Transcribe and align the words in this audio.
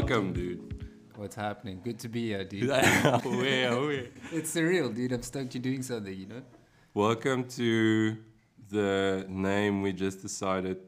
Welcome, 0.00 0.32
dude. 0.32 0.86
What's 1.16 1.36
happening? 1.36 1.82
Good 1.84 1.98
to 1.98 2.08
be 2.08 2.28
here, 2.28 2.42
dude. 2.42 2.70
Where, 2.70 3.22
where? 3.22 4.06
it's 4.32 4.54
surreal, 4.54 4.94
dude. 4.94 5.12
I'm 5.12 5.22
stoked 5.22 5.54
you're 5.54 5.60
doing 5.62 5.82
something, 5.82 6.16
you 6.18 6.24
know? 6.24 6.40
Welcome 6.94 7.44
to 7.48 8.16
the 8.70 9.26
name 9.28 9.82
we 9.82 9.92
just 9.92 10.22
decided 10.22 10.78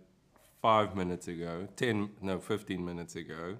five 0.62 0.96
minutes 0.96 1.28
ago, 1.28 1.68
10, 1.76 2.08
no, 2.22 2.38
15 2.38 2.82
minutes 2.82 3.14
ago. 3.16 3.58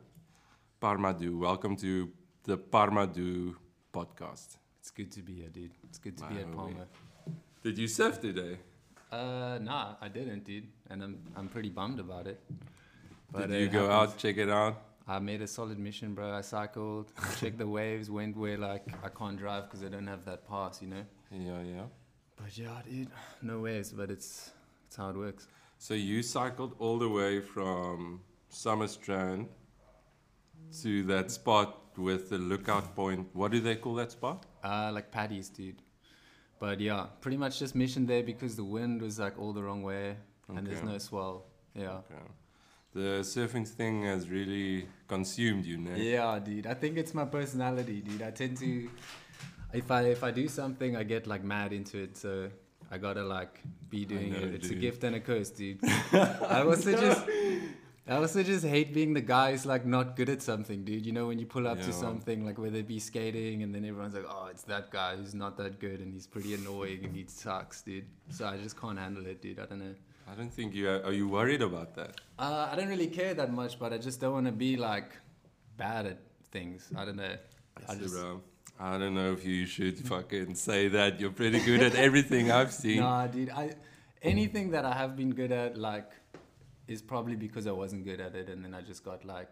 Parma 0.81 1.13
Deux. 1.13 1.37
Welcome 1.37 1.77
to 1.77 2.09
the 2.45 2.57
Parma 2.57 3.07
Deux 3.07 3.55
podcast. 3.93 4.57
It's 4.81 4.91
good 4.91 5.13
to 5.13 5.21
be 5.21 5.35
here, 5.35 5.51
dude. 5.51 5.73
It's 5.85 5.99
good 5.99 6.17
to 6.17 6.25
be 6.29 6.39
at 6.39 6.51
Palmer. 6.51 6.87
Did 7.63 7.77
you 7.77 7.89
surf 7.89 8.23
today? 8.23 8.57
Uh, 9.13 9.59
nah, 9.61 9.97
I 10.01 10.09
didn't, 10.09 10.45
dude. 10.45 10.69
And 10.89 11.03
I'm, 11.03 11.19
I'm 11.37 11.49
pretty 11.49 11.69
bummed 11.69 12.01
about 12.01 12.27
it. 12.27 12.41
But 13.31 13.49
Did 13.49 13.51
it 13.51 13.61
you 13.61 13.69
go 13.69 13.91
happens. 13.91 14.13
out, 14.13 14.19
check 14.19 14.39
it 14.39 14.49
out? 14.49 14.92
I 15.07 15.19
made 15.19 15.43
a 15.43 15.47
solid 15.47 15.79
mission, 15.79 16.15
bro. 16.15 16.33
I 16.33 16.41
cycled, 16.43 17.13
checked 17.39 17.59
the 17.59 17.67
waves, 17.67 18.11
went 18.11 18.37
where, 18.37 18.57
like, 18.57 18.85
I 19.05 19.09
can't 19.09 19.37
drive 19.37 19.65
because 19.65 19.85
I 19.85 19.89
don't 19.89 20.07
have 20.07 20.25
that 20.27 20.49
pass, 20.49 20.81
you 20.81 20.89
know? 20.89 21.05
Yeah, 21.31 21.63
yeah. 21.63 21.83
But 22.37 22.57
yeah, 22.57 22.81
dude, 22.89 23.09
no 23.43 23.61
waves, 23.61 23.91
but 23.91 24.11
it's, 24.11 24.53
it's 24.87 24.97
how 24.97 25.11
it 25.11 25.17
works. 25.17 25.49
So 25.79 25.95
you 25.95 26.23
cycled 26.23 26.77
all 26.79 26.99
the 26.99 27.09
way 27.09 27.41
from 27.41 28.21
Summerstrand 28.51 29.49
to 30.83 31.03
that 31.05 31.31
spot 31.31 31.99
with 31.99 32.31
the 32.31 32.39
lookout 32.39 32.95
point. 32.95 33.29
What 33.33 33.51
do 33.53 33.61
they 33.61 33.77
call 33.77 33.95
that 33.97 34.13
spot? 34.13 34.47
Uh, 34.63 34.91
like 34.93 35.11
Paddy's, 35.11 35.49
dude. 35.49 35.83
But 36.61 36.81
yeah, 36.81 37.07
pretty 37.21 37.37
much 37.37 37.59
just 37.59 37.75
mission 37.75 38.07
there 38.07 38.23
because 38.23 38.55
the 38.55 38.65
wind 38.65 39.03
was 39.03 39.19
like 39.19 39.39
all 39.39 39.53
the 39.53 39.63
wrong 39.63 39.83
way 39.83 40.17
and 40.49 40.67
there's 40.67 40.83
no 40.83 40.99
swell. 40.99 41.47
Yeah. 41.75 41.99
Okay. 41.99 42.23
The 42.95 43.21
surfing 43.23 43.67
thing 43.67 44.05
has 44.05 44.29
really 44.29 44.87
consumed 45.09 45.65
you, 45.65 45.79
Nick. 45.79 45.97
Yeah, 45.97 46.39
dude. 46.39 46.67
I 46.67 46.75
think 46.75 46.99
it's 46.99 47.15
my 47.15 47.25
personality, 47.25 48.03
dude. 48.03 48.23
I 48.23 48.31
tend 48.31 48.59
to, 48.59 48.91
if 49.73 49.91
I 49.91 50.03
if 50.03 50.23
I 50.23 50.31
do 50.31 50.47
something, 50.49 50.97
I 50.97 51.03
get 51.03 51.27
like 51.27 51.43
mad 51.43 51.73
into 51.73 51.99
it. 52.03 52.19
So 52.19 52.51
I 52.91 52.99
gotta 52.99 53.25
like 53.25 53.61
be 53.89 54.05
doing 54.05 54.33
know, 54.33 54.39
it. 54.41 54.55
It's 54.55 54.71
a 54.71 54.75
gift 54.75 55.05
and 55.05 55.17
a 55.17 55.21
curse, 55.21 55.51
dude. 55.51 55.79
I 56.13 56.63
also 56.63 56.93
just. 56.93 57.27
I 58.05 58.17
also 58.17 58.43
just 58.43 58.65
hate 58.65 58.93
being 58.93 59.15
the 59.15 59.21
guy 59.21 59.53
who's 59.53 59.65
like 59.65 59.87
not 59.87 60.17
good 60.17 60.29
at 60.29 60.43
something, 60.43 60.85
dude. 60.85 61.07
You 61.07 61.13
know, 61.13 61.29
when 61.29 61.39
you 61.39 61.47
pull 61.47 61.69
up 61.69 61.79
to 61.79 61.87
Yeah. 61.87 61.93
something, 61.93 62.45
like 62.45 62.59
whether 62.59 62.79
it 62.79 62.89
be 62.89 62.99
skating, 62.99 63.63
and 63.63 63.73
then 63.73 63.85
everyone's 63.85 64.15
like, 64.15 64.27
oh, 64.29 64.49
it's 64.51 64.65
that 64.65 64.91
guy 64.91 65.15
who's 65.15 65.35
not 65.35 65.57
that 65.59 65.79
good 65.79 66.01
and 66.01 66.13
he's 66.13 66.27
pretty 66.27 66.53
annoying 66.55 67.05
and 67.05 67.15
he 67.15 67.25
sucks, 67.29 67.81
dude. 67.83 68.07
So 68.29 68.45
I 68.45 68.57
just 68.57 68.79
can't 68.79 68.99
handle 68.99 69.25
it, 69.27 69.41
dude. 69.41 69.61
I 69.61 69.67
don't 69.67 69.79
know. 69.79 69.95
I 70.31 70.35
don't 70.35 70.53
think 70.53 70.75
you 70.75 70.89
are. 70.89 71.03
Are 71.05 71.13
you 71.13 71.29
worried 71.29 71.63
about 71.63 71.95
that? 71.97 72.21
Uh, 72.39 72.69
I 72.71 72.77
don't 72.77 72.89
really 72.89 73.09
care 73.09 73.35
that 73.35 73.53
much, 73.53 73.79
but 73.79 73.93
I 73.93 73.99
just 73.99 74.21
don't 74.21 74.33
want 74.33 74.47
to 74.47 74.53
be 74.53 74.77
like 74.77 75.11
bad 75.77 76.07
at 76.07 76.19
things. 76.51 76.89
I 76.97 77.05
don't 77.05 77.17
know. 77.17 77.37
I 77.89 77.95
just, 77.95 78.15
bro, 78.15 78.41
I 78.79 78.99
don't 78.99 79.15
know 79.15 79.33
if 79.33 79.45
you 79.45 79.67
should 79.67 79.99
fucking 79.99 80.55
say 80.55 80.89
that. 80.89 81.21
You're 81.21 81.33
pretty 81.33 81.61
good 81.61 81.83
at 81.83 81.95
everything 81.95 82.51
I've 82.51 82.73
seen. 82.83 83.01
Nah, 83.01 83.27
dude. 83.27 83.51
I 83.51 83.75
anything 84.23 84.71
that 84.71 84.85
I 84.85 84.95
have 84.95 85.17
been 85.17 85.33
good 85.35 85.51
at, 85.53 85.77
like, 85.77 86.11
is 86.87 87.03
probably 87.03 87.35
because 87.37 87.67
I 87.67 87.73
wasn't 87.73 88.05
good 88.05 88.21
at 88.21 88.35
it, 88.35 88.49
and 88.49 88.65
then 88.65 88.75
I 88.75 88.81
just 88.83 89.05
got 89.05 89.25
like 89.25 89.51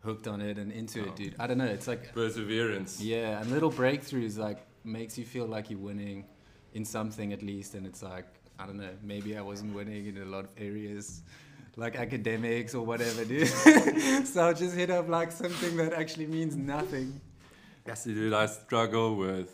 hooked 0.00 0.26
on 0.28 0.40
it 0.40 0.56
and 0.58 0.72
into 0.72 1.02
Oh. 1.02 1.08
it, 1.08 1.16
dude. 1.16 1.34
I 1.38 1.46
don't 1.46 1.58
know. 1.58 1.64
It's 1.66 1.86
like 1.88 2.12
Perseverance. 2.14 3.00
yeah, 3.00 3.40
and 3.40 3.50
little 3.50 3.70
breakthroughs 3.72 4.38
like 4.38 4.58
makes 4.84 5.18
you 5.18 5.24
feel 5.24 5.46
like 5.46 5.68
you're 5.70 5.80
winning 5.80 6.24
in 6.74 6.84
something 6.84 7.32
at 7.32 7.42
least, 7.42 7.74
and 7.74 7.86
it's 7.86 8.02
like 8.02 8.26
I 8.58 8.66
don't 8.66 8.78
know. 8.78 8.90
Maybe 9.02 9.36
I 9.36 9.42
wasn't 9.42 9.74
winning 9.74 10.06
in 10.06 10.22
a 10.22 10.24
lot 10.24 10.44
of 10.44 10.50
areas. 10.56 11.22
Like 11.76 11.96
academics 11.96 12.74
or 12.74 12.86
whatever, 12.86 13.24
dude. 13.24 13.48
so 14.26 14.46
I'll 14.46 14.54
just 14.54 14.74
hit 14.74 14.88
up 14.88 15.08
like 15.08 15.30
something 15.30 15.76
that 15.76 15.92
actually 15.92 16.26
means 16.26 16.56
nothing. 16.56 17.20
Yes, 17.86 18.04
dude. 18.04 18.32
I 18.32 18.46
struggle 18.46 19.14
with 19.16 19.50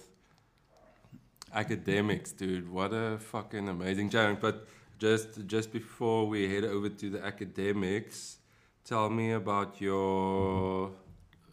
academics, 1.53 2.31
dude. 2.31 2.71
What 2.71 2.93
a 2.93 3.19
fucking 3.19 3.69
amazing 3.69 4.11
challenge. 4.11 4.39
But 4.41 4.67
just 4.99 5.47
just 5.49 5.73
before 5.73 6.29
we 6.29 6.49
head 6.49 6.65
over 6.65 6.89
to 6.89 7.11
the 7.11 7.25
academics, 7.25 8.39
tell 8.85 9.11
me 9.11 9.33
about 9.33 9.81
your 9.81 10.93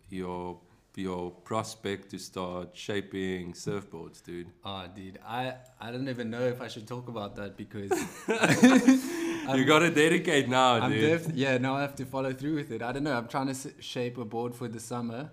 your 0.09 0.59
your 0.99 1.31
prospect 1.31 2.09
to 2.11 2.19
start 2.19 2.69
shaping 2.75 3.53
surfboards, 3.53 4.23
dude. 4.23 4.47
Oh, 4.63 4.85
dude, 4.95 5.19
I 5.25 5.55
I 5.79 5.91
don't 5.91 6.09
even 6.09 6.29
know 6.29 6.41
if 6.53 6.61
I 6.61 6.67
should 6.67 6.87
talk 6.87 7.07
about 7.07 7.35
that 7.37 7.57
because 7.57 7.91
you 9.55 9.65
gotta 9.65 9.89
dedicate 9.89 10.47
now, 10.49 10.73
I'm 10.75 10.91
dude. 10.91 11.23
def- 11.23 11.35
yeah, 11.35 11.57
now 11.57 11.75
I 11.75 11.81
have 11.81 11.95
to 11.95 12.05
follow 12.05 12.33
through 12.33 12.55
with 12.55 12.71
it. 12.71 12.81
I 12.81 12.91
don't 12.91 13.03
know. 13.03 13.15
I'm 13.17 13.27
trying 13.27 13.47
to 13.47 13.51
s- 13.51 13.67
shape 13.79 14.17
a 14.17 14.25
board 14.25 14.53
for 14.55 14.67
the 14.67 14.79
summer, 14.79 15.31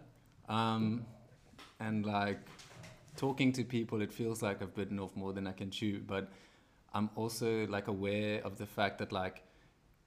um, 0.49 1.05
and 1.81 2.07
like 2.07 2.41
talking 3.17 3.53
to 3.53 3.65
people, 3.65 4.01
it 4.03 4.13
feels 4.13 4.43
like 4.43 4.63
I've 4.63 4.75
bitten 4.75 4.99
off 4.99 5.15
more 5.17 5.33
than 5.33 5.47
I 5.47 5.53
can 5.53 5.71
chew. 5.71 6.01
But 6.07 6.31
I'm 6.95 7.11
also 7.17 7.67
like 7.67 7.89
aware 7.89 8.41
of 8.45 8.57
the 8.59 8.67
fact 8.67 8.99
that 8.99 9.13
like 9.13 9.43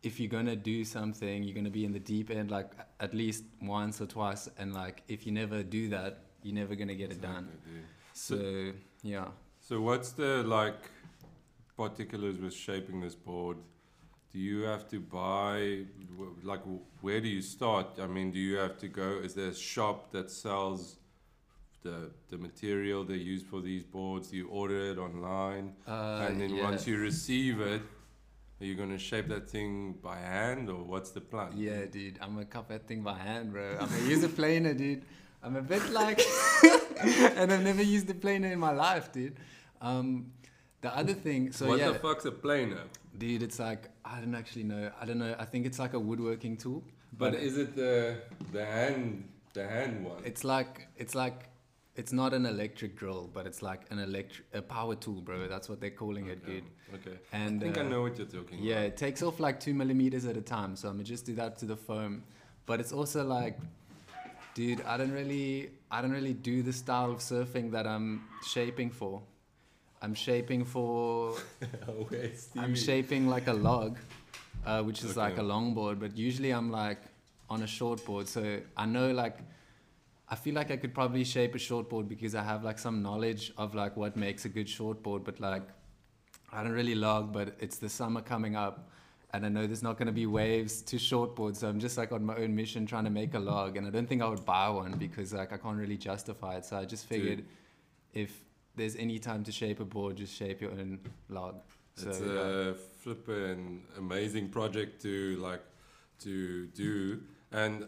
if 0.01 0.19
you're 0.19 0.29
gonna 0.29 0.55
do 0.55 0.85
something, 0.85 1.43
you're 1.43 1.55
gonna 1.55 1.69
be 1.69 1.85
in 1.85 1.91
the 1.91 1.99
deep 1.99 2.29
end 2.31 2.51
like 2.51 2.71
at 2.99 3.13
least 3.13 3.43
once 3.61 4.01
or 4.01 4.05
twice, 4.05 4.49
and 4.57 4.73
like 4.73 5.03
if 5.07 5.25
you 5.25 5.31
never 5.31 5.63
do 5.63 5.89
that, 5.89 6.19
you're 6.43 6.55
never 6.55 6.75
gonna 6.75 6.95
get 6.95 7.11
it 7.11 7.21
done. 7.21 7.47
Dude. 7.65 7.83
So 8.13 8.71
yeah. 9.03 9.27
So 9.59 9.81
what's 9.81 10.11
the 10.11 10.43
like 10.43 10.89
particulars 11.75 12.37
with 12.37 12.53
shaping 12.53 13.01
this 13.01 13.15
board? 13.15 13.57
Do 14.31 14.39
you 14.39 14.61
have 14.61 14.87
to 14.89 14.99
buy 14.99 15.85
like 16.43 16.61
where 17.01 17.19
do 17.19 17.27
you 17.27 17.41
start? 17.41 17.99
I 18.01 18.07
mean, 18.07 18.31
do 18.31 18.39
you 18.39 18.57
have 18.57 18.77
to 18.79 18.87
go? 18.87 19.19
Is 19.23 19.33
there 19.33 19.49
a 19.49 19.55
shop 19.55 20.11
that 20.11 20.31
sells 20.31 20.97
the 21.81 22.11
the 22.29 22.37
material 22.37 23.03
they 23.03 23.15
use 23.15 23.43
for 23.43 23.59
these 23.61 23.83
boards? 23.83 24.31
You 24.31 24.47
order 24.47 24.91
it 24.91 24.97
online? 24.97 25.73
Uh, 25.85 26.25
and 26.27 26.39
then 26.39 26.55
yeah. 26.55 26.63
once 26.63 26.87
you 26.87 26.97
receive 26.97 27.59
it, 27.59 27.81
are 28.61 28.65
you 28.65 28.75
gonna 28.75 28.97
shape 28.97 29.27
that 29.29 29.49
thing 29.49 29.93
by 30.03 30.17
hand 30.17 30.69
or 30.69 30.83
what's 30.83 31.11
the 31.11 31.21
plan? 31.21 31.51
Yeah, 31.55 31.85
dude, 31.85 32.17
I'm 32.21 32.33
gonna 32.33 32.45
cut 32.45 32.67
that 32.69 32.87
thing 32.87 33.01
by 33.01 33.17
hand, 33.17 33.53
bro. 33.53 33.77
I'm 33.79 33.87
gonna 33.89 34.03
use 34.03 34.23
a 34.23 34.29
planer, 34.29 34.73
dude. 34.73 35.03
I'm 35.41 35.55
a 35.55 35.61
bit 35.61 35.89
like, 35.91 36.21
and 37.01 37.51
I've 37.53 37.63
never 37.63 37.81
used 37.81 38.09
a 38.09 38.13
planer 38.13 38.51
in 38.51 38.59
my 38.59 38.71
life, 38.71 39.11
dude. 39.13 39.37
Um, 39.81 40.31
the 40.81 40.95
other 40.95 41.13
thing, 41.13 41.51
so 41.53 41.67
what 41.67 41.79
yeah, 41.79 41.91
the 41.91 41.99
fuck's 41.99 42.25
a 42.25 42.31
planer? 42.31 42.83
dude, 43.17 43.43
it's 43.43 43.59
like 43.59 43.89
I 44.03 44.19
don't 44.19 44.35
actually 44.35 44.63
know. 44.63 44.91
I 44.99 45.05
don't 45.05 45.19
know. 45.19 45.35
I 45.39 45.45
think 45.45 45.65
it's 45.65 45.79
like 45.79 45.93
a 45.93 45.99
woodworking 45.99 46.57
tool, 46.57 46.83
But 47.17 47.35
is 47.35 47.57
it 47.57 47.75
the 47.75 48.17
the 48.51 48.65
hand 48.65 49.29
the 49.53 49.67
hand 49.67 50.05
one? 50.05 50.21
it's 50.25 50.43
like 50.43 50.87
it's 50.97 51.15
like 51.15 51.49
it's 51.99 52.13
not 52.13 52.33
an 52.33 52.45
electric 52.45 52.95
drill, 52.95 53.29
but 53.33 53.45
it's 53.45 53.61
like 53.61 53.81
an 53.91 53.99
electric 53.99 54.45
a 54.53 54.61
power 54.61 54.95
tool, 54.95 55.19
bro. 55.19 55.49
That's 55.49 55.67
what 55.67 55.81
they're 55.81 55.97
calling 56.03 56.27
it, 56.27 56.45
dude. 56.45 56.63
Okay. 56.95 57.17
And 57.33 57.61
I 57.61 57.65
think 57.65 57.77
I 57.77 57.81
uh, 57.81 57.89
know 57.89 58.01
what 58.03 58.17
you're 58.17 58.25
talking 58.25 58.59
about. 58.59 58.63
Yeah, 58.63 58.75
about. 58.75 58.85
it 58.85 58.97
takes 58.97 59.21
off 59.21 59.41
like 59.41 59.59
two 59.59 59.73
millimeters 59.73 60.23
at 60.25 60.37
a 60.37 60.41
time. 60.41 60.77
So 60.77 60.87
I'm 60.87 60.95
gonna 60.95 61.03
just 61.03 61.25
do 61.25 61.35
that 61.35 61.59
to 61.59 61.65
the 61.65 61.75
foam. 61.75 62.23
But 62.65 62.79
it's 62.79 62.93
also 62.93 63.25
like, 63.25 63.59
dude, 64.53 64.81
I 64.83 64.95
don't 64.95 65.11
really, 65.11 65.71
I 65.91 66.01
don't 66.01 66.11
really 66.11 66.33
do 66.33 66.63
the 66.63 66.71
style 66.71 67.11
of 67.11 67.17
surfing 67.17 67.69
that 67.71 67.85
I'm 67.85 68.23
shaping 68.47 68.91
for. 68.91 69.21
I'm 70.01 70.13
shaping 70.13 70.63
for, 70.63 71.35
Okay, 71.89 72.31
I'm 72.55 72.75
shaping 72.75 73.27
like 73.27 73.47
a 73.47 73.53
log, 73.53 73.97
uh, 74.65 74.81
which 74.83 75.03
is 75.03 75.17
like 75.17 75.37
a 75.37 75.41
longboard. 75.41 75.99
But 75.99 76.17
usually 76.17 76.51
I'm 76.51 76.71
like 76.71 77.01
on 77.49 77.61
a 77.63 77.65
shortboard. 77.77 78.27
So 78.27 78.61
I 78.77 78.85
know 78.85 79.11
like, 79.11 79.39
I 80.31 80.35
feel 80.35 80.53
like 80.53 80.69
I 80.69 80.77
could 80.77 80.93
probably 80.93 81.23
shape 81.23 81.55
a 81.55 81.57
shortboard 81.57 82.07
because 82.07 82.35
I 82.35 82.43
have 82.43 82.63
like 82.63 82.77
some 82.77 83.01
knowledge 83.01 83.51
of 83.57 83.73
like 83.73 83.97
what 83.97 84.15
makes 84.15 84.45
a 84.45 84.49
good 84.49 84.67
shortboard. 84.67 85.23
But 85.23 85.39
like, 85.39 85.63
I 86.51 86.63
don't 86.63 86.71
really 86.71 86.95
log, 86.95 87.33
but 87.33 87.55
it's 87.59 87.77
the 87.77 87.89
summer 87.89 88.21
coming 88.21 88.55
up, 88.55 88.89
and 89.33 89.45
I 89.45 89.49
know 89.49 89.65
there's 89.65 89.83
not 89.83 89.97
going 89.97 90.07
to 90.07 90.13
be 90.13 90.27
waves 90.27 90.81
to 90.83 90.97
shortboard, 90.97 91.55
so 91.55 91.67
I'm 91.67 91.79
just 91.79 91.97
like 91.97 92.11
on 92.11 92.23
my 92.25 92.35
own 92.35 92.55
mission 92.55 92.85
trying 92.85 93.05
to 93.05 93.09
make 93.09 93.33
a 93.33 93.39
log, 93.39 93.77
and 93.77 93.87
I 93.87 93.89
don't 93.89 94.07
think 94.07 94.21
I 94.21 94.27
would 94.27 94.45
buy 94.45 94.69
one 94.69 94.93
because 94.93 95.33
like 95.33 95.51
I 95.51 95.57
can't 95.57 95.77
really 95.77 95.97
justify 95.97 96.55
it. 96.57 96.65
So 96.65 96.77
I 96.77 96.85
just 96.85 97.09
Dude. 97.09 97.21
figured 97.21 97.45
if 98.13 98.43
there's 98.75 98.95
any 98.95 99.19
time 99.19 99.43
to 99.43 99.51
shape 99.51 99.79
a 99.79 99.85
board, 99.85 100.17
just 100.17 100.35
shape 100.35 100.61
your 100.61 100.71
own 100.71 100.99
log. 101.29 101.55
So 101.95 102.09
It's 102.09 102.21
yeah. 102.21 102.27
a 102.27 102.73
flippin' 102.73 103.83
amazing 103.97 104.49
project 104.49 105.01
to 105.01 105.37
like 105.37 105.63
to 106.19 106.67
do, 106.67 107.21
and 107.51 107.87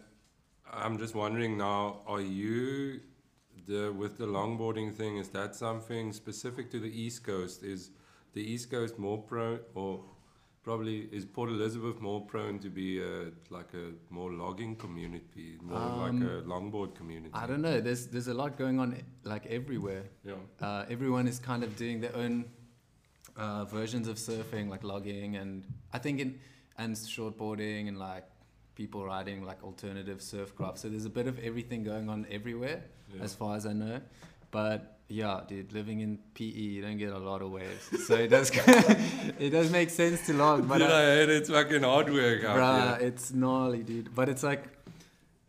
I'm 0.72 0.98
just 0.98 1.16
wondering 1.16 1.58
now: 1.58 2.02
Are 2.08 2.22
you 2.22 3.02
the 3.68 3.92
with 3.92 4.18
the 4.18 4.26
longboarding 4.26 4.96
thing? 4.96 5.18
Is 5.18 5.30
that 5.30 5.56
something 5.56 6.14
specific 6.14 6.72
to 6.72 6.80
the 6.80 6.90
East 7.04 7.24
Coast? 7.24 7.64
Is 7.64 7.92
the 8.34 8.42
East 8.42 8.72
Coast 8.72 8.98
more 8.98 9.18
prone, 9.22 9.60
or 9.76 10.04
probably 10.64 11.10
is 11.12 11.26
Port 11.26 11.50
Elizabeth 11.50 12.00
more 12.00 12.22
prone 12.26 12.60
to 12.60 12.70
be 12.70 13.02
a 13.02 13.32
like 13.50 13.74
a 13.74 13.92
more 14.10 14.32
logging 14.32 14.76
community, 14.78 15.58
more 15.62 15.80
like 15.80 16.12
Um, 16.12 16.22
a 16.22 16.42
longboard 16.44 16.96
community? 16.96 17.32
I 17.34 17.46
don't 17.48 17.62
know. 17.62 17.82
There's 17.82 18.08
there's 18.08 18.28
a 18.30 18.34
lot 18.34 18.58
going 18.58 18.80
on 18.80 18.96
like 19.24 19.46
everywhere. 19.48 20.06
Yeah. 20.24 20.36
uh, 20.62 20.86
everyone 20.90 21.28
is 21.28 21.40
kind 21.40 21.64
of 21.64 21.76
doing 21.76 22.00
their 22.00 22.16
own 22.16 22.46
uh, 23.36 23.66
versions 23.66 24.08
of 24.08 24.18
surfing, 24.18 24.70
like 24.70 24.84
logging, 24.84 25.36
and 25.36 25.64
I 25.94 26.00
think 26.00 26.20
in 26.20 26.40
and 26.78 26.96
shortboarding, 26.96 27.88
and 27.90 27.98
like 27.98 28.26
people 28.82 29.02
riding 29.16 29.40
like 29.52 29.60
alternative 29.72 30.20
surf 30.32 30.50
craft. 30.58 30.78
So 30.82 30.86
there's 30.92 31.06
a 31.14 31.16
bit 31.20 31.28
of 31.32 31.36
everything 31.50 31.82
going 31.92 32.08
on 32.14 32.20
everywhere, 32.38 32.80
Yeah. 33.14 33.24
as 33.28 33.32
far 33.42 33.52
as 33.60 33.64
I 33.72 33.74
know. 33.84 33.98
But 34.58 34.80
yeah, 35.22 35.36
dude, 35.50 35.70
living 35.80 36.00
in 36.06 36.12
PE, 36.38 36.66
you 36.76 36.82
don't 36.86 36.98
get 37.06 37.12
a 37.22 37.24
lot 37.30 37.42
of 37.46 37.50
waves, 37.60 37.84
so 38.08 38.14
it 38.26 38.30
does 38.36 38.48
it 39.46 39.52
does 39.58 39.70
make 39.80 39.90
sense 40.02 40.26
to 40.28 40.34
log. 40.44 40.68
But 40.70 40.80
Dude, 40.80 40.92
I, 41.00 41.02
I 41.02 41.06
heard 41.18 41.30
it's 41.40 41.50
fucking 41.58 41.84
hard 41.92 42.08
work 42.20 42.42
bruh, 42.42 42.98
here. 43.00 43.08
it's 43.08 43.26
gnarly, 43.42 43.82
dude. 43.92 44.10
But 44.20 44.28
it's 44.34 44.44
like, 44.52 44.64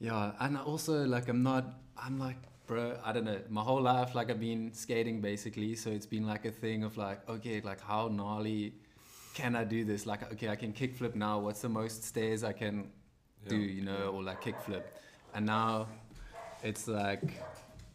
yeah, 0.09 0.33
and 0.45 0.59
also 0.73 0.95
like 1.17 1.27
I'm 1.33 1.43
not, 1.51 1.65
I'm 2.07 2.17
like, 2.27 2.41
bro, 2.67 2.85
I 3.09 3.11
don't 3.15 3.25
know. 3.31 3.41
My 3.59 3.63
whole 3.69 3.83
life, 3.95 4.15
like 4.19 4.29
I've 4.33 4.41
been 4.51 4.73
skating 4.85 5.21
basically, 5.21 5.71
so 5.83 5.91
it's 5.91 6.11
been 6.17 6.27
like 6.33 6.45
a 6.53 6.55
thing 6.65 6.85
of 6.89 6.97
like, 7.07 7.19
okay, 7.37 7.61
like 7.71 7.81
how 7.93 8.03
gnarly 8.09 8.61
can 9.35 9.53
I 9.63 9.65
do 9.77 9.81
this? 9.91 10.01
Like, 10.13 10.23
okay, 10.35 10.49
I 10.55 10.57
can 10.63 10.73
kickflip 10.81 11.15
now. 11.27 11.35
What's 11.47 11.63
the 11.69 11.69
most 11.83 11.99
stairs 12.13 12.41
I 12.45 12.53
can 12.63 12.77
do? 13.49 13.57
You 13.57 13.83
know, 13.83 13.99
yeah. 13.99 14.07
or 14.07 14.23
like 14.23 14.43
kickflip, 14.43 14.85
and 15.35 15.47
now 15.47 15.89
it's 16.63 16.89
like. 16.89 17.23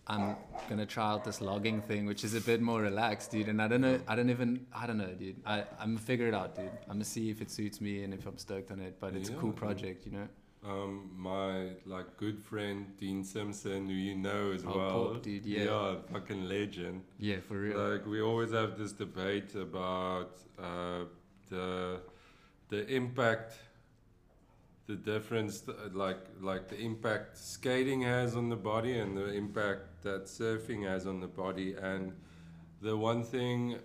I'm 0.09 0.37
gonna 0.69 0.85
try 0.85 1.11
out 1.11 1.25
this 1.25 1.41
logging 1.41 1.81
thing, 1.81 2.05
which 2.05 2.23
is 2.23 2.33
a 2.33 2.39
bit 2.39 2.61
more 2.61 2.81
relaxed, 2.81 3.29
dude. 3.31 3.49
And 3.49 3.61
I 3.61 3.67
don't 3.67 3.81
know, 3.81 3.99
I 4.07 4.15
don't 4.15 4.29
even, 4.29 4.65
I 4.73 4.87
don't 4.87 4.97
know, 4.97 5.13
dude. 5.13 5.35
I, 5.45 5.65
I'm 5.81 5.95
gonna 5.95 5.99
figure 5.99 6.29
it 6.29 6.33
out, 6.33 6.55
dude. 6.55 6.69
I'm 6.83 6.93
gonna 6.93 7.03
see 7.03 7.29
if 7.29 7.41
it 7.41 7.51
suits 7.51 7.81
me 7.81 8.03
and 8.03 8.13
if 8.13 8.25
I'm 8.25 8.37
stoked 8.37 8.71
on 8.71 8.79
it. 8.79 9.01
But 9.01 9.15
it's 9.15 9.27
a 9.27 9.33
cool 9.33 9.51
project, 9.51 10.05
you 10.05 10.13
know. 10.13 10.27
Um, 10.65 11.11
my 11.13 11.71
like 11.85 12.15
good 12.15 12.39
friend 12.41 12.85
Dean 12.97 13.21
Simpson, 13.25 13.87
who 13.87 13.93
you 13.93 14.15
know 14.15 14.51
as 14.53 14.63
Oh, 14.65 14.77
well. 14.77 15.05
Pop, 15.13 15.23
dude, 15.23 15.45
yeah. 15.45 15.63
Yeah, 15.65 15.95
fucking 16.11 16.47
legend. 16.47 17.03
Yeah, 17.19 17.41
for 17.45 17.59
real. 17.59 17.77
Like 17.77 18.05
we 18.05 18.21
always 18.21 18.51
have 18.51 18.77
this 18.77 18.93
debate 18.93 19.55
about 19.55 20.39
uh, 20.57 21.03
the 21.49 21.99
the 22.69 22.87
impact, 22.87 23.57
the 24.87 24.95
difference, 24.95 25.63
like 25.93 26.19
like 26.41 26.69
the 26.69 26.79
impact 26.79 27.37
skating 27.37 28.01
has 28.01 28.35
on 28.35 28.49
the 28.49 28.55
body 28.55 28.97
and 28.99 29.17
the 29.17 29.31
impact 29.33 30.03
that 30.03 30.25
surfing 30.25 30.87
has 30.87 31.05
on 31.05 31.19
the 31.19 31.27
body. 31.27 31.75
And 31.75 32.13
the 32.81 32.95
one 32.95 33.23
thing 33.23 33.79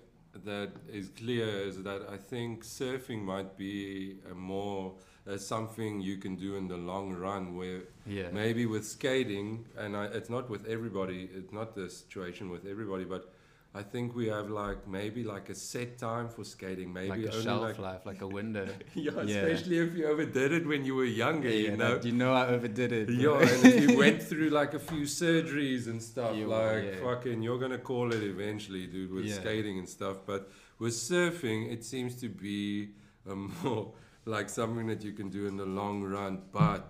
that 0.44 0.70
is 0.90 1.08
clear 1.08 1.46
is 1.46 1.82
that 1.82 2.02
I 2.10 2.16
think 2.16 2.64
surfing 2.64 3.22
might 3.22 3.56
be 3.58 4.16
a 4.30 4.34
more 4.34 4.94
uh, 5.26 5.36
something 5.36 6.00
you 6.00 6.16
can 6.16 6.36
do 6.36 6.56
in 6.56 6.68
the 6.68 6.76
long 6.76 7.12
run 7.12 7.56
where 7.56 7.82
yeah. 8.06 8.28
maybe 8.32 8.66
with 8.66 8.86
skating 8.86 9.64
and 9.76 9.96
I, 9.96 10.06
it's 10.06 10.30
not 10.30 10.50
with 10.50 10.66
everybody 10.66 11.28
it's 11.32 11.52
not 11.52 11.76
the 11.76 11.88
situation 11.88 12.50
with 12.50 12.66
everybody 12.66 13.04
but 13.04 13.31
i 13.74 13.82
think 13.82 14.14
we 14.14 14.26
have 14.28 14.50
like 14.50 14.80
maybe 14.86 15.24
like 15.24 15.48
a 15.48 15.54
set 15.54 15.90
time 15.98 16.28
for 16.28 16.44
skating 16.44 16.92
maybe 16.92 17.08
like 17.08 17.20
a 17.20 17.30
only 17.32 17.42
shelf 17.44 17.62
like 17.62 17.78
life, 17.78 18.02
like 18.10 18.20
a 18.20 18.26
window. 18.38 18.66
yeah, 18.94 19.12
Yeah. 19.24 19.36
especially 19.36 19.78
if 19.78 19.94
you 19.96 20.04
overdid 20.12 20.52
it 20.58 20.66
when 20.66 20.84
you 20.84 20.94
were 21.00 21.10
younger 21.24 21.48
yeah, 21.48 21.70
you 21.70 21.76
know 21.76 21.92
like, 21.94 22.04
you 22.04 22.12
know 22.12 22.32
I 22.34 22.44
overdid 22.48 22.92
it. 22.92 23.08
yeah, 23.10 23.38
and 23.52 23.64
if 23.70 23.76
you 23.90 23.96
went 24.04 24.22
through 24.30 24.50
like 24.60 24.74
a 24.74 24.78
few 24.90 25.04
surgeries 25.22 25.86
and 25.90 26.02
stuff, 26.02 26.36
You- 26.36 26.48
like 26.48 26.84
yeah. 26.84 27.00
fucking, 27.06 27.38
you're 27.42 27.58
gonna 27.64 27.78
call 27.92 28.12
it 28.12 28.22
eventually, 28.34 28.86
dude, 28.86 29.12
with 29.12 29.32
skating 29.40 29.78
and 29.78 29.88
stuff. 29.88 30.16
But 30.26 30.50
with 30.78 30.92
surfing, 30.92 31.60
it 31.74 31.82
seems 31.92 32.12
to 32.22 32.28
be 32.28 32.90
um, 33.30 33.52
a 33.62 33.64
more 33.64 33.92
like 34.26 34.48
something 34.50 34.86
that 34.92 35.02
you 35.06 35.12
can 35.20 35.28
do 35.30 35.46
in 35.50 35.56
the 35.56 35.64
long 35.80 36.02
run. 36.02 36.34
But 36.52 36.86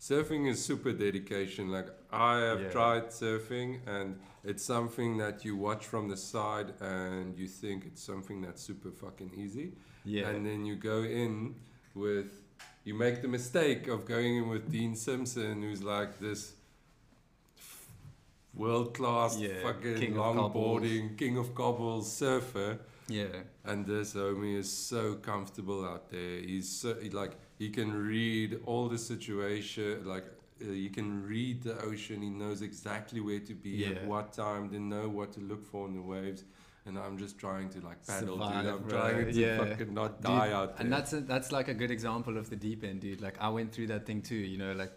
surfing 0.00 0.42
is 0.52 0.58
super 0.70 0.92
dedication. 0.92 1.70
Like 1.70 1.88
I 2.16 2.40
have 2.48 2.60
Yeah. 2.62 2.70
tried 2.70 3.06
surfing, 3.10 3.80
and 3.86 4.18
it's 4.44 4.64
something 4.64 5.18
that 5.18 5.44
you 5.44 5.56
watch 5.56 5.84
from 5.86 6.08
the 6.08 6.16
side, 6.16 6.68
and 6.80 7.36
you 7.38 7.48
think 7.48 7.84
it's 7.86 8.02
something 8.02 8.40
that's 8.44 8.62
super 8.62 8.90
fucking 8.90 9.32
easy 9.36 9.72
yeah. 10.04 10.28
and 10.28 10.46
then 10.46 10.64
you 10.64 10.76
go 10.76 11.02
in 11.02 11.54
with 11.94 12.30
you 12.84 12.94
make 12.94 13.20
the 13.22 13.28
mistake 13.28 13.88
of 13.88 14.04
going 14.06 14.36
in 14.36 14.48
with 14.48 14.70
Dean 14.70 14.94
Simpson, 14.94 15.62
who's 15.62 15.82
like 15.82 16.20
this 16.20 16.54
world 18.54 18.94
class 18.94 19.36
Yeah, 19.38 19.62
fucking 19.62 19.96
king 19.96 20.18
of 20.18 20.36
longboarding 20.36 21.18
king 21.18 21.36
of 21.36 21.54
cobbles 21.54 22.10
surfer. 22.10 22.78
yeah. 23.08 23.26
And 23.64 23.84
this 23.86 24.14
homie 24.14 24.56
is 24.56 24.70
so 24.72 25.14
comfortable 25.16 25.84
out 25.84 26.10
there. 26.10 26.38
He's 26.40 26.68
so 26.68 26.94
he, 26.94 27.10
like 27.10 27.32
he 27.58 27.68
can 27.70 27.92
read 27.92 28.60
all 28.64 28.88
the 28.88 28.98
situation. 28.98 30.04
Like 30.06 30.24
uh, 30.62 30.72
he 30.72 30.88
can 30.88 31.22
read 31.26 31.62
the 31.62 31.80
ocean. 31.82 32.22
He 32.22 32.30
knows 32.30 32.62
exactly 32.62 33.20
where 33.20 33.40
to 33.40 33.54
be 33.54 33.86
at 33.86 34.04
what 34.06 34.32
time. 34.32 34.70
They 34.70 34.78
know 34.78 35.08
what 35.08 35.32
to 35.32 35.40
look 35.40 35.64
for 35.64 35.86
in 35.86 35.94
the 35.94 36.02
waves. 36.02 36.44
And 36.86 36.96
I'm 36.98 37.18
just 37.18 37.36
trying 37.38 37.68
to 37.70 37.80
like 37.80 38.06
paddle, 38.06 38.36
Survive, 38.38 38.62
dude. 38.64 38.72
I'm 38.74 38.82
bro. 38.82 39.00
trying 39.00 39.24
to 39.26 39.32
Yeah. 39.32 39.58
fucking 39.58 39.92
not 39.92 40.22
Dude, 40.22 40.26
die 40.30 40.52
out 40.52 40.76
there. 40.76 40.84
And 40.84 40.92
that's 40.92 41.12
a, 41.12 41.20
that's 41.20 41.50
like 41.50 41.66
a 41.68 41.74
good 41.74 41.90
example 41.90 42.38
of 42.38 42.48
the 42.48 42.54
deep 42.56 42.84
end, 42.84 43.00
dude. 43.00 43.20
Like 43.20 43.36
I 43.40 43.48
went 43.48 43.72
through 43.72 43.88
that 43.88 44.06
thing 44.06 44.22
too. 44.22 44.36
You 44.36 44.56
know, 44.56 44.72
like 44.72 44.92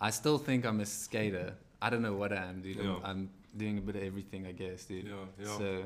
I 0.00 0.10
still 0.10 0.38
think 0.38 0.66
I'm 0.66 0.80
a 0.80 0.86
skater. 0.86 1.54
I 1.80 1.88
don't 1.88 2.02
know 2.02 2.14
what 2.14 2.32
I 2.32 2.44
am, 2.44 2.62
dude. 2.62 2.76
Yeah. 2.76 2.96
I'm, 2.96 3.04
I'm 3.04 3.30
doing 3.56 3.78
a 3.78 3.80
bit 3.80 3.96
of 3.96 4.02
everything, 4.02 4.46
I 4.46 4.52
guess, 4.52 4.84
dude. 4.86 5.04
yeah, 5.06 5.12
yeah. 5.38 5.58
So 5.58 5.84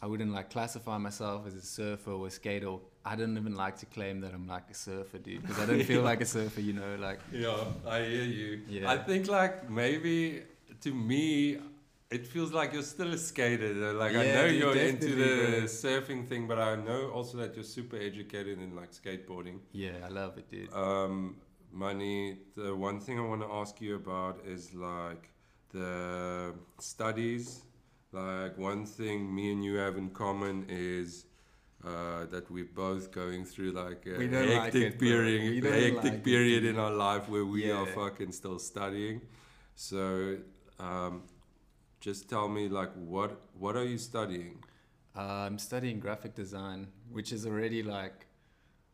I 0.00 0.06
wouldn't 0.06 0.32
like 0.32 0.48
classify 0.50 0.96
myself 0.98 1.46
as 1.46 1.54
a 1.54 1.62
surfer 1.62 2.12
or 2.12 2.26
a 2.26 2.30
skater. 2.30 2.76
I 3.06 3.14
don't 3.14 3.36
even 3.38 3.54
like 3.54 3.76
to 3.78 3.86
claim 3.86 4.20
that 4.22 4.34
I'm 4.34 4.48
like 4.48 4.68
a 4.70 4.74
surfer, 4.74 5.18
dude, 5.18 5.42
because 5.42 5.58
I 5.62 5.66
don't 5.66 5.84
feel 5.84 6.02
like 6.02 6.20
a 6.20 6.26
surfer. 6.26 6.60
You 6.60 6.72
know, 6.80 6.96
like 7.08 7.20
Yeah, 7.32 7.56
I 7.86 7.98
hear 8.00 8.24
you. 8.24 8.60
Yeah. 8.68 8.90
I 8.90 8.98
think 8.98 9.28
like 9.28 9.70
maybe 9.70 10.42
to 10.80 10.90
me, 10.92 11.58
it 12.10 12.26
feels 12.26 12.50
like 12.52 12.72
you're 12.72 12.82
still 12.96 13.12
a 13.12 13.18
skater. 13.18 13.72
Though. 13.74 13.92
Like 13.92 14.16
I 14.16 14.24
know 14.36 14.48
dude, 14.48 14.58
you're 14.60 14.76
into 14.76 15.14
the 15.24 15.34
bro. 15.36 15.66
surfing 15.82 16.26
thing, 16.26 16.48
but 16.48 16.58
I 16.58 16.74
know 16.76 17.10
also 17.10 17.38
that 17.38 17.54
you're 17.54 17.64
super 17.78 17.96
educated 17.96 18.60
in 18.60 18.74
like 18.80 18.90
skateboarding. 18.92 19.58
yeah, 19.72 20.04
I 20.04 20.08
love 20.08 20.36
it, 20.38 20.50
dude. 20.50 20.72
Um, 20.72 21.36
money. 21.72 22.38
The 22.56 22.74
one 22.74 22.98
thing 23.00 23.18
I 23.18 23.22
want 23.32 23.42
to 23.42 23.50
ask 23.60 23.80
you 23.80 23.94
about 23.96 24.40
is 24.44 24.74
like 24.74 25.30
the 25.72 26.54
studies. 26.80 27.62
Like 28.12 28.56
one 28.58 28.84
thing 28.86 29.32
me 29.34 29.52
and 29.52 29.64
you 29.64 29.76
have 29.76 29.96
in 29.96 30.10
common 30.10 30.66
is. 30.68 31.26
Uh, 31.84 32.26
that 32.26 32.50
we're 32.50 32.64
both 32.64 33.12
going 33.12 33.44
through 33.44 33.70
like 33.70 34.06
a 34.06 34.18
don't 34.18 34.32
like 34.32 34.48
hectic 34.48 34.94
it, 34.94 34.98
period, 34.98 35.62
hectic 35.62 36.02
like 36.02 36.24
period 36.24 36.62
dude. 36.62 36.74
in 36.74 36.80
our 36.80 36.90
life 36.90 37.28
where 37.28 37.44
we 37.44 37.70
are 37.70 37.86
fucking 37.86 38.32
still 38.32 38.58
studying. 38.58 39.20
So, 39.76 40.38
um, 40.80 41.22
just 42.00 42.28
tell 42.28 42.48
me 42.48 42.68
like 42.68 42.92
what 42.94 43.40
what 43.58 43.76
are 43.76 43.84
you 43.84 43.98
studying? 43.98 44.58
Uh, 45.16 45.20
I'm 45.46 45.58
studying 45.58 46.00
graphic 46.00 46.34
design, 46.34 46.88
which 47.10 47.30
is 47.30 47.46
already 47.46 47.82
like 47.82 48.26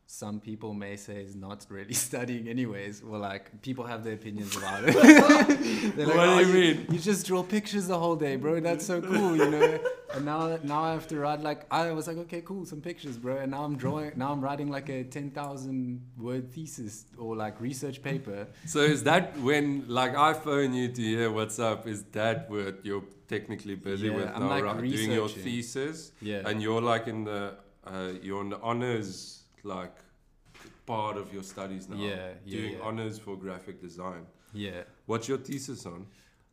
some 0.07 0.41
people 0.41 0.75
may 0.75 0.97
say 0.97 1.23
is 1.23 1.35
not 1.35 1.65
really 1.71 1.95
studying 2.09 2.47
anyways. 2.49 3.03
Well, 3.03 3.21
like 3.21 3.63
people 3.63 3.85
have 3.87 4.05
their 4.05 4.15
opinions 4.15 4.55
about 4.57 4.85
it. 4.85 4.93
They're 5.97 6.07
What 6.07 6.45
do 6.45 6.47
you 6.47 6.53
mean?" 6.53 6.87
You 6.91 6.99
just 6.99 7.27
draw 7.27 7.43
pictures 7.43 7.87
the 7.87 7.99
whole 7.99 8.17
day, 8.17 8.37
bro. 8.37 8.61
That's 8.61 8.85
so 8.85 9.01
cool, 9.01 9.37
you 9.37 9.51
know. 9.51 9.79
And 10.15 10.25
now, 10.25 10.59
now 10.63 10.83
I 10.85 10.93
have 10.93 11.07
to 11.09 11.19
write 11.19 11.41
like 11.41 11.67
I 11.71 11.91
was 11.93 12.07
like, 12.07 12.19
okay, 12.19 12.43
cool, 12.43 12.65
some 12.67 12.81
pictures, 12.81 13.17
bro. 13.17 13.37
And 13.39 13.51
now 13.53 13.65
I'm 13.65 13.77
drawing. 13.77 14.13
Now 14.17 14.33
I'm 14.33 14.41
writing 14.41 14.69
like 14.71 14.89
a 14.89 15.05
ten 15.05 15.31
thousand 15.31 16.03
word 16.19 16.51
thesis 16.53 17.07
or 17.17 17.35
like 17.37 17.61
research 17.61 18.03
paper. 18.03 18.47
So 18.67 18.81
is 18.81 19.03
that 19.05 19.37
when 19.39 19.85
like 19.89 20.15
I 20.17 20.35
phone 20.35 20.75
you 20.75 20.89
to 20.89 21.03
hear 21.03 21.31
what's 21.31 21.59
up? 21.59 21.87
Is 21.87 22.03
that 22.13 22.51
what 22.51 22.85
you're 22.85 23.05
technically 23.29 23.75
busy 23.77 24.09
Yeah, 24.09 24.17
with 24.17 24.29
I'm, 24.35 24.41
now, 24.43 24.49
like, 24.49 24.65
right? 24.65 24.81
doing 24.91 25.13
your 25.13 25.29
thesis? 25.29 26.13
Yeah. 26.21 26.47
And 26.49 26.61
you're 26.63 26.83
like 26.83 27.07
in 27.07 27.25
the 27.25 27.55
uh, 27.87 28.13
you're 28.23 28.43
in 28.43 28.51
the 28.51 28.61
honors 28.61 29.45
like 29.65 29.95
part 30.87 31.17
of 31.17 31.33
your 31.33 31.43
studies 31.43 31.89
now. 31.89 31.97
Yeah, 31.97 32.29
yeah, 32.45 32.57
Doing 32.59 32.73
yeah. 32.75 32.79
honors 32.85 33.19
for 33.19 33.37
graphic 33.37 33.81
design. 33.81 34.27
yeah. 34.53 34.83
What's 35.07 35.27
your 35.29 35.39
thesis 35.39 35.87
on? 35.87 36.07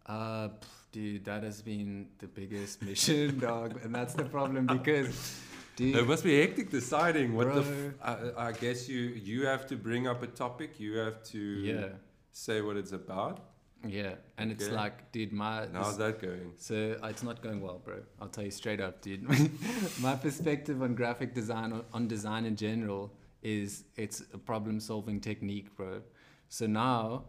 Uh, 0.05 0.49
dude, 0.91 1.25
that 1.25 1.43
has 1.43 1.61
been 1.61 2.07
the 2.19 2.27
biggest 2.27 2.81
mission, 2.89 3.39
dog, 3.39 3.79
and 3.83 3.93
that's 3.93 4.13
the 4.13 4.25
problem 4.25 4.67
because, 4.67 5.39
dude, 5.75 5.95
It 5.95 6.07
must 6.07 6.23
be 6.23 6.39
hectic 6.39 6.69
deciding 6.69 7.33
what 7.35 7.53
the. 7.53 7.61
F- 7.61 7.67
Bro. 7.67 8.33
I, 8.37 8.47
I 8.49 8.51
guess 8.53 8.87
you 8.89 8.99
you 9.29 9.45
have 9.45 9.67
to 9.67 9.75
bring 9.75 10.07
up 10.07 10.23
a 10.23 10.27
topic. 10.27 10.79
You 10.79 10.97
have 10.97 11.23
to 11.33 11.39
yeah, 11.39 11.87
say 12.31 12.61
what 12.61 12.75
it's 12.77 12.91
about. 12.91 13.39
yeah, 13.87 14.15
and 14.37 14.51
it's 14.51 14.69
like, 14.69 15.11
dude, 15.13 15.31
my 15.31 15.67
How's 15.73 15.97
that 15.97 16.21
going? 16.21 16.51
so 16.57 16.75
it's 17.03 17.23
not 17.23 17.41
going 17.41 17.61
well, 17.61 17.79
bro. 17.85 17.99
I'll 18.19 18.27
tell 18.27 18.43
you 18.43 18.51
straight 18.51 18.81
up, 18.81 19.01
dude. 19.01 19.23
my 20.01 20.15
perspective 20.15 20.81
on 20.81 20.95
graphic 20.95 21.33
design, 21.33 21.71
on- 21.73 21.85
on 21.93 22.07
design 22.07 22.43
in 22.45 22.55
general, 22.57 23.13
is 23.41 23.83
it's 23.95 24.21
a 24.33 24.37
problem-solving 24.37 25.21
technique, 25.21 25.69
bro. 25.77 26.01
So 26.49 26.65
now, 26.67 27.25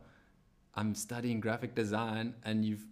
I'm 0.75 0.95
studying 0.97 1.39
graphic 1.41 1.75
design, 1.77 2.35
and 2.45 2.65
you've 2.65 2.85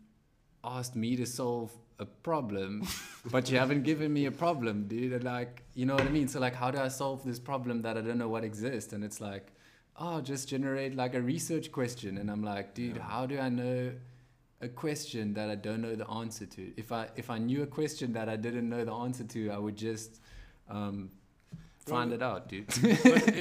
asked 0.76 0.96
me 0.96 1.16
to 1.16 1.26
solve 1.26 1.72
a 1.98 2.04
problem, 2.06 2.87
but 3.30 3.50
you 3.50 3.58
haven't 3.58 3.82
given 3.82 4.12
me 4.12 4.26
a 4.26 4.30
problem, 4.30 4.87
dude. 4.88 5.25
Like, 5.25 5.62
you 5.75 5.87
know 5.87 5.94
what 5.94 6.06
I 6.06 6.10
mean? 6.10 6.28
So 6.28 6.38
like, 6.40 6.54
how 6.54 6.70
do 6.70 6.78
I 6.78 6.88
solve 6.88 7.25
this 7.25 7.38
problem 7.38 7.82
that 7.82 7.96
I 7.96 8.00
don't 8.00 8.18
know 8.18 8.28
what 8.28 8.44
exists? 8.44 8.92
And 8.92 9.02
it's 9.04 9.20
like, 9.20 9.46
oh, 9.96 10.20
just 10.20 10.48
generate 10.48 10.94
like 10.94 11.14
a 11.14 11.20
research 11.20 11.72
question. 11.72 12.18
And 12.18 12.30
I'm 12.30 12.42
like, 12.42 12.75
dude, 12.75 12.96
Yeah. 12.96 13.02
how 13.02 13.26
do 13.26 13.38
I 13.38 13.48
know 13.48 13.92
a 14.60 14.68
question 14.68 15.34
that 15.34 15.48
I 15.50 15.54
don't 15.56 15.82
know 15.82 15.94
the 15.96 16.08
answer 16.08 16.46
to? 16.46 16.72
If 16.76 16.92
I 16.92 17.08
if 17.16 17.30
I 17.30 17.38
knew 17.38 17.62
a 17.62 17.66
question 17.66 18.12
that 18.12 18.28
I 18.28 18.37
didn't 18.37 18.68
know 18.68 18.84
the 18.84 18.92
answer 18.94 19.25
to, 19.25 19.50
I 19.50 19.58
would 19.58 19.76
just 19.76 20.20
um, 20.68 21.10
find 21.87 22.10
Well, 22.10 22.20
it 22.20 22.22
out, 22.22 22.48
dude. 22.48 22.66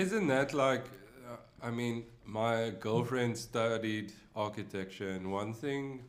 isn't 0.05 0.27
that 0.27 0.53
like 0.53 0.85
uh, 1.29 1.37
I 1.67 1.69
mean, 1.71 2.05
my 2.25 2.71
girlfriend 2.79 3.37
studied 3.37 4.13
architecture, 4.35 5.09
and 5.09 5.31
one 5.31 5.53
thing 5.53 6.03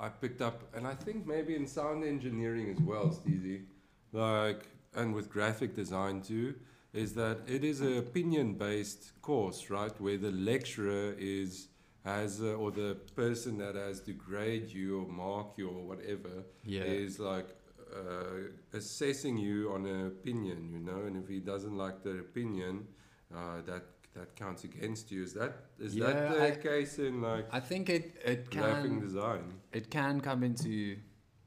I 0.00 0.08
picked 0.08 0.40
up, 0.42 0.62
and 0.74 0.86
I 0.86 0.94
think 0.94 1.26
maybe 1.26 1.56
in 1.56 1.66
sound 1.66 2.04
engineering 2.04 2.70
as 2.70 2.80
well, 2.80 3.06
Steezy, 3.08 3.64
like, 4.12 4.66
and 4.94 5.14
with 5.14 5.28
graphic 5.28 5.74
design 5.74 6.22
too, 6.22 6.54
is 6.92 7.14
that 7.14 7.38
it 7.46 7.64
is 7.64 7.80
an 7.80 7.98
opinion-based 7.98 9.20
course, 9.22 9.70
right? 9.70 9.92
Where 10.00 10.16
the 10.16 10.30
lecturer 10.30 11.14
is 11.18 11.68
has 12.04 12.40
uh, 12.40 12.54
or 12.54 12.70
the 12.70 12.94
person 13.16 13.58
that 13.58 13.74
has 13.74 14.00
to 14.00 14.12
grade 14.12 14.70
you 14.70 15.00
or 15.02 15.08
mark 15.08 15.48
you 15.58 15.68
or 15.68 15.84
whatever 15.86 16.44
Yeah. 16.64 16.84
is 16.84 17.18
like 17.18 17.48
uh, 17.92 18.48
assessing 18.72 19.36
you 19.36 19.72
on 19.72 19.84
an 19.84 20.06
opinion, 20.06 20.70
you 20.72 20.78
know, 20.78 21.02
and 21.06 21.16
if 21.22 21.28
he 21.28 21.40
doesn't 21.40 21.76
like 21.76 22.02
the 22.02 22.18
opinion, 22.20 22.86
uh, 23.34 23.60
that 23.66 23.97
that 24.14 24.34
counts 24.36 24.64
against 24.64 25.10
you. 25.12 25.22
Is 25.22 25.34
that 25.34 25.52
is 25.78 25.94
Yeah, 25.94 26.06
that 26.12 26.34
the 26.34 26.46
I- 26.52 26.56
case 26.56 26.98
in 26.98 27.20
like 27.22 27.46
I 27.52 27.60
think 27.60 27.88
it 27.88 28.20
it 28.24 28.50
can 28.50 29.00
design? 29.00 29.54
it 29.72 29.90
can 29.90 30.20
come 30.20 30.42
into 30.42 30.96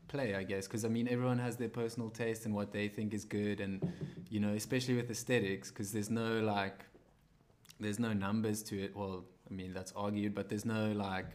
play, 0.07 0.35
I 0.35 0.43
guess, 0.43 0.67
because 0.67 0.83
I 0.85 0.89
mean 0.89 1.07
everyone 1.07 1.39
has 1.39 1.55
their 1.57 1.69
personal 1.69 2.09
taste 2.09 2.45
and 2.45 2.53
what 2.53 2.71
they 2.71 2.87
think 2.87 3.13
is 3.13 3.25
good, 3.25 3.59
and 3.61 3.81
you 4.29 4.39
know, 4.39 4.53
especially 4.53 4.95
with 4.95 5.09
aesthetics, 5.09 5.69
because 5.69 5.91
there's 5.91 6.09
no 6.09 6.39
like, 6.41 6.85
there's 7.79 7.99
no 7.99 8.13
numbers 8.13 8.61
to 8.63 8.81
it. 8.83 8.95
Well, 8.95 9.25
I 9.49 9.53
mean 9.53 9.73
that's 9.73 9.93
argued, 9.95 10.33
but 10.35 10.47
there's 10.49 10.65
no 10.65 10.91
like, 10.91 11.27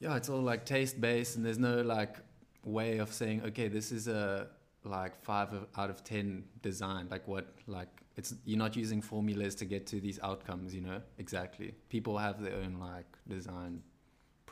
yeah, 0.00 0.16
it's 0.16 0.28
all 0.28 0.40
like 0.42 0.64
taste 0.64 1.00
based, 1.00 1.36
and 1.36 1.44
there's 1.44 1.58
no 1.58 1.82
like 1.82 2.16
way 2.64 2.98
of 2.98 3.12
saying, 3.12 3.42
okay, 3.44 3.68
this 3.68 3.92
is 3.92 4.08
a 4.08 4.48
like 4.84 5.20
five 5.22 5.48
out 5.76 5.90
of 5.90 6.04
ten 6.04 6.44
design. 6.62 7.08
Like 7.10 7.26
what, 7.26 7.46
like 7.66 7.88
it's 8.18 8.30
you're 8.48 8.62
not 8.66 8.74
using 8.84 9.00
formulas 9.12 9.52
to 9.60 9.64
get 9.74 9.82
to 9.92 9.96
these 10.06 10.18
outcomes. 10.30 10.68
You 10.76 10.82
know, 10.88 11.00
exactly. 11.24 11.68
People 11.94 12.14
have 12.26 12.36
their 12.46 12.56
own 12.62 12.74
like 12.90 13.10
design 13.36 13.74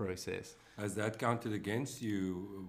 process. 0.01 0.47
Has 0.83 0.95
that 0.95 1.19
counted 1.27 1.53
against 1.63 1.95
you 2.09 2.21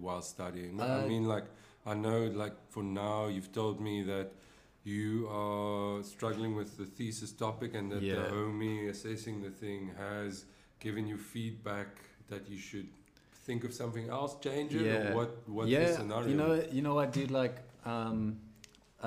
while 0.06 0.22
studying? 0.36 0.74
I 0.82 0.84
Uh, 1.04 1.08
mean, 1.12 1.26
like, 1.36 1.46
I 1.86 1.94
know, 2.06 2.20
like, 2.44 2.56
for 2.74 2.84
now, 2.84 3.28
you've 3.34 3.52
told 3.62 3.76
me 3.88 3.96
that 4.14 4.28
you 4.96 5.28
are 5.42 6.02
struggling 6.04 6.54
with 6.60 6.70
the 6.78 6.86
thesis 6.98 7.32
topic 7.46 7.72
and 7.80 7.86
that 7.92 8.02
Yeah. 8.02 8.16
the 8.22 8.26
homie 8.36 8.80
assessing 8.94 9.36
the 9.48 9.52
thing 9.64 9.82
has 9.98 10.46
given 10.86 11.04
you 11.12 11.18
feedback 11.18 11.90
that 12.32 12.44
you 12.52 12.58
should 12.70 12.88
think 13.46 13.64
of 13.68 13.72
something 13.82 14.08
else, 14.18 14.32
change 14.48 14.72
it, 14.74 14.86
Yeah. 14.86 14.96
or 15.12 15.16
what, 15.18 15.30
what's 15.56 15.70
yeah, 15.70 15.86
the 15.88 15.94
scenario? 16.00 16.28
you 16.32 16.38
know, 16.42 16.54
you 16.76 16.82
know 16.82 16.96
what, 17.00 17.12
dude? 17.18 17.32
Like, 17.42 17.56
um, 17.86 18.40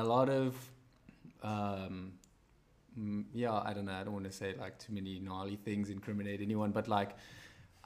a 0.02 0.04
lot 0.04 0.28
of, 0.28 0.54
um, 1.42 2.12
yeah, 3.32 3.52
I 3.52 3.72
don't 3.72 3.86
know. 3.86 3.92
I 3.92 4.04
don't 4.04 4.12
want 4.12 4.26
to 4.26 4.32
say 4.32 4.54
like 4.58 4.78
too 4.78 4.92
many 4.92 5.18
gnarly 5.18 5.56
things, 5.56 5.90
incriminate 5.90 6.40
anyone, 6.40 6.70
but 6.72 6.88
like, 6.88 7.16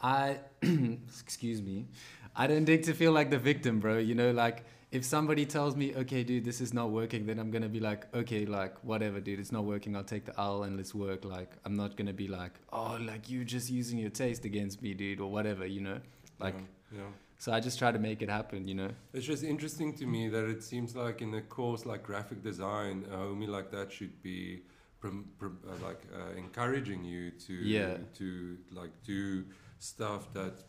I, 0.02 0.38
excuse 0.62 1.62
me, 1.62 1.86
I 2.34 2.46
don't 2.46 2.64
dig 2.64 2.82
to 2.84 2.94
feel 2.94 3.12
like 3.12 3.30
the 3.30 3.38
victim, 3.38 3.80
bro. 3.80 3.98
You 3.98 4.14
know, 4.14 4.30
like 4.32 4.64
if 4.90 5.04
somebody 5.04 5.44
tells 5.46 5.76
me, 5.76 5.94
okay, 5.94 6.24
dude, 6.24 6.44
this 6.44 6.60
is 6.60 6.72
not 6.72 6.90
working, 6.90 7.26
then 7.26 7.38
I'm 7.38 7.50
gonna 7.50 7.68
be 7.68 7.80
like, 7.80 8.12
okay, 8.14 8.46
like 8.46 8.82
whatever, 8.84 9.20
dude, 9.20 9.40
it's 9.40 9.52
not 9.52 9.64
working. 9.64 9.96
I'll 9.96 10.04
take 10.04 10.24
the 10.24 10.38
L 10.38 10.64
and 10.64 10.76
let's 10.76 10.94
work. 10.94 11.24
Like, 11.24 11.52
I'm 11.64 11.74
not 11.74 11.96
gonna 11.96 12.12
be 12.12 12.28
like, 12.28 12.52
oh, 12.72 12.98
like 13.00 13.28
you 13.28 13.44
just 13.44 13.70
using 13.70 13.98
your 13.98 14.10
taste 14.10 14.44
against 14.44 14.82
me, 14.82 14.94
dude, 14.94 15.20
or 15.20 15.30
whatever. 15.30 15.66
You 15.66 15.80
know, 15.80 16.00
like. 16.38 16.54
yeah, 16.92 16.98
yeah. 16.98 17.04
So 17.38 17.52
I 17.52 17.60
just 17.60 17.78
try 17.78 17.92
to 17.92 17.98
make 17.98 18.22
it 18.22 18.30
happen, 18.30 18.66
you 18.68 18.74
know. 18.74 18.90
It's 19.12 19.26
just 19.26 19.42
interesting 19.44 19.92
to 19.96 20.06
me 20.06 20.28
that 20.28 20.44
it 20.44 20.62
seems 20.62 20.94
like 20.96 21.20
in 21.20 21.34
a 21.34 21.42
course 21.42 21.84
like 21.84 22.02
graphic 22.02 22.42
design, 22.42 23.04
a 23.12 23.16
homie 23.16 23.48
like 23.48 23.70
that 23.72 23.92
should 23.92 24.22
be 24.22 24.62
prom- 25.00 25.28
prom- 25.38 25.58
uh, 25.68 25.84
like 25.84 26.00
uh, 26.14 26.36
encouraging 26.36 27.04
you 27.04 27.30
to 27.46 27.52
Yeah. 27.52 27.96
to 28.18 28.56
like 28.72 28.92
do 29.04 29.44
stuff 29.78 30.32
that 30.32 30.64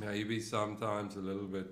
maybe 0.00 0.40
sometimes 0.40 1.16
a 1.16 1.20
little 1.20 1.46
bit 1.46 1.66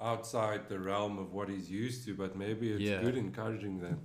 outside 0.00 0.68
the 0.68 0.78
realm 0.78 1.18
of 1.18 1.32
what 1.32 1.48
he's 1.48 1.70
used 1.70 2.04
to, 2.06 2.14
but 2.14 2.36
maybe 2.36 2.70
it's 2.72 2.82
Yeah. 2.82 3.00
good 3.00 3.16
encouraging 3.16 3.80
them. 3.80 3.98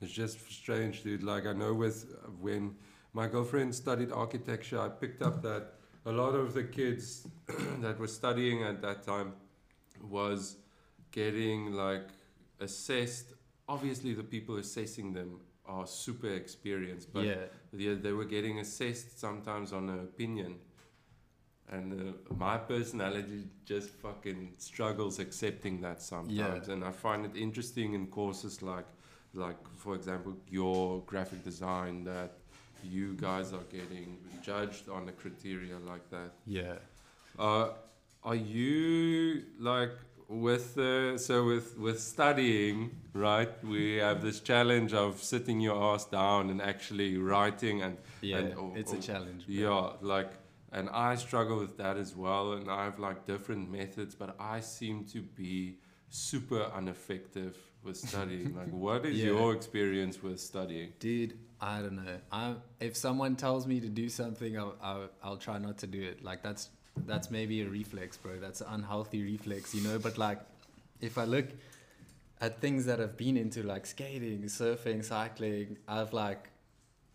It's 0.00 0.12
just 0.12 0.38
strange, 0.50 1.02
dude. 1.02 1.22
Like 1.22 1.46
I 1.46 1.52
know 1.52 1.72
with 1.74 2.06
when 2.40 2.74
my 3.12 3.28
girlfriend 3.28 3.74
studied 3.74 4.10
architecture, 4.10 4.80
I 4.80 4.88
picked 4.88 5.22
up 5.22 5.42
that 5.42 5.74
a 6.06 6.12
lot 6.12 6.34
of 6.34 6.52
the 6.54 6.64
kids 6.64 7.26
that 7.80 7.98
were 7.98 8.06
studying 8.08 8.62
at 8.62 8.80
that 8.82 9.02
time 9.04 9.34
was 10.02 10.56
getting 11.12 11.72
like 11.72 12.08
assessed. 12.60 13.34
Obviously, 13.68 14.14
the 14.14 14.22
people 14.22 14.56
assessing 14.56 15.12
them 15.12 15.40
are 15.66 15.86
super 15.86 16.28
experienced, 16.28 17.12
but 17.12 17.24
yeah, 17.24 17.34
yeah, 17.72 17.94
they 17.94 18.12
were 18.12 18.26
getting 18.26 18.58
assessed 18.60 19.18
sometimes 19.18 19.72
on 19.72 19.88
an 19.88 20.00
opinion. 20.00 20.56
And 21.70 21.92
uh, 21.94 22.34
my 22.34 22.58
personality 22.58 23.44
just 23.64 23.88
fucking 23.88 24.52
struggles 24.58 25.18
accepting 25.18 25.80
that 25.80 26.02
sometimes. 26.02 26.68
And 26.68 26.84
I 26.84 26.92
find 26.92 27.24
it 27.24 27.34
interesting 27.36 27.94
in 27.94 28.06
courses 28.08 28.60
like, 28.62 28.84
like 29.32 29.56
for 29.76 29.94
example, 29.94 30.36
your 30.48 31.00
graphic 31.06 31.42
design 31.42 32.04
that 32.04 32.32
you 32.82 33.14
guys 33.14 33.54
are 33.54 33.64
getting 33.72 34.18
judged 34.42 34.90
on 34.90 35.08
a 35.08 35.12
criteria 35.12 35.78
like 35.78 36.08
that. 36.10 36.32
yeah. 36.46 36.74
Uh, 37.38 37.70
are 38.22 38.34
you 38.34 39.42
like 39.58 39.92
with 40.28 40.78
uh, 40.78 41.18
so 41.18 41.44
with 41.44 41.76
with 41.78 42.00
studying 42.00 42.90
right? 43.12 43.52
We 43.64 43.96
have 43.96 44.22
this 44.22 44.40
challenge 44.40 44.92
of 44.94 45.22
sitting 45.22 45.60
your 45.60 45.76
ass 45.94 46.04
down 46.06 46.50
and 46.50 46.60
actually 46.60 47.16
writing 47.18 47.82
and 47.82 47.96
Yeah, 48.22 48.38
And- 48.38 48.54
or- 48.58 48.76
it's 48.78 48.92
a 48.92 48.96
or- 48.98 49.00
challenge. 49.02 49.46
bro. 49.46 49.54
yeah, 49.54 49.92
like 50.00 50.32
and 50.72 50.88
I 50.90 51.14
struggle 51.16 51.58
with 51.60 51.76
that 51.76 51.96
as 51.96 52.16
well. 52.16 52.54
And 52.54 52.68
I 52.68 52.84
have 52.84 52.98
like 52.98 53.26
different 53.26 53.70
methods, 53.70 54.14
but 54.16 54.34
I 54.40 54.60
seem 54.60 55.04
to 55.12 55.20
be 55.22 55.78
super 56.08 56.62
ineffective 56.76 57.56
with 57.84 57.96
studying. 57.96 58.54
like, 58.60 58.72
what 58.72 59.04
is 59.06 59.16
Yeah. 59.18 59.26
your 59.26 59.54
experience 59.54 60.20
with 60.22 60.40
studying? 60.40 60.92
Dude, 60.98 61.38
I 61.60 61.80
don't 61.82 61.96
know. 62.04 62.18
I 62.32 62.56
if 62.80 62.96
someone 62.96 63.36
tells 63.36 63.66
me 63.66 63.78
to 63.80 63.88
do 63.88 64.08
something, 64.08 64.58
I'll, 64.58 64.76
I'll 64.82 65.10
I'll 65.22 65.36
try 65.36 65.58
not 65.58 65.78
to 65.78 65.86
do 65.86 66.02
it. 66.02 66.24
Like 66.24 66.42
that's 66.42 66.70
that's 67.06 67.30
maybe 67.30 67.62
a 67.62 67.68
reflex, 67.68 68.16
bro. 68.16 68.38
That's 68.40 68.60
an 68.60 68.68
unhealthy 68.70 69.22
reflex, 69.22 69.74
you 69.74 69.82
know. 69.82 69.98
But 69.98 70.18
like, 70.18 70.40
if 71.00 71.18
I 71.18 71.24
look 71.24 71.46
at 72.40 72.60
things 72.60 72.86
that 72.86 73.00
I've 73.00 73.16
been 73.16 73.36
into, 73.36 73.62
like 73.62 73.86
skating, 73.86 74.42
surfing, 74.44 75.04
cycling, 75.04 75.76
I've 75.88 76.12
like 76.12 76.50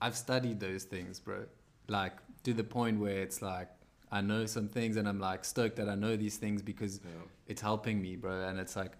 I've 0.01 0.15
studied 0.15 0.59
those 0.59 0.83
things, 0.83 1.19
bro. 1.19 1.45
Like 1.87 2.13
to 2.43 2.53
the 2.53 2.63
point 2.63 2.99
where 2.99 3.21
it's 3.21 3.41
like 3.41 3.69
I 4.11 4.21
know 4.21 4.45
some 4.45 4.67
things, 4.67 4.97
and 4.97 5.07
I'm 5.07 5.19
like 5.19 5.45
stoked 5.45 5.75
that 5.77 5.89
I 5.89 5.95
know 5.95 6.15
these 6.15 6.37
things 6.37 6.61
because 6.61 6.99
Yeah. 7.03 7.11
it's 7.47 7.61
helping 7.61 8.01
me, 8.01 8.15
bro. 8.15 8.41
And 8.47 8.59
it's 8.59 8.75
like, 8.75 8.93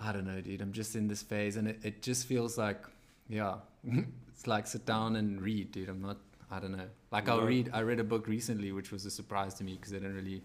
I 0.00 0.12
don't 0.12 0.26
know, 0.26 0.40
dude. 0.40 0.60
I'm 0.60 0.72
just 0.72 0.96
in 0.96 1.08
this 1.08 1.22
phase, 1.22 1.56
and 1.56 1.68
it, 1.68 1.78
it 1.82 2.02
just 2.02 2.26
feels 2.26 2.58
like, 2.58 2.82
yeah, 3.28 3.56
it's 4.28 4.46
like 4.46 4.66
sit 4.66 4.84
down 4.86 5.16
and 5.16 5.40
read, 5.40 5.72
dude. 5.72 5.88
I'm 5.88 6.00
not, 6.02 6.18
I 6.50 6.60
don't 6.60 6.72
know. 6.76 6.88
Like 7.10 7.28
I'll 7.28 7.42
read. 7.42 7.70
I 7.72 7.80
read 7.82 7.98
a 8.00 8.04
book 8.04 8.28
recently, 8.28 8.72
which 8.72 8.92
was 8.92 9.04
a 9.06 9.10
surprise 9.10 9.54
to 9.54 9.64
me 9.64 9.74
because 9.74 9.92
I 9.92 9.96
didn't 9.96 10.14
really 10.16 10.42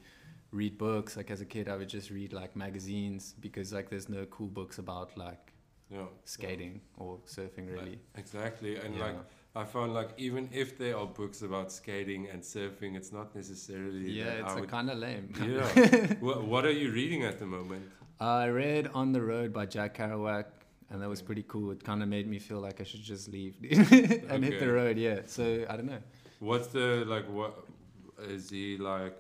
read 0.51 0.77
books. 0.77 1.15
Like 1.15 1.29
as 1.31 1.41
a 1.41 1.45
kid, 1.45 1.69
I 1.69 1.75
would 1.77 1.89
just 1.89 2.09
read 2.09 2.33
like 2.33 2.55
magazines 2.55 3.35
because 3.39 3.71
like 3.71 3.89
there's 3.89 4.09
no 4.09 4.25
cool 4.25 4.47
books 4.47 4.77
about 4.79 5.15
like 5.17 5.53
Yeah. 5.89 6.07
skating 6.25 6.81
or 6.97 7.19
surfing 7.27 7.67
Yeah. 7.67 7.73
really. 7.73 7.99
Exactly. 8.15 8.77
And 8.77 8.95
Yeah. 8.95 9.03
like 9.05 9.15
I 9.55 9.63
found 9.65 9.93
like 9.93 10.09
even 10.17 10.49
if 10.51 10.77
there 10.77 10.97
are 10.97 11.05
books 11.05 11.41
about 11.41 11.71
skating 11.71 12.27
and 12.29 12.41
surfing, 12.41 12.95
it's 12.95 13.11
not 13.11 13.35
necessarily 13.35 14.11
yeah, 14.11 14.41
it's 14.57 14.71
kind 14.71 14.89
of 14.89 14.97
lame. 14.97 15.33
Yeah. 15.45 16.13
what, 16.19 16.43
what 16.45 16.65
are 16.65 16.71
you 16.71 16.91
reading 16.91 17.23
at 17.23 17.37
the 17.37 17.45
moment? 17.45 17.83
I 18.19 18.47
read 18.47 18.87
On 18.93 19.11
the 19.11 19.21
Road 19.21 19.51
by 19.53 19.65
Jack 19.65 19.97
Kerouac, 19.97 20.45
and 20.91 21.01
that 21.01 21.09
was 21.09 21.21
pretty 21.21 21.43
cool. 21.47 21.71
It 21.71 21.83
kind 21.83 22.03
of 22.03 22.09
made 22.09 22.27
me 22.27 22.37
feel 22.39 22.59
like 22.59 22.81
I 22.81 22.83
should 22.83 23.01
just 23.01 23.29
leave 23.29 23.55
and 24.29 24.43
hit 24.43 24.59
the 24.59 24.71
road. 24.71 24.97
Yeah. 24.97 25.21
So 25.25 25.65
I 25.69 25.75
don't 25.77 25.87
know. 25.87 26.03
What's 26.39 26.67
the 26.67 27.03
like? 27.07 27.27
What 27.29 27.53
is 28.19 28.49
he 28.49 28.77
like? 28.77 29.15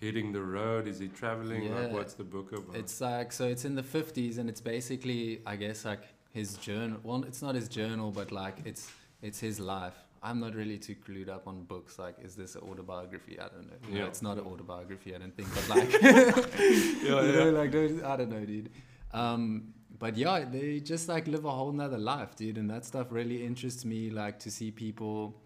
Hitting 0.00 0.32
the 0.32 0.40
road? 0.40 0.86
Is 0.88 0.98
he 0.98 1.08
traveling? 1.08 1.62
Like, 1.74 1.88
Yeah. 1.88 1.92
what's 1.92 2.14
the 2.14 2.24
book 2.24 2.52
about? 2.52 2.74
It's 2.74 3.00
like 3.02 3.32
so. 3.32 3.44
It's 3.46 3.64
in 3.66 3.74
the 3.74 3.82
fifties, 3.82 4.38
and 4.38 4.48
it's 4.48 4.60
basically, 4.62 5.42
I 5.44 5.56
guess, 5.56 5.84
like 5.84 6.04
his 6.32 6.56
journal. 6.56 6.98
Well, 7.02 7.22
it's 7.24 7.42
not 7.42 7.54
his 7.54 7.68
journal, 7.68 8.10
but 8.10 8.32
like 8.32 8.56
it's 8.64 8.90
it's 9.20 9.38
his 9.38 9.60
life. 9.60 9.98
I'm 10.22 10.38
not 10.40 10.54
really 10.54 10.78
too 10.78 10.94
clued 11.06 11.28
up 11.28 11.46
on 11.46 11.64
books. 11.64 11.98
Like, 11.98 12.16
is 12.22 12.34
this 12.34 12.54
an 12.54 12.62
autobiography? 12.62 13.38
I 13.38 13.48
don't 13.48 13.66
know. 13.70 13.76
No, 13.90 13.96
Yeah. 13.98 14.06
it's 14.06 14.22
not 14.22 14.38
an 14.38 14.44
autobiography. 14.44 15.14
I 15.14 15.18
don't 15.18 15.34
think. 15.36 15.48
But 15.54 15.68
like, 15.76 15.92
yeah, 16.02 17.20
you 17.22 17.32
yeah. 17.32 17.44
know, 17.44 17.50
like 17.60 17.74
I 18.12 18.16
don't 18.16 18.30
know, 18.30 18.44
dude. 18.44 18.70
Um, 19.12 19.74
but 20.00 20.16
yeah, 20.16 20.44
they 20.44 20.80
just 20.80 21.08
like 21.08 21.28
live 21.28 21.44
a 21.44 21.50
whole 21.50 21.70
nother 21.72 21.98
life, 21.98 22.34
dude, 22.34 22.58
and 22.58 22.68
that 22.70 22.84
stuff 22.84 23.06
really 23.10 23.44
interests 23.46 23.84
me. 23.84 24.10
Like 24.10 24.36
to 24.40 24.50
see 24.50 24.70
people 24.72 25.36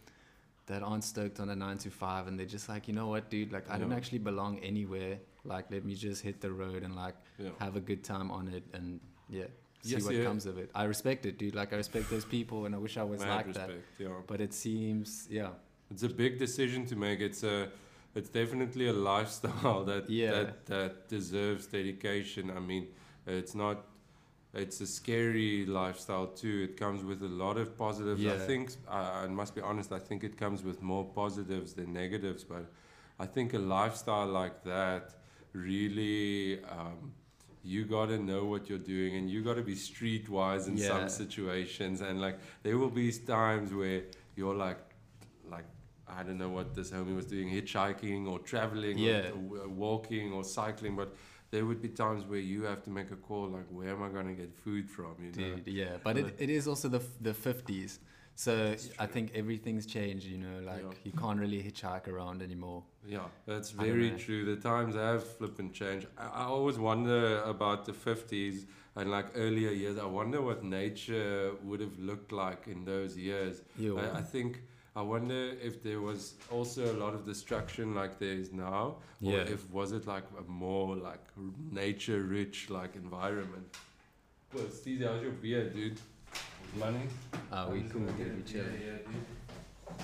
that 0.67 0.83
aren't 0.83 1.05
stoked 1.05 1.41
on 1.41 1.51
a 1.51 1.57
nine 1.57 1.77
to 1.79 1.91
five, 1.91 2.27
and 2.29 2.39
they're 2.39 2.47
just 2.47 2.69
like, 2.71 2.89
you 2.89 2.95
know 2.95 3.09
what, 3.09 3.29
dude, 3.29 3.53
like 3.53 3.69
I 3.71 3.77
don't 3.79 3.93
actually 3.93 4.21
belong 4.31 4.59
anywhere. 4.61 5.19
Like 5.45 5.71
let 5.71 5.85
me 5.85 5.95
just 5.95 6.23
hit 6.23 6.41
the 6.41 6.51
road 6.51 6.83
and 6.85 6.97
like 6.97 7.17
yeah. 7.39 7.51
have 7.61 7.77
a 7.77 7.81
good 7.91 8.03
time 8.03 8.31
on 8.31 8.49
it, 8.49 8.65
and 8.73 9.01
yeah, 9.29 9.49
see 9.83 9.95
Yes, 9.97 10.05
what 10.05 10.15
yeah. 10.15 10.25
comes 10.25 10.47
of 10.47 10.57
it. 10.57 10.71
I 10.75 10.85
respect 10.85 11.27
it, 11.27 11.37
dude. 11.37 11.55
Like 11.55 11.73
I 11.75 11.77
respect 11.77 12.09
those 12.09 12.25
people, 12.25 12.65
and 12.67 12.75
I 12.75 12.79
wish 12.79 12.97
I 12.97 13.03
was 13.03 13.21
Mad 13.21 13.37
like 13.37 13.47
respect, 13.49 13.69
that. 13.99 14.05
yeah. 14.05 14.09
But 14.27 14.41
it 14.41 14.55
seems, 14.55 15.27
yeah, 15.31 15.51
It's 15.91 16.03
a 16.05 16.09
big 16.09 16.39
decision 16.39 16.87
to 16.87 16.97
make. 16.97 17.21
It's 17.21 17.43
a, 17.43 17.69
it's 18.15 18.31
definitely 18.31 18.87
a 18.89 18.93
lifestyle 18.95 19.85
that 19.91 20.09
Yeah. 20.09 20.31
that 20.31 20.67
that 20.67 21.09
deserves 21.09 21.67
dedication. 21.67 22.51
I 22.57 22.61
mean, 22.61 22.87
it's 23.27 23.55
not. 23.55 23.77
It's 24.55 24.81
a 24.81 24.87
scary 24.87 25.67
lifestyle 25.67 26.29
too. 26.29 26.69
It 26.71 26.77
comes 26.77 27.03
with 27.05 27.23
a 27.23 27.29
lot 27.45 27.57
of 27.57 27.77
positives. 27.77 28.25
I 28.25 28.39
think 28.39 28.71
I, 28.89 29.25
I 29.25 29.27
must 29.27 29.55
be 29.55 29.61
honest. 29.61 29.91
I 29.93 29.99
think 29.99 30.23
it 30.23 30.37
comes 30.37 30.63
with 30.63 30.81
more 30.83 31.05
positives 31.05 31.75
than 31.75 31.93
negatives. 31.93 32.45
But 32.45 32.67
I 33.19 33.27
think 33.27 33.55
a 33.55 33.59
lifestyle 33.59 34.27
like 34.29 34.63
that 34.65 35.15
really. 35.53 36.63
Um, 36.65 37.13
you 37.67 37.87
gotta 37.87 38.19
know 38.19 38.45
what 38.45 38.69
you're 38.69 38.77
doing, 38.97 39.17
and 39.17 39.31
you 39.31 39.43
gotta 39.43 39.63
be 39.63 39.75
streetwise 39.75 40.69
in 40.69 40.77
Yeah. 40.77 40.89
some 40.89 41.09
situations. 41.09 42.03
And 42.03 42.21
like, 42.21 42.39
there 42.63 42.77
will 42.77 42.91
be 42.91 43.11
times 43.11 43.73
where 43.73 44.03
you're 44.37 44.55
like, 44.55 44.79
like 45.51 45.65
I 46.07 46.23
don't 46.23 46.37
know 46.37 46.51
what 46.51 46.75
this 46.75 46.91
homie 46.91 47.17
was 47.17 47.25
doing, 47.25 47.49
hitchhiking 47.49 48.29
or 48.31 48.39
traveling, 48.41 48.99
Yeah. 48.99 49.29
or, 49.31 49.39
w- 49.63 49.69
walking 49.71 50.31
or 50.31 50.45
cycling, 50.45 50.95
but 50.95 51.17
there 51.55 51.65
would 51.65 51.81
be 51.81 51.89
times 51.89 52.25
where 52.25 52.41
you 52.53 52.65
have 52.65 52.83
to 52.83 52.91
make 52.91 53.11
a 53.13 53.21
call, 53.29 53.47
like 53.59 53.69
where 53.71 53.91
am 53.91 54.03
I 54.03 54.09
gonna 54.09 54.33
get 54.43 54.53
food 54.65 54.91
from? 54.91 55.15
You 55.25 55.31
know? 55.31 55.57
dude, 55.57 55.69
yeah. 55.69 55.99
But 56.03 56.19
it, 56.19 56.35
it 56.45 56.51
is 56.51 56.67
also 56.67 56.89
the 56.97 57.03
the 57.29 57.33
fifties, 57.33 58.01
so 58.35 58.75
I 59.05 59.07
think 59.15 59.27
everything's 59.43 59.87
changed. 59.87 60.27
You 60.35 60.39
know, 60.47 60.57
like 60.73 60.83
Yeah. 60.83 61.05
you 61.07 61.13
can't 61.23 61.39
really 61.45 61.63
hitchhike 61.69 62.09
around 62.09 62.43
anymore. 62.49 62.81
Yeah, 63.17 63.29
that's 63.47 63.71
very 63.71 64.11
true. 64.25 64.41
The 64.53 64.61
times 64.71 64.97
have 64.97 65.23
flipped 65.37 65.61
and 65.65 65.73
changed. 65.83 66.07
I, 66.19 66.27
I 66.43 66.45
always 66.57 66.79
wonder 66.91 67.23
about 67.55 67.85
the 67.85 67.93
50s 67.93 68.57
and 68.97 69.11
like 69.17 69.29
earlier 69.47 69.73
years. 69.83 69.97
I 70.07 70.09
wonder 70.21 70.41
what 70.49 70.65
nature 70.65 71.53
would 71.63 71.81
have 71.87 71.97
looked 72.11 72.33
like 72.33 72.63
in 72.75 72.85
those 72.93 73.13
years. 73.29 73.63
Yeah, 73.79 74.03
I, 74.03 74.05
I 74.23 74.23
think 74.35 74.51
I 74.97 75.03
wonder 75.03 75.57
if 75.61 75.83
there 75.83 76.01
was 76.01 76.35
also 76.53 76.85
a 76.95 76.97
lot 76.97 77.15
of 77.15 77.27
destruction 77.27 77.95
like 77.97 78.19
there 78.21 78.29
is 78.35 78.53
now, 78.53 78.97
or 79.23 79.33
Yeah. 79.33 79.39
if 79.55 79.69
was 79.71 79.91
it 79.91 80.07
like 80.07 80.23
a 80.39 80.43
more 80.49 80.95
like 80.95 81.25
nature 81.73 82.23
rich 82.23 82.71
like 82.71 82.95
environment. 82.95 83.77
Well, 84.53 84.71
Steve, 84.71 85.03
how's 85.03 85.21
your 85.23 85.33
beer, 85.33 85.69
dude? 85.69 85.99
Money. 86.79 87.09
uh, 87.51 87.69
we 87.73 87.79
I'm 87.79 87.83
just 87.83 87.93
cool, 87.93 88.03
gonna 88.03 88.17
dude, 88.19 88.27
get 88.27 88.37
we 88.37 88.43
a 88.43 88.45
chill. 88.45 88.65
beer 88.71 88.79
here, 88.79 89.01
dude. 89.05 89.99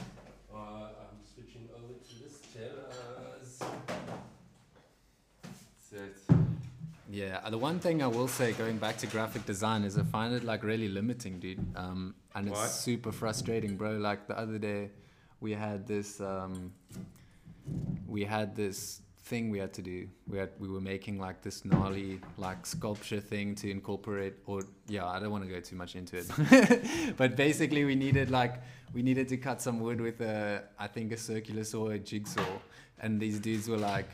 Uh, 0.53 0.59
I'm 0.59 1.19
switching 1.35 1.69
over 1.73 1.95
to 2.09 2.15
this 2.23 2.41
chillers. 2.53 3.59
Set. 5.79 6.37
Yeah, 7.13 7.41
the 7.51 7.59
one 7.59 7.81
thing 7.81 8.03
I 8.05 8.07
will 8.07 8.29
say, 8.29 8.53
going 8.53 8.79
back 8.79 8.97
to 8.99 9.07
graphic 9.09 9.45
design, 9.45 9.83
is 9.83 9.99
I 9.99 10.05
find 10.05 10.33
it 10.33 10.45
like 10.45 10.63
really 10.63 10.89
limiting, 10.89 11.41
dude. 11.41 11.59
Um, 11.75 12.15
and 12.37 12.47
it's 12.47 12.57
Why? 12.57 12.67
super 12.67 13.11
frustrating, 13.11 13.77
bro. 13.77 13.93
Like 13.97 14.29
the 14.29 14.39
other 14.39 14.59
day, 14.59 14.91
we 15.41 15.53
had 15.53 15.89
this, 15.89 16.21
um, 16.21 16.73
we 18.07 18.23
had 18.25 18.55
this 18.55 19.03
thing 19.25 19.51
we 19.51 19.59
had 19.59 19.73
to 19.73 19.83
do. 19.83 20.09
We 20.29 20.39
had 20.39 20.51
we 20.61 20.69
were 20.69 20.81
making 20.81 21.19
like 21.19 21.43
this 21.43 21.65
gnarly 21.65 22.21
like 22.37 22.65
sculpture 22.65 23.21
thing 23.21 23.57
to 23.57 23.69
incorporate, 23.69 24.35
or 24.47 24.63
yeah, 24.87 25.07
I 25.07 25.19
don't 25.19 25.33
want 25.33 25.45
to 25.45 25.51
go 25.51 25.59
too 25.59 25.77
much 25.77 25.97
into 25.97 26.17
it, 26.19 27.17
but 27.17 27.35
basically 27.35 27.85
we 27.85 27.97
needed 27.97 28.31
like 28.31 28.55
we 28.95 29.03
needed 29.03 29.29
to 29.31 29.37
cut 29.37 29.61
some 29.61 29.81
wood 29.81 30.01
with 30.01 30.21
a 30.21 30.63
I 30.79 30.87
think 30.87 31.11
a 31.11 31.17
circular 31.17 31.65
saw, 31.65 31.89
or 31.89 31.93
a 31.95 31.99
jigsaw, 31.99 32.53
and 33.01 33.21
these 33.21 33.41
dudes 33.41 33.69
were 33.69 33.79
like 33.79 34.11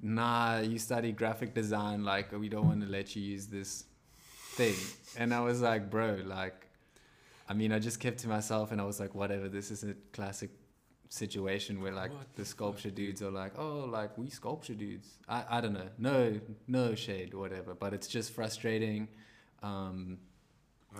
nah, 0.00 0.58
you 0.60 0.78
study 0.78 1.12
graphic 1.12 1.54
design, 1.54 2.04
like 2.04 2.32
we 2.32 2.48
don't 2.48 2.66
want 2.66 2.82
to 2.82 2.88
let 2.88 3.14
you 3.16 3.22
use 3.22 3.46
this 3.46 3.84
thing. 4.54 4.74
And 5.16 5.32
I 5.32 5.40
was 5.40 5.60
like, 5.60 5.90
bro, 5.90 6.20
like, 6.24 6.66
I 7.48 7.54
mean, 7.54 7.72
I 7.72 7.78
just 7.78 8.00
kept 8.00 8.18
to 8.18 8.28
myself 8.28 8.72
and 8.72 8.80
I 8.80 8.84
was 8.84 9.00
like, 9.00 9.14
whatever, 9.14 9.48
this 9.48 9.70
is 9.70 9.84
a 9.84 9.94
classic 10.12 10.50
situation 11.08 11.80
where 11.80 11.92
like 11.92 12.12
What 12.12 12.34
the 12.34 12.44
sculpture 12.44 12.88
fuck, 12.88 12.96
dudes 12.96 13.22
are 13.22 13.30
like, 13.30 13.52
oh, 13.58 13.88
like 13.90 14.16
we 14.18 14.30
sculpture 14.30 14.74
dudes. 14.74 15.08
I, 15.28 15.44
I 15.48 15.60
don't 15.60 15.72
know. 15.72 15.88
No, 15.98 16.40
no 16.66 16.94
shade, 16.94 17.34
whatever. 17.34 17.74
But 17.74 17.94
it's 17.94 18.08
just 18.08 18.32
frustrating. 18.32 19.08
Um, 19.62 20.18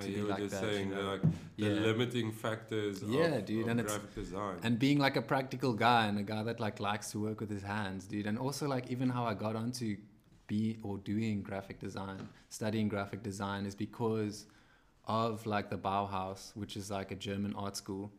To 0.01 0.07
hear 0.07 0.17
be 0.17 0.21
what 0.23 0.31
like 0.31 0.39
you're 0.41 0.49
that, 0.49 0.63
you 0.65 0.71
saying. 0.73 0.91
know? 0.91 1.01
like 1.03 1.23
the 1.23 1.29
yeah. 1.57 1.69
limiting 1.69 2.33
factors 2.33 3.03
Yeah, 3.03 3.27
of, 3.37 3.45
dude, 3.45 3.63
of 3.65 3.69
and 3.69 3.81
it's- 3.81 3.99
design. 4.15 4.57
and 4.63 4.79
being 4.79 4.99
like 4.99 5.17
a 5.17 5.23
practical 5.23 5.73
guy 5.73 6.07
and 6.07 6.19
a 6.19 6.23
guy 6.23 6.43
that 6.43 6.59
like 6.61 6.81
likes 6.81 7.11
to 7.13 7.21
work 7.21 7.41
with 7.41 7.51
his 7.51 7.63
hands 7.63 8.07
dude 8.07 8.27
and 8.27 8.37
also 8.39 8.67
like 8.67 8.91
even 8.91 9.09
how 9.09 9.25
i 9.25 9.35
got 9.35 9.55
onto 9.55 9.97
be 10.49 10.79
or 10.83 10.99
doing 10.99 11.43
graphic 11.43 11.79
design 11.79 12.29
studying 12.49 12.89
graphic 12.89 13.23
design 13.23 13.65
is 13.67 13.75
because 13.75 14.47
of 15.07 15.47
like 15.47 15.71
the 15.71 15.77
bauhaus 15.79 16.55
which 16.57 16.77
is 16.77 16.91
like 16.91 17.11
a 17.13 17.15
german 17.15 17.55
art 17.55 17.77
school 17.77 18.11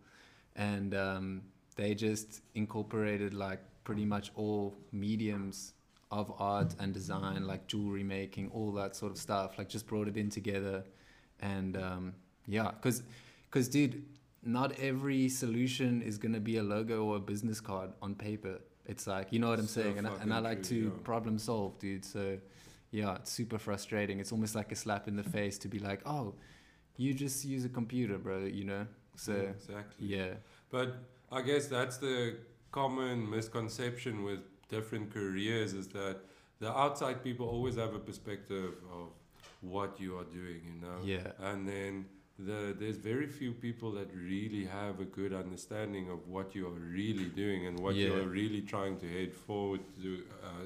and 0.56 0.96
um, 0.96 1.42
they 1.76 1.94
just 1.94 2.42
incorporated 2.56 3.34
like 3.34 3.60
pretty 3.84 4.06
much 4.06 4.32
all 4.36 4.74
mediums 4.94 5.74
of 6.12 6.32
art 6.40 6.74
and 6.80 6.94
design 6.94 7.46
like 7.46 7.68
jewelry 7.68 8.04
making 8.04 8.50
all 8.54 8.72
that 8.72 8.96
sort 8.96 9.12
of 9.12 9.18
stuff 9.18 9.58
like 9.58 9.68
just 9.68 9.86
brought 9.88 10.08
it 10.08 10.16
in 10.16 10.30
together 10.30 10.84
and 11.42 11.78
um, 11.78 12.14
yeah 12.48 12.72
because 12.72 13.04
because 13.50 13.68
dude 13.68 14.04
not 14.44 14.72
every 14.80 15.28
solution 15.30 16.02
is 16.02 16.18
going 16.18 16.34
to 16.34 16.40
be 16.40 16.58
a 16.58 16.64
logo 16.64 17.04
or 17.06 17.18
a 17.18 17.20
business 17.20 17.60
card 17.60 17.92
on 18.02 18.14
paper. 18.16 18.60
It's 18.86 19.08
like 19.08 19.34
you 19.34 19.40
know 19.40 19.50
what 19.50 19.60
i'm 19.60 19.68
So 19.68 19.82
saying? 19.82 19.98
And 19.98 20.08
I, 20.08 20.12
and 20.22 20.34
I 20.34 20.40
like 20.40 20.62
true, 20.64 20.70
to 20.70 20.76
yeah. 20.86 21.04
problem 21.04 21.40
solve 21.40 21.80
dude. 21.80 22.06
So 22.06 22.38
yeah 22.92 23.16
it's 23.16 23.32
super 23.32 23.58
frustrating. 23.58 24.20
It's 24.20 24.32
almost 24.32 24.56
like 24.56 24.72
a 24.72 24.76
slap 24.76 25.08
in 25.08 25.16
the 25.16 25.24
face 25.24 25.58
to 25.60 25.68
be 25.68 25.80
like 25.80 26.02
oh 26.06 26.36
you 26.98 27.14
just 27.14 27.44
use 27.46 27.66
a 27.66 27.70
computer 27.70 28.18
bro 28.18 28.40
you 28.46 28.64
know? 28.66 28.88
So 29.16 29.34
Yeah, 29.34 29.50
exactly. 29.50 30.08
yeah. 30.08 30.34
But 30.70 30.96
I 31.32 31.42
guess 31.42 31.68
that's 31.68 31.98
the 31.98 32.38
common 32.72 33.30
misconception 33.30 34.24
with 34.24 34.40
different 34.70 35.14
careers 35.14 35.74
is 35.74 35.88
that 35.90 36.18
the 36.60 36.72
outside 36.72 37.24
people 37.24 37.48
always 37.48 37.76
have 37.76 37.94
a 37.94 38.00
perspective 38.00 38.74
of 38.92 39.10
what 39.70 40.00
you 40.00 40.18
are 40.18 40.24
doing, 40.26 40.62
you 40.66 40.82
know. 40.82 41.00
yeah 41.04 41.32
And 41.40 41.68
then 41.68 42.06
the, 42.38 42.76
there's 42.78 42.98
very 42.98 43.28
few 43.28 43.52
people 43.54 43.92
that 43.94 44.10
really 44.14 44.66
have 44.66 45.00
a 45.00 45.06
good 45.06 45.34
understanding 45.34 46.10
of 46.10 46.28
what 46.28 46.54
you 46.56 46.68
are 46.68 46.72
really 46.72 47.26
doing 47.26 47.68
and 47.68 47.80
what 47.80 47.96
you 47.96 48.14
are 48.14 48.28
really 48.28 48.62
trying 48.62 48.98
to 49.00 49.08
head 49.08 49.34
forward 49.34 49.82
to, 50.02 50.24
uh, 50.44 50.66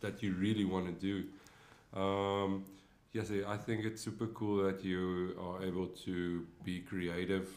that 0.00 0.22
you 0.22 0.32
really 0.34 0.64
want 0.64 0.86
to 0.86 0.92
do. 0.92 1.98
Um, 1.98 2.64
yes, 3.12 3.30
I 3.46 3.56
think 3.56 3.84
it's 3.84 4.02
super 4.02 4.26
cool 4.28 4.64
that 4.64 4.84
you 4.84 5.36
are 5.40 5.64
able 5.64 5.86
to 6.04 6.46
be 6.64 6.80
creative 6.80 7.48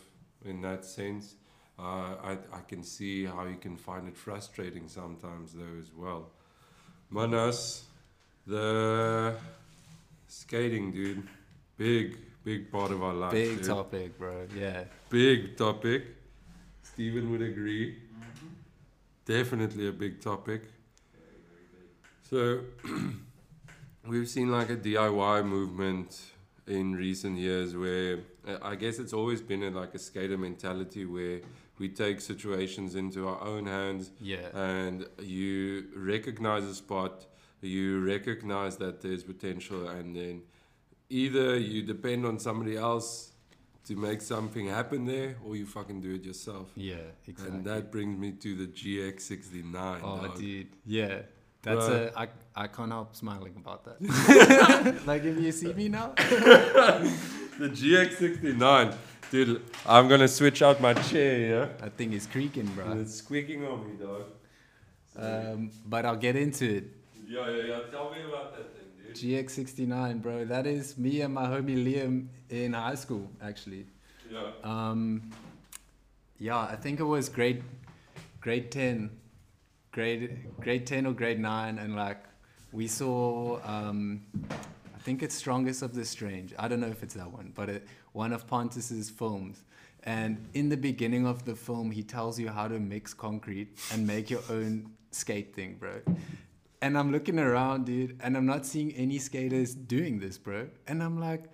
in 0.45 0.61
that 0.61 0.85
sense. 0.85 1.35
Uh, 1.79 2.15
I, 2.23 2.37
I 2.53 2.61
can 2.67 2.83
see 2.83 3.25
how 3.25 3.45
you 3.45 3.57
can 3.57 3.77
find 3.77 4.07
it 4.07 4.17
frustrating 4.17 4.87
sometimes, 4.87 5.53
though, 5.53 5.79
as 5.79 5.91
well. 5.95 6.31
Manas, 7.09 7.83
the 8.45 9.35
skating, 10.27 10.91
dude, 10.91 11.23
big, 11.77 12.17
big 12.43 12.71
part 12.71 12.91
of 12.91 13.01
our 13.03 13.13
life. 13.13 13.31
big 13.31 13.57
dude. 13.57 13.65
topic 13.65 14.17
bro 14.17 14.45
yeah 14.55 14.83
Big 15.09 15.55
topic. 15.57 16.03
Stephen 16.83 17.31
would 17.31 17.41
agree. 17.41 17.97
Definitely 19.25 19.87
a 19.87 19.91
big 19.91 20.19
topic. 20.21 20.63
So, 22.29 22.61
we've 24.07 24.27
seen 24.27 24.51
like 24.51 24.69
a 24.69 24.75
DIY 24.75 25.45
movement 25.45 26.19
in 26.67 26.93
recent 26.95 27.37
years 27.37 27.75
where 27.75 28.19
uh, 28.47 28.57
I 28.61 28.75
guess 28.75 28.99
it's 28.99 29.13
always 29.13 29.41
been 29.41 29.63
a, 29.63 29.69
like 29.69 29.93
a 29.95 29.99
skater 29.99 30.37
mentality 30.37 31.05
where 31.05 31.39
we 31.79 31.87
take 31.89 32.19
situations 32.19 32.95
into 32.95 33.27
our 33.27 33.41
own 33.41 33.65
hands 33.65 34.11
yeah 34.19 34.47
and 34.53 35.05
you 35.21 35.85
recognize 35.95 36.63
a 36.65 36.75
spot, 36.75 37.25
you 37.61 37.99
recognize 38.05 38.77
that 38.77 39.01
there's 39.01 39.23
potential, 39.23 39.87
and 39.87 40.15
then 40.15 40.41
either 41.09 41.57
you 41.57 41.81
depend 41.83 42.25
on 42.25 42.37
somebody 42.39 42.75
else 42.77 43.31
to 43.85 43.95
make 43.95 44.21
something 44.21 44.67
happen 44.67 45.05
there, 45.05 45.35
or 45.45 45.55
you 45.55 45.65
fucking 45.65 46.01
do 46.01 46.13
it 46.15 46.23
yourself. 46.25 46.67
yeah 46.75 46.95
exactly 47.27 47.55
And 47.55 47.65
that 47.65 47.91
brings 47.91 48.19
me 48.19 48.33
to 48.33 48.55
the 48.55 48.67
GX69. 48.67 50.01
oh 50.03 50.27
dog. 50.27 50.37
dude 50.37 50.67
yeah 50.85 51.21
that's 51.63 51.87
Bro. 51.87 52.11
a 52.15 52.19
I, 52.19 52.27
I 52.55 52.67
can't 52.67 52.91
help 52.91 53.15
smiling 53.15 53.53
about 53.55 53.85
that 53.85 55.01
like 55.07 55.23
if 55.23 55.39
you 55.39 55.51
see 55.51 55.73
me 55.73 55.87
now 55.89 56.13
The 57.59 57.69
GX69. 57.69 58.95
Dude, 59.31 59.61
I'm 59.85 60.07
gonna 60.07 60.27
switch 60.27 60.61
out 60.61 60.79
my 60.79 60.93
chair, 60.93 61.39
yeah. 61.49 61.65
that 61.81 61.97
thing 61.97 62.13
is 62.13 62.27
creaking 62.27 62.67
bro 62.75 62.85
And 62.91 63.01
it's 63.01 63.15
squeaking 63.15 63.65
on 63.65 63.77
me, 63.87 63.93
dog. 64.05 64.23
um, 65.17 65.71
but 65.85 66.05
i'll 66.05 66.15
get 66.27 66.35
into 66.35 66.65
it 66.77 66.85
yeah, 67.27 67.49
yeah, 67.49 67.63
yeah. 67.63 67.79
Tell 67.91 68.11
me 68.11 68.23
about 68.27 68.55
that 68.55 68.73
thing, 68.73 68.87
dude. 68.97 69.47
GX69, 69.47 70.21
bro. 70.21 70.45
That 70.45 70.65
is 70.65 70.97
me 70.97 71.21
and 71.21 71.33
my 71.33 71.45
homie 71.45 71.77
Liam 71.77 72.27
in 72.49 72.73
high 72.73 72.95
school, 72.95 73.29
actually. 73.41 73.85
Yeah. 74.31 74.51
Um, 74.63 75.31
yeah, 76.39 76.59
I 76.59 76.75
think 76.75 76.99
it 76.99 77.03
was 77.05 77.29
grade 77.29 77.63
grade 78.39 78.71
10, 78.71 79.09
grade 79.91 80.37
grade 80.59 80.85
10 80.85 81.05
or 81.05 81.13
grade 81.13 81.39
9, 81.39 81.79
and 81.79 81.95
like 81.95 82.23
we 82.71 82.87
saw, 82.87 83.59
um, 83.65 84.21
I 84.51 84.99
think 84.99 85.23
it's 85.23 85.35
Strongest 85.35 85.81
of 85.81 85.93
the 85.93 86.05
Strange. 86.05 86.53
I 86.59 86.67
don't 86.67 86.79
know 86.79 86.87
if 86.87 87.03
it's 87.03 87.15
that 87.15 87.31
one, 87.31 87.51
but 87.55 87.69
it, 87.69 87.87
one 88.13 88.33
of 88.33 88.47
Pontus's 88.47 89.09
films. 89.09 89.63
And 90.03 90.47
in 90.53 90.69
the 90.69 90.77
beginning 90.77 91.25
of 91.27 91.43
the 91.43 91.55
film, 91.55 91.91
he 91.91 92.03
tells 92.03 92.39
you 92.39 92.49
how 92.49 92.67
to 92.67 92.79
mix 92.79 93.13
concrete 93.13 93.77
and 93.91 94.07
make 94.07 94.29
your 94.29 94.41
own 94.49 94.91
skate 95.11 95.53
thing, 95.53 95.75
bro. 95.79 96.01
And 96.81 96.97
I'm 96.97 97.11
looking 97.11 97.39
around, 97.39 97.85
dude, 97.85 98.19
and 98.21 98.37
I'm 98.37 98.45
not 98.45 98.65
seeing 98.65 98.91
any 98.93 99.17
skaters 99.17 99.73
doing 99.73 100.19
this, 100.19 100.37
bro. 100.37 100.67
And 100.87 101.01
I'm 101.01 101.19
like, 101.19 101.45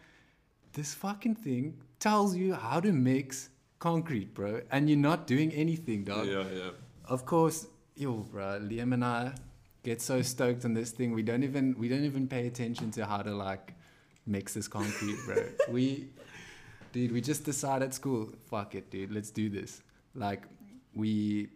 this 0.73 0.93
fucking 0.93 1.35
thing 1.35 1.77
tells 1.99 2.35
you 2.35 2.53
how 2.53 2.79
to 2.81 2.91
mix 2.91 3.49
concrete, 3.79 4.33
bro, 4.33 4.61
and 4.71 4.89
you're 4.89 4.97
not 4.97 5.27
doing 5.27 5.51
anything, 5.53 6.03
dog. 6.03 6.27
Yeah, 6.27 6.43
yeah. 6.53 6.71
Of 7.05 7.25
course, 7.25 7.67
yo, 7.95 8.11
bro, 8.31 8.59
Liam 8.59 8.93
and 8.93 9.05
I 9.05 9.33
get 9.83 10.01
so 10.01 10.21
stoked 10.21 10.65
on 10.65 10.73
this 10.73 10.91
thing. 10.91 11.13
We 11.13 11.23
don't 11.23 11.43
even 11.43 11.75
we 11.77 11.87
don't 11.87 12.05
even 12.05 12.27
pay 12.27 12.47
attention 12.47 12.91
to 12.91 13.05
how 13.05 13.21
to 13.21 13.31
like 13.31 13.73
mix 14.25 14.53
this 14.53 14.67
concrete, 14.67 15.17
bro. 15.25 15.43
we, 15.69 16.07
dude, 16.91 17.11
we 17.11 17.21
just 17.21 17.43
decide 17.43 17.81
at 17.81 17.93
school, 17.93 18.29
fuck 18.49 18.75
it, 18.75 18.89
dude, 18.89 19.11
let's 19.11 19.31
do 19.31 19.49
this. 19.49 19.81
Like, 20.15 20.43
we 20.93 21.49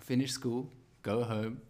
finish 0.00 0.32
school, 0.32 0.68
go 1.02 1.22
home, 1.22 1.60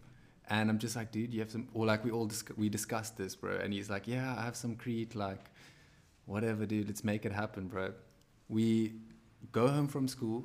and 0.49 0.69
I'm 0.71 0.79
just 0.79 0.97
like, 0.97 1.13
dude, 1.13 1.33
you 1.33 1.41
have 1.41 1.51
some, 1.51 1.69
or 1.75 1.87
like 1.87 2.05
we 2.05 2.11
all 2.11 2.27
dis- 2.27 2.45
we 2.57 2.69
discussed 2.69 3.17
this, 3.17 3.35
bro. 3.35 3.57
And 3.57 3.73
he's 3.73 3.89
like, 3.89 4.07
yeah, 4.09 4.35
I 4.39 4.43
have 4.43 4.57
some 4.57 4.77
Crete, 4.77 5.15
like, 5.15 5.51
whatever, 6.27 6.67
dude, 6.67 6.89
let's 6.89 7.05
make 7.05 7.25
it 7.25 7.33
happen, 7.33 7.69
bro. 7.69 7.93
We 8.49 8.95
go 9.53 9.69
home 9.69 9.89
from 9.89 10.09
school, 10.09 10.45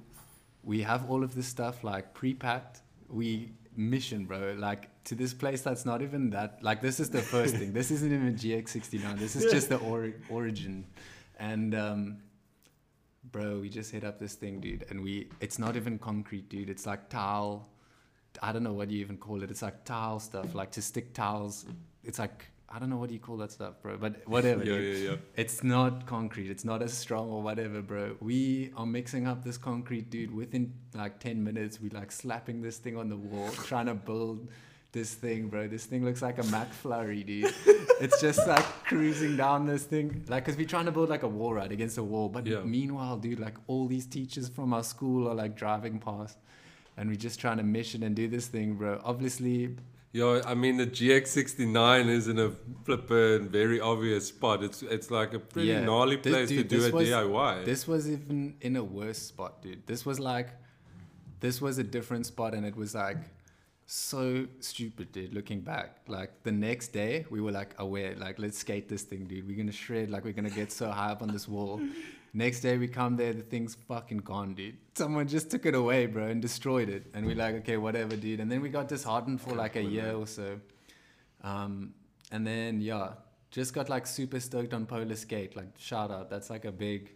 we 0.63 0.81
have 0.81 1.09
all 1.09 1.23
of 1.23 1.35
this 1.35 1.47
stuff 1.47 1.83
like 1.83 2.13
pre-packed. 2.13 2.81
We 3.09 3.53
mission, 3.77 4.25
bro, 4.25 4.55
like 4.57 4.89
to 5.05 5.15
this 5.15 5.33
place 5.33 5.61
that's 5.61 5.85
not 5.85 6.01
even 6.01 6.31
that. 6.31 6.61
Like 6.61 6.81
this 6.81 6.99
is 6.99 7.09
the 7.09 7.21
first 7.21 7.55
thing. 7.55 7.71
This 7.73 7.91
isn't 7.91 8.11
even 8.11 8.35
GX69. 8.35 9.17
This 9.17 9.35
is 9.35 9.51
just 9.51 9.69
the 9.69 9.77
ori- 9.77 10.15
origin, 10.29 10.85
and 11.39 11.73
um, 11.75 12.17
bro, 13.31 13.59
we 13.59 13.69
just 13.69 13.91
hit 13.91 14.03
up 14.03 14.19
this 14.19 14.33
thing, 14.35 14.59
dude, 14.59 14.85
and 14.89 15.01
we. 15.01 15.29
It's 15.39 15.57
not 15.59 15.75
even 15.75 15.97
concrete, 15.99 16.49
dude. 16.49 16.69
It's 16.69 16.85
like 16.85 17.09
towel. 17.09 17.69
I 18.41 18.51
don't 18.51 18.63
know 18.63 18.73
what 18.73 18.89
you 18.89 18.99
even 18.99 19.17
call 19.17 19.43
it. 19.43 19.51
It's 19.51 19.61
like 19.61 19.83
towel 19.85 20.19
stuff, 20.19 20.53
like 20.55 20.71
to 20.71 20.81
stick 20.81 21.13
towels. 21.13 21.65
It's 22.03 22.19
like 22.19 22.45
I 22.69 22.79
don't 22.79 22.89
know 22.89 22.97
what 22.97 23.07
do 23.07 23.13
you 23.13 23.19
call 23.21 23.37
that 23.37 23.51
stuff, 23.51 23.75
bro. 23.81 23.97
But 23.97 24.27
whatever. 24.27 24.61
Yeah, 24.63 24.75
dude. 24.77 24.97
yeah, 24.97 25.09
yeah. 25.11 25.15
It's 25.37 25.63
not 25.63 26.05
concrete. 26.05 26.49
It's 26.49 26.65
not 26.65 26.81
as 26.81 26.93
strong 26.93 27.29
or 27.31 27.41
whatever, 27.41 27.81
bro. 27.81 28.17
We 28.19 28.71
are 28.75 28.85
mixing 28.85 29.25
up 29.25 29.43
this 29.43 29.57
concrete, 29.57 30.09
dude. 30.09 30.33
Within 30.33 30.73
like 30.93 31.19
10 31.19 31.41
minutes, 31.41 31.79
we 31.79 31.89
like 31.89 32.11
slapping 32.11 32.61
this 32.61 32.77
thing 32.77 32.97
on 32.97 33.07
the 33.07 33.15
wall, 33.15 33.49
trying 33.51 33.85
to 33.85 33.93
build 33.93 34.49
this 34.91 35.13
thing, 35.13 35.47
bro. 35.47 35.69
This 35.69 35.85
thing 35.85 36.03
looks 36.03 36.21
like 36.21 36.39
a 36.39 36.43
McFlurry, 36.43 37.25
dude. 37.25 37.53
it's 38.01 38.19
just 38.19 38.45
like 38.47 38.65
cruising 38.83 39.37
down 39.37 39.65
this 39.65 39.83
thing. 39.83 40.25
Like, 40.27 40.43
cause 40.45 40.57
we're 40.57 40.65
trying 40.67 40.85
to 40.87 40.91
build 40.91 41.07
like 41.07 41.23
a 41.23 41.27
wall 41.27 41.53
right 41.53 41.71
against 41.71 41.97
a 41.97 42.03
wall. 42.03 42.27
But 42.27 42.45
Yeah. 42.45 42.63
meanwhile, 42.63 43.15
dude, 43.15 43.39
like 43.39 43.55
all 43.67 43.87
these 43.87 44.05
teachers 44.05 44.49
from 44.49 44.73
our 44.73 44.83
school 44.83 45.29
are 45.29 45.35
like 45.35 45.55
driving 45.55 45.99
past. 45.99 46.37
And 46.97 47.09
we're 47.09 47.15
just 47.15 47.39
trying 47.39 47.57
to 47.57 47.63
mission 47.63 48.03
and 48.03 48.15
do 48.15 48.27
this 48.27 48.47
thing, 48.47 48.73
bro. 48.75 48.99
Obviously, 49.03 49.75
Yeah, 50.13 50.41
I 50.45 50.55
mean 50.55 50.77
the 50.77 50.87
GX69 50.87 52.07
is 52.09 52.27
in 52.27 52.39
a 52.39 52.49
flippin' 52.85 53.49
very 53.49 53.79
obvious 53.79 54.27
spot. 54.29 54.63
It's 54.63 54.81
it's 54.81 55.11
like 55.11 55.33
a 55.33 55.39
pretty 55.39 55.67
Yeah. 55.69 55.85
gnarly 55.85 56.15
This- 56.15 56.33
place 56.33 56.49
dude, 56.49 56.69
to 56.69 56.77
do 56.77 56.85
a 56.85 56.91
was- 56.91 57.07
DIY. 57.09 57.65
This 57.65 57.87
was 57.87 58.09
even 58.09 58.55
in 58.61 58.75
a 58.77 58.83
worse 58.83 59.19
spot, 59.19 59.61
dude. 59.61 59.85
This 59.85 60.05
was 60.05 60.19
like, 60.19 60.49
this 61.39 61.61
was 61.61 61.77
a 61.77 61.83
different 61.83 62.25
spot, 62.25 62.53
and 62.55 62.65
it 62.65 62.75
was 62.75 62.95
like 62.95 63.17
so 63.85 64.47
stupid, 64.59 65.11
dude. 65.11 65.33
Looking 65.33 65.61
back, 65.61 65.99
like 66.07 66.31
the 66.43 66.51
next 66.51 66.87
day, 66.93 67.25
we 67.29 67.39
were 67.39 67.51
like 67.51 67.75
oh, 67.77 67.85
aware, 67.85 68.15
like 68.15 68.39
let's 68.39 68.57
skate 68.57 68.89
this 68.89 69.03
thing, 69.03 69.25
dude. 69.27 69.45
We're 69.47 69.57
gonna 69.57 69.71
shred, 69.71 70.09
like 70.09 70.23
we're 70.25 70.33
gonna 70.33 70.49
get 70.49 70.71
so 70.71 70.89
high 70.89 71.11
up 71.11 71.21
on 71.21 71.29
this 71.31 71.47
wall. 71.47 71.79
Next 72.37 72.59
day 72.59 72.77
we 72.77 72.87
come 72.87 73.15
there, 73.15 73.33
the 73.33 73.41
thing's 73.41 73.73
fucking 73.73 74.19
gone, 74.19 74.53
dude. 74.53 74.77
Someone 74.95 75.27
just 75.27 75.49
took 75.49 75.65
it 75.65 75.73
away, 75.73 76.05
bro, 76.05 76.27
and 76.27 76.39
destroyed 76.39 76.87
it. 76.87 77.07
And 77.15 77.25
we're 77.25 77.35
like, 77.35 77.55
okay, 77.55 77.77
whatever, 77.77 78.15
dude. 78.15 78.39
And 78.39 78.51
then 78.51 78.61
we 78.61 78.69
got 78.69 78.87
disheartened 78.87 79.41
for 79.41 79.55
like 79.55 79.75
a 79.75 79.81
year 79.81 80.11
or 80.13 80.27
so. 80.27 80.59
Um, 81.41 81.95
and 82.31 82.45
then 82.45 82.79
yeah, 82.79 83.13
just 83.49 83.73
got 83.73 83.89
like 83.89 84.05
super 84.05 84.39
stoked 84.39 84.75
on 84.75 84.85
Polar 84.85 85.15
Skate. 85.15 85.55
Like 85.55 85.69
shout 85.79 86.11
out, 86.11 86.29
that's 86.29 86.51
like 86.51 86.65
a 86.65 86.71
big 86.71 87.09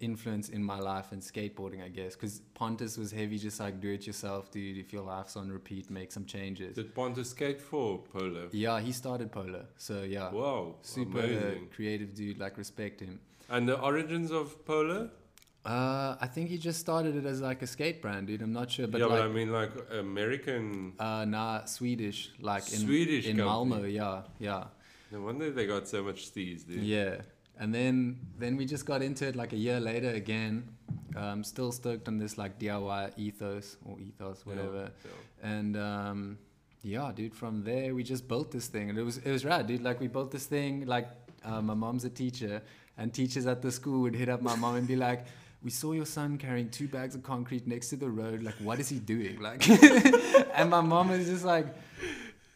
influence 0.00 0.48
in 0.48 0.64
my 0.64 0.80
life 0.80 1.12
and 1.12 1.22
skateboarding, 1.22 1.84
I 1.84 1.88
guess. 1.88 2.16
Because 2.16 2.40
Pontus 2.54 2.98
was 2.98 3.12
heavy, 3.12 3.38
just 3.38 3.60
like 3.60 3.80
do 3.80 3.92
it 3.92 4.04
yourself, 4.04 4.50
dude. 4.50 4.78
If 4.78 4.92
your 4.92 5.02
life's 5.02 5.36
on 5.36 5.52
repeat, 5.52 5.90
make 5.90 6.10
some 6.10 6.24
changes. 6.24 6.74
Did 6.74 6.92
Pontus 6.92 7.30
skate 7.30 7.60
for 7.60 7.98
Polar? 8.12 8.48
Yeah, 8.50 8.80
he 8.80 8.90
started 8.90 9.30
Polar, 9.30 9.66
so 9.76 10.02
yeah, 10.02 10.32
Wow, 10.32 10.74
super 10.82 11.20
amazing. 11.20 11.68
creative 11.72 12.14
dude. 12.14 12.40
Like 12.40 12.58
respect 12.58 12.98
him. 12.98 13.20
And 13.50 13.68
the 13.68 13.78
origins 13.80 14.30
of 14.30 14.64
Polar? 14.64 15.10
Uh, 15.64 16.16
I 16.20 16.26
think 16.26 16.48
he 16.48 16.56
just 16.56 16.80
started 16.80 17.16
it 17.16 17.26
as 17.26 17.40
like 17.42 17.60
a 17.60 17.66
skate 17.66 18.00
brand, 18.00 18.28
dude. 18.28 18.40
I'm 18.40 18.52
not 18.52 18.70
sure, 18.70 18.86
but 18.86 19.00
yeah, 19.00 19.06
like. 19.06 19.18
but 19.20 19.26
I 19.26 19.28
mean 19.28 19.52
like 19.52 19.70
American. 19.92 20.94
uh, 20.98 21.24
nah, 21.26 21.64
Swedish, 21.66 22.30
like 22.40 22.62
in 22.72 22.78
Swedish 22.78 23.26
in 23.26 23.36
company. 23.36 23.48
Malmo, 23.50 23.84
yeah, 23.84 24.22
yeah. 24.38 24.64
No 25.12 25.20
wonder 25.20 25.50
they 25.50 25.66
got 25.66 25.86
so 25.86 26.02
much 26.02 26.30
steez, 26.32 26.66
dude. 26.66 26.82
Yeah, 26.82 27.16
and 27.58 27.74
then 27.74 28.20
then 28.38 28.56
we 28.56 28.64
just 28.64 28.86
got 28.86 29.02
into 29.02 29.26
it 29.26 29.36
like 29.36 29.52
a 29.52 29.56
year 29.56 29.80
later 29.80 30.10
again. 30.10 30.64
Um, 31.14 31.44
still 31.44 31.72
stoked 31.72 32.08
on 32.08 32.16
this 32.18 32.38
like 32.38 32.58
DIY 32.58 33.18
ethos 33.18 33.76
or 33.84 33.98
ethos, 34.00 34.42
Yeah, 34.46 34.54
whatever. 34.54 34.90
yeah. 35.04 35.50
And 35.50 35.76
um, 35.76 36.38
yeah, 36.82 37.12
dude, 37.14 37.34
from 37.34 37.64
there 37.64 37.94
we 37.94 38.02
just 38.02 38.26
built 38.28 38.50
this 38.50 38.68
thing, 38.68 38.88
and 38.88 38.98
it 38.98 39.02
was 39.02 39.18
it 39.18 39.30
was 39.30 39.44
rad, 39.44 39.66
dude. 39.66 39.82
Like 39.82 40.00
we 40.00 40.06
built 40.08 40.30
this 40.30 40.46
thing. 40.46 40.86
Like 40.86 41.08
uh, 41.44 41.60
my 41.60 41.74
mom's 41.74 42.04
a 42.04 42.10
teacher, 42.10 42.62
and 43.00 43.12
teachers 43.12 43.46
at 43.46 43.60
the 43.62 43.72
school 43.72 44.02
would 44.02 44.14
hit 44.14 44.28
up 44.28 44.42
my 44.42 44.54
mom 44.54 44.76
and 44.76 44.86
be 44.86 44.94
like. 44.96 45.24
We 45.62 45.68
saw 45.68 45.92
your 45.92 46.06
son 46.06 46.38
carrying 46.38 46.70
two 46.70 46.88
bags 46.88 47.14
of 47.14 47.22
concrete 47.22 47.66
next 47.66 47.90
to 47.90 47.96
the 47.96 48.08
road. 48.08 48.42
Like, 48.42 48.54
what 48.60 48.80
is 48.80 48.88
he 48.88 48.98
doing? 48.98 49.42
Like, 49.42 49.68
and 50.58 50.70
my 50.70 50.80
mom 50.80 51.10
is 51.10 51.28
just 51.28 51.44
like, 51.44 51.66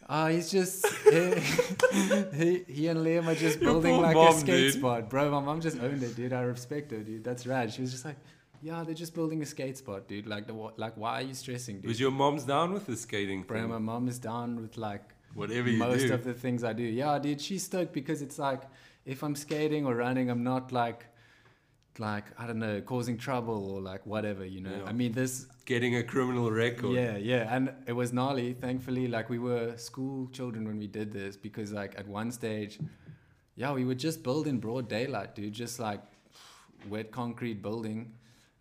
uh, 0.09 0.29
he's 0.29 0.49
just 0.49 0.83
he, 1.03 1.33
he, 2.35 2.63
he 2.67 2.87
and 2.87 3.01
Liam 3.05 3.27
are 3.27 3.35
just 3.35 3.59
building 3.59 4.01
like 4.01 4.15
mom, 4.15 4.35
a 4.35 4.39
skate 4.39 4.71
dude. 4.71 4.73
spot, 4.73 5.07
bro. 5.07 5.29
My 5.29 5.39
mom 5.39 5.61
just 5.61 5.79
owned 5.79 6.01
it, 6.01 6.15
dude. 6.15 6.33
I 6.33 6.41
respect 6.41 6.89
her, 6.93 6.97
dude. 6.97 7.23
That's 7.23 7.45
rad. 7.45 7.71
She 7.71 7.81
was 7.81 7.91
just 7.91 8.05
like, 8.05 8.17
yeah, 8.61 8.83
they're 8.83 8.95
just 8.95 9.13
building 9.13 9.39
a 9.43 9.45
skate 9.45 9.77
spot, 9.77 10.07
dude. 10.07 10.25
Like, 10.25 10.47
the, 10.47 10.53
like, 10.77 10.97
why 10.97 11.19
are 11.19 11.21
you 11.21 11.35
stressing, 11.35 11.81
dude? 11.81 11.89
Was 11.89 11.99
your 11.99 12.09
mom's 12.11 12.43
down 12.43 12.73
with 12.73 12.87
the 12.87 12.95
skating 12.95 13.43
Bro, 13.43 13.61
thing? 13.61 13.69
my 13.69 13.77
mom 13.77 14.07
is 14.07 14.17
down 14.17 14.61
with 14.61 14.77
like 14.77 15.03
Whatever 15.35 15.69
you 15.69 15.77
most 15.77 16.07
do. 16.07 16.13
of 16.15 16.23
the 16.23 16.33
things 16.33 16.63
I 16.63 16.73
do. 16.73 16.83
Yeah, 16.83 17.19
dude, 17.19 17.39
she's 17.39 17.63
stoked 17.63 17.93
because 17.93 18.23
it's 18.23 18.39
like 18.39 18.63
if 19.05 19.23
I'm 19.23 19.35
skating 19.35 19.85
or 19.85 19.95
running, 19.95 20.29
I'm 20.29 20.43
not 20.43 20.71
like 20.71 21.05
like 21.97 22.25
I 22.37 22.45
don't 22.47 22.59
know, 22.59 22.81
causing 22.81 23.17
trouble 23.17 23.71
or 23.71 23.81
like 23.81 24.05
whatever, 24.05 24.45
you 24.45 24.61
know. 24.61 24.77
Yeah. 24.77 24.89
I 24.89 24.93
mean, 24.93 25.13
this 25.13 25.47
Getting 25.65 25.95
a 25.95 26.03
criminal 26.03 26.51
record. 26.51 26.93
yeah, 26.93 27.17
yeah, 27.17 27.55
and 27.55 27.73
it 27.87 27.93
was 27.93 28.13
gnarly. 28.13 28.53
Thankfully, 28.53 29.07
like 29.07 29.29
we 29.29 29.39
were 29.39 29.77
school 29.77 30.27
children 30.31 30.67
when 30.67 30.77
we 30.77 30.87
did 30.87 31.11
this 31.11 31.37
because 31.37 31.71
like 31.71 31.97
at 31.97 32.07
one 32.07 32.31
stage, 32.31 32.79
yeah, 33.55 33.71
we 33.71 33.85
would 33.85 33.97
just 33.97 34.21
build 34.23 34.45
in 34.47 34.59
broad 34.59 34.89
daylight, 34.89 35.35
dude. 35.35 35.53
Just 35.53 35.79
like 35.79 36.01
wet 36.89 37.11
concrete 37.11 37.61
building. 37.61 38.11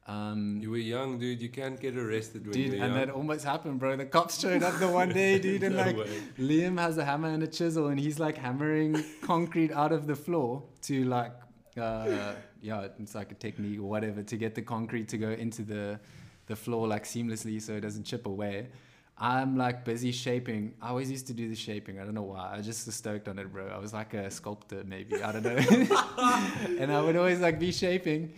Um, 0.07 0.59
You 0.61 0.71
were 0.71 0.77
young, 0.77 1.19
dude. 1.19 1.41
You 1.41 1.49
can't 1.49 1.81
get 1.81 1.97
arrested 1.97 2.45
when 2.45 2.53
dude, 2.53 2.75
and 2.75 2.79
young. 2.79 2.95
that 2.95 3.11
almost 3.11 3.45
happened, 3.45 3.79
bro. 3.79 3.97
The 3.97 4.05
cops 4.05 4.39
showed 4.39 4.63
up 4.63 4.79
the 4.79 4.89
one 4.89 5.09
day, 5.09 5.39
dude, 5.39 5.63
and 5.63 5.77
No 5.77 5.83
like 5.83 5.97
way. 5.97 6.21
Liam 6.39 6.79
has 6.79 6.99
a 6.99 7.05
hammer 7.05 7.29
and 7.29 7.43
a 7.43 7.47
chisel, 7.47 7.89
and 7.89 7.99
he's 7.99 8.19
like 8.19 8.37
hammering 8.37 9.03
concrete 9.23 9.73
out 9.73 9.93
of 9.93 10.07
the 10.07 10.15
floor 10.15 10.63
to 10.83 11.05
like, 11.05 11.33
uh, 11.81 12.35
yeah, 12.61 12.89
it's 12.99 13.15
like 13.15 13.33
a 13.33 13.35
technique 13.35 13.79
or 13.79 13.85
whatever 13.85 14.23
to 14.23 14.37
get 14.37 14.55
the 14.55 14.63
concrete 14.63 15.09
to 15.09 15.19
go 15.19 15.31
into 15.31 15.63
the, 15.63 15.99
the 16.47 16.57
floor 16.57 16.87
like 16.87 17.05
seamlessly 17.05 17.61
so 17.61 17.73
it 17.73 17.81
doesn't 17.81 18.05
chip 18.05 18.27
away. 18.27 18.69
I'm 19.17 19.57
like 19.57 19.85
busy 19.85 20.11
shaping. 20.13 20.75
I 20.83 20.89
always 20.89 21.11
used 21.11 21.29
to 21.29 21.33
do 21.35 21.49
the 21.49 21.55
shaping. 21.55 22.01
I 22.01 22.05
don't 22.05 22.15
know 22.15 22.23
why. 22.23 22.53
I 22.53 22.61
just 22.61 22.85
was 22.85 22.97
stoked 22.97 23.29
on 23.29 23.39
it, 23.39 23.51
bro. 23.53 23.69
I 23.69 23.79
was 23.79 23.93
like 23.93 24.13
a 24.13 24.31
sculptor, 24.31 24.83
maybe. 24.85 25.23
I 25.23 25.33
don't 25.33 25.45
know. 25.45 25.57
and 26.79 26.93
I 26.93 27.01
would 27.01 27.17
always 27.17 27.41
like 27.41 27.61
be 27.61 27.71
shaping. 27.71 28.35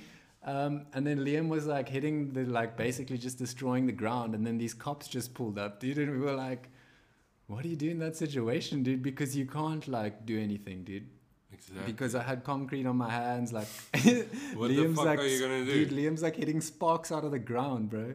Um, 0.47 0.87
and 0.95 1.05
then 1.05 1.19
Liam 1.19 1.49
was 1.49 1.67
like 1.67 1.89
hitting 1.89 2.33
the 2.33 2.45
like 2.45 2.77
basically 2.77 3.19
just 3.19 3.37
destroying 3.37 3.87
the 3.87 3.93
ground. 3.93 4.35
And 4.35 4.47
then 4.47 4.59
these 4.59 4.73
cops 4.75 5.09
just 5.09 5.35
pulled 5.35 5.59
up, 5.59 5.81
dude. 5.81 5.99
And 5.99 6.13
we 6.13 6.19
were 6.19 6.35
like, 6.35 6.69
what 7.49 7.63
do 7.63 7.69
you 7.69 7.77
do 7.77 7.91
in 7.91 7.99
that 7.99 8.17
situation, 8.17 8.85
dude? 8.85 9.03
Because 9.03 9.37
you 9.37 9.47
can't 9.47 9.87
like 9.89 10.25
do 10.25 10.39
anything, 10.39 10.85
dude. 10.85 11.09
Exactly. 11.53 11.93
Because 11.93 12.15
I 12.15 12.23
had 12.23 12.45
concrete 12.45 12.87
on 12.87 12.97
my 12.97 13.11
hands, 13.11 13.53
like 13.53 13.67
What 14.55 14.69
the 14.69 14.93
fuck 14.95 15.05
like, 15.05 15.19
are 15.19 15.27
you 15.27 15.41
gonna 15.41 15.65
do? 15.65 15.85
Dude, 15.85 15.91
Liam's 15.91 16.23
like 16.23 16.37
hitting 16.37 16.61
sparks 16.61 17.11
out 17.11 17.25
of 17.25 17.33
the 17.33 17.39
ground, 17.39 17.91
bro. 17.91 18.15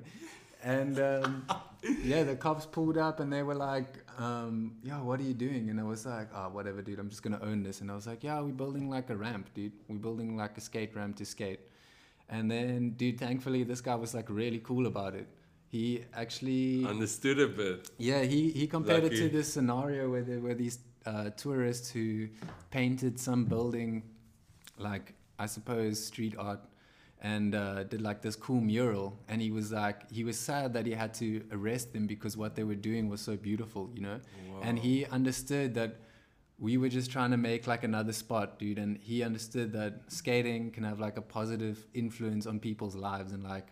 And 0.64 1.00
um, 1.00 1.46
yeah, 2.04 2.24
the 2.24 2.36
cops 2.36 2.66
pulled 2.66 2.98
up 2.98 3.20
and 3.20 3.34
they 3.34 3.44
were 3.44 3.56
like, 3.56 3.98
um, 4.20 4.78
"Yeah, 4.84 5.02
what 5.02 5.20
are 5.20 5.24
you 5.24 5.34
doing?" 5.34 5.70
And 5.70 5.80
I 5.80 5.84
was 5.84 6.06
like, 6.06 6.28
"Ah, 6.34 6.50
whatever, 6.50 6.82
dude. 6.82 7.00
I'm 7.00 7.10
just 7.10 7.24
gonna 7.24 7.40
own 7.42 7.64
this." 7.64 7.82
And 7.82 7.90
I 7.90 7.96
was 7.96 8.06
like, 8.06 8.24
"Yeah, 8.24 8.40
we're 8.42 8.52
building 8.52 8.90
like 8.90 9.10
a 9.10 9.16
ramp, 9.16 9.50
dude. 9.56 9.74
We're 9.88 9.98
building 9.98 10.38
like 10.38 10.58
a 10.58 10.62
skate 10.62 10.96
ramp 10.96 11.18
to 11.18 11.26
skate." 11.26 11.62
And 12.32 12.50
then, 12.50 12.92
dude, 12.92 13.20
thankfully, 13.20 13.64
this 13.64 13.82
guy 13.82 13.96
was 13.96 14.14
like 14.14 14.30
really 14.30 14.60
cool 14.64 14.88
about 14.88 15.14
it. 15.16 15.28
He 15.68 16.04
actually 16.14 16.86
Understood 16.86 17.40
a 17.40 17.48
bit. 17.48 17.90
yeah, 17.98 18.24
he, 18.24 18.50
he 18.52 18.68
compared 18.68 19.04
it 19.04 19.16
to 19.18 19.30
this 19.30 19.52
scenario 19.54 20.10
where 20.10 20.24
there 20.24 20.40
were 20.40 20.54
these 20.54 20.80
uh, 21.06 21.30
tourists 21.32 21.92
who 21.92 22.28
painted 22.72 23.20
some 23.20 23.46
building, 23.46 24.04
like 24.78 25.14
I 25.40 25.46
suppose 25.46 26.04
street 26.04 26.36
art, 26.38 26.62
and 27.22 27.54
uh, 27.56 27.84
did 27.84 28.02
like 28.02 28.22
this 28.22 28.36
cool 28.36 28.62
mural. 28.62 29.20
And 29.28 29.42
he 29.42 29.52
was 29.52 29.72
like, 29.72 30.10
he 30.12 30.24
was 30.24 30.38
sad 30.40 30.74
that 30.74 30.86
he 30.86 30.94
had 30.94 31.14
to 31.16 31.44
arrest 31.52 31.94
them 31.94 32.08
because 32.08 32.36
what 32.38 32.56
they 32.56 32.64
were 32.64 32.76
doing 32.90 33.10
was 33.10 33.22
so 33.22 33.36
beautiful, 33.38 33.92
you 33.94 34.02
know. 34.02 34.20
And 34.62 34.78
he 34.80 35.06
understood 35.06 35.74
that 35.76 35.98
we 36.62 36.78
were 36.78 36.90
just 36.90 37.12
trying 37.12 37.32
to 37.32 37.38
make 37.38 37.66
like 37.68 37.84
another 37.84 38.14
spot, 38.14 38.58
dude. 38.60 38.78
And 38.78 38.98
he 39.02 39.24
understood 39.24 39.74
that 39.74 39.94
skating 40.20 40.72
can 40.72 40.84
have 40.84 41.00
like 41.08 41.18
a 41.18 41.22
positive 41.38 41.86
influence 41.94 42.46
on 42.46 42.60
people's 42.60 42.96
lives 42.96 43.32
and 43.34 43.44
like 43.44 43.68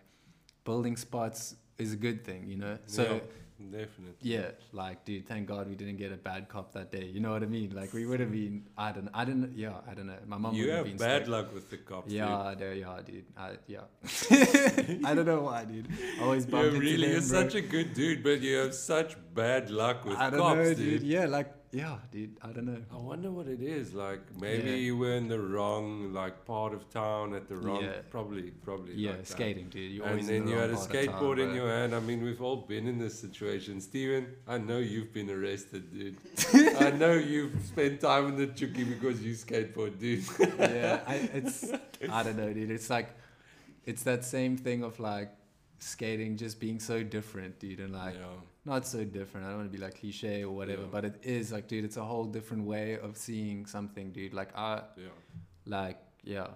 building 0.64 0.96
spots 0.96 1.54
is 1.78 1.92
a 1.94 1.96
good 2.06 2.24
thing, 2.24 2.46
you 2.52 2.56
know. 2.56 2.76
So 2.86 3.02
Yeah, 3.04 3.78
definitely. 3.78 4.14
yeah, 4.34 4.50
like 4.72 5.04
dude, 5.04 5.26
thank 5.28 5.46
God 5.46 5.68
we 5.68 5.76
didn't 5.76 5.98
get 5.98 6.10
a 6.12 6.16
bad 6.16 6.48
cop 6.48 6.72
that 6.72 6.90
day. 6.90 7.06
You 7.14 7.20
know 7.20 7.30
what 7.30 7.42
I 7.44 7.46
mean? 7.46 7.70
Like 7.80 7.92
we 7.98 8.06
would 8.06 8.20
have 8.24 8.32
been. 8.32 8.66
I 8.76 8.90
don't. 8.92 9.08
I 9.14 9.24
didn't. 9.24 9.56
Yeah, 9.56 9.74
I 9.90 9.94
don't 9.94 10.08
know. 10.08 10.18
My 10.26 10.36
mom 10.38 10.54
You 10.54 10.66
would 10.66 10.74
have 10.74 10.84
been. 10.86 10.96
bad 10.96 11.28
luck 11.28 11.54
with 11.54 11.70
the 11.70 11.76
cops. 11.78 12.10
Yeah, 12.12 12.54
there, 12.58 12.74
yeah, 12.74 12.98
dude. 13.06 13.24
I, 13.36 13.50
yeah. 13.68 13.86
I 15.08 15.14
don't 15.14 15.26
know 15.26 15.42
why, 15.42 15.64
dude. 15.64 15.88
I 16.20 16.24
always 16.24 16.44
dude. 16.44 16.52
bump 16.52 16.64
You're 16.64 16.74
into 16.74 16.86
really 16.86 17.02
them, 17.08 17.10
you're 17.12 17.28
bro. 17.28 17.42
such 17.42 17.54
a 17.54 17.60
good 17.60 17.94
dude, 17.94 18.22
but 18.22 18.40
you 18.40 18.56
have 18.56 18.74
such 18.74 19.16
bad 19.34 19.70
luck 19.70 20.04
with 20.04 20.16
I 20.18 20.30
don't 20.30 20.40
cops, 20.40 20.56
know, 20.58 20.74
dude. 20.74 21.00
dude. 21.00 21.02
Yeah, 21.02 21.26
like 21.26 21.52
yeah, 21.72 21.98
dude. 22.10 22.36
I 22.42 22.48
don't 22.52 22.66
know. 22.66 22.82
I 22.92 22.96
wonder 22.96 23.30
what 23.30 23.46
it 23.46 23.62
is. 23.62 23.94
Like 23.94 24.20
maybe 24.40 24.70
Yeah. 24.70 24.76
you 24.76 24.96
were 24.96 25.14
in 25.14 25.28
the 25.28 25.38
wrong 25.38 26.12
like 26.12 26.44
part 26.44 26.74
of 26.74 26.88
town 26.90 27.32
at 27.34 27.46
the 27.46 27.56
wrong. 27.56 27.84
Yeah. 27.84 28.00
Probably, 28.10 28.50
probably. 28.50 28.94
Yeah, 28.94 29.10
like 29.10 29.18
that. 29.18 29.26
skating, 29.28 29.68
dude. 29.68 29.92
You're 29.92 30.06
And 30.06 30.26
then 30.26 30.46
the 30.46 30.50
you 30.50 30.56
had 30.58 30.70
a 30.70 30.72
of 30.72 30.78
town, 30.80 30.90
skateboard 30.90 31.38
in 31.38 31.54
your 31.54 31.68
hand. 31.68 31.94
I 31.94 32.00
mean, 32.00 32.22
we've 32.22 32.42
all 32.42 32.56
been 32.56 32.88
in 32.88 32.98
this 32.98 33.18
situation. 33.20 33.80
Steven, 33.80 34.26
I 34.48 34.58
know 34.58 34.78
you've 34.78 35.12
been 35.12 35.30
arrested, 35.30 35.92
dude. 35.92 36.16
I 36.80 36.90
know 36.90 37.12
you've 37.14 37.54
spent 37.64 38.00
time 38.00 38.26
in 38.28 38.36
the 38.36 38.48
chuki 38.48 38.88
because 38.88 39.22
you 39.22 39.34
skateboard, 39.34 39.98
dude. 40.00 40.24
yeah, 40.58 41.00
I, 41.06 41.14
it's 41.34 41.70
I 42.10 42.22
don't 42.24 42.36
know, 42.36 42.52
dude. 42.52 42.70
It's 42.72 42.90
like 42.90 43.10
it's 43.84 44.02
that 44.02 44.24
same 44.24 44.56
thing 44.56 44.82
of 44.82 44.98
like 44.98 45.30
skating 45.78 46.36
just 46.36 46.58
being 46.58 46.80
so 46.80 47.02
different, 47.04 47.60
dude, 47.60 47.78
and 47.80 47.92
like 47.92 48.14
yeah. 48.14 48.26
Not 48.70 48.86
so 48.86 49.00
different. 49.18 49.42
I 49.46 49.48
don't 49.50 49.58
want 49.62 49.72
to 49.72 49.76
be 49.78 49.82
like 49.86 49.96
cliche 50.00 50.36
or 50.44 50.52
whatever, 50.60 50.82
Yeah. 50.82 50.94
but 50.96 51.04
it 51.10 51.16
is 51.38 51.44
like, 51.56 51.66
dude, 51.70 51.84
it's 51.88 51.96
a 52.04 52.06
whole 52.12 52.24
different 52.36 52.64
way 52.74 52.86
of 53.06 53.16
seeing 53.26 53.66
something, 53.66 54.06
dude. 54.16 54.34
Like 54.40 54.50
I 54.56 54.72
Yeah. 54.96 55.16
like 55.78 55.98
yeah. 56.36 56.48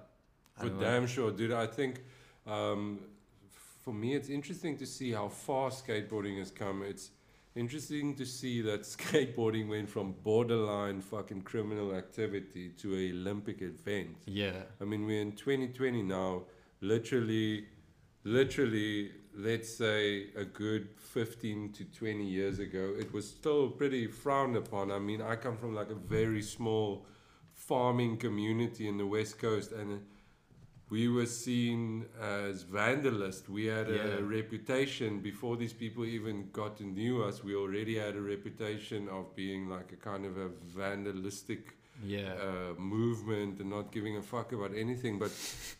For 0.61 0.67
know. 0.67 0.81
damn 0.87 1.07
sure, 1.15 1.31
dude. 1.39 1.53
I 1.53 1.67
think 1.79 1.95
um, 2.47 2.83
for 3.85 3.93
me, 4.03 4.09
it's 4.19 4.29
interesting 4.39 4.75
to 4.83 4.87
see 4.87 5.11
how 5.19 5.29
far 5.29 5.71
skateboarding 5.71 6.39
has 6.39 6.51
come. 6.63 6.83
It's 6.93 7.11
interesting 7.63 8.15
to 8.21 8.25
see 8.39 8.57
that 8.69 8.81
skateboarding 8.97 9.67
went 9.69 9.89
from 9.95 10.07
borderline 10.29 11.01
fucking 11.01 11.43
criminal 11.43 11.89
activity 12.03 12.65
to 12.83 12.87
a 13.03 13.05
Olympic 13.19 13.59
event. 13.63 14.17
Yeah. 14.27 14.61
I 14.81 14.85
mean, 14.85 15.03
we're 15.07 15.23
in 15.29 15.33
2020 15.33 16.03
now. 16.03 16.43
Literally, 16.81 17.67
literally, 18.25 19.11
let's 19.37 19.75
say 19.77 20.29
a 20.37 20.45
good 20.45 20.89
15 20.99 21.73
to 21.73 21.85
20 21.85 22.25
years 22.25 22.59
ago, 22.59 22.95
it 22.99 23.13
was 23.13 23.29
still 23.29 23.69
pretty 23.71 24.07
frowned 24.07 24.57
upon. 24.57 24.91
I 24.91 24.99
mean, 24.99 25.21
I 25.21 25.37
come 25.37 25.57
from 25.57 25.75
like 25.75 25.91
a 25.91 25.95
very 25.95 26.43
small 26.43 27.07
farming 27.53 28.19
community 28.19 28.89
in 28.89 28.97
the 28.99 29.07
West 29.07 29.39
Coast, 29.39 29.73
and 29.73 30.03
we 30.91 31.09
were 31.09 31.27
seen 31.27 32.05
as 32.21 32.63
vandalists. 32.65 33.49
We 33.49 33.65
had 33.67 33.89
Yeah. 33.89 34.19
a 34.19 34.23
reputation 34.23 35.21
before 35.21 35.57
these 35.57 35.73
people 35.73 36.05
even 36.05 36.51
got 36.53 36.77
to 36.79 36.85
know 36.85 37.23
us. 37.23 37.43
We 37.43 37.55
already 37.57 37.97
had 37.97 38.15
a 38.17 38.21
reputation 38.21 39.09
of 39.09 39.35
being 39.35 39.69
like 39.69 39.93
a 39.93 39.97
kind 39.97 40.25
of 40.27 40.37
a 40.37 40.49
vandalistic 40.77 41.77
Yeah. 42.03 42.33
uh, 42.35 42.75
movement 42.79 43.61
and 43.61 43.71
not 43.71 43.93
giving 43.93 44.17
a 44.17 44.23
fuck 44.23 44.53
about 44.53 44.75
anything. 44.77 45.19
But 45.19 45.31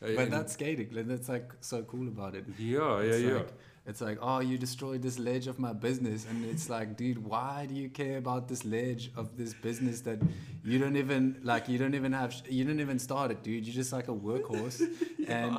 uh, 0.03 0.15
but 0.17 0.31
that's 0.31 0.55
skating. 0.55 0.89
That's 0.93 1.29
like 1.29 1.53
so 1.61 1.83
cool 1.83 2.09
about 2.09 2.35
it. 2.35 2.45
yeah, 2.59 3.01
yeah, 3.01 3.03
it's 3.03 3.23
yeah. 3.23 3.33
Like, 3.35 3.53
it's 3.87 4.01
like, 4.01 4.19
oh, 4.23 4.41
you 4.41 4.57
destroyed 4.57 5.03
this 5.03 5.19
ledge 5.19 5.47
of 5.47 5.59
my 5.59 5.75
business, 5.75 6.27
and 6.29 6.43
it's 6.47 6.71
like, 6.71 6.97
dude, 6.97 7.19
why 7.23 7.67
do 7.69 7.75
you 7.75 7.91
care 7.91 8.17
about 8.17 8.49
this 8.49 8.65
ledge 8.65 9.11
of 9.15 9.37
this 9.37 9.53
business 9.53 10.01
that 10.03 10.21
you 10.65 10.79
don't 10.79 10.97
even 10.97 11.39
like? 11.43 11.69
You 11.69 11.77
don't 11.77 11.95
even 11.95 12.13
have, 12.13 12.35
you 12.49 12.65
don't 12.65 12.81
even 12.81 12.99
start 12.99 13.31
it, 13.31 13.43
dude. 13.43 13.67
You're 13.67 13.75
just 13.75 13.93
like 13.93 14.09
a 14.09 14.13
workhorse, 14.15 14.81
and 15.29 15.59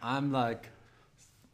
I'm 0.00 0.30
like, 0.30 0.68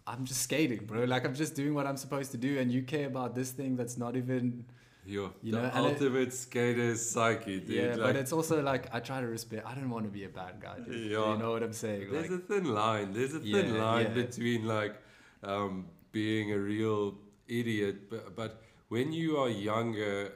I'm 0.06 0.26
just 0.26 0.42
skating, 0.42 0.84
bro. 0.84 1.04
Like 1.04 1.24
I'm 1.24 1.34
just 1.34 1.54
doing 1.54 1.72
what 1.72 1.86
I'm 1.86 1.96
supposed 1.96 2.32
to 2.32 2.36
do, 2.36 2.58
and 2.58 2.70
you 2.70 2.82
care 2.82 3.06
about 3.06 3.34
this 3.34 3.52
thing 3.52 3.76
that's 3.76 3.96
not 3.96 4.14
even. 4.16 4.64
Yo, 5.06 5.32
You 5.42 5.52
the 5.52 5.62
know, 5.62 5.70
and 5.74 5.86
it- 5.86 5.92
ultimate 5.92 6.32
skater's 6.32 7.00
psyche, 7.10 7.60
dude. 7.60 7.68
yeah, 7.70 7.88
like, 7.94 7.98
but 8.00 8.16
it's 8.16 8.32
also 8.32 8.62
like 8.62 8.94
I 8.94 9.00
try 9.00 9.20
to 9.20 9.26
respect. 9.26 9.66
I 9.66 9.74
don't 9.74 9.90
want 9.90 10.04
to 10.04 10.10
be 10.10 10.24
a 10.24 10.28
bad 10.28 10.60
guy, 10.60 10.78
dude. 10.78 11.10
Yeah. 11.10 11.32
You 11.32 11.38
know 11.38 11.50
what 11.52 11.62
I'm 11.62 11.72
saying? 11.72 12.10
there's 12.10 12.30
Like, 12.30 12.40
a 12.40 12.42
thin 12.44 12.64
line. 12.74 13.12
There's 13.12 13.34
a 13.34 13.40
thin 13.40 13.74
Yeah, 13.74 13.82
line 13.84 14.06
yeah. 14.08 14.22
between 14.22 14.66
like 14.66 14.94
um, 15.42 15.86
being 16.12 16.52
a 16.52 16.58
real 16.58 17.14
idiot, 17.48 18.10
but, 18.10 18.36
but 18.36 18.62
when 18.88 19.12
you 19.12 19.38
are 19.38 19.48
younger, 19.48 20.32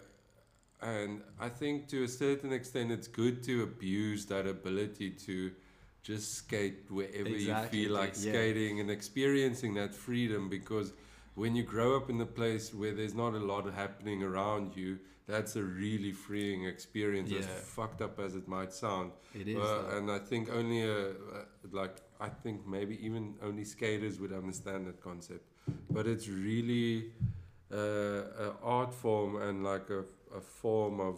and 0.81 1.23
I 1.39 1.49
think 1.51 1.89
to 1.89 2.05
a 2.05 2.09
certain 2.09 2.53
extent, 2.53 2.91
it's 2.91 3.07
good 3.07 3.43
to 3.45 3.63
abuse 3.65 4.27
that 4.27 4.47
ability 4.47 5.11
to 5.27 5.53
just 6.03 6.35
skate 6.35 6.85
wherever 6.91 7.29
Exactly, 7.29 7.79
you 7.81 7.87
feel 7.89 7.95
like 7.97 8.11
yeah. 8.17 8.33
skating 8.33 8.81
and 8.81 8.91
experiencing 8.91 9.75
that 9.75 9.95
freedom 9.95 10.49
because 10.49 10.93
when 11.35 11.57
you 11.57 11.63
grow 11.63 11.97
up 11.97 12.11
in 12.11 12.21
a 12.21 12.27
place 12.27 12.73
where 12.73 12.93
there's 12.93 13.15
not 13.15 13.35
a 13.35 13.39
lot 13.39 13.73
happening 13.73 14.23
around 14.23 14.77
you 14.77 14.99
that's 15.27 15.57
a 15.57 15.63
really 15.63 16.13
freeing 16.13 16.67
experience 16.67 17.33
as 17.33 17.47
fucked 17.47 18.03
up 18.03 18.21
as 18.21 18.35
it 18.35 18.47
might 18.47 18.73
sound 18.73 19.11
it 19.35 19.49
is. 19.49 19.57
uh, 19.57 19.97
and 19.97 20.11
I 20.11 20.19
think 20.19 20.51
only 20.53 20.83
a, 20.83 21.09
uh, 21.09 21.13
like 21.73 21.97
I 22.21 22.29
think 22.29 22.67
maybe 22.67 23.05
even 23.05 23.35
only 23.43 23.65
skaters 23.65 24.19
would 24.21 24.33
understand 24.33 24.87
that 24.87 25.01
concept. 25.03 25.45
But 25.91 26.07
it's 26.07 26.29
really 26.29 27.13
uh, 27.73 28.47
an 28.47 28.53
art 28.63 28.93
form 28.95 29.41
and 29.43 29.65
like 29.65 29.91
a, 29.91 30.05
a 30.37 30.41
form 30.41 31.01
of 31.01 31.17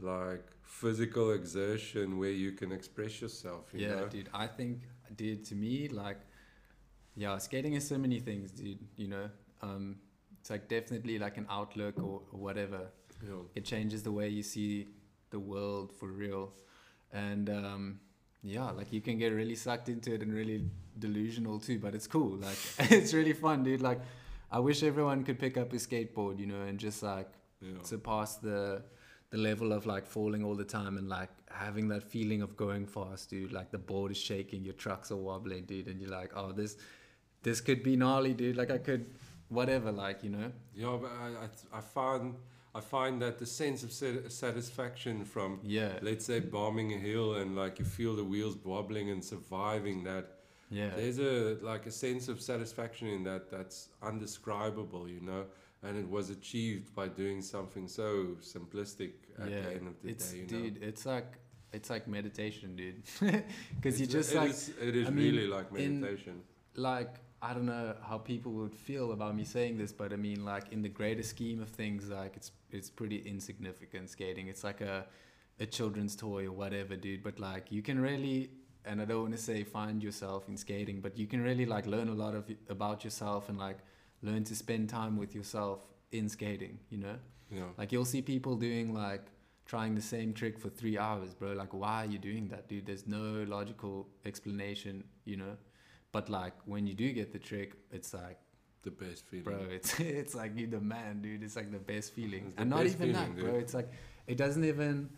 like 0.00 0.44
physical 0.62 1.32
exertion 1.32 2.18
where 2.18 2.30
you 2.30 2.52
can 2.52 2.72
express 2.72 3.20
yourself. 3.20 3.64
You 3.72 3.86
yeah, 3.86 3.94
know? 3.94 4.08
dude. 4.08 4.28
I 4.34 4.46
think, 4.46 4.82
dude, 5.16 5.44
to 5.46 5.54
me, 5.54 5.88
like, 5.88 6.20
yeah, 7.18 7.36
skating 7.38 7.74
is 7.74 7.86
so 7.86 7.98
many 7.98 8.20
things, 8.20 8.50
dude. 8.52 8.78
You 8.96 9.08
know, 9.08 9.30
um, 9.62 9.96
it's 10.40 10.50
like 10.50 10.68
definitely 10.68 11.18
like 11.18 11.36
an 11.36 11.46
outlook 11.50 11.98
or, 11.98 12.22
or 12.32 12.38
whatever. 12.38 12.80
Yeah. 13.22 13.34
It 13.54 13.64
changes 13.64 14.02
the 14.04 14.12
way 14.12 14.28
you 14.28 14.42
see 14.42 14.86
the 15.30 15.40
world 15.40 15.92
for 15.92 16.06
real, 16.08 16.52
and 17.12 17.50
um, 17.50 18.00
yeah, 18.42 18.70
like 18.70 18.92
you 18.92 19.00
can 19.00 19.18
get 19.18 19.32
really 19.32 19.56
sucked 19.56 19.88
into 19.88 20.14
it 20.14 20.22
and 20.22 20.32
really 20.32 20.64
delusional 20.98 21.58
too. 21.58 21.78
But 21.78 21.94
it's 21.94 22.06
cool. 22.06 22.36
Like, 22.36 22.58
it's 22.92 23.12
really 23.12 23.32
fun, 23.32 23.64
dude. 23.64 23.82
Like, 23.82 24.00
I 24.50 24.60
wish 24.60 24.82
everyone 24.82 25.24
could 25.24 25.38
pick 25.38 25.56
up 25.58 25.72
a 25.72 25.76
skateboard, 25.76 26.38
you 26.38 26.46
know, 26.46 26.62
and 26.62 26.78
just 26.78 27.02
like 27.02 27.28
Yeah. 27.60 27.82
surpass 27.82 28.36
the 28.36 28.82
the 29.30 29.36
level 29.38 29.72
of 29.72 29.84
like 29.84 30.06
falling 30.06 30.42
all 30.44 30.54
the 30.54 30.64
time 30.64 30.96
and 30.96 31.06
like 31.08 31.28
having 31.50 31.88
that 31.88 32.02
feeling 32.02 32.40
of 32.40 32.56
going 32.56 32.86
fast, 32.86 33.28
dude. 33.28 33.52
Like 33.52 33.70
the 33.72 33.78
board 33.78 34.12
is 34.12 34.16
shaking, 34.16 34.64
your 34.64 34.74
trucks 34.74 35.10
are 35.10 35.16
wobbling, 35.16 35.64
dude, 35.66 35.88
and 35.88 36.00
you're 36.00 36.10
like, 36.20 36.32
oh, 36.36 36.52
this 36.52 36.76
this 37.42 37.60
could 37.60 37.82
be 37.82 37.96
gnarly, 37.96 38.34
dude. 38.34 38.56
Like 38.56 38.70
I 38.70 38.78
could, 38.78 39.06
whatever, 39.48 39.92
like 39.92 40.22
you 40.24 40.30
know. 40.30 40.52
Yeah, 40.74 40.96
but 41.00 41.10
I, 41.10 41.44
I, 41.74 41.78
I 41.78 41.80
find 41.80 42.34
I 42.74 42.80
find 42.80 43.20
that 43.22 43.38
the 43.38 43.46
sense 43.46 43.82
of 43.82 43.92
satisfaction 44.32 45.24
from 45.24 45.60
Yeah, 45.62 45.92
let's 46.02 46.24
say 46.26 46.40
bombing 46.40 46.92
a 46.92 46.98
hill 46.98 47.34
and 47.36 47.56
like 47.56 47.78
you 47.78 47.84
feel 47.84 48.14
the 48.16 48.24
wheels 48.24 48.56
wobbling 48.64 49.10
and 49.10 49.24
surviving 49.24 50.04
that 50.04 50.34
yeah, 50.70 50.90
there's 50.96 51.18
a 51.18 51.56
like 51.62 51.86
a 51.86 51.90
sense 51.90 52.28
of 52.28 52.40
satisfaction 52.42 53.08
in 53.08 53.24
that 53.24 53.50
that's 53.50 53.88
undescribable 54.02 55.08
you 55.08 55.20
know 55.20 55.44
and 55.82 55.96
it 55.96 56.08
was 56.08 56.28
achieved 56.30 56.94
by 56.94 57.08
doing 57.08 57.40
something 57.40 57.88
so 57.88 58.36
simplistic 58.42 59.12
at 59.40 59.48
yeah. 59.50 59.62
the 59.62 59.70
end 59.76 59.88
of 59.88 59.94
the 60.02 60.08
It's 60.10 60.30
day 60.32 60.38
you 60.38 60.46
dude, 60.46 60.80
know 60.80 60.86
it's 60.88 61.06
like 61.06 61.38
it's 61.72 61.90
like 61.90 62.08
meditation, 62.08 62.76
dude. 62.76 63.02
Because 63.76 64.00
you 64.00 64.06
just 64.06 64.32
it 64.32 64.36
like 64.36 64.50
is- 64.50 64.72
it 64.80 64.96
is 64.96 65.06
I 65.08 65.10
mean, 65.10 65.24
really 65.34 65.46
like 65.46 65.66
in- 65.76 66.00
meditation 66.00 66.42
like 66.74 67.14
I 67.40 67.54
don't 67.54 67.66
know 67.66 67.94
how 68.02 68.18
people 68.18 68.52
would 68.52 68.74
feel 68.74 69.12
about 69.12 69.36
me 69.36 69.44
saying 69.44 69.78
this, 69.78 69.92
but 69.92 70.12
I 70.12 70.16
mean 70.16 70.44
like 70.44 70.72
in 70.72 70.82
the 70.82 70.88
greater 70.88 71.22
scheme 71.22 71.62
of 71.62 71.68
things, 71.68 72.08
like 72.08 72.36
it's 72.36 72.52
it's 72.70 72.90
pretty 72.90 73.18
insignificant 73.18 74.10
skating. 74.10 74.48
It's 74.48 74.64
like 74.64 74.80
a 74.80 75.06
a 75.60 75.66
children's 75.66 76.16
toy 76.16 76.46
or 76.46 76.52
whatever, 76.52 76.96
dude. 76.96 77.22
But 77.22 77.38
like 77.38 77.70
you 77.70 77.82
can 77.82 78.00
really 78.00 78.50
and 78.84 79.00
I 79.00 79.04
don't 79.04 79.22
want 79.22 79.36
to 79.36 79.42
say 79.42 79.62
find 79.64 80.02
yourself 80.02 80.48
in 80.48 80.56
skating, 80.56 81.00
but 81.00 81.18
you 81.18 81.26
can 81.26 81.40
really 81.42 81.66
like 81.66 81.86
learn 81.86 82.08
a 82.08 82.14
lot 82.14 82.34
of 82.34 82.50
about 82.68 83.04
yourself 83.04 83.48
and 83.48 83.58
like 83.58 83.78
learn 84.22 84.44
to 84.44 84.56
spend 84.56 84.88
time 84.88 85.16
with 85.16 85.34
yourself 85.34 85.86
in 86.10 86.28
skating, 86.28 86.78
you 86.90 86.98
know? 86.98 87.16
you 87.50 87.60
know 87.60 87.70
Like 87.76 87.92
you'll 87.92 88.04
see 88.04 88.22
people 88.22 88.56
doing 88.56 88.94
like 88.94 89.26
trying 89.66 89.94
the 89.94 90.00
same 90.00 90.32
trick 90.32 90.58
for 90.58 90.70
three 90.70 90.98
hours, 90.98 91.34
bro. 91.34 91.52
Like 91.52 91.72
why 91.72 92.04
are 92.04 92.06
you 92.06 92.18
doing 92.18 92.48
that, 92.48 92.68
dude? 92.68 92.86
There's 92.86 93.06
no 93.06 93.44
logical 93.46 94.08
explanation, 94.24 95.04
you 95.24 95.36
know. 95.36 95.56
But 96.12 96.28
like 96.28 96.54
when 96.64 96.86
you 96.86 96.94
do 96.94 97.12
get 97.12 97.32
the 97.32 97.38
trick, 97.38 97.74
it's 97.90 98.14
like, 98.14 98.38
the 98.82 98.90
best 98.90 99.26
feeling 99.26 99.44
bro, 99.44 99.58
it's 99.70 99.98
it's 100.20 100.34
like 100.34 100.52
you're 100.56 100.68
the 100.68 100.80
man, 100.80 101.20
dude. 101.20 101.42
It's 101.42 101.56
like 101.56 101.72
the 101.72 101.78
best 101.78 102.12
feeling, 102.12 102.52
the 102.54 102.62
and 102.62 102.70
not 102.70 102.86
even 102.86 102.98
feeling, 102.98 103.14
that, 103.14 103.36
bro. 103.36 103.52
dude. 103.52 103.62
It's 103.62 103.74
like 103.74 103.90
it 104.26 104.36
doesn't 104.36 104.64
even 104.64 105.10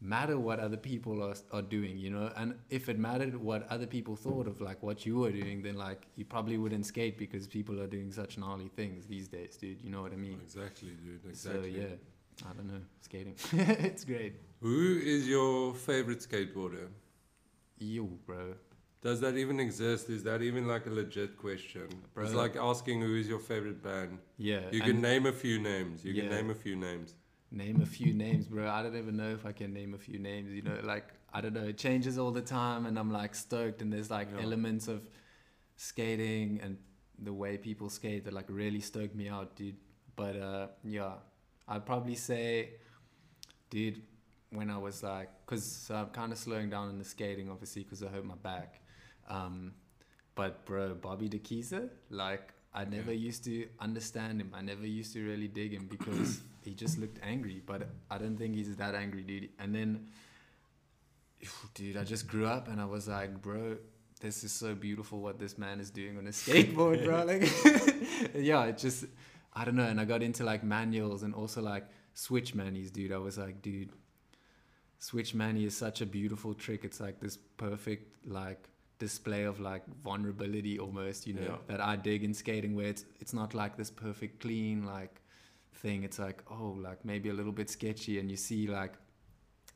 matter 0.00 0.38
what 0.38 0.60
other 0.60 0.76
people 0.76 1.22
are, 1.22 1.34
are 1.52 1.62
doing, 1.62 1.98
you 1.98 2.10
know. 2.10 2.30
And 2.36 2.54
if 2.70 2.88
it 2.88 2.98
mattered 2.98 3.34
what 3.36 3.66
other 3.70 3.86
people 3.86 4.16
thought 4.16 4.46
of 4.46 4.60
like 4.60 4.82
what 4.82 5.04
you 5.04 5.18
were 5.18 5.32
doing, 5.32 5.62
then 5.62 5.76
like 5.76 6.06
you 6.16 6.24
probably 6.24 6.58
wouldn't 6.58 6.86
skate 6.86 7.18
because 7.18 7.46
people 7.46 7.80
are 7.80 7.86
doing 7.86 8.12
such 8.12 8.38
gnarly 8.38 8.68
things 8.76 9.06
these 9.06 9.28
days, 9.28 9.56
dude. 9.56 9.82
You 9.82 9.90
know 9.90 10.02
what 10.02 10.12
I 10.12 10.16
mean? 10.16 10.38
Exactly, 10.42 10.90
dude. 10.90 11.20
Exactly. 11.28 11.72
So 11.72 11.78
yeah, 11.78 12.48
I 12.48 12.52
don't 12.54 12.68
know, 12.68 12.80
skating. 13.00 13.34
it's 13.52 14.04
great. 14.04 14.34
Who 14.60 14.98
is 14.98 15.28
your 15.28 15.74
favorite 15.74 16.20
skateboarder? 16.20 16.88
You, 17.78 18.18
bro. 18.26 18.54
Does 19.00 19.20
that 19.20 19.36
even 19.36 19.60
exist? 19.60 20.10
Is 20.10 20.24
that 20.24 20.42
even 20.42 20.66
like 20.66 20.86
a 20.86 20.90
legit 20.90 21.36
question? 21.36 21.86
It's 22.16 22.34
like 22.34 22.56
asking 22.56 23.00
who 23.00 23.14
is 23.14 23.28
your 23.28 23.38
favorite 23.38 23.82
band. 23.82 24.18
Yeah. 24.36 24.62
You 24.72 24.80
can 24.80 25.00
name 25.00 25.26
a 25.26 25.32
few 25.32 25.60
names. 25.60 26.04
You 26.04 26.14
can 26.14 26.28
name 26.28 26.50
a 26.50 26.54
few 26.54 26.74
names. 26.76 27.14
name 27.50 27.80
a 27.80 27.86
few 27.86 28.12
names, 28.12 28.46
bro. 28.46 28.68
I 28.68 28.82
don't 28.82 28.96
even 28.96 29.16
know 29.16 29.30
if 29.30 29.46
I 29.46 29.52
can 29.52 29.72
name 29.72 29.94
a 29.94 29.98
few 29.98 30.18
names. 30.18 30.52
You 30.52 30.62
know, 30.62 30.80
like 30.82 31.06
I 31.32 31.40
don't 31.40 31.54
know. 31.54 31.64
It 31.64 31.78
changes 31.78 32.18
all 32.18 32.32
the 32.32 32.42
time, 32.42 32.86
and 32.86 32.98
I'm 32.98 33.12
like 33.12 33.34
stoked. 33.34 33.82
And 33.82 33.92
there's 33.92 34.10
like 34.10 34.28
Yeah. 34.34 34.42
elements 34.42 34.88
of 34.88 35.00
skating 35.76 36.60
and 36.62 36.76
the 37.20 37.32
way 37.32 37.56
people 37.56 37.88
skate 37.88 38.24
that 38.24 38.32
like 38.32 38.46
really 38.48 38.80
stoked 38.80 39.14
me 39.14 39.28
out, 39.28 39.56
dude. 39.56 39.76
But 40.16 40.36
uh, 40.36 40.66
yeah, 40.84 41.14
I'd 41.68 41.86
probably 41.86 42.16
say, 42.16 42.70
dude, 43.70 44.02
when 44.50 44.70
I 44.70 44.78
was 44.78 45.02
like, 45.02 45.28
cause 45.46 45.90
I'm 45.94 46.08
kind 46.08 46.32
of 46.32 46.38
slowing 46.38 46.70
down 46.70 46.90
in 46.90 46.98
the 46.98 47.04
skating, 47.04 47.48
obviously, 47.50 47.84
cause 47.84 48.02
I 48.02 48.08
hurt 48.08 48.24
my 48.24 48.34
back. 48.34 48.80
Um, 49.28 49.72
but 50.34 50.64
bro, 50.64 50.94
Bobby 50.94 51.28
De 51.28 51.38
Keyzer, 51.38 51.88
like 52.10 52.52
I 52.74 52.84
never 52.84 53.12
used 53.12 53.44
to 53.44 53.66
understand 53.80 54.40
him. 54.40 54.52
I 54.54 54.62
never 54.62 54.86
used 54.86 55.12
to 55.14 55.26
really 55.26 55.48
dig 55.48 55.72
him 55.72 55.86
because 55.90 56.40
he 56.62 56.74
just 56.74 56.98
looked 56.98 57.18
angry. 57.22 57.62
But 57.64 57.88
I 58.10 58.18
don't 58.18 58.36
think 58.36 58.54
he's 58.54 58.74
that 58.76 58.94
angry, 58.94 59.22
dude. 59.22 59.48
And 59.58 59.74
then, 59.74 60.06
dude, 61.74 61.96
I 61.96 62.04
just 62.04 62.28
grew 62.28 62.46
up 62.46 62.68
and 62.68 62.80
I 62.80 62.84
was 62.84 63.08
like, 63.08 63.40
bro, 63.40 63.78
this 64.20 64.44
is 64.44 64.52
so 64.52 64.74
beautiful 64.74 65.20
what 65.20 65.38
this 65.38 65.58
man 65.58 65.80
is 65.80 65.90
doing 65.90 66.18
on 66.18 66.26
a 66.26 66.30
skateboard, 66.44 67.04
bro. 67.04 67.24
Like, 67.24 68.34
yeah, 68.34 68.64
it 68.66 68.78
just, 68.78 69.06
I 69.54 69.64
don't 69.64 69.76
know. 69.76 69.84
And 69.84 70.00
I 70.00 70.04
got 70.04 70.22
into 70.22 70.44
like 70.44 70.62
manuals 70.62 71.22
and 71.22 71.34
also 71.34 71.62
like 71.62 71.86
switch 72.14 72.54
manies, 72.54 72.90
dude. 72.90 73.12
I 73.12 73.18
was 73.18 73.38
like, 73.38 73.62
dude, 73.62 73.90
switch 74.98 75.34
mani 75.34 75.64
is 75.64 75.76
such 75.76 76.00
a 76.00 76.06
beautiful 76.06 76.54
trick. 76.54 76.84
It's 76.84 77.00
like 77.00 77.18
this 77.18 77.38
perfect, 77.56 78.14
like, 78.26 78.68
display 78.98 79.44
of 79.44 79.60
like 79.60 79.82
vulnerability 80.04 80.78
almost 80.78 81.26
you 81.26 81.34
know 81.34 81.42
Yeah. 81.42 81.56
that 81.68 81.80
i 81.80 81.94
dig 81.96 82.24
in 82.24 82.34
skating 82.34 82.74
where 82.74 82.86
it's 82.88 83.04
it's 83.20 83.32
not 83.32 83.54
like 83.54 83.76
this 83.76 83.90
perfect 83.90 84.40
clean 84.40 84.84
like 84.84 85.20
thing 85.74 86.02
it's 86.02 86.18
like 86.18 86.42
oh 86.50 86.76
like 86.86 87.04
maybe 87.04 87.28
a 87.28 87.32
little 87.34 87.52
bit 87.52 87.70
sketchy 87.70 88.18
and 88.18 88.28
you 88.30 88.36
see 88.36 88.66
like 88.66 88.94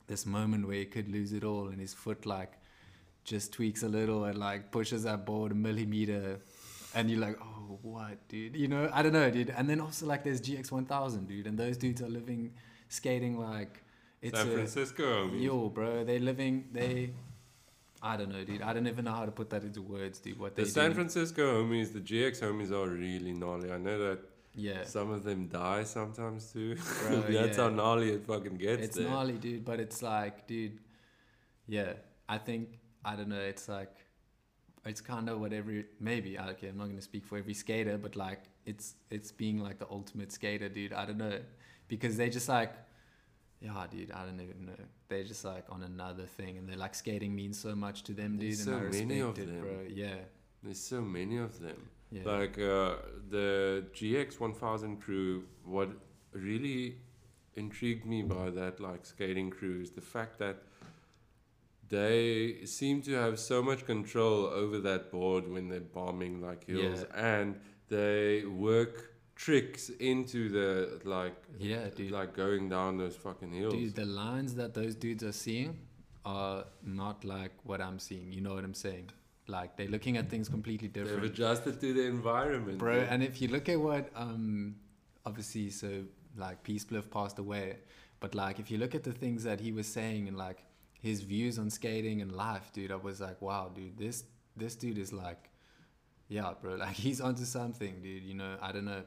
this 0.08 0.26
moment 0.26 0.66
where 0.66 0.76
he 0.78 0.84
could 0.86 1.08
lose 1.08 1.32
it 1.32 1.44
all 1.44 1.68
and 1.68 1.78
his 1.80 1.94
foot 1.94 2.26
like 2.26 2.54
just 3.24 3.52
tweaks 3.52 3.84
a 3.84 3.88
little 3.88 4.24
and 4.24 4.36
like 4.38 4.72
pushes 4.72 5.04
that 5.04 5.24
board 5.24 5.52
a 5.52 5.54
millimeter 5.54 6.40
and 6.94 7.08
you're 7.08 7.20
like 7.20 7.38
oh 7.40 7.78
what 7.82 8.16
dude 8.28 8.56
you 8.56 8.66
know 8.66 8.90
i 8.92 9.00
don't 9.02 9.12
know 9.12 9.30
dude 9.30 9.50
and 9.50 9.70
then 9.70 9.80
also 9.80 10.04
like 10.06 10.24
there's 10.24 10.40
gx1000 10.40 11.28
dude 11.28 11.46
and 11.46 11.56
those 11.56 11.76
dudes 11.76 12.02
are 12.02 12.08
living 12.08 12.52
skating 12.88 13.38
like 13.38 13.84
it's 14.20 14.38
San 14.38 14.48
a, 14.48 14.52
Francisco. 14.52 15.04
homies. 15.28 15.42
Yo, 15.42 15.68
bro, 15.68 16.04
they 16.04 16.20
living 16.20 16.68
they. 16.72 17.10
I 18.02 18.16
don't 18.16 18.30
know, 18.30 18.44
dude. 18.44 18.62
I 18.62 18.72
don't 18.72 18.86
even 18.88 19.04
know 19.04 19.12
how 19.12 19.24
to 19.26 19.30
put 19.30 19.50
that 19.50 19.62
into 19.62 19.80
words, 19.82 20.18
dude. 20.18 20.38
What 20.38 20.56
The 20.56 20.66
San 20.66 20.90
do. 20.90 20.94
Francisco 20.96 21.62
homies, 21.62 21.92
the 21.92 22.00
GX 22.00 22.40
homies 22.42 22.70
are 22.72 22.88
really 22.90 23.32
gnarly. 23.32 23.70
I 23.70 23.78
know 23.78 23.98
that 24.06 24.18
Yeah, 24.54 24.84
some 24.84 25.10
of 25.10 25.22
them 25.24 25.46
die 25.48 25.84
sometimes 25.84 26.52
too. 26.52 26.74
Bro, 26.76 27.20
That's 27.28 27.56
yeah. 27.56 27.62
how 27.64 27.68
gnarly 27.70 28.10
it 28.10 28.26
fucking 28.26 28.56
gets 28.56 28.82
it's 28.82 28.96
there. 28.96 29.08
gnarly, 29.08 29.34
dude. 29.34 29.64
But 29.64 29.78
it's 29.80 30.02
like, 30.02 30.46
dude. 30.46 30.78
Yeah, 31.68 31.92
I 32.28 32.38
think 32.38 32.78
I 33.04 33.14
don't 33.16 33.28
know. 33.28 33.40
It's 33.40 33.68
like, 33.68 33.94
it's 34.84 35.00
kind 35.00 35.28
of 35.28 35.38
whatever. 35.40 35.72
Maybe 36.00 36.38
okay. 36.38 36.68
I'm 36.68 36.78
not 36.78 36.88
gonna 36.88 37.00
speak 37.00 37.24
for 37.24 37.38
every 37.38 37.54
skater, 37.54 37.96
but 37.98 38.16
like, 38.16 38.42
it's 38.66 38.94
it's 39.10 39.30
being 39.32 39.58
like 39.62 39.78
the 39.78 39.86
ultimate 39.90 40.32
skater, 40.32 40.68
dude. 40.68 40.92
I 40.92 41.06
don't 41.06 41.18
know, 41.18 41.38
because 41.88 42.16
they 42.16 42.28
just 42.30 42.48
like. 42.48 42.72
Yeah, 43.62 43.86
dude, 43.90 44.10
I 44.10 44.24
don't 44.24 44.40
even 44.40 44.66
know. 44.66 44.72
They're 45.08 45.24
just 45.24 45.44
like 45.44 45.64
on 45.70 45.82
another 45.84 46.24
thing, 46.24 46.58
and 46.58 46.68
they're 46.68 46.76
like 46.76 46.94
skating 46.94 47.34
means 47.34 47.58
so 47.58 47.74
much 47.76 48.02
to 48.04 48.12
them, 48.12 48.36
dude. 48.38 48.48
There's 48.50 48.66
and 48.66 48.74
I 48.76 48.78
so 48.78 48.84
respect 48.84 49.08
many 49.08 49.20
of 49.20 49.38
it, 49.38 49.46
them. 49.46 49.60
bro. 49.60 49.76
Yeah, 49.88 50.14
There's 50.62 50.80
so 50.80 51.00
many 51.00 51.36
of 51.38 51.60
them. 51.60 51.88
yeah. 52.10 52.22
Like 52.24 52.58
uh, 52.58 52.96
the 53.30 53.84
GX 53.94 54.40
1000 54.40 54.96
crew, 55.00 55.44
what 55.64 55.90
really 56.32 56.96
intrigued 57.54 58.04
me 58.06 58.22
by 58.22 58.50
that 58.50 58.80
like 58.80 59.04
skating 59.06 59.50
crew 59.50 59.80
is 59.82 59.90
the 59.92 60.00
fact 60.00 60.38
that 60.38 60.62
they 61.88 62.64
seem 62.64 63.02
to 63.02 63.12
have 63.12 63.38
so 63.38 63.62
much 63.62 63.84
control 63.84 64.46
over 64.46 64.78
that 64.78 65.10
board 65.10 65.46
when 65.46 65.68
they're 65.68 65.80
bombing 65.80 66.40
like 66.40 66.66
hills 66.66 67.04
and 67.14 67.60
they 67.88 68.44
work 68.46 69.11
tricks 69.44 69.88
into 70.12 70.48
the 70.48 71.00
like 71.04 71.36
Yeah, 71.58 71.88
dude. 71.96 72.12
like 72.12 72.30
going 72.34 72.68
down 72.68 72.96
those 72.96 73.16
fucking 73.16 73.52
hills. 73.52 73.74
Dude, 73.74 73.94
the 73.94 74.04
lines 74.04 74.54
that 74.54 74.72
those 74.74 74.94
dudes 74.94 75.24
are 75.24 75.32
seeing 75.46 75.78
are 76.24 76.64
not 76.84 77.24
like 77.24 77.52
what 77.64 77.80
I'm 77.80 77.98
seeing. 77.98 78.32
You 78.32 78.40
know 78.40 78.54
what 78.54 78.64
I'm 78.64 78.74
saying? 78.74 79.10
Like 79.48 79.76
they're 79.76 79.88
looking 79.96 80.16
at 80.16 80.30
things 80.30 80.48
completely 80.48 80.88
different. 80.88 81.22
They've 81.22 81.30
adjusted 81.32 81.80
to 81.80 81.92
the 81.92 82.06
environment, 82.06 82.78
bro. 82.78 82.96
yeah. 82.98 83.08
And 83.10 83.22
if 83.22 83.42
you 83.42 83.48
look 83.48 83.68
at 83.68 83.80
what, 83.80 84.10
um, 84.14 84.76
obviously, 85.26 85.70
so 85.70 86.04
like 86.36 86.62
Peace 86.62 86.84
Bliff 86.84 87.10
passed 87.10 87.38
away, 87.40 87.78
but 88.20 88.34
like 88.36 88.60
if 88.60 88.70
you 88.70 88.78
look 88.78 88.94
at 88.94 89.02
the 89.02 89.12
things 89.12 89.42
that 89.42 89.58
he 89.60 89.72
was 89.72 89.88
saying 89.88 90.28
and 90.28 90.36
like 90.36 90.58
his 91.00 91.22
views 91.22 91.58
on 91.58 91.68
skating 91.68 92.22
and 92.22 92.30
life, 92.30 92.70
dude, 92.72 92.92
I 92.92 93.00
was 93.08 93.20
like, 93.20 93.42
wow, 93.42 93.72
dude, 93.74 93.98
this 93.98 94.22
this 94.56 94.76
dude 94.76 94.98
is 94.98 95.12
like, 95.12 95.50
yeah, 96.28 96.52
bro, 96.60 96.74
like 96.86 96.94
he's 96.94 97.20
onto 97.20 97.44
something, 97.44 97.94
dude. 98.02 98.22
You 98.22 98.34
know, 98.34 98.56
I 98.62 98.70
don't 98.70 98.84
know. 98.84 99.02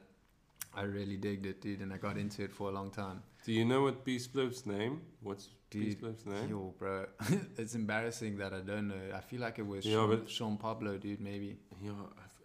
I 0.75 0.83
really 0.83 1.17
digged 1.17 1.45
it, 1.45 1.61
dude, 1.61 1.79
and 1.81 1.93
I 1.93 1.97
got 1.97 2.17
into 2.17 2.43
it 2.43 2.51
for 2.51 2.69
a 2.69 2.71
long 2.71 2.91
time. 2.91 3.23
Do 3.45 3.53
you 3.53 3.63
know 3.63 3.83
what 3.83 4.03
Peace 4.03 4.27
Bliff's 4.27 4.65
name? 4.65 5.01
What's 5.21 5.49
Peace 5.69 5.93
Dude, 5.95 6.01
Bliff's 6.01 6.25
name? 6.25 6.49
Yo, 6.49 6.73
bro, 6.77 7.05
it's 7.57 7.75
embarrassing 7.75 8.37
that 8.37 8.53
I 8.53 8.59
don't 8.59 8.87
know. 8.87 9.01
I 9.15 9.19
feel 9.21 9.41
like 9.41 9.59
it 9.59 9.67
was 9.67 9.85
Yeah, 9.85 9.95
Sean, 9.95 10.27
Sean 10.27 10.57
Pablo, 10.57 10.97
dude. 10.97 11.21
Maybe. 11.21 11.57
Yeah, 11.81 11.91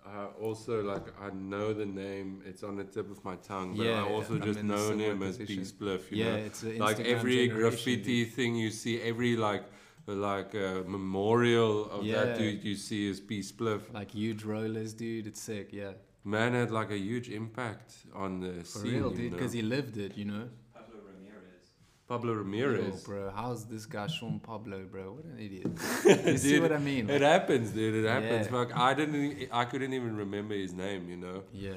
I, 0.07 0.11
I 0.11 0.25
also 0.43 0.83
like 0.83 1.07
I 1.21 1.31
know 1.31 1.73
the 1.73 1.87
name. 1.87 2.43
It's 2.47 2.63
on 2.63 2.77
the 2.77 2.85
tip 2.85 3.11
of 3.11 3.25
my 3.25 3.37
tongue, 3.37 3.77
but 3.77 3.87
Yeah, 3.87 4.05
I 4.05 4.09
also 4.09 4.35
I'm 4.35 4.43
just 4.43 4.59
a 4.59 4.63
similar 4.63 4.95
him 5.13 5.23
as 5.23 5.73
Bliff. 5.73 6.13
You 6.13 6.25
yeah, 6.25 6.31
know? 6.37 6.37
it's 6.37 6.63
a 6.65 6.79
like 6.79 7.01
every 7.01 7.49
graffiti 7.49 8.25
dude. 8.25 8.35
thing 8.35 8.55
you 8.57 8.71
see, 8.71 9.01
every 9.01 9.37
like 9.37 9.65
like 10.07 10.55
uh, 10.55 10.83
memorial 10.87 11.91
of 11.91 12.05
Yeah. 12.05 12.25
that 12.25 12.39
dude 12.39 12.65
you 12.65 12.77
see 12.77 13.09
is 13.09 13.21
Peace 13.21 13.53
Bliff. 13.53 13.93
Like 13.93 14.11
huge 14.13 14.43
rollers, 14.45 14.93
dude. 14.93 15.27
It's 15.27 15.41
sick. 15.41 15.73
Yeah, 15.73 15.93
Man 16.25 16.53
had 16.53 16.71
like 16.71 16.91
a 16.91 16.99
huge 16.99 17.29
impact 17.31 17.95
on 18.15 18.41
the 18.41 18.53
for 18.63 18.79
scene. 18.81 18.93
real, 18.93 19.11
dude. 19.11 19.33
Because 19.33 19.53
he 19.53 19.63
lived 19.63 19.97
it, 19.97 20.17
you 20.19 20.27
know. 20.27 20.49
Pablo 20.75 20.99
Ramirez. 21.07 21.67
Pablo 22.07 22.33
Ramirez. 22.35 23.03
Yo, 23.03 23.07
bro, 23.07 23.33
how's 23.35 23.65
this 23.67 23.87
guy 23.87 24.07
Sean 24.07 24.39
Pablo, 24.39 24.85
bro? 24.91 25.13
What 25.13 25.25
an 25.25 25.39
idiot. 25.39 25.67
you 26.27 26.37
see 26.37 26.51
Dude, 26.51 26.63
what 26.63 26.73
I 26.73 26.79
mean? 26.79 27.09
It 27.09 27.23
happens, 27.23 27.71
dude. 27.71 28.05
It 28.05 28.09
happens. 28.09 28.47
Yeah. 28.47 28.53
Fuck, 28.53 28.77
I 28.77 28.93
didn't. 28.95 29.49
I 29.51 29.65
couldn't 29.65 29.95
even 29.95 30.15
remember 30.17 30.55
his 30.55 30.73
name. 30.75 31.09
You 31.09 31.17
know. 31.17 31.43
yeah. 31.53 31.73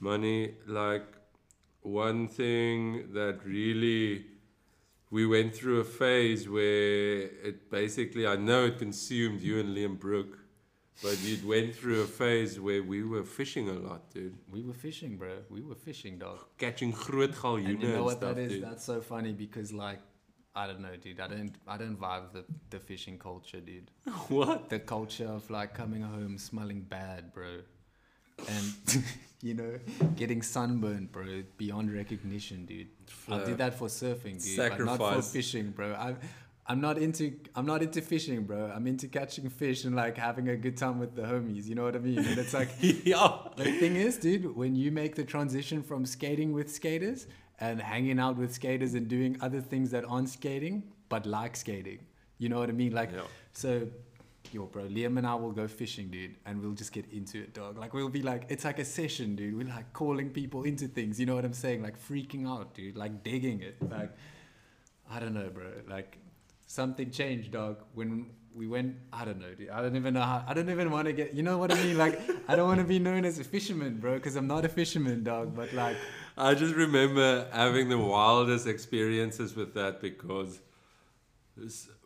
money 0.00 0.54
like 0.66 1.06
one 1.82 2.26
thing 2.28 3.12
that 3.14 3.38
really 3.44 4.26
we 5.10 5.26
went 5.26 5.54
through 5.54 5.78
a 5.80 5.84
phase 5.84 6.48
where 6.48 7.22
it 7.48 7.70
basically 7.70 8.26
i 8.26 8.34
know 8.36 8.64
it 8.66 8.78
consumed 8.78 9.40
you 9.40 9.60
and 9.60 9.76
liam 9.76 9.98
brook 9.98 10.38
but 11.02 11.18
you 11.22 11.38
went 11.48 11.74
through 11.74 12.02
a 12.02 12.06
phase 12.06 12.60
where 12.60 12.82
we 12.82 13.02
were 13.02 13.24
fishing 13.24 13.68
a 13.68 13.72
lot 13.88 14.10
dude 14.12 14.36
We 14.50 14.62
were 14.62 14.74
fishing, 14.74 15.16
bro. 15.16 15.34
We 15.48 15.62
were 15.62 15.74
fishing, 15.74 16.18
dog. 16.18 16.38
catching 16.58 16.90
groot 16.90 17.32
galjoene 17.32 17.66
And 17.70 17.82
you 17.82 17.88
know 17.88 17.94
and 17.94 18.04
what 18.04 18.16
stuff 18.18 18.34
that 18.36 18.42
is? 18.42 18.52
dude. 18.52 18.64
That's 18.64 18.84
so 18.84 19.00
funny 19.00 19.32
because 19.32 19.72
like. 19.72 20.00
I 20.54 20.66
don't 20.66 20.80
know, 20.80 20.96
dude. 20.96 21.18
I 21.18 21.28
don't. 21.28 21.54
I 21.66 21.76
don't 21.78 21.98
vibe 21.98 22.26
the 22.34 22.44
the 22.68 22.78
fishing 22.78 23.16
culture, 23.18 23.60
dude. 23.60 23.90
what 24.28 24.68
the 24.68 24.80
culture 24.80 25.26
of 25.38 25.48
like 25.50 25.72
coming 25.72 26.02
home 26.02 26.36
smelling 26.36 26.82
bad, 26.82 27.32
bro, 27.32 27.52
and 28.48 29.04
you 29.42 29.54
know 29.54 29.78
getting 30.14 30.42
sunburned, 30.42 31.10
bro, 31.10 31.42
beyond 31.56 31.90
recognition, 31.94 32.66
dude. 32.66 32.88
I 33.30 33.38
did 33.44 33.56
that 33.58 33.74
for 33.78 33.88
surfing, 33.88 34.42
dude, 34.44 34.58
but 34.58 34.80
not 34.84 34.98
for 34.98 35.22
fishing, 35.22 35.70
bro. 35.70 35.94
I'm 35.98 36.18
I'm 36.66 36.80
not 36.80 36.96
into 36.98 37.32
I'm 37.56 37.66
not 37.66 37.82
into 37.82 38.00
fishing, 38.00 38.44
bro. 38.44 38.70
I'm 38.74 38.86
into 38.86 39.08
catching 39.08 39.48
fish 39.50 39.84
and 39.84 39.96
like 39.96 40.16
having 40.16 40.48
a 40.48 40.56
good 40.56 40.76
time 40.76 40.98
with 41.00 41.16
the 41.16 41.22
homies. 41.22 41.66
You 41.66 41.74
know 41.74 41.82
what 41.84 41.96
I 41.96 41.98
mean? 41.98 42.18
And 42.18 42.38
it's 42.38 42.54
like 42.54 42.70
yeah 42.80 43.38
the 43.56 43.64
thing 43.64 43.96
is, 43.96 44.16
dude, 44.16 44.54
when 44.56 44.76
you 44.76 44.92
make 44.92 45.14
the 45.16 45.24
transition 45.24 45.82
from 45.82 46.06
skating 46.06 46.52
with 46.52 46.72
skaters 46.72 47.26
and 47.58 47.80
hanging 47.80 48.18
out 48.20 48.36
with 48.36 48.52
skaters 48.54 48.94
and 48.94 49.08
doing 49.08 49.36
other 49.40 49.60
things 49.60 49.90
that 49.90 50.04
aren't 50.04 50.28
skating 50.28 50.84
but 51.08 51.26
like 51.26 51.56
skating, 51.56 51.98
you 52.38 52.48
know 52.48 52.58
what 52.60 52.68
I 52.68 52.72
mean? 52.72 52.92
Like, 52.92 53.10
Yeah. 53.12 53.22
so, 53.52 53.86
yo, 54.50 54.64
bro, 54.66 54.84
Liam 54.84 55.18
and 55.18 55.26
I 55.26 55.34
will 55.34 55.52
go 55.52 55.68
fishing, 55.68 56.08
dude, 56.10 56.36
and 56.46 56.60
we'll 56.62 56.72
just 56.72 56.92
get 56.92 57.04
into 57.12 57.38
it, 57.42 57.52
dog. 57.52 57.76
Like, 57.76 57.92
we'll 57.92 58.08
be 58.08 58.22
like, 58.22 58.46
it's 58.48 58.64
like 58.64 58.78
a 58.78 58.84
session, 58.84 59.36
dude. 59.36 59.54
We're 59.56 59.68
like 59.68 59.92
calling 59.92 60.30
people 60.30 60.62
into 60.62 60.88
things, 60.88 61.20
you 61.20 61.26
know 61.26 61.34
what 61.34 61.44
I'm 61.44 61.52
saying? 61.52 61.82
Like, 61.82 61.98
freaking 62.00 62.48
out, 62.48 62.74
dude, 62.74 62.96
like 62.96 63.22
digging 63.22 63.60
it. 63.60 63.76
Like, 63.90 64.10
I 65.10 65.20
don't 65.20 65.34
know, 65.34 65.50
bro. 65.50 65.66
Like 65.88 66.16
something 66.72 67.10
changed, 67.10 67.52
dog. 67.52 67.76
When 67.94 68.30
we 68.54 68.66
went, 68.66 68.96
I 69.12 69.24
don't 69.24 69.38
know, 69.38 69.54
dude. 69.54 69.70
I 69.70 69.82
don't 69.82 69.96
even 69.96 70.14
know 70.14 70.22
how. 70.22 70.44
I 70.46 70.54
don't 70.54 70.70
even 70.70 70.90
want 70.90 71.06
to 71.06 71.12
get. 71.12 71.34
You 71.34 71.42
know 71.42 71.58
what 71.58 71.70
I 71.70 71.82
mean? 71.84 71.98
Like 71.98 72.20
I 72.48 72.56
don't 72.56 72.66
want 72.66 72.80
to 72.80 72.86
be 72.86 72.98
known 72.98 73.24
as 73.24 73.38
a 73.38 73.44
fisherman, 73.44 73.98
bro, 73.98 74.14
because 74.14 74.36
I'm 74.36 74.46
not 74.46 74.64
a 74.64 74.68
fisherman, 74.68 75.22
dog. 75.22 75.54
But 75.54 75.72
like, 75.72 75.96
I 76.36 76.54
just 76.54 76.74
remember 76.74 77.46
having 77.52 77.88
the 77.88 77.98
wildest 77.98 78.66
experiences 78.66 79.54
with 79.54 79.74
that 79.74 80.00
because 80.00 80.60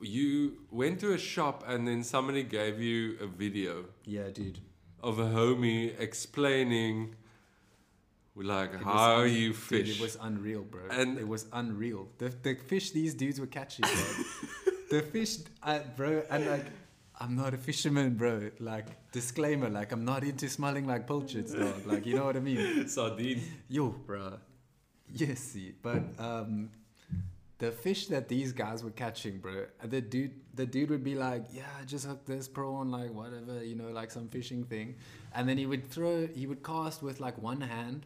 you 0.01 0.59
went 0.71 0.99
to 1.01 1.13
a 1.13 1.19
shop 1.19 1.65
and 1.69 1.87
then 1.87 2.03
somebody 2.03 2.43
gave 2.43 2.81
you 2.81 3.17
a 3.21 3.27
video 3.29 3.85
yeah, 4.05 4.29
dude. 4.35 4.59
of 5.01 5.21
a 5.21 5.27
homie 5.27 5.99
explaining 6.01 7.15
like 8.45 8.75
It 8.75 8.81
how 8.83 9.21
un- 9.23 9.33
you 9.33 9.49
Dude, 9.49 9.57
fish. 9.57 9.97
it 9.99 10.03
was 10.03 10.17
unreal, 10.21 10.63
bro. 10.63 10.83
And- 10.91 11.19
it 11.19 11.27
was 11.27 11.47
unreal. 11.53 12.09
The 12.19 12.29
the 12.43 12.55
fish 12.55 12.91
these 12.91 13.15
dudes 13.15 13.41
were 13.41 13.47
catching, 13.47 13.83
bro. 13.83 14.73
the 14.91 15.03
fish, 15.03 15.39
I, 15.63 15.79
bro, 15.79 16.23
and 16.31 16.47
like. 16.47 16.67
I'm 17.19 17.35
not 17.35 17.55
a 17.55 17.57
fisherman, 17.57 18.11
bro. 18.17 18.51
Like 18.61 18.89
disclaimer, 19.11 19.71
like 19.71 19.91
I'm 19.91 20.05
not 20.05 20.23
into 20.23 20.51
smelling 20.51 20.87
like 20.87 21.07
pilchards, 21.07 21.55
dog. 21.55 21.87
Like 21.87 22.05
you 22.05 22.15
know 22.15 22.27
what 22.27 22.37
I 22.37 22.41
mean. 22.41 22.87
Sardine. 22.95 23.41
Yo, 23.71 23.89
bro. 23.89 24.35
Yes, 25.11 25.39
see, 25.39 25.73
but 25.81 26.03
um, 26.19 26.69
the 27.57 27.71
fish 27.73 28.09
that 28.09 28.29
these 28.29 28.53
guys 28.53 28.85
were 28.85 28.91
catching, 28.91 29.39
bro. 29.39 29.65
The 29.83 30.03
dude, 30.03 30.33
the 30.55 30.67
dude 30.67 30.91
would 30.91 31.03
be 31.05 31.15
like, 31.15 31.47
"Yeah, 31.53 31.63
I 31.81 31.85
just 31.87 32.05
hooked 32.05 32.27
this 32.27 32.49
prawn, 32.49 32.91
like 32.91 33.11
whatever, 33.15 33.65
you 33.65 33.77
know, 33.77 33.89
like 33.93 34.11
some 34.11 34.29
fishing 34.29 34.65
thing," 34.65 34.97
and 35.35 35.49
then 35.49 35.57
he 35.57 35.65
would 35.65 35.91
throw, 35.91 36.27
he 36.27 36.47
would 36.47 36.63
cast 36.63 37.03
with 37.03 37.19
like 37.19 37.39
one 37.41 37.63
hand. 37.63 38.05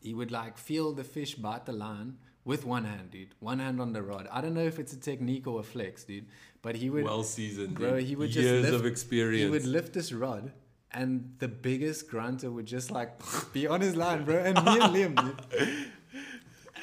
He 0.00 0.14
would 0.14 0.30
like 0.30 0.58
feel 0.58 0.92
the 0.92 1.04
fish 1.04 1.34
bite 1.34 1.66
the 1.66 1.72
line 1.72 2.18
with 2.44 2.64
one 2.64 2.84
hand, 2.84 3.10
dude. 3.10 3.34
One 3.40 3.58
hand 3.58 3.80
on 3.80 3.92
the 3.92 4.02
rod. 4.02 4.28
I 4.30 4.40
don't 4.40 4.54
know 4.54 4.62
if 4.64 4.78
it's 4.78 4.92
a 4.92 5.00
technique 5.00 5.46
or 5.46 5.60
a 5.60 5.62
flex, 5.64 6.04
dude, 6.04 6.26
but 6.62 6.76
he 6.76 6.90
would 6.90 7.04
Well 7.04 7.22
seasoned. 7.24 7.74
Bro, 7.74 7.98
he 7.98 8.14
would 8.14 8.30
just 8.30 8.46
Years 8.46 8.70
lift- 8.70 8.84
of 9.08 9.32
he 9.32 9.46
would 9.46 9.66
lift 9.66 9.92
this 9.92 10.12
rod, 10.12 10.52
and 10.92 11.34
the 11.38 11.48
biggest 11.48 12.08
grunter 12.08 12.50
would 12.50 12.66
just 12.66 12.90
like 12.90 13.10
be 13.52 13.66
on 13.66 13.80
his 13.80 13.96
line, 13.96 14.24
bro. 14.24 14.36
And 14.36 14.56
me 14.64 14.80
and 14.80 14.94
Liam, 14.94 15.14
dude. 15.50 15.86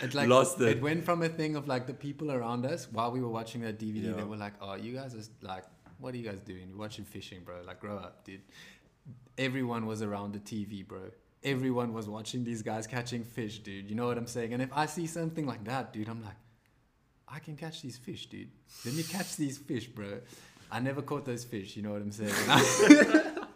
It 0.02 0.14
like 0.14 0.28
Lost 0.28 0.60
it. 0.60 0.68
it 0.70 0.82
went 0.82 1.06
from 1.06 1.22
a 1.22 1.30
thing 1.30 1.56
of 1.56 1.68
like 1.68 1.88
the 1.88 1.94
people 1.94 2.32
around 2.32 2.66
us 2.66 2.92
while 2.92 3.12
we 3.12 3.22
were 3.22 3.30
watching 3.30 3.62
that 3.62 3.80
DVD. 3.80 4.14
They 4.16 4.24
were 4.24 4.36
like, 4.36 4.54
"Oh, 4.60 4.74
you 4.76 4.92
guys 4.94 5.16
are 5.16 5.46
like, 5.48 5.64
what 6.00 6.14
are 6.14 6.18
you 6.18 6.28
guys 6.28 6.42
doing? 6.42 6.68
You're 6.70 6.78
watching 6.78 7.06
fishing, 7.06 7.44
bro. 7.46 7.62
Like, 7.66 7.80
grow 7.80 7.96
up, 7.98 8.26
dude." 8.26 8.42
Everyone 9.38 9.86
was 9.86 10.02
around 10.02 10.34
the 10.34 10.40
TV, 10.40 10.86
bro. 10.86 11.12
Everyone 11.44 11.94
was 11.94 12.08
watching 12.08 12.44
these 12.44 12.62
guys 12.62 12.88
catching 12.88 13.24
fish, 13.24 13.60
dude. 13.60 13.90
You 13.90 13.96
know 13.96 14.08
what 14.08 14.18
I'm 14.18 14.28
saying? 14.28 14.54
And 14.54 14.62
if 14.62 14.70
I 14.74 14.86
see 14.86 15.08
something 15.08 15.46
like 15.46 15.64
that, 15.66 15.92
dude, 15.92 16.08
I'm 16.08 16.24
like, 16.24 16.36
I 17.28 17.40
can 17.40 17.56
catch 17.58 17.82
these 17.82 17.98
fish, 17.98 18.28
dude. 18.28 18.50
Let 18.86 18.94
me 18.94 19.04
catch 19.04 19.36
these 19.36 19.58
fish, 19.58 19.88
bro. 19.88 20.20
I 20.72 20.80
never 20.80 21.02
caught 21.02 21.26
those 21.26 21.44
fish, 21.44 21.76
you 21.76 21.84
know 21.84 21.92
what 21.92 22.02
I'm 22.02 22.12
saying? 22.12 22.32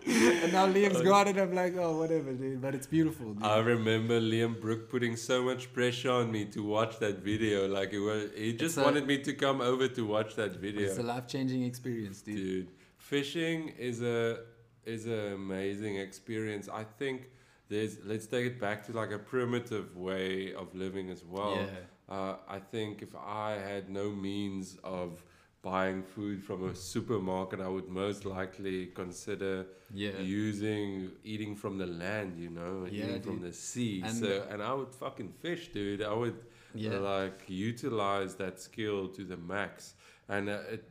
and 0.05 0.53
now 0.53 0.67
Liam's 0.73 1.01
got 1.01 1.27
it. 1.27 1.37
I'm 1.37 1.53
like, 1.53 1.75
oh, 1.77 1.97
whatever, 1.97 2.33
dude. 2.33 2.61
But 2.61 2.75
it's 2.75 2.87
beautiful, 2.87 3.33
dude. 3.33 3.43
I 3.43 3.57
remember 3.59 4.19
Liam 4.19 4.59
Brook 4.59 4.89
putting 4.89 5.15
so 5.15 5.43
much 5.43 5.73
pressure 5.73 6.11
on 6.11 6.31
me 6.31 6.45
to 6.45 6.63
watch 6.63 6.99
that 6.99 7.19
video. 7.19 7.67
Like 7.67 7.93
it 7.93 7.99
was, 7.99 8.31
he 8.35 8.53
just 8.53 8.77
a- 8.77 8.83
wanted 8.83 9.07
me 9.07 9.21
to 9.23 9.33
come 9.33 9.61
over 9.61 9.87
to 9.87 10.05
watch 10.05 10.35
that 10.35 10.57
video. 10.57 10.87
It's 10.87 10.97
a 10.97 11.03
life 11.03 11.27
changing 11.27 11.63
experience, 11.63 12.21
dude. 12.21 12.35
dude. 12.35 12.67
Fishing 12.97 13.69
is 13.79 14.01
a 14.01 14.39
is 14.85 15.05
an 15.05 15.33
amazing 15.33 15.97
experience. 15.97 16.69
I 16.71 16.83
think 16.83 17.29
there's 17.69 17.97
let's 18.05 18.27
take 18.27 18.45
it 18.45 18.59
back 18.59 18.85
to 18.87 18.91
like 18.93 19.11
a 19.11 19.19
primitive 19.19 19.95
way 19.97 20.53
of 20.53 20.73
living 20.75 21.09
as 21.09 21.23
well. 21.25 21.55
Yeah. 21.57 22.13
Uh, 22.15 22.35
I 22.47 22.59
think 22.59 23.01
if 23.01 23.13
I 23.15 23.51
had 23.69 23.89
no 23.89 24.09
means 24.11 24.77
of 24.83 25.23
buying 25.61 26.01
food 26.03 26.41
from 26.43 26.69
a 26.69 26.73
supermarket, 26.75 27.59
I 27.59 27.67
would 27.67 27.89
most 27.89 28.23
likely 28.25 28.87
consider 28.87 29.65
Yeah. 29.93 30.17
using 30.19 31.11
eating 31.23 31.55
from 31.55 31.77
the 31.77 31.87
land, 31.87 32.39
you 32.39 32.49
know, 32.49 32.85
Yeah, 32.89 33.05
eating 33.05 33.21
from 33.21 33.41
the 33.41 33.51
sea. 33.51 34.01
And- 34.05 34.15
so, 34.15 34.47
and 34.49 34.61
I 34.61 34.73
would 34.73 34.93
fucking 34.93 35.31
fish, 35.41 35.71
dude. 35.73 36.01
I 36.01 36.13
would 36.13 36.39
Yeah. 36.73 36.99
like 36.99 37.39
utilize 37.47 38.35
that 38.35 38.59
skill 38.61 39.09
to 39.09 39.23
the 39.25 39.37
max 39.37 39.95
and 40.29 40.47
uh, 40.49 40.59
it 40.75 40.83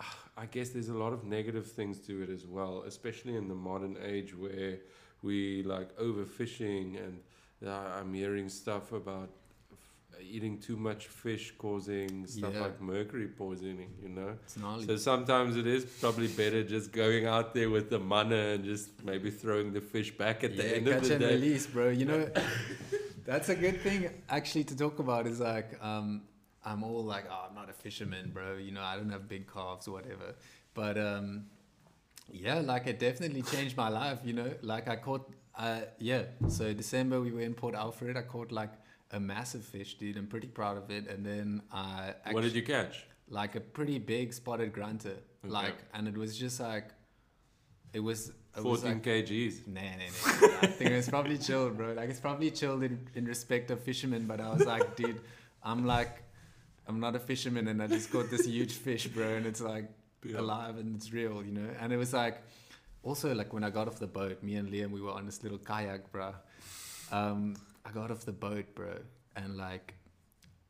uh, 0.00 0.04
i 0.36 0.44
guess 0.46 0.68
there's 0.70 0.88
a 0.88 0.98
lot 1.04 1.12
of 1.12 1.24
negative 1.24 1.66
things 1.78 1.98
to 2.00 2.12
it 2.22 2.28
as 2.28 2.44
well 2.46 2.82
especially 2.86 3.34
in 3.36 3.46
the 3.48 3.54
modern 3.54 3.96
age 4.14 4.30
where 4.36 4.78
we 5.28 5.38
like 5.74 5.88
overfishing 6.08 6.86
and 7.04 7.14
uh, 7.66 7.98
i'm 7.98 8.12
hearing 8.20 8.48
stuff 8.62 8.86
about 9.02 9.28
f- 9.72 10.20
eating 10.34 10.54
too 10.66 10.76
much 10.88 11.02
fish 11.24 11.46
causing 11.64 12.12
stuff 12.36 12.52
Yeah. 12.54 12.64
like 12.66 12.76
mercury 12.94 13.28
poisoning 13.42 13.90
you 14.04 14.10
know 14.16 14.30
so 14.88 14.94
sometimes 15.10 15.52
it 15.62 15.66
is 15.76 15.82
probably 16.02 16.28
better 16.42 16.60
just 16.76 16.86
going 17.02 17.24
out 17.34 17.48
there 17.56 17.70
with 17.76 17.86
the 17.94 17.98
mana 18.12 18.42
and 18.54 18.60
just 18.72 18.86
maybe 19.10 19.30
throwing 19.42 19.68
the 19.78 19.84
fish 19.94 20.10
back 20.22 20.38
at 20.48 20.52
the 20.60 20.66
end 20.76 20.86
of 20.88 20.96
the 21.02 21.12
and 21.14 21.20
day 21.24 21.34
release, 21.38 21.66
bro. 21.74 21.88
You 22.00 22.06
know, 22.10 22.22
that's 23.30 23.48
a 23.48 23.56
good 23.64 23.78
thing 23.86 24.00
actually 24.38 24.64
to 24.70 24.74
talk 24.84 24.96
about. 25.04 25.22
Is 25.32 25.40
like, 25.40 25.68
um, 25.90 26.08
I'm 26.64 26.82
all 26.88 27.04
like, 27.14 27.26
oh, 27.34 27.42
I'm 27.48 27.54
not 27.60 27.68
a 27.74 27.76
fisherman, 27.84 28.30
bro. 28.36 28.48
You 28.66 28.72
know, 28.76 28.82
I 28.90 28.94
don't 28.98 29.10
have 29.16 29.24
big 29.36 29.44
calves 29.52 29.84
or 29.88 29.92
whatever. 29.98 30.28
But 30.80 30.96
um, 31.10 31.26
yeah, 32.30 32.60
like 32.60 32.86
it 32.86 32.98
definitely 32.98 33.42
changed 33.42 33.76
my 33.76 33.88
life. 33.88 34.20
You 34.24 34.32
know, 34.34 34.52
like 34.62 34.88
I 34.88 34.96
caught, 34.96 35.30
uh, 35.58 35.82
yeah. 35.98 36.22
So 36.48 36.72
December 36.72 37.20
we 37.20 37.32
were 37.32 37.40
in 37.40 37.54
Port 37.54 37.74
Alfred. 37.74 38.16
I 38.16 38.22
caught 38.22 38.52
like 38.52 38.72
a 39.12 39.20
massive 39.20 39.64
fish, 39.64 39.94
dude. 39.94 40.16
I'm 40.16 40.26
pretty 40.26 40.48
proud 40.48 40.76
of 40.76 40.90
it. 40.90 41.08
And 41.08 41.24
then 41.24 41.62
I 41.72 42.14
actually, 42.24 42.34
what 42.34 42.42
did 42.42 42.54
you 42.54 42.62
catch 42.62 43.04
like 43.28 43.56
a 43.56 43.60
pretty 43.60 43.98
big 43.98 44.32
spotted 44.32 44.72
grunter, 44.72 45.16
Okay. 45.44 45.52
like, 45.52 45.74
and 45.94 46.08
it 46.08 46.16
was 46.16 46.36
just 46.38 46.60
like, 46.60 46.90
it 47.92 48.00
was. 48.00 48.32
It 48.56 48.64
was 48.64 48.80
14 48.82 48.94
like, 48.94 49.02
kgs 49.02 49.66
Nah, 49.66 49.80
nah, 49.82 50.48
nah. 50.48 50.58
I 50.62 50.66
think 50.66 50.90
it's 50.92 51.10
probably 51.10 51.36
chilled, 51.36 51.76
bro. 51.76 51.92
Like 51.92 52.08
it's 52.08 52.20
probably 52.20 52.50
chilled 52.50 52.82
in, 52.82 53.06
in 53.14 53.26
respect 53.26 53.70
of 53.70 53.80
fishermen, 53.80 54.26
but 54.26 54.40
I 54.40 54.48
was 54.50 54.64
like, 54.64 54.96
dude, 54.96 55.20
I'm 55.62 55.84
like, 55.84 56.22
I'm 56.86 57.00
not 57.00 57.14
a 57.16 57.18
fisherman, 57.18 57.68
and 57.68 57.82
I 57.82 57.86
just 57.86 58.10
caught 58.10 58.30
this 58.30 58.46
huge 58.46 58.72
fish, 58.72 59.08
bro, 59.08 59.26
and 59.34 59.44
it's 59.46 59.60
like 59.60 59.90
Yeah. 60.32 60.40
alive 60.40 60.76
and 60.78 60.96
it's 60.96 61.12
real, 61.12 61.42
you 61.44 61.52
know. 61.52 61.68
And 61.80 61.92
it 61.92 61.96
was 61.96 62.12
like, 62.12 62.42
also 63.02 63.34
like 63.34 63.52
when 63.52 63.64
I 63.64 63.70
got 63.70 63.88
off 63.88 63.98
the 63.98 64.06
boat, 64.06 64.42
me 64.42 64.56
and 64.56 64.70
Liam, 64.70 64.90
we 64.90 65.00
were 65.00 65.12
on 65.12 65.26
this 65.26 65.42
little 65.42 65.58
kayak, 65.58 66.10
bro. 66.12 66.34
Um, 67.12 67.56
I 67.84 67.90
got 67.90 68.10
off 68.10 68.24
the 68.24 68.32
boat, 68.32 68.74
bro, 68.74 68.98
and 69.36 69.56
like 69.56 69.94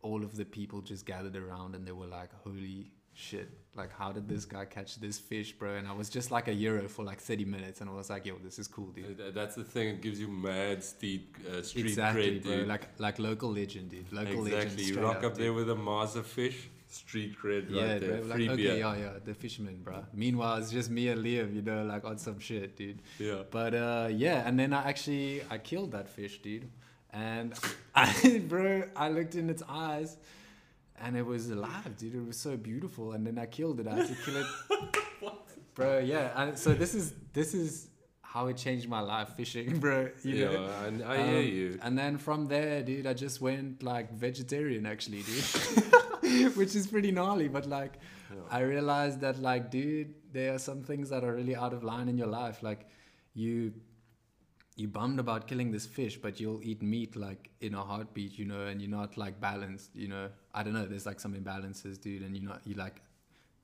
all 0.02 0.22
of 0.22 0.36
the 0.36 0.44
people 0.44 0.80
just 0.82 1.06
gathered 1.06 1.36
around, 1.36 1.74
and 1.74 1.86
they 1.86 1.92
were 1.92 2.06
like, 2.06 2.30
holy 2.44 2.92
shit 3.16 3.48
like 3.74 3.90
how 3.96 4.12
did 4.12 4.28
this 4.28 4.44
guy 4.44 4.66
catch 4.66 4.96
this 4.96 5.18
fish 5.18 5.52
bro 5.52 5.76
and 5.76 5.88
i 5.88 5.92
was 5.92 6.10
just 6.10 6.30
like 6.30 6.48
a 6.48 6.52
euro 6.52 6.86
for 6.86 7.02
like 7.02 7.18
30 7.18 7.46
minutes 7.46 7.80
and 7.80 7.88
i 7.88 7.92
was 7.92 8.10
like 8.10 8.26
yo 8.26 8.36
this 8.44 8.58
is 8.58 8.68
cool 8.68 8.88
dude 8.88 9.18
That's 9.34 9.54
the 9.54 9.64
thing. 9.64 9.88
It 9.88 10.02
gives 10.02 10.20
you 10.20 10.28
mad 10.28 10.84
street 10.84 11.34
uh, 11.50 11.62
street 11.62 11.86
exactly 11.86 12.40
cred, 12.40 12.42
bro 12.42 12.56
dude. 12.58 12.68
like 12.68 12.88
like 12.98 13.18
local 13.18 13.50
legend 13.50 13.90
dude 13.90 14.12
local 14.12 14.42
legend 14.42 14.62
exactly. 14.62 14.84
You 14.84 15.00
rock 15.00 15.24
up, 15.24 15.34
there 15.36 15.54
with 15.54 15.70
a 15.70 15.74
of 15.74 16.26
fish, 16.26 16.68
street 16.88 17.36
cred 17.40 17.66
yeah 17.68 17.92
right 17.92 18.00
there. 18.00 18.16
bro, 18.22 18.34
Free 18.34 18.48
like, 18.48 18.56
beer. 18.56 18.70
okay 18.72 18.78
yeah 18.80 18.96
yeah 18.96 19.12
the 19.24 19.34
fisherman 19.34 19.80
bro 19.82 20.04
meanwhile 20.14 20.56
it's 20.56 20.70
just 20.70 20.88
me 20.90 21.08
and 21.08 21.20
liam 21.24 21.54
you 21.54 21.62
know 21.62 21.84
like 21.84 22.04
on 22.04 22.16
some 22.18 22.38
shit 22.38 22.76
dude 22.76 23.00
Yeah. 23.18 23.42
but 23.50 23.74
uh 23.74 24.08
yeah 24.10 24.46
and 24.46 24.58
then 24.58 24.72
i 24.72 24.88
actually 24.88 25.42
i 25.50 25.58
killed 25.58 25.92
that 25.92 26.08
fish 26.08 26.38
dude 26.42 26.68
and 27.12 27.52
I, 27.94 28.42
bro 28.48 28.84
i 28.94 29.08
looked 29.08 29.34
in 29.34 29.50
its 29.50 29.62
eyes 29.68 30.16
and 31.02 31.16
it 31.16 31.26
was 31.26 31.50
alive 31.50 31.96
dude 31.98 32.14
it 32.14 32.24
was 32.26 32.36
so 32.38 32.56
beautiful 32.56 33.12
and 33.12 33.26
then 33.26 33.36
i 33.38 33.46
killed 33.46 33.80
it 33.80 33.88
i 33.88 33.94
had 33.94 34.06
to 34.08 34.14
kill 34.24 34.36
it 34.36 34.46
bro 35.74 35.98
yeah 35.98 36.30
and 36.40 36.58
so 36.58 36.72
this 36.72 36.94
is 36.94 37.12
this 37.32 37.52
is 37.52 37.88
how 38.22 38.46
it 38.48 38.56
changed 38.56 38.88
my 38.88 39.00
life 39.00 39.30
fishing 39.36 39.78
bro 39.84 40.08
you 40.22 40.34
yeah, 40.36 40.50
know 40.52 40.68
and 40.86 41.02
I 41.02 41.16
hear 41.16 41.38
Um, 41.38 41.44
you. 41.46 41.78
And 41.82 41.98
then 41.98 42.18
from 42.18 42.46
there, 42.46 42.82
dude, 42.82 43.06
I 43.06 43.14
just 43.14 43.40
went 43.40 43.82
like 43.82 44.12
vegetarian 44.12 44.84
actually, 44.84 45.22
dude. 45.22 45.44
Which 46.54 46.74
is 46.74 46.86
pretty 46.86 47.12
gnarly, 47.12 47.48
but 47.48 47.66
like 47.66 47.94
Yeah. 48.30 48.40
I 48.50 48.60
realized 48.60 49.20
that 49.20 49.40
like, 49.40 49.70
dude, 49.70 50.14
there 50.32 50.54
are 50.54 50.58
some 50.58 50.82
things 50.82 51.08
that 51.10 51.22
are 51.24 51.34
really 51.34 51.54
out 51.56 51.72
of 51.72 51.82
line 51.84 52.08
in 52.08 52.18
your 52.18 52.28
life. 52.28 52.62
Like 52.62 52.86
you 53.34 53.72
you 54.78 54.88
bummed 54.88 55.18
about 55.18 55.46
killing 55.46 55.70
this 55.72 55.86
fish, 55.86 56.16
but 56.18 56.38
you'll 56.38 56.60
eat 56.62 56.82
meat 56.82 57.16
like 57.16 57.50
in 57.60 57.74
a 57.74 57.82
heartbeat, 57.82 58.38
you 58.38 58.44
know, 58.44 58.66
and 58.66 58.80
you're 58.82 58.90
not 58.90 59.16
like 59.16 59.40
balanced, 59.40 59.90
you 59.96 60.08
know. 60.08 60.28
I 60.54 60.62
don't 60.62 60.74
know, 60.74 60.86
there's 60.86 61.06
like 61.06 61.18
some 61.20 61.34
imbalances, 61.34 61.98
dude, 62.00 62.22
and 62.22 62.36
you're 62.36 62.48
not 62.48 62.60
you 62.66 62.74
like 62.74 63.00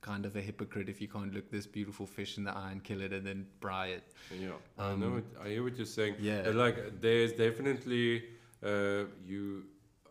kind 0.01 0.25
of 0.25 0.35
a 0.35 0.41
hypocrite 0.41 0.89
if 0.89 0.99
you 0.99 1.07
can't 1.07 1.33
look 1.33 1.49
this 1.51 1.65
beautiful 1.65 2.05
fish 2.05 2.37
in 2.37 2.43
the 2.43 2.51
eye 2.61 2.71
and 2.71 2.83
kill 2.83 3.01
it 3.01 3.13
and 3.13 3.25
then 3.25 3.45
fry 3.61 3.87
it. 3.87 4.03
Yeah, 4.37 4.49
I 4.77 4.95
know. 4.95 5.05
Um, 5.07 5.13
What, 5.15 5.23
I 5.45 5.49
hear 5.49 5.63
what 5.63 5.77
you're 5.77 5.85
saying. 5.85 6.15
yeah. 6.19 6.49
Like 6.63 6.99
there's 7.01 7.33
definitely 7.33 8.23
uh, 8.65 9.03
you. 9.25 9.65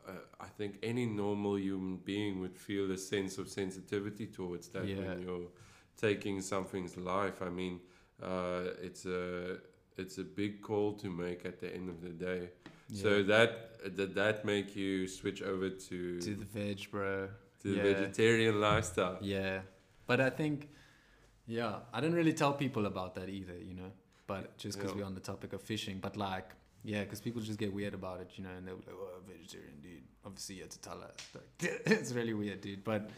Uh, 0.06 0.12
I 0.40 0.46
think 0.58 0.78
any 0.82 1.06
normal 1.06 1.56
human 1.58 1.96
being 1.98 2.40
would 2.40 2.56
feel 2.56 2.90
a 2.90 2.96
sense 2.98 3.38
of 3.38 3.48
sensitivity 3.48 4.26
towards 4.26 4.68
that 4.68 4.86
Yeah. 4.86 4.96
when 4.96 5.22
you're 5.22 5.50
taking 5.96 6.40
something's 6.42 6.96
life. 6.96 7.40
I 7.42 7.50
mean, 7.50 7.80
uh, 8.22 8.64
it's 8.82 9.04
a 9.06 9.58
it's 9.96 10.18
a 10.18 10.24
big 10.24 10.62
call 10.62 10.94
to 10.94 11.08
make 11.10 11.44
at 11.44 11.60
the 11.60 11.72
end 11.74 11.88
of 11.88 12.00
the 12.00 12.08
day. 12.10 12.50
So 12.92 13.22
that 13.22 13.50
did 13.96 14.14
that 14.14 14.44
make 14.44 14.74
you 14.76 15.06
switch 15.06 15.40
over 15.42 15.68
to 15.70 16.20
to 16.20 16.34
the 16.34 16.44
veg, 16.44 16.90
bro. 16.90 17.28
to 17.62 17.68
the 17.74 17.80
vegetarian 17.80 18.60
lifestyle? 18.60 19.18
Yeah, 19.22 19.62
but 20.06 20.20
I 20.20 20.30
think, 20.30 20.68
yeah, 21.46 21.80
I 21.92 22.00
don't 22.00 22.14
really 22.20 22.32
tell 22.32 22.52
people 22.52 22.86
about 22.86 23.14
that 23.14 23.28
either, 23.28 23.56
you 23.68 23.74
know. 23.74 23.92
But 24.26 24.56
just 24.58 24.78
because 24.78 24.92
Yeah. 24.92 24.98
we're 25.02 25.06
on 25.06 25.14
the 25.14 25.20
topic 25.32 25.52
of 25.52 25.62
fishing, 25.62 26.00
but 26.00 26.16
like, 26.16 26.48
yeah, 26.84 27.00
because 27.04 27.20
people 27.20 27.40
just 27.42 27.58
get 27.58 27.72
weird 27.72 27.94
about 27.94 28.20
it, 28.20 28.30
you 28.36 28.44
know, 28.44 28.50
and 28.56 28.66
they're 28.66 28.74
like, 28.74 28.88
"Oh, 28.90 29.20
vegetarian, 29.26 29.80
dude." 29.82 30.02
Obviously, 30.24 30.56
you 30.56 30.62
had 30.62 30.70
to 30.72 30.80
tell 30.80 31.00
us. 31.02 31.16
Like, 31.34 31.82
it's 31.86 32.12
really 32.12 32.34
weird, 32.34 32.60
dude. 32.60 32.84
But 32.84 33.10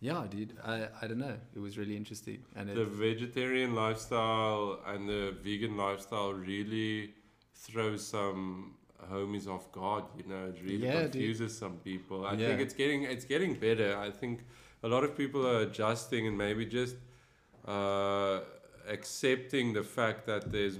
yeah, 0.00 0.26
dude, 0.28 0.52
I 0.64 0.88
I 1.02 1.06
don't 1.06 1.18
know. 1.18 1.36
It 1.54 1.58
was 1.58 1.78
really 1.78 1.96
interesting, 1.96 2.40
and 2.56 2.68
The 2.68 2.82
it, 2.82 2.88
vegetarian 2.88 3.74
lifestyle 3.74 4.80
and 4.86 5.08
the 5.08 5.34
vegan 5.42 5.76
lifestyle 5.76 6.32
really 6.32 7.14
throws 7.54 8.06
some 8.06 8.74
homies 9.10 9.46
off 9.48 9.70
guard. 9.72 10.04
You 10.18 10.26
know, 10.30 10.46
it 10.46 10.56
really 10.62 10.84
Yeah, 10.86 11.02
dude. 11.02 11.12
confuses 11.12 11.56
some 11.56 11.76
people. 11.78 12.26
I 12.26 12.32
Yeah. 12.32 12.48
think 12.48 12.60
it's 12.60 12.74
getting 12.74 13.02
it's 13.04 13.24
getting 13.24 13.54
better. 13.54 13.96
I 13.96 14.10
think 14.10 14.44
a 14.82 14.88
lot 14.88 15.04
of 15.04 15.16
people 15.16 15.46
are 15.46 15.60
adjusting 15.62 16.26
and 16.26 16.36
maybe 16.36 16.64
just 16.66 16.96
uh, 17.66 18.40
accepting 18.88 19.72
the 19.72 19.82
fact 19.82 20.26
that 20.26 20.52
there's 20.52 20.78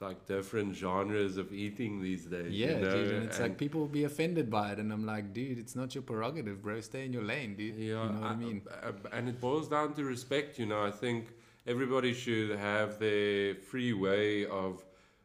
like 0.00 0.26
different 0.26 0.74
genres 0.76 1.36
of 1.38 1.52
eating 1.52 2.02
these 2.02 2.26
days. 2.26 2.52
yeah, 2.52 2.68
you 2.76 2.80
know? 2.82 2.90
dude, 2.90 3.12
and 3.14 3.24
it's 3.24 3.40
like 3.40 3.56
people 3.56 3.80
will 3.80 3.88
be 3.88 4.04
offended 4.04 4.50
by 4.50 4.72
it, 4.72 4.78
and 4.78 4.92
I'm 4.92 5.06
like, 5.06 5.32
dude, 5.32 5.58
it's 5.58 5.74
not 5.74 5.94
your 5.94 6.02
prerogative, 6.02 6.62
bro. 6.62 6.80
Stay 6.80 7.04
in 7.06 7.12
your 7.12 7.22
lane, 7.24 7.56
dude. 7.56 7.76
Yeah, 7.76 7.84
you 7.84 8.12
know 8.12 8.20
what 8.20 8.30
I, 8.30 8.36
mean? 8.36 8.62
uh, 8.82 8.92
and 9.12 9.28
it 9.28 9.40
boils 9.40 9.68
down 9.68 9.94
to 9.94 10.04
respect. 10.04 10.58
You 10.58 10.66
know, 10.66 10.82
I 10.84 10.90
think 10.90 11.28
everybody 11.66 12.12
should 12.12 12.58
have 12.58 12.98
their 12.98 13.54
free 13.54 13.92
way 13.94 14.46
of 14.46 14.84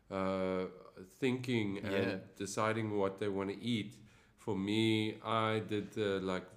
uh, 0.10 0.66
thinking 1.20 1.80
and 1.80 1.94
Yeah. 1.94 2.16
deciding 2.38 2.98
what 2.98 3.20
they 3.20 3.28
want 3.28 3.50
to 3.50 3.62
eat. 3.62 3.96
For 4.38 4.56
me, 4.58 5.18
I 5.24 5.60
did 5.68 5.92
the 5.92 6.20
like 6.22 6.48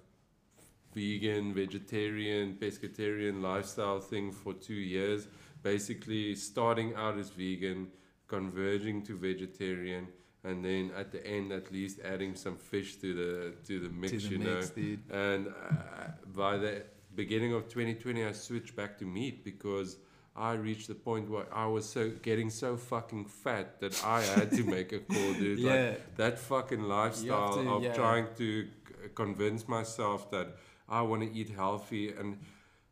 vegan, 0.93 1.53
vegetarian, 1.53 2.55
pescatarian 2.55 3.41
lifestyle 3.41 3.99
thing 3.99 4.31
for 4.31 4.53
two 4.53 4.73
years. 4.73 5.27
Basically, 5.61 6.35
starting 6.35 6.93
out 6.95 7.17
as 7.17 7.29
vegan, 7.29 7.91
converging 8.27 9.03
to 9.03 9.17
vegetarian, 9.17 10.07
and 10.43 10.63
then 10.63 10.91
at 10.97 11.11
the 11.11 11.25
end, 11.25 11.51
at 11.51 11.71
least 11.71 11.99
adding 12.03 12.35
some 12.35 12.57
fish 12.57 12.95
to 12.97 13.13
the 13.13 13.53
to 13.67 13.79
the 13.79 13.89
mix. 13.89 14.11
to 14.11 14.17
the 14.19 14.29
you 14.35 14.39
mix, 14.39 14.69
know, 14.69 14.75
dude. 14.83 14.99
and 15.11 15.47
uh, 15.47 15.51
by 16.35 16.57
the 16.57 16.83
beginning 17.15 17.53
of 17.53 17.63
2020, 17.69 18.25
I 18.25 18.31
switched 18.33 18.75
back 18.75 18.97
to 18.99 19.05
meat 19.05 19.43
because 19.43 19.97
I 20.35 20.53
reached 20.53 20.87
the 20.89 20.95
point 20.95 21.29
where 21.29 21.45
I 21.53 21.65
was 21.67 21.87
so 21.87 22.09
getting 22.21 22.49
so 22.49 22.75
fucking 22.75 23.25
fat 23.25 23.79
that 23.79 24.03
I 24.03 24.21
had 24.21 24.51
to 24.51 24.63
make 24.63 24.91
a 24.91 24.99
call, 24.99 25.33
dude. 25.39 25.59
Like, 25.59 25.73
Yeah, 25.73 25.93
that 26.17 26.37
fucking 26.39 26.81
lifestyle 26.83 27.53
to- 27.55 27.69
of 27.69 27.83
yeah. 27.83 27.93
trying 27.93 28.27
to 28.37 28.63
c- 28.65 28.69
convince 29.15 29.67
myself 29.67 30.29
that 30.31 30.57
I 30.89 31.01
want 31.03 31.21
to 31.23 31.31
eat 31.33 31.49
healthy 31.49 32.09
and 32.11 32.37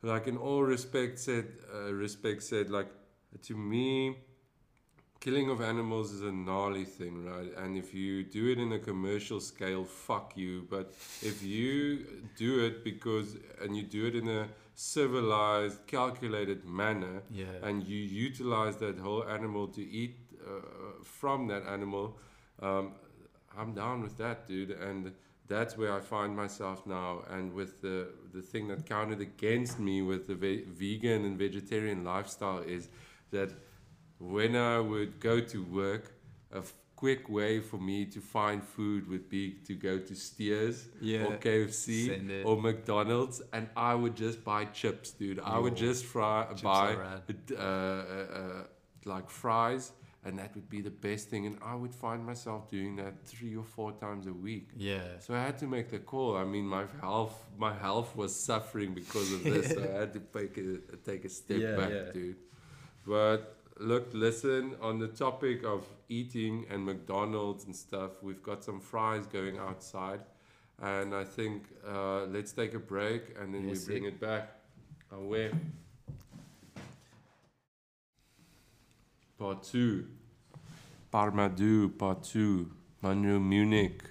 like 0.01 0.27
in 0.27 0.37
all 0.37 0.63
respects 0.63 1.23
said 1.23 1.47
uh, 1.73 1.91
respects 1.93 2.47
said 2.49 2.69
like 2.69 2.89
to 3.43 3.55
me 3.55 4.17
killing 5.23 5.49
of 5.49 5.61
animals 5.61 6.11
is 6.11 6.21
a 6.21 6.31
gnarly 6.31 6.85
thing 6.85 7.23
right 7.25 7.51
and 7.63 7.77
if 7.83 7.93
you 7.93 8.23
do 8.23 8.43
it 8.53 8.59
in 8.65 8.73
a 8.73 8.79
commercial 8.79 9.39
scale 9.39 9.85
fuck 9.85 10.35
you 10.35 10.65
but 10.69 10.93
if 11.21 11.41
you 11.43 11.77
do 12.35 12.51
it 12.65 12.83
because 12.83 13.37
and 13.61 13.77
you 13.77 13.83
do 13.83 14.05
it 14.07 14.15
in 14.15 14.27
a 14.27 14.43
civilized 14.75 15.85
calculated 15.87 16.65
manner 16.65 17.21
yeah, 17.31 17.45
and 17.61 17.83
you 17.83 17.99
utilize 18.29 18.75
that 18.77 18.97
whole 18.97 19.23
animal 19.37 19.67
to 19.67 19.81
eat 19.81 20.17
uh, 20.45 20.59
from 21.03 21.47
that 21.47 21.65
animal, 21.67 22.17
um, 22.61 22.93
I'm 23.57 23.73
down 23.73 24.01
with 24.01 24.17
that, 24.17 24.47
dude. 24.47 24.71
And 24.71 25.11
that's 25.47 25.77
where 25.77 25.93
I 25.93 25.99
find 25.99 26.35
myself 26.35 26.85
now. 26.85 27.23
And 27.29 27.53
with 27.53 27.81
the 27.81 28.09
the 28.33 28.41
thing 28.41 28.67
that 28.69 28.85
counted 28.85 29.21
against 29.21 29.79
me 29.79 30.01
with 30.01 30.27
the 30.27 30.35
ve- 30.35 30.65
vegan 30.67 31.25
and 31.25 31.37
vegetarian 31.37 32.03
lifestyle 32.03 32.59
is 32.59 32.89
that 33.31 33.51
when 34.29 34.55
I 34.55 34.79
would 34.79 35.19
go 35.19 35.39
to 35.39 35.63
work, 35.63 36.13
a 36.53 36.57
f- 36.59 36.73
quick 36.95 37.27
way 37.27 37.59
for 37.59 37.77
me 37.77 38.05
to 38.05 38.19
find 38.21 38.63
food 38.63 39.09
would 39.09 39.27
be 39.29 39.51
to 39.67 39.73
go 39.75 39.99
to 39.99 40.15
Steers 40.15 40.87
yeah. 41.01 41.25
or 41.25 41.37
KFC 41.37 42.45
or 42.45 42.55
McDonald's, 42.61 43.41
and 43.51 43.67
I 43.75 43.93
would 43.95 44.15
just 44.15 44.43
buy 44.43 44.65
chips, 44.65 45.11
dude. 45.11 45.39
I 45.39 45.57
would 45.59 45.75
just 45.75 46.05
fry, 46.05 46.47
buy 46.63 46.95
uh, 46.95 47.59
uh, 47.59 47.63
uh, 47.63 48.63
like 49.05 49.29
fries, 49.29 49.91
and 50.23 50.39
that 50.39 50.55
would 50.55 50.69
be 50.69 50.79
the 50.79 50.95
best 51.07 51.29
thing. 51.29 51.45
And 51.45 51.57
I 51.61 51.75
would 51.75 51.93
find 51.93 52.25
myself 52.25 52.69
doing 52.69 52.95
that 52.97 53.25
three 53.25 53.55
or 53.57 53.65
four 53.65 53.91
times 53.91 54.27
a 54.27 54.33
week. 54.33 54.69
Yeah, 54.77 55.01
So 55.19 55.33
I 55.33 55.41
had 55.43 55.57
to 55.59 55.67
make 55.67 55.89
the 55.89 55.99
call. 55.99 56.37
I 56.37 56.45
mean, 56.45 56.65
my 56.65 56.85
health, 57.01 57.37
my 57.57 57.73
health 57.73 58.15
was 58.15 58.33
suffering 58.33 58.93
because 58.93 59.33
of 59.33 59.43
this. 59.43 59.71
so 59.73 59.81
I 59.95 59.99
had 60.01 60.13
to 60.13 60.19
take 60.19 60.57
a 60.57 60.95
take 61.09 61.25
a 61.25 61.29
step 61.29 61.59
Yeah, 61.59 61.75
back, 61.75 61.91
yeah. 61.91 62.11
dude. 62.13 62.37
But 63.05 63.57
look, 63.79 64.09
listen. 64.13 64.75
On 64.81 64.99
the 64.99 65.07
topic 65.07 65.63
of 65.63 65.85
eating 66.09 66.65
and 66.69 66.85
McDonald's 66.85 67.65
and 67.65 67.75
stuff, 67.75 68.21
we've 68.21 68.43
got 68.43 68.63
some 68.63 68.79
fries 68.79 69.25
going 69.27 69.57
outside, 69.57 70.21
and 70.81 71.13
I 71.13 71.23
think 71.23 71.63
uh, 71.87 72.25
let's 72.25 72.51
take 72.51 72.73
a 72.73 72.79
break 72.79 73.35
and 73.39 73.53
then 73.53 73.67
Yes, 73.67 73.87
we 73.87 73.93
bring 73.99 74.05
it 74.05 74.19
back. 74.19 74.49
Away. 75.11 75.51
Part 79.37 79.63
two. 79.63 80.07
Parma 81.11 81.49
Deux, 81.49 81.89
part 81.89 82.23
two. 82.23 82.71
Munro 83.01 83.37
Munnik. 83.39 84.01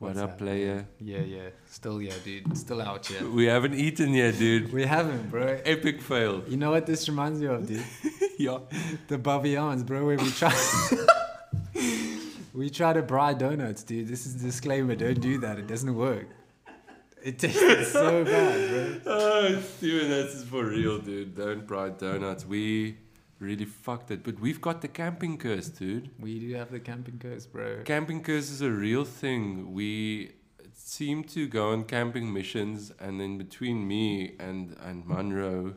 What 0.00 0.14
What's 0.14 0.20
up, 0.20 0.30
up, 0.30 0.38
player? 0.38 0.86
yeah, 0.98 1.18
yeah. 1.18 1.48
Still, 1.68 2.00
yeah, 2.00 2.14
dude. 2.24 2.56
Still 2.56 2.80
out 2.80 3.04
here. 3.04 3.22
We 3.28 3.44
haven't 3.44 3.74
eaten 3.74 4.14
yet, 4.14 4.38
dude. 4.38 4.72
We 4.72 4.86
haven't, 4.86 5.30
bro. 5.30 5.60
Epic 5.62 6.00
fail. 6.00 6.42
You 6.48 6.56
know 6.56 6.70
what 6.70 6.86
this 6.86 7.06
reminds 7.06 7.38
me 7.38 7.48
of, 7.48 7.66
dude? 7.66 7.84
yeah. 8.38 8.60
The 9.08 9.18
Baviaans, 9.18 9.84
bro, 9.84 10.06
where 10.06 10.16
we 10.16 10.30
try 10.30 10.54
we 12.54 12.70
try 12.70 12.94
to 12.94 13.02
buy 13.02 13.34
donuts, 13.34 13.82
dude. 13.82 14.08
This 14.08 14.24
is 14.24 14.36
a 14.36 14.38
disclaimer. 14.38 14.94
Don't 14.94 15.20
do 15.20 15.36
that. 15.40 15.58
It 15.58 15.66
doesn't 15.66 15.94
work. 15.94 16.28
It 17.22 17.38
tastes 17.38 17.92
so 17.92 18.24
bad, 18.24 19.04
bro. 19.04 19.12
Oh, 19.12 19.60
Steven, 19.76 20.08
this 20.08 20.34
is 20.34 20.44
for 20.44 20.64
real, 20.64 20.98
dude. 20.98 21.36
Don't 21.36 21.66
buy 21.66 21.90
donuts. 21.90 22.46
We 22.46 22.96
really 23.40 23.64
fucked 23.64 24.10
it. 24.10 24.22
But 24.22 24.38
we've 24.38 24.60
got 24.60 24.80
the 24.82 24.88
camping 24.88 25.38
curse, 25.38 25.68
dude. 25.68 26.10
We 26.20 26.38
do 26.38 26.54
have 26.54 26.70
the 26.70 26.80
camping 26.80 27.18
curse, 27.18 27.46
bro. 27.46 27.82
Camping 27.84 28.22
curse 28.22 28.50
is 28.50 28.60
a 28.62 28.70
real 28.70 29.04
thing. 29.04 29.72
We 29.72 30.32
seem 30.74 31.24
to 31.24 31.46
go 31.48 31.72
on 31.72 31.84
camping 31.84 32.32
missions, 32.32 32.92
and 33.00 33.20
then 33.20 33.38
between 33.38 33.86
me 33.88 34.34
and, 34.38 34.76
and 34.84 35.06
Munro, 35.06 35.74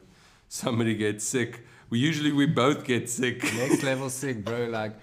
somebody 0.50 0.96
gets 0.96 1.24
sick. 1.24 1.62
We 1.90 2.00
usually 2.00 2.32
we 2.32 2.46
both 2.46 2.86
get 2.86 3.10
sick. 3.10 3.44
Next 3.56 3.84
level 3.84 4.10
sick, 4.10 4.44
bro. 4.44 4.66
Like 4.66 4.94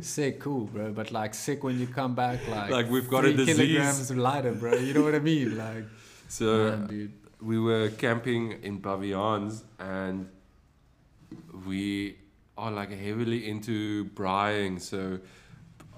sick, 0.00 0.40
cool, 0.40 0.64
bro. 0.66 0.92
But 0.92 1.10
like 1.10 1.34
sick 1.34 1.62
when 1.64 1.78
you 1.80 1.86
come 1.86 2.14
back, 2.14 2.46
like 2.48 2.70
Like 2.70 2.90
we've 2.90 3.08
got 3.10 3.24
a 3.24 3.32
three 3.32 3.44
disease. 3.46 3.56
kilograms 3.68 4.10
lighter, 4.12 4.52
bro. 4.52 4.74
You 4.74 4.94
know 4.94 5.02
what 5.02 5.14
I 5.14 5.18
mean? 5.18 5.56
Like, 5.58 5.84
So 6.28 6.70
man, 6.70 6.86
dude. 6.86 7.12
we 7.42 7.58
were 7.58 7.90
camping 7.90 8.52
in 8.62 8.80
Baviaans 8.80 9.62
and 9.78 10.28
we 11.66 12.18
are 12.56 12.70
like 12.70 12.90
heavily 12.90 13.48
into 13.48 14.06
braaiing. 14.10 14.80
So 14.80 15.20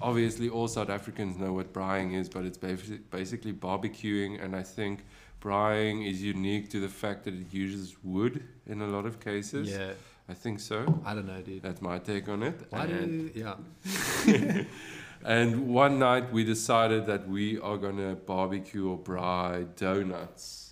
obviously 0.00 0.48
all 0.48 0.68
South 0.68 0.90
Africans 0.90 1.36
know 1.36 1.52
what 1.52 1.72
braaiing 1.72 2.14
is, 2.14 2.28
but 2.28 2.44
it's 2.44 2.58
basi- 2.58 3.00
basically 3.10 3.52
barbecuing. 3.52 4.42
And 4.42 4.54
I 4.56 4.62
think 4.62 5.04
braaiing 5.40 6.08
is 6.08 6.22
unique 6.22 6.70
to 6.70 6.80
the 6.80 6.88
fact 6.88 7.24
that 7.24 7.34
it 7.34 7.52
uses 7.52 7.96
wood 8.02 8.42
in 8.66 8.82
a 8.82 8.86
lot 8.86 9.06
of 9.06 9.20
cases. 9.20 9.70
Yeah, 9.70 9.92
I 10.28 10.34
think 10.34 10.60
so. 10.60 11.00
I 11.04 11.14
don't 11.14 11.26
know, 11.26 11.40
dude. 11.40 11.62
That's 11.62 11.82
my 11.82 11.98
take 11.98 12.28
on 12.28 12.42
it. 12.42 12.60
Why 12.70 12.84
and, 12.84 13.32
do 13.32 13.40
yeah? 13.40 14.64
and 15.24 15.68
one 15.68 15.98
night 15.98 16.32
we 16.32 16.44
decided 16.44 17.06
that 17.06 17.28
we 17.28 17.58
are 17.60 17.76
gonna 17.76 18.14
barbecue 18.14 18.88
or 18.88 18.98
braai 18.98 19.66
donuts. 19.76 20.65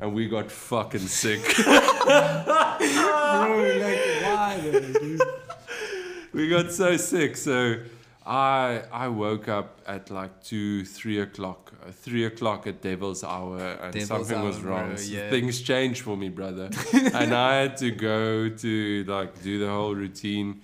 And 0.00 0.14
we 0.14 0.28
got 0.28 0.50
fucking 0.50 1.00
sick. 1.00 1.42
bro, 1.64 1.66
like 3.80 4.00
why, 4.22 4.58
dude? 4.62 5.20
we 6.32 6.48
got 6.48 6.72
so 6.72 6.96
sick. 6.96 7.36
So 7.36 7.76
I 8.26 8.82
I 8.92 9.08
woke 9.08 9.48
up 9.48 9.80
at 9.86 10.10
like 10.10 10.42
two, 10.42 10.84
three 10.84 11.20
o'clock, 11.20 11.72
uh, 11.86 11.90
three 11.92 12.24
o'clock 12.24 12.66
at 12.66 12.80
Devil's 12.80 13.22
Hour, 13.24 13.58
and 13.58 13.92
Devil's 13.92 14.08
something 14.08 14.42
was 14.42 14.60
wrong. 14.60 14.94
bro, 14.94 15.02
yeah. 15.02 15.28
Things 15.30 15.60
changed 15.60 16.02
for 16.02 16.16
me, 16.16 16.28
brother, 16.28 16.70
and 16.92 17.34
I 17.34 17.60
had 17.62 17.76
to 17.78 17.90
go 17.90 18.48
to 18.48 19.04
like 19.04 19.42
do 19.42 19.58
the 19.58 19.68
whole 19.68 19.94
routine, 19.94 20.62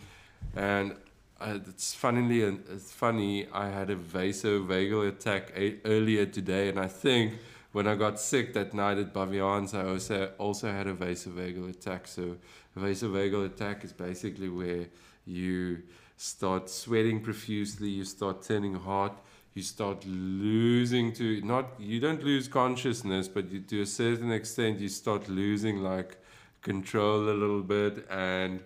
and. 0.54 0.94
Uh, 1.38 1.58
it's 1.68 1.92
funnily 1.92 2.40
it's 2.40 2.90
funny. 2.90 3.46
I 3.52 3.68
had 3.68 3.90
a 3.90 3.94
vasovagal 3.94 5.06
attack 5.06 5.52
a- 5.54 5.76
earlier 5.84 6.24
today, 6.24 6.70
and 6.70 6.80
I 6.80 6.86
think 6.88 7.34
when 7.76 7.86
I 7.86 7.94
got 7.94 8.18
sick 8.18 8.54
that 8.54 8.72
night 8.72 8.96
at 8.96 9.12
Baviaans, 9.12 9.74
I 9.74 9.86
also 9.86 10.30
also 10.38 10.72
had 10.72 10.86
a 10.86 10.94
vasovagal 10.94 11.68
attack. 11.68 12.06
So 12.08 12.38
a 12.74 12.80
vasovagal 12.80 13.44
attack 13.44 13.84
is 13.84 13.92
basically 13.92 14.48
where 14.48 14.86
you 15.26 15.82
start 16.16 16.70
sweating 16.70 17.20
profusely, 17.20 17.90
you 17.90 18.06
start 18.06 18.40
turning 18.42 18.76
hot, 18.76 19.22
you 19.52 19.60
start 19.60 20.06
losing 20.06 21.12
to 21.16 21.42
not 21.42 21.66
you 21.78 22.00
don't 22.00 22.24
lose 22.24 22.48
consciousness, 22.48 23.28
but 23.28 23.52
you, 23.52 23.60
to 23.60 23.82
a 23.82 23.86
certain 23.86 24.32
extent 24.32 24.80
you 24.80 24.88
start 24.88 25.28
losing 25.28 25.82
like 25.82 26.16
control 26.62 27.28
a 27.28 27.36
little 27.42 27.66
bit. 27.76 28.06
And 28.08 28.62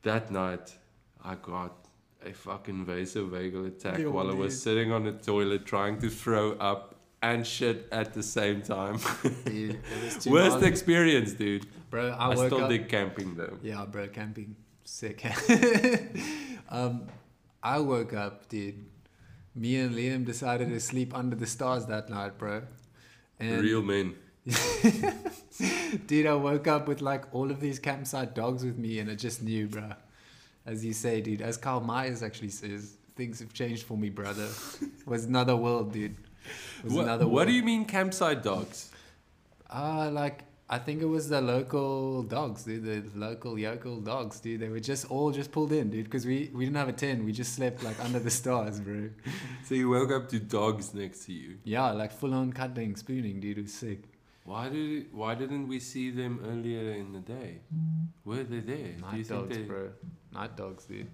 that 0.00 0.30
night, 0.30 0.78
I 1.22 1.34
got 1.34 1.74
a 2.24 2.32
fucking 2.32 2.86
vasovagal 2.86 3.66
attack 3.66 3.98
while 4.14 4.30
I 4.30 4.34
was 4.34 4.62
sitting 4.62 4.92
on 4.92 5.04
the 5.04 5.12
toilet 5.12 5.66
trying 5.66 6.00
to 6.00 6.08
throw 6.08 6.52
up 6.52 6.99
and 7.22 7.46
shit 7.46 7.88
at 7.92 8.14
the 8.14 8.22
same 8.22 8.62
time. 8.62 8.98
Dude, 9.44 9.80
Worst 10.26 10.62
experience, 10.62 11.32
dude. 11.32 11.66
bro. 11.90 12.10
I, 12.10 12.30
I, 12.30 12.34
still 12.34 12.64
up. 12.64 12.70
dig 12.70 12.88
camping 12.88 13.34
though. 13.36 13.58
Yeah, 13.62 13.84
bro, 13.84 14.08
camping 14.08 14.56
sick. 14.84 15.24
um, 16.68 17.06
I 17.62 17.78
woke 17.78 18.14
up, 18.14 18.48
dude. 18.48 18.86
Me 19.54 19.76
and 19.76 19.94
Liam 19.94 20.24
decided 20.24 20.68
to 20.68 20.80
sleep 20.80 21.14
under 21.14 21.36
the 21.36 21.46
stars 21.46 21.86
that 21.86 22.08
night, 22.08 22.38
bro. 22.38 22.62
And 23.38 23.62
Real 23.62 23.82
men. 23.82 24.14
dude, 26.06 26.26
I 26.26 26.34
woke 26.34 26.66
up 26.66 26.88
with 26.88 27.02
like 27.02 27.34
all 27.34 27.50
of 27.50 27.60
these 27.60 27.78
campsite 27.78 28.34
dogs 28.34 28.64
with 28.64 28.78
me, 28.78 28.98
and 29.00 29.10
I 29.10 29.14
just 29.14 29.42
knew, 29.42 29.66
bro. 29.66 29.92
As 30.64 30.84
you 30.84 30.92
say, 30.92 31.20
dude, 31.20 31.42
as 31.42 31.56
Carl 31.56 31.80
Myers 31.80 32.22
actually 32.22 32.50
says, 32.50 32.96
things 33.16 33.40
have 33.40 33.52
changed 33.52 33.82
for 33.82 33.96
me, 33.96 34.08
brother. 34.08 34.48
It 34.80 35.06
was 35.06 35.24
another 35.24 35.56
world, 35.56 35.92
dude. 35.92 36.16
What, 36.84 37.28
what 37.28 37.46
do 37.46 37.52
you 37.52 37.62
mean 37.62 37.84
campsite 37.84 38.42
dogs? 38.42 38.90
Ah, 39.68 40.08
like 40.08 40.44
I 40.72 40.78
think 40.78 41.02
it 41.02 41.06
was 41.06 41.28
the 41.28 41.40
local 41.40 42.22
dogs, 42.22 42.62
dude. 42.62 42.84
The 42.84 43.18
local 43.18 43.58
yokel 43.58 44.00
dogs, 44.00 44.38
dude. 44.38 44.60
They 44.60 44.68
were 44.68 44.78
just 44.78 45.10
all 45.10 45.32
just 45.32 45.50
pulled 45.50 45.72
in, 45.72 45.90
dude. 45.90 46.04
Because 46.04 46.24
we 46.24 46.48
we 46.54 46.64
didn't 46.64 46.76
have 46.76 46.88
a 46.88 46.92
tent. 46.92 47.24
We 47.24 47.32
just 47.32 47.54
slept 47.54 47.82
like 47.82 47.98
under 48.04 48.20
the 48.20 48.30
stars, 48.30 48.78
bro. 48.80 49.10
So 49.64 49.74
you 49.74 49.90
woke 49.90 50.12
up 50.12 50.28
to 50.28 50.38
dogs 50.38 50.94
next 50.94 51.26
to 51.26 51.32
you. 51.32 51.58
Yeah, 51.64 51.90
like 51.90 52.12
full 52.12 52.34
on 52.34 52.52
cuddling, 52.52 52.94
spooning, 52.96 53.40
dude. 53.40 53.58
It 53.58 53.62
was 53.62 53.74
sick. 53.74 54.04
Why 54.44 54.68
did 54.68 55.12
why 55.12 55.34
didn't 55.34 55.66
we 55.66 55.80
see 55.80 56.10
them 56.10 56.40
earlier 56.48 56.92
in 56.92 57.12
the 57.12 57.20
day? 57.20 57.58
Were 58.24 58.44
they 58.44 58.60
there? 58.60 58.76
Do 58.76 58.82
you 58.82 59.02
Night 59.02 59.12
think 59.12 59.28
dogs, 59.28 59.56
they, 59.56 59.62
bro. 59.64 59.88
Night 60.32 60.56
dogs, 60.56 60.84
dude. 60.84 61.08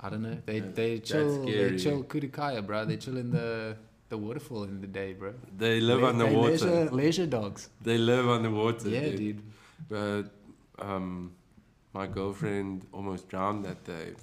I 0.00 0.10
don't 0.10 0.22
know. 0.22 0.38
They 0.44 0.58
they 0.60 0.98
chill. 0.98 1.44
They 1.46 1.76
chill 1.76 2.02
Kudukaya, 2.02 2.66
bro. 2.66 2.84
They 2.84 2.96
chill 2.96 3.16
in 3.16 3.30
the 3.30 3.76
the 4.08 4.16
waterfall 4.18 4.64
in 4.64 4.80
the 4.80 4.86
day, 4.86 5.12
bro. 5.12 5.34
They 5.56 5.80
live 5.80 6.00
Le- 6.02 6.08
underwater. 6.08 6.56
They 6.56 6.66
leisure, 6.84 6.90
leisure 6.90 7.26
dogs. 7.26 7.70
They 7.82 7.98
live 7.98 8.28
on 8.28 8.36
underwater. 8.46 8.88
yeah, 8.88 9.00
dude. 9.00 9.16
dude. 9.18 9.42
But 9.88 10.24
um, 10.78 11.32
my 11.92 12.06
girlfriend 12.06 12.86
almost 12.92 13.28
drowned 13.28 13.64
that 13.64 13.84
day 13.84 14.14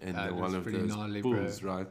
in 0.00 0.14
That 0.14 0.34
one 0.34 0.54
of 0.54 0.64
those 0.64 0.88
gnarly, 0.94 1.22
bro. 1.22 1.32
pools, 1.34 1.62
right? 1.62 1.86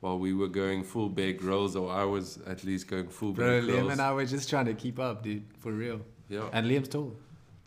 While 0.00 0.18
we 0.18 0.34
were 0.34 0.48
going 0.48 0.82
full 0.82 1.08
bag 1.08 1.42
rolls, 1.42 1.76
or 1.76 1.90
I 1.92 2.04
was 2.04 2.38
at 2.46 2.64
least 2.64 2.88
going 2.88 3.08
full 3.08 3.32
Bro, 3.32 3.60
bag 3.60 3.68
Liam 3.70 3.78
rolls. 3.80 3.92
and 3.92 4.00
I 4.00 4.12
were 4.12 4.24
just 4.24 4.48
trying 4.50 4.66
to 4.66 4.74
keep 4.74 4.98
up, 4.98 5.22
dude. 5.22 5.44
For 5.60 5.72
real. 5.72 6.00
yeah. 6.28 6.48
And 6.52 6.66
Liam's 6.66 6.88
tall. 6.88 7.14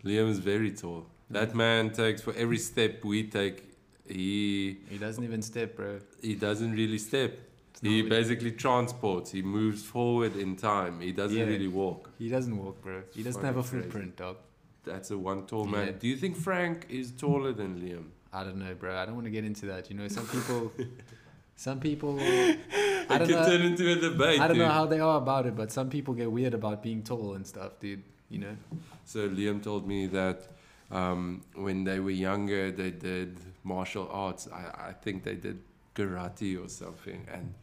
Liam 0.04 0.30
is 0.30 0.40
very 0.40 0.72
tall. 0.72 1.06
That 1.30 1.56
man 1.56 1.92
takes 1.92 2.22
for 2.22 2.34
every 2.36 2.58
step 2.60 3.04
we 3.04 3.24
take. 3.24 3.64
He 4.08 4.78
He 4.90 4.98
doesn't 5.00 5.24
even 5.24 5.42
step, 5.42 5.76
bro. 5.78 6.00
he 6.22 6.36
doesn't 6.36 6.74
really 6.74 7.00
step. 7.00 7.40
He 7.82 8.02
basically 8.02 8.52
transports. 8.52 9.32
He 9.32 9.42
moves 9.42 9.84
forward 9.84 10.36
in 10.36 10.56
time. 10.56 11.00
He 11.02 11.12
doesn't 11.12 11.38
Yeah. 11.38 11.46
really 11.46 11.68
walk. 11.68 12.10
He 12.18 12.30
doesn't 12.30 12.58
walk, 12.58 12.82
bro. 12.82 13.04
He 13.14 13.22
doesn't 13.24 13.44
have 13.44 13.58
a 13.58 13.64
Fucking 13.64 13.80
crazy. 13.80 13.92
footprint, 13.92 14.16
dog. 14.18 14.38
That's 14.84 15.12
a 15.12 15.18
one 15.18 15.46
tall 15.46 15.66
man. 15.66 15.88
Yeah. 15.88 15.94
Do 16.00 16.08
you 16.08 16.16
think 16.18 16.36
Frank 16.38 16.86
is 16.90 17.12
taller 17.12 17.52
than 17.54 17.80
Liam? 17.82 18.06
I 18.32 18.44
don't 18.44 18.58
know, 18.58 18.74
bro. 18.76 18.96
I 18.98 19.06
don't 19.06 19.16
want 19.16 19.26
to 19.26 19.32
get 19.32 19.46
into 19.46 19.66
that. 19.68 19.90
You 19.90 19.98
know, 19.98 20.08
some 20.08 20.28
people, 20.28 20.72
some 21.56 21.80
people, 21.80 22.18
I 22.20 22.24
It 22.24 23.08
don't 23.10 23.20
could 23.20 23.30
know. 23.30 23.46
turn 23.46 23.62
into 23.62 23.92
a 23.92 23.96
debate. 23.96 24.40
I 24.40 24.48
don't 24.48 24.58
know 24.58 24.66
dude. 24.66 24.72
how 24.74 24.86
they 24.86 25.00
are 25.00 25.18
about 25.18 25.46
it, 25.46 25.56
but 25.56 25.72
some 25.72 25.90
people 25.90 26.14
get 26.14 26.32
weird 26.32 26.54
about 26.54 26.82
being 26.84 27.02
tall 27.04 27.34
and 27.34 27.46
stuff, 27.46 27.80
dude. 27.80 28.04
You 28.30 28.40
know? 28.40 28.58
So 29.06 29.30
Liam 29.30 29.62
told 29.64 29.88
me 29.88 30.08
that 30.08 30.48
um, 30.92 31.42
when 31.56 31.84
they 31.84 32.00
were 32.00 32.12
younger, 32.30 32.72
they 32.72 32.92
did 32.92 33.38
martial 33.64 34.08
arts. 34.12 34.48
I, 34.52 34.90
I 34.90 34.94
think 34.94 35.24
they 35.24 35.36
did 35.36 35.60
karate 35.96 36.64
or 36.64 36.68
something, 36.68 37.26
and 37.32 37.54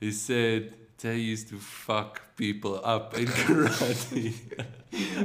he 0.00 0.10
said 0.12 0.74
they 0.98 1.16
used 1.16 1.48
to 1.48 1.58
fuck 1.58 2.36
people 2.36 2.80
up 2.84 3.14
in 3.16 3.26
karate. 3.44 4.34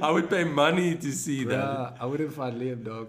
I 0.01 0.11
would 0.11 0.30
pay 0.30 0.43
money 0.43 0.95
to 0.95 1.11
see 1.11 1.43
that. 1.45 1.65
Bruh, 1.65 1.93
I 1.99 2.05
wouldn't 2.05 2.34
find 2.34 2.61
Liam, 2.61 2.84
dog. 2.84 3.07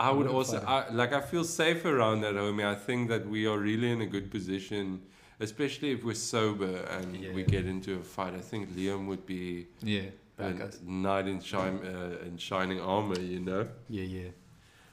I 0.00 0.10
would 0.10 0.18
wouldn't 0.28 0.34
also 0.34 0.62
I, 0.64 0.88
like 0.92 1.12
I 1.12 1.20
feel 1.20 1.42
safe 1.44 1.84
around 1.84 2.20
that 2.20 2.34
homie. 2.34 2.64
I 2.64 2.74
think 2.76 3.08
that 3.08 3.28
we 3.28 3.46
are 3.46 3.58
really 3.58 3.90
in 3.90 4.00
a 4.00 4.06
good 4.06 4.30
position, 4.30 5.02
especially 5.40 5.90
if 5.92 6.04
we're 6.04 6.14
sober 6.14 6.76
and 6.96 7.12
we 7.34 7.42
Yeah. 7.42 7.48
get 7.56 7.66
into 7.66 7.94
a 7.94 8.02
fight. 8.02 8.34
I 8.34 8.40
think 8.40 8.70
Liam 8.76 9.06
would 9.08 9.26
be 9.26 9.66
Yeah, 9.82 10.02
a 10.38 10.52
knight 10.84 11.26
in, 11.26 11.40
shine, 11.40 11.78
uh, 11.84 12.24
in 12.26 12.36
shining 12.38 12.80
armor. 12.80 13.18
You 13.18 13.40
know, 13.40 13.66
Yeah, 13.88 14.04
yeah. 14.04 14.30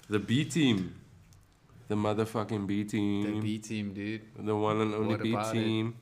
the 0.09 0.17
B 0.19 0.43
team, 0.45 0.95
the 1.87 1.95
motherfucking 1.95 2.65
B 2.67 2.83
team. 2.83 3.35
The 3.35 3.41
B 3.41 3.57
team, 3.59 3.93
dude. 3.93 4.21
the 4.39 4.55
one 4.55 4.81
and 4.81 4.93
only 4.93 5.07
What 5.15 5.21
B 5.23 5.31
about 5.33 5.55
it? 5.55 5.59
team. 5.59 5.95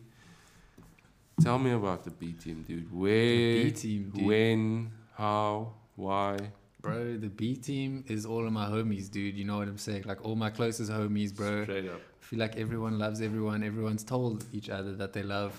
Tell 1.41 1.57
me 1.57 1.71
about 1.71 2.03
the 2.03 2.11
B 2.11 2.33
team, 2.33 2.63
dude. 2.67 2.89
The 2.89 2.95
Where, 2.95 3.63
B 3.65 3.71
team, 3.71 4.11
dude. 4.15 4.25
when, 4.25 4.91
how, 5.17 5.73
why? 5.95 6.37
Bro, 6.81 7.17
the 7.17 7.27
B 7.29 7.55
team 7.55 8.03
is 8.07 8.25
all 8.25 8.45
of 8.45 8.51
my 8.53 8.65
homies, 8.67 9.09
dude. 9.09 9.35
You 9.35 9.45
know 9.45 9.57
what 9.57 9.67
I'm 9.67 9.77
saying? 9.77 10.03
Like 10.05 10.23
all 10.25 10.35
my 10.35 10.49
closest 10.49 10.91
homies, 10.91 11.35
bro. 11.35 11.63
Straight 11.63 11.87
up. 11.89 11.95
I 12.21 12.25
feel 12.25 12.39
like 12.39 12.55
everyone 12.57 12.99
loves 12.99 13.21
everyone. 13.21 13.63
Everyone's 13.63 14.03
told 14.03 14.45
each 14.53 14.69
other 14.69 14.93
that 14.95 15.13
they 15.13 15.23
love 15.23 15.53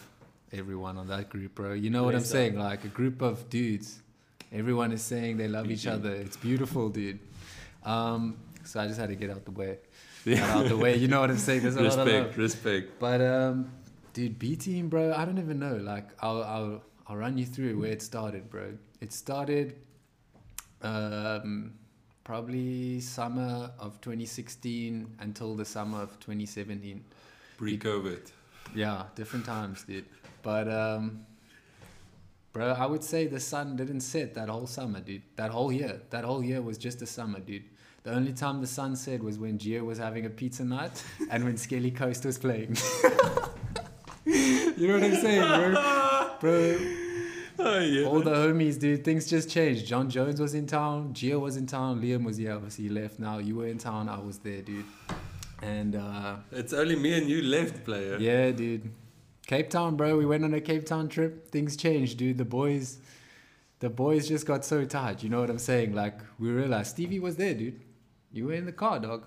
everyone 0.53 0.97
on 0.97 1.09
that 1.09 1.29
group, 1.31 1.55
bro. 1.55 1.73
You 1.73 1.91
know 1.91 2.05
what 2.05 2.15
I'm 2.15 2.21
Yes, 2.21 2.31
saying? 2.31 2.59
Like 2.59 2.85
a 2.85 2.89
group 2.89 3.21
of 3.23 3.49
dudes. 3.51 4.01
Everyone 4.53 4.93
is 4.93 5.03
saying 5.03 5.39
they 5.39 5.49
love 5.49 5.71
each 5.71 5.81
BG. 5.87 5.91
other. 5.93 6.13
It's 6.15 6.37
beautiful, 6.37 6.89
dude. 6.89 7.19
Um, 7.85 8.37
so 8.65 8.81
I 8.81 8.87
just 8.87 9.01
had 9.01 9.09
to 9.09 9.17
get 9.17 9.31
out 9.31 9.45
the 9.45 9.51
way. 9.51 9.79
Get 10.25 10.41
out 10.41 10.69
the 10.69 10.77
way. 10.77 10.97
You 10.97 11.09
know 11.09 11.21
what 11.21 11.31
I'm 11.31 11.39
saying? 11.39 11.63
There's 11.63 11.77
a 11.77 11.83
lot 11.83 11.99
of 11.99 12.07
respect, 12.07 12.37
respect. 12.37 12.99
But 12.99 13.21
um, 13.21 13.71
dude, 14.13 14.39
B 14.39 14.57
team, 14.57 14.89
bro. 14.89 15.13
I 15.13 15.25
don't 15.25 15.39
even 15.39 15.59
know. 15.59 15.77
Like, 15.77 16.09
I'll 16.21 16.43
I'll 16.43 16.83
I'll 17.07 17.17
run 17.17 17.37
you 17.37 17.45
through 17.45 17.79
where 17.79 17.93
it 17.93 18.01
started, 18.01 18.49
bro. 18.49 18.73
It 19.01 19.13
started 19.13 19.77
um, 20.83 21.75
probably 22.25 23.01
summer 23.01 23.71
of 23.79 24.01
2016 24.01 25.17
until 25.21 25.55
the 25.55 25.65
summer 25.65 26.03
of 26.03 26.19
2017. 26.21 27.05
Pre-COVID. 27.59 28.31
Yeah, 28.75 29.05
different 29.15 29.45
times, 29.45 29.85
dude. 29.85 30.07
But 30.43 30.69
um, 30.73 31.27
bro, 32.53 32.73
I 32.73 32.87
would 32.87 33.05
say 33.05 33.27
the 33.27 33.41
sun 33.41 33.77
didn't 33.77 34.01
set 34.01 34.35
that 34.35 34.49
whole 34.49 34.67
summer, 34.67 35.01
dude. 35.01 35.23
That 35.37 35.51
whole 35.51 35.71
year. 35.71 36.01
That 36.11 36.25
whole 36.25 36.43
year 36.43 36.63
was 36.63 36.79
just 36.79 37.03
a 37.03 37.07
summer, 37.07 37.41
dude. 37.41 37.65
The 38.05 38.13
only 38.13 38.33
time 38.35 38.61
the 38.61 38.67
sun 38.67 38.97
set 38.97 39.23
was 39.23 39.39
when 39.39 39.59
Gio 39.59 39.83
was 39.85 39.97
having 39.99 40.27
a 40.27 40.31
pizza 40.31 40.63
night 40.65 41.03
and 41.31 41.43
when 41.43 41.57
Skelly 41.57 41.91
Coast 41.91 42.25
was 42.27 42.37
playing. 42.39 42.77
you 44.27 44.87
know 44.89 44.95
what 44.95 45.05
I'm 45.05 45.15
saying, 45.17 45.73
bro? 45.73 46.31
Bro, 46.41 46.79
Oh, 47.57 47.79
yeah. 47.79 48.07
all 48.07 48.21
the 48.21 48.33
homies, 48.35 48.79
dude. 48.79 49.05
Things 49.05 49.27
just 49.27 49.49
changed. 49.49 49.87
John 49.87 50.11
Jones 50.11 50.39
was 50.41 50.55
in 50.55 50.67
town. 50.67 51.15
Gio 51.15 51.41
was 51.41 51.57
in 51.57 51.67
town. 51.67 52.03
Liam 52.03 52.25
was 52.25 52.37
here. 52.37 52.53
Obviously, 52.53 52.85
he 52.85 52.91
left 52.91 53.19
now. 53.21 53.39
You 53.39 53.57
were 53.57 53.69
in 53.69 53.79
town. 53.79 54.09
I 54.09 54.19
was 54.19 54.39
there, 54.39 54.61
dude. 54.61 54.85
And 55.63 55.95
uh, 55.97 56.37
It's 56.53 56.73
only 56.75 56.97
me 56.97 57.17
and 57.17 57.29
you 57.31 57.41
left, 57.43 57.85
player. 57.85 58.19
yeah, 58.19 58.51
dude. 58.51 58.91
Cape 59.47 59.71
Town, 59.71 59.97
bro. 59.97 60.17
We 60.19 60.27
went 60.27 60.45
on 60.45 60.53
a 60.53 60.61
Cape 60.61 60.85
Town 60.85 61.09
trip. 61.09 61.49
Things 61.51 61.77
changed, 61.77 62.19
dude. 62.19 62.37
The 62.39 62.45
boys, 62.45 62.99
the 63.79 63.89
boys 63.89 64.27
just 64.29 64.47
got 64.47 64.65
so 64.65 64.85
tight. 64.85 65.23
You 65.23 65.29
know 65.31 65.41
what 65.41 65.49
I'm 65.49 65.59
saying? 65.59 65.95
Like 65.95 66.19
we 66.39 66.51
realized 66.51 66.91
Stevie 66.91 67.21
was 67.21 67.37
there, 67.37 67.55
dude. 67.55 67.81
You 68.35 68.47
were 68.47 68.55
in 68.55 68.67
the 68.67 68.73
car, 68.73 68.99
dog. 68.99 69.25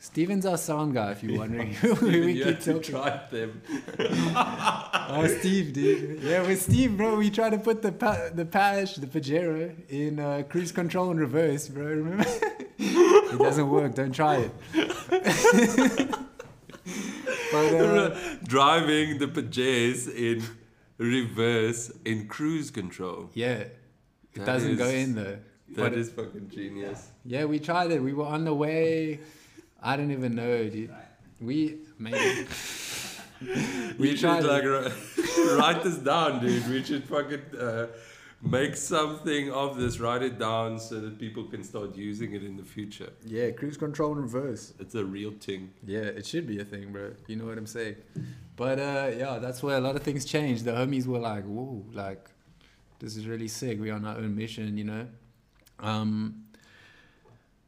Steven's 0.00 0.44
our 0.46 0.56
sound 0.58 0.94
guy, 0.94 1.12
if 1.12 1.22
you're 1.22 1.38
wondering. 1.38 1.76
we 2.02 2.32
you 2.32 2.44
keep 2.44 2.60
talking. 2.60 2.94
them. 3.30 3.62
Oh, 5.10 5.26
Steve, 5.26 5.72
dude. 5.72 6.20
Yeah, 6.22 6.42
with 6.46 6.60
Steve, 6.60 6.96
bro, 6.96 7.16
we 7.16 7.30
tried 7.30 7.50
to 7.50 7.58
put 7.58 7.80
the 7.82 7.92
pa- 7.92 8.28
the 8.34 8.44
Pash, 8.44 8.96
the 8.96 9.06
Pajero, 9.06 9.74
in 9.88 10.18
uh, 10.20 10.42
cruise 10.48 10.70
control 10.70 11.10
in 11.12 11.16
reverse, 11.18 11.66
bro. 11.68 11.86
Remember? 11.86 12.24
it 12.78 13.38
doesn't 13.38 13.70
work. 13.70 13.94
Don't 13.94 14.12
try 14.12 14.36
it. 14.46 14.52
but 17.52 17.74
uh, 17.74 18.16
Driving 18.44 19.18
the 19.18 19.28
Pajaz 19.28 20.08
in 20.14 20.42
reverse 20.98 21.90
in 22.04 22.26
cruise 22.28 22.70
control. 22.70 23.30
yeah, 23.34 23.54
it 23.56 23.78
That 24.34 24.46
doesn't 24.46 24.76
go 24.76 24.88
in 24.88 25.14
there. 25.14 25.40
That 25.74 25.90
But- 25.90 25.98
is 25.98 26.10
fucking 26.10 26.48
genius. 26.50 27.10
Yeah, 27.24 27.44
we 27.44 27.58
tried 27.58 27.90
it. 27.92 28.02
We 28.02 28.12
were 28.12 28.24
on 28.26 28.44
the 28.44 28.54
way. 28.54 29.20
I 29.82 29.96
don't 29.96 30.10
even 30.10 30.34
know, 30.34 30.68
dude. 30.68 30.90
We 31.40 31.78
maybe 31.98 32.46
We 33.40 34.10
We 34.10 34.16
should 34.16 34.44
like 34.44 34.64
ri- 34.64 34.92
write 35.56 35.84
this 35.84 35.98
down, 35.98 36.40
dude. 36.40 36.66
We 36.68 36.82
should 36.82 37.04
fucking 37.04 37.42
uh, 37.60 37.86
make 38.42 38.74
something 38.76 39.52
of 39.52 39.76
this, 39.78 40.00
write 40.00 40.22
it 40.22 40.38
down 40.38 40.80
so 40.80 40.98
that 41.00 41.18
people 41.20 41.44
can 41.44 41.62
start 41.62 41.94
using 41.96 42.32
it 42.34 42.42
in 42.42 42.56
the 42.56 42.64
future. 42.64 43.10
Yeah, 43.24 43.50
cruise 43.52 43.76
control 43.76 44.12
in 44.12 44.22
reverse. 44.22 44.72
It's 44.80 44.96
a 44.96 45.04
real 45.04 45.32
thing. 45.38 45.70
Yeah, 45.86 46.00
it 46.00 46.26
should 46.26 46.46
be 46.48 46.58
a 46.60 46.64
thing, 46.64 46.90
bro. 46.92 47.12
You 47.28 47.36
know 47.36 47.44
what 47.46 47.58
I'm 47.58 47.66
saying? 47.66 47.96
But 48.56 48.80
uh, 48.80 49.10
yeah, 49.16 49.38
that's 49.38 49.62
where 49.62 49.76
a 49.76 49.80
lot 49.80 49.94
of 49.94 50.02
things 50.02 50.24
changed. 50.24 50.64
The 50.64 50.72
homies 50.72 51.06
were 51.06 51.20
like, 51.20 51.44
"Whoa, 51.44 51.84
like 51.92 52.28
this 52.98 53.16
is 53.16 53.28
really 53.28 53.46
sick. 53.48 53.78
We're 53.78 53.94
on 53.94 54.04
our 54.04 54.16
own 54.16 54.34
mission, 54.34 54.76
you 54.76 54.84
know." 54.84 55.06
Um, 55.80 56.44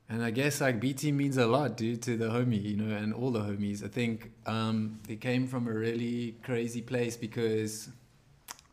and 0.09 0.25
I 0.25 0.33
guess 0.33 0.61
like 0.61 0.81
BT 0.81 1.13
means 1.13 1.37
a 1.37 1.47
lot, 1.47 1.77
dude, 1.77 2.03
to 2.03 2.17
the 2.17 2.27
homie, 2.27 2.61
you 2.61 2.77
know, 2.77 2.97
and 2.97 3.15
all 3.15 3.31
the 3.31 3.41
homies. 3.41 3.85
I 3.85 3.89
think 3.89 4.33
um, 4.45 4.99
it 5.09 5.21
came 5.21 5.47
from 5.47 5.69
a 5.69 5.73
really 5.73 6.35
crazy 6.43 6.83
place 6.83 7.17
because 7.17 7.89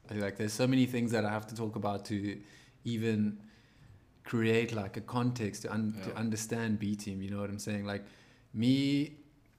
like 0.09 0.37
there's 0.37 0.53
so 0.53 0.65
many 0.65 0.87
things 0.87 1.11
that 1.11 1.25
I 1.25 1.29
have 1.29 1.45
to 1.47 1.55
talk 1.55 1.75
about 1.75 2.05
to 2.05 2.37
even 2.85 3.37
create 4.23 4.73
like 4.73 4.97
a 4.97 5.01
context 5.01 5.61
to, 5.63 5.71
un- 5.71 5.95
to 6.05 6.15
understand 6.17 6.79
B 6.79 6.95
team. 6.95 7.21
You 7.21 7.29
know 7.29 7.39
what 7.39 7.49
I'm 7.51 7.59
saying? 7.59 7.85
Like 7.85 8.03
me, 8.53 9.17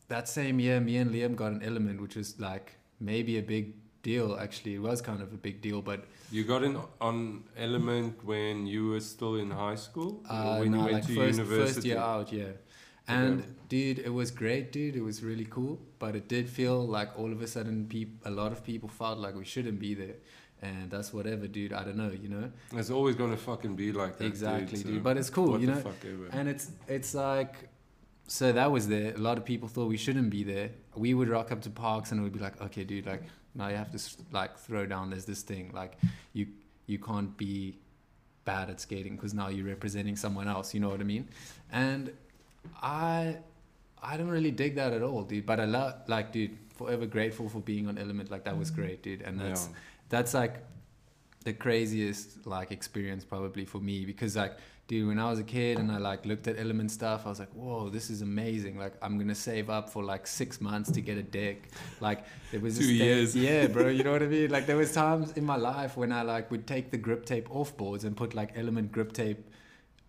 that 0.09 0.29
same 0.29 0.59
year, 0.59 0.81
me 0.81 0.97
and 0.97 1.13
Liam 1.13 1.37
got 1.37 1.53
an 1.53 1.63
element, 1.63 2.01
which 2.01 2.17
was 2.17 2.41
like 2.41 2.75
maybe 2.99 3.39
a 3.39 3.43
big 3.43 3.75
deal. 4.03 4.37
Actually, 4.41 4.75
it 4.75 4.83
was 4.83 5.01
kind 5.03 5.21
of 5.23 5.33
a 5.33 5.37
big 5.37 5.61
deal, 5.61 5.83
but 5.83 6.05
You 6.31 6.45
got 6.45 6.63
in 6.63 6.77
on 7.01 7.45
Element 7.57 8.23
when 8.25 8.67
you 8.67 8.89
were 8.91 9.01
still 9.01 9.37
in 9.37 9.51
high 9.51 9.77
school? 9.77 10.23
Uh, 10.29 10.59
when 10.59 10.73
no, 10.73 10.79
you 10.79 10.85
went 10.85 10.93
like 10.95 11.07
to 11.07 11.15
first, 11.15 11.39
university? 11.39 11.75
first 11.75 11.87
year 11.87 11.99
out, 11.99 12.33
yeah. 12.33 12.53
And 13.09 13.41
Okay. 13.41 13.49
dude, 13.69 13.99
it 14.01 14.13
was 14.13 14.31
great, 14.31 14.71
dude. 14.71 14.95
It 14.95 15.01
was 15.03 15.23
really 15.25 15.47
cool, 15.49 15.79
but 15.99 16.15
it 16.15 16.29
did 16.29 16.49
feel 16.49 16.87
like 16.87 17.19
all 17.19 17.33
of 17.33 17.41
a 17.41 17.47
sudden, 17.47 17.87
peop- 17.89 18.21
a 18.27 18.31
lot 18.31 18.53
of 18.53 18.63
people 18.63 18.89
felt 18.89 19.19
like 19.19 19.35
we 19.35 19.47
shouldn't 19.47 19.79
be 19.81 19.95
there, 19.95 20.17
and 20.61 20.91
that's 20.91 21.11
whatever, 21.15 21.47
dude. 21.49 21.73
I 21.73 21.83
don't 21.85 21.97
know, 21.97 22.11
you 22.25 22.29
know. 22.29 22.51
It's 22.75 22.91
always 22.91 23.17
going 23.17 23.31
to 23.31 23.39
fucking 23.39 23.75
be 23.77 23.93
like 23.93 24.19
that. 24.19 24.27
exactly, 24.27 24.79
dude. 24.83 24.87
dude. 24.93 25.03
But 25.03 25.17
it's 25.17 25.31
cool, 25.31 25.59
you 25.59 25.67
know. 25.69 25.83
And 26.33 26.49
it's 26.51 26.71
it's 26.87 27.15
like, 27.15 27.55
so 28.27 28.53
that 28.53 28.71
was 28.71 28.89
there. 28.89 29.15
A 29.15 29.19
lot 29.29 29.39
of 29.39 29.45
people 29.47 29.69
thought 29.69 29.89
we 29.89 29.97
shouldn't 29.97 30.29
be 30.29 30.43
there. 30.45 30.69
We 30.95 31.15
would 31.15 31.29
rock 31.31 31.51
up 31.53 31.63
to 31.63 31.71
parks 31.71 32.13
and 32.13 32.23
we'd 32.23 32.33
be 32.35 32.41
like, 32.41 32.61
okay, 32.61 32.85
dude, 32.85 33.07
like 33.07 33.23
now 33.55 33.69
you 33.69 33.77
have 33.77 33.91
to 33.93 34.01
like 34.33 34.59
throw 34.59 34.87
down. 34.87 35.11
There's 35.11 35.25
this 35.25 35.43
thing 35.43 35.71
like 35.75 35.99
you 36.33 36.47
you 36.87 36.99
can't 36.99 37.37
be 37.37 37.79
bad 38.45 38.71
at 38.71 38.81
skating 38.81 39.17
because 39.17 39.35
now 39.35 39.49
you're 39.49 39.67
representing 39.67 40.17
someone 40.17 40.49
else. 40.49 40.75
You 40.75 40.81
know 40.81 40.89
what 40.89 41.01
I 41.01 41.05
mean? 41.05 41.29
And 41.71 42.13
I 42.83 43.39
I 44.03 44.17
don't 44.17 44.29
really 44.29 44.51
dig 44.51 44.77
that 44.77 44.93
at 44.93 45.03
all, 45.03 45.23
dude. 45.23 45.47
But 45.47 45.61
I 45.61 45.65
love 45.65 45.95
like, 46.09 46.33
dude, 46.33 46.57
forever 46.75 47.07
grateful 47.07 47.49
for 47.49 47.61
being 47.61 47.89
on 47.89 47.99
Element. 47.99 48.31
Like 48.31 48.45
that 48.45 48.57
was 48.57 48.71
mm-hmm. 48.71 48.81
great, 48.83 49.03
dude. 49.03 49.23
And 49.23 49.41
that's 49.41 49.67
yeah. 49.67 49.77
that's 50.09 50.35
like 50.35 50.57
the 51.45 51.53
craziest 51.53 52.47
like 52.47 52.73
experience 52.73 53.25
probably 53.25 53.65
for 53.65 53.79
me 53.79 54.05
because 54.05 54.37
like 54.37 54.57
dude 54.89 55.07
when 55.07 55.19
i 55.19 55.29
was 55.31 55.39
a 55.39 55.45
kid 55.45 55.79
and 55.79 55.93
i 55.93 55.99
like 55.99 56.25
looked 56.27 56.49
at 56.49 56.59
element 56.59 56.91
stuff 56.91 57.27
i 57.27 57.29
was 57.29 57.39
like 57.39 57.53
whoa 57.55 57.89
this 57.91 58.09
is 58.11 58.23
amazing 58.23 58.79
like 58.79 58.95
i'm 59.03 59.19
gonna 59.19 59.35
save 59.35 59.69
up 59.71 59.89
for 59.91 60.03
like 60.03 60.27
six 60.27 60.61
months 60.61 60.91
to 60.91 61.01
get 61.01 61.17
a 61.19 61.23
deck 61.23 61.59
like 62.01 62.25
there 62.51 62.61
was 62.61 62.79
Two 62.79 62.93
years. 62.93 63.37
yeah 63.37 63.67
bro 63.67 63.89
you 63.89 64.03
know 64.03 64.13
what 64.13 64.23
i 64.23 64.27
mean 64.27 64.51
like 64.51 64.67
there 64.67 64.77
was 64.79 64.93
times 64.93 65.33
in 65.33 65.45
my 65.45 65.57
life 65.57 65.97
when 65.97 66.11
i 66.11 66.23
like 66.23 66.51
would 66.51 66.67
take 66.67 66.91
the 66.91 66.97
grip 66.99 67.25
tape 67.27 67.47
off 67.55 67.77
boards 67.77 68.05
and 68.05 68.17
put 68.17 68.35
like 68.35 68.51
element 68.57 68.91
grip 68.91 69.13
tape 69.13 69.45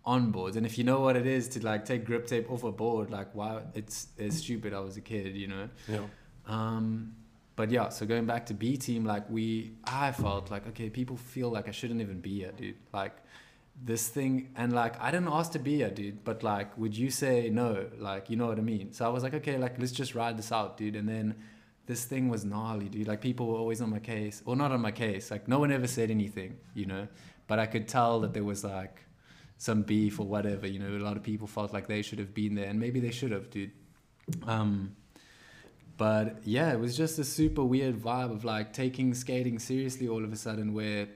on 0.06 0.30
boards 0.30 0.56
and 0.56 0.64
if 0.64 0.78
you 0.78 0.84
know 0.84 1.00
what 1.00 1.14
it 1.14 1.26
is 1.26 1.46
to 1.48 1.62
like 1.64 1.84
take 1.84 2.04
grip 2.06 2.26
tape 2.26 2.50
off 2.50 2.64
a 2.64 2.72
board 2.72 3.10
like 3.10 3.34
wow 3.34 3.60
it's 3.74 4.08
it's 4.16 4.38
stupid 4.38 4.72
i 4.72 4.80
was 4.80 4.96
a 4.96 5.00
kid 5.02 5.36
you 5.36 5.46
know 5.46 5.68
Yeah. 5.88 6.00
um, 6.46 7.14
but 7.56 7.70
yeah, 7.70 7.90
so 7.90 8.06
going 8.06 8.24
back 8.24 8.46
to 8.46 8.54
B 8.54 8.78
team, 8.78 9.04
like 9.04 9.28
we, 9.28 9.72
I 9.84 10.12
felt 10.12 10.50
like 10.50 10.66
okay, 10.68 10.88
people 10.88 11.18
feel 11.18 11.50
like 11.50 11.68
I 11.68 11.72
shouldn't 11.72 12.00
even 12.00 12.18
be 12.18 12.38
here, 12.38 12.52
dude. 12.56 12.76
Like 12.94 13.14
this 13.82 14.08
thing, 14.08 14.50
and 14.56 14.72
like 14.72 15.00
I 15.00 15.10
didn't 15.10 15.28
ask 15.28 15.52
to 15.52 15.58
be 15.58 15.76
here, 15.76 15.90
dude. 15.90 16.22
But 16.24 16.42
like, 16.42 16.76
would 16.76 16.96
you 16.96 17.10
say 17.10 17.48
no? 17.50 17.86
Like, 17.98 18.28
you 18.30 18.36
know 18.36 18.46
what 18.46 18.58
I 18.58 18.62
mean? 18.62 18.92
So 18.92 19.04
I 19.06 19.08
was 19.08 19.22
like, 19.22 19.34
okay, 19.34 19.56
like 19.56 19.78
let's 19.78 19.92
just 19.92 20.14
ride 20.14 20.36
this 20.36 20.52
out, 20.52 20.76
dude. 20.76 20.96
And 20.96 21.08
then 21.08 21.34
this 21.86 22.04
thing 22.04 22.28
was 22.28 22.44
gnarly, 22.44 22.88
dude. 22.88 23.08
Like 23.08 23.20
people 23.20 23.46
were 23.46 23.58
always 23.58 23.80
on 23.80 23.90
my 23.90 23.98
case, 23.98 24.42
or 24.44 24.54
not 24.54 24.70
on 24.70 24.80
my 24.80 24.90
case. 24.90 25.30
Like 25.30 25.48
no 25.48 25.58
one 25.58 25.72
ever 25.72 25.86
said 25.86 26.10
anything, 26.10 26.56
you 26.74 26.86
know. 26.86 27.08
But 27.46 27.58
I 27.58 27.66
could 27.66 27.88
tell 27.88 28.20
that 28.20 28.34
there 28.34 28.44
was 28.44 28.62
like 28.64 29.02
some 29.56 29.82
beef 29.82 30.20
or 30.20 30.26
whatever. 30.26 30.66
You 30.66 30.78
know, 30.78 30.96
a 30.96 31.04
lot 31.04 31.16
of 31.16 31.22
people 31.22 31.46
felt 31.46 31.72
like 31.72 31.86
they 31.88 32.02
should 32.02 32.18
have 32.18 32.34
been 32.34 32.54
there, 32.54 32.66
and 32.66 32.78
maybe 32.78 33.00
they 33.00 33.10
should 33.10 33.32
have, 33.32 33.50
dude. 33.50 33.72
Um, 34.46 34.94
but 35.96 36.38
yeah, 36.44 36.72
it 36.72 36.78
was 36.78 36.96
just 36.96 37.18
a 37.18 37.24
super 37.24 37.64
weird 37.64 38.00
vibe 38.00 38.30
of 38.30 38.44
like 38.44 38.72
taking 38.72 39.12
skating 39.14 39.58
seriously 39.58 40.06
all 40.08 40.22
of 40.22 40.32
a 40.32 40.36
sudden. 40.36 40.72
Where 40.74 41.08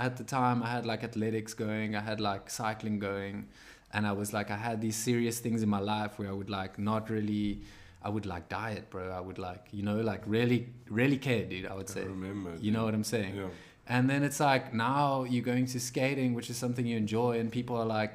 at 0.00 0.16
the 0.16 0.24
time 0.24 0.62
I 0.62 0.68
had 0.70 0.86
like 0.86 1.04
athletics 1.04 1.52
going, 1.54 1.94
I 1.94 2.00
had 2.00 2.20
like 2.20 2.50
cycling 2.50 2.98
going, 2.98 3.48
and 3.92 4.06
I 4.06 4.12
was 4.12 4.32
like 4.32 4.50
I 4.50 4.56
had 4.56 4.80
these 4.80 4.96
serious 4.96 5.38
things 5.38 5.62
in 5.62 5.68
my 5.68 5.78
life 5.78 6.18
where 6.18 6.28
I 6.28 6.32
would 6.32 6.50
like 6.50 6.78
not 6.78 7.10
really. 7.10 7.60
I 8.02 8.08
would 8.08 8.24
like 8.24 8.48
diet, 8.48 8.88
bro. 8.88 9.10
I 9.10 9.20
would 9.20 9.36
like, 9.38 9.66
you 9.72 9.82
know, 9.82 10.00
like 10.00 10.22
really, 10.24 10.68
really 10.88 11.18
care, 11.18 11.44
dude. 11.44 11.66
I 11.66 11.74
would 11.74 11.90
I 11.90 11.92
say, 11.92 12.04
remember. 12.04 12.56
you 12.58 12.70
know 12.72 12.86
what 12.86 12.94
I'm 12.94 13.04
saying? 13.04 13.36
Yeah. 13.36 13.48
And 13.86 14.08
then 14.08 14.22
it's 14.22 14.40
like 14.40 14.72
now 14.72 15.24
you're 15.24 15.44
going 15.44 15.66
to 15.66 15.78
skating, 15.78 16.32
which 16.32 16.48
is 16.48 16.56
something 16.56 16.86
you 16.86 16.96
enjoy, 16.96 17.38
and 17.38 17.52
people 17.52 17.76
are 17.76 17.84
like, 17.84 18.14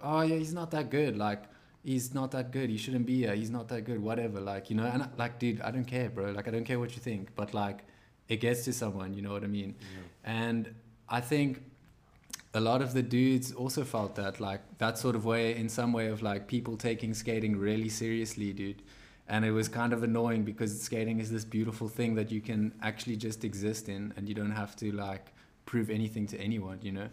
"Oh 0.00 0.20
yeah, 0.20 0.36
he's 0.36 0.54
not 0.54 0.70
that 0.70 0.88
good. 0.90 1.16
Like 1.16 1.42
he's 1.82 2.14
not 2.14 2.30
that 2.30 2.52
good. 2.52 2.70
He 2.70 2.78
shouldn't 2.78 3.06
be 3.06 3.16
here. 3.24 3.34
He's 3.34 3.50
not 3.50 3.66
that 3.70 3.82
good. 3.82 4.00
Whatever. 4.00 4.38
Like 4.40 4.70
you 4.70 4.76
know." 4.76 4.84
And 4.84 5.02
I, 5.02 5.08
like, 5.16 5.40
dude, 5.40 5.60
I 5.62 5.72
don't 5.72 5.84
care, 5.96 6.10
bro. 6.10 6.30
Like 6.30 6.46
I 6.46 6.52
don't 6.52 6.64
care 6.64 6.78
what 6.78 6.94
you 6.94 7.00
think, 7.00 7.34
but 7.34 7.54
like 7.54 7.78
it 8.28 8.36
gets 8.36 8.64
to 8.66 8.72
someone. 8.72 9.14
You 9.14 9.22
know 9.22 9.32
what 9.32 9.42
I 9.42 9.48
mean? 9.48 9.74
yeah. 9.80 10.32
And 10.32 10.74
I 11.10 11.20
think 11.20 11.62
a 12.54 12.60
lot 12.60 12.82
of 12.82 12.92
the 12.92 13.02
dudes 13.02 13.52
also 13.52 13.84
felt 13.84 14.14
that 14.16 14.40
like 14.40 14.60
that 14.78 14.98
sort 14.98 15.14
of 15.14 15.24
way 15.24 15.54
in 15.56 15.68
some 15.68 15.92
way 15.92 16.08
of 16.08 16.22
like 16.22 16.48
people 16.48 16.76
taking 16.76 17.14
skating 17.14 17.56
really 17.56 17.88
seriously, 17.88 18.52
dude. 18.52 18.82
And 19.28 19.44
it 19.44 19.52
was 19.52 19.68
kind 19.68 19.92
of 19.92 20.02
annoying 20.02 20.42
because 20.44 20.80
skating 20.80 21.20
is 21.20 21.30
this 21.30 21.44
beautiful 21.44 21.88
thing 21.88 22.14
that 22.14 22.30
you 22.30 22.40
can 22.40 22.72
actually 22.82 23.16
just 23.16 23.44
exist 23.44 23.88
in 23.88 24.14
and 24.16 24.26
you 24.28 24.34
don't 24.34 24.52
have 24.52 24.74
to 24.76 24.90
like 24.92 25.32
prove 25.66 25.90
anything 25.90 26.26
to 26.28 26.40
anyone, 26.40 26.78
you 26.80 26.92
know? 26.92 27.08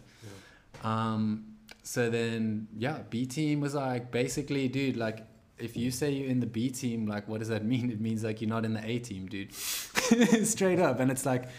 Um, 0.83 1.55
so 1.83 2.09
then, 2.09 2.67
yeah, 2.77 2.99
B 3.09 3.25
team 3.25 3.59
was 3.59 3.75
like 3.75 4.11
basically, 4.11 4.69
dude, 4.69 4.95
like 4.95 5.27
if 5.57 5.75
you 5.75 5.91
say 5.91 6.11
you're 6.11 6.29
in 6.29 6.39
the 6.39 6.45
B 6.45 6.69
team, 6.69 7.05
like 7.05 7.27
what 7.27 7.39
does 7.39 7.49
that 7.49 7.65
mean? 7.73 7.91
It 7.91 7.99
means 7.99 8.23
like 8.23 8.39
you're 8.39 8.49
not 8.49 8.63
in 8.63 8.73
the 8.73 8.89
A 8.89 8.99
team, 8.99 9.27
dude. 9.27 9.53
Straight 10.47 10.79
up. 10.79 11.01
And 11.01 11.11
it's 11.11 11.25
like, 11.25 11.49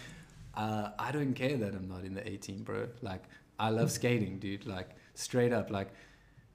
uh, 0.56 0.90
I 0.98 1.12
don't 1.12 1.34
care 1.34 1.56
that 1.56 1.74
I'm 1.74 1.88
not 1.88 2.04
in 2.04 2.14
the 2.14 2.26
A 2.26 2.36
team, 2.36 2.62
bro. 2.62 2.88
Like, 3.02 3.24
I 3.58 3.70
love 3.70 3.90
skating, 3.90 4.38
dude. 4.38 4.66
Like, 4.66 4.90
straight 5.14 5.52
up. 5.52 5.70
Like, 5.70 5.88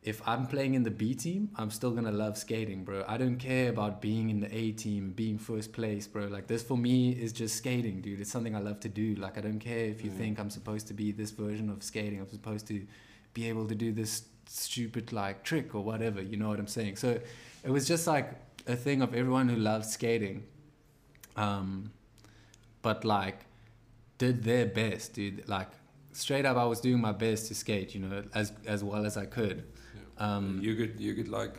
if 0.03 0.27
I'm 0.27 0.47
playing 0.47 0.73
in 0.73 0.83
the 0.83 0.89
B 0.91 1.13
team, 1.13 1.49
I'm 1.55 1.69
still 1.69 1.91
gonna 1.91 2.11
love 2.11 2.35
skating, 2.37 2.83
bro. 2.83 3.03
I 3.07 3.17
don't 3.17 3.37
care 3.37 3.69
about 3.69 4.01
being 4.01 4.29
in 4.31 4.39
the 4.39 4.55
A 4.55 4.71
team, 4.71 5.11
being 5.11 5.37
first 5.37 5.73
place, 5.73 6.07
bro. 6.07 6.25
Like, 6.25 6.47
this 6.47 6.63
for 6.63 6.75
me 6.77 7.11
is 7.11 7.31
just 7.31 7.55
skating, 7.57 8.01
dude. 8.01 8.19
It's 8.19 8.31
something 8.31 8.55
I 8.55 8.59
love 8.59 8.79
to 8.81 8.89
do. 8.89 9.13
Like, 9.15 9.37
I 9.37 9.41
don't 9.41 9.59
care 9.59 9.85
if 9.85 10.03
you 10.03 10.09
Yeah. 10.09 10.17
think 10.17 10.39
I'm 10.39 10.49
supposed 10.49 10.87
to 10.87 10.93
be 10.95 11.11
this 11.11 11.29
version 11.31 11.69
of 11.69 11.83
skating. 11.83 12.19
I'm 12.19 12.29
supposed 12.29 12.65
to 12.67 12.85
be 13.33 13.47
able 13.47 13.67
to 13.67 13.75
do 13.75 13.91
this 13.91 14.23
stupid, 14.47 15.13
like, 15.13 15.43
trick 15.43 15.75
or 15.75 15.83
whatever. 15.83 16.21
You 16.21 16.37
know 16.37 16.49
what 16.49 16.59
I'm 16.59 16.67
saying? 16.67 16.95
So, 16.95 17.19
it 17.63 17.69
was 17.69 17.87
just 17.87 18.07
like 18.07 18.31
a 18.67 18.75
thing 18.75 19.03
of 19.03 19.13
everyone 19.13 19.47
who 19.49 19.55
loves 19.57 19.91
skating. 19.93 20.43
Um, 21.35 21.91
but 22.81 23.05
like 23.05 23.45
did 24.23 24.43
their 24.43 24.67
best, 24.81 25.13
dude. 25.17 25.37
Like 25.55 25.69
straight 26.23 26.45
up, 26.49 26.57
I 26.65 26.65
was 26.73 26.79
doing 26.87 27.01
my 27.09 27.11
best 27.25 27.41
to 27.47 27.53
skate, 27.63 27.89
you 27.95 28.01
know, 28.05 28.23
as 28.41 28.47
as 28.75 28.79
well 28.89 29.03
as 29.09 29.15
I 29.23 29.25
could. 29.37 29.57
Yeah. 29.63 30.25
Um, 30.25 30.45
you 30.65 30.73
could 30.79 30.93
you 31.05 31.13
could 31.17 31.29
like 31.39 31.55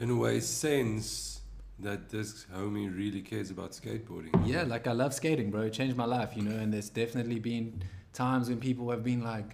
in 0.00 0.10
a 0.10 0.18
way 0.24 0.40
sense 0.40 1.40
that 1.86 2.00
this 2.14 2.46
homie 2.56 2.88
really 3.02 3.22
cares 3.30 3.50
about 3.56 3.70
skateboarding. 3.80 4.34
yeah, 4.54 4.62
like 4.74 4.84
I 4.92 4.94
love 5.02 5.12
skating, 5.20 5.48
bro. 5.52 5.62
It 5.62 5.72
changed 5.80 5.96
my 6.04 6.08
life, 6.18 6.30
you 6.36 6.42
know. 6.48 6.56
And 6.62 6.72
there's 6.72 6.90
definitely 7.02 7.38
been 7.52 7.66
times 8.12 8.48
when 8.50 8.58
people 8.68 8.90
have 8.94 9.04
been 9.12 9.22
like 9.34 9.50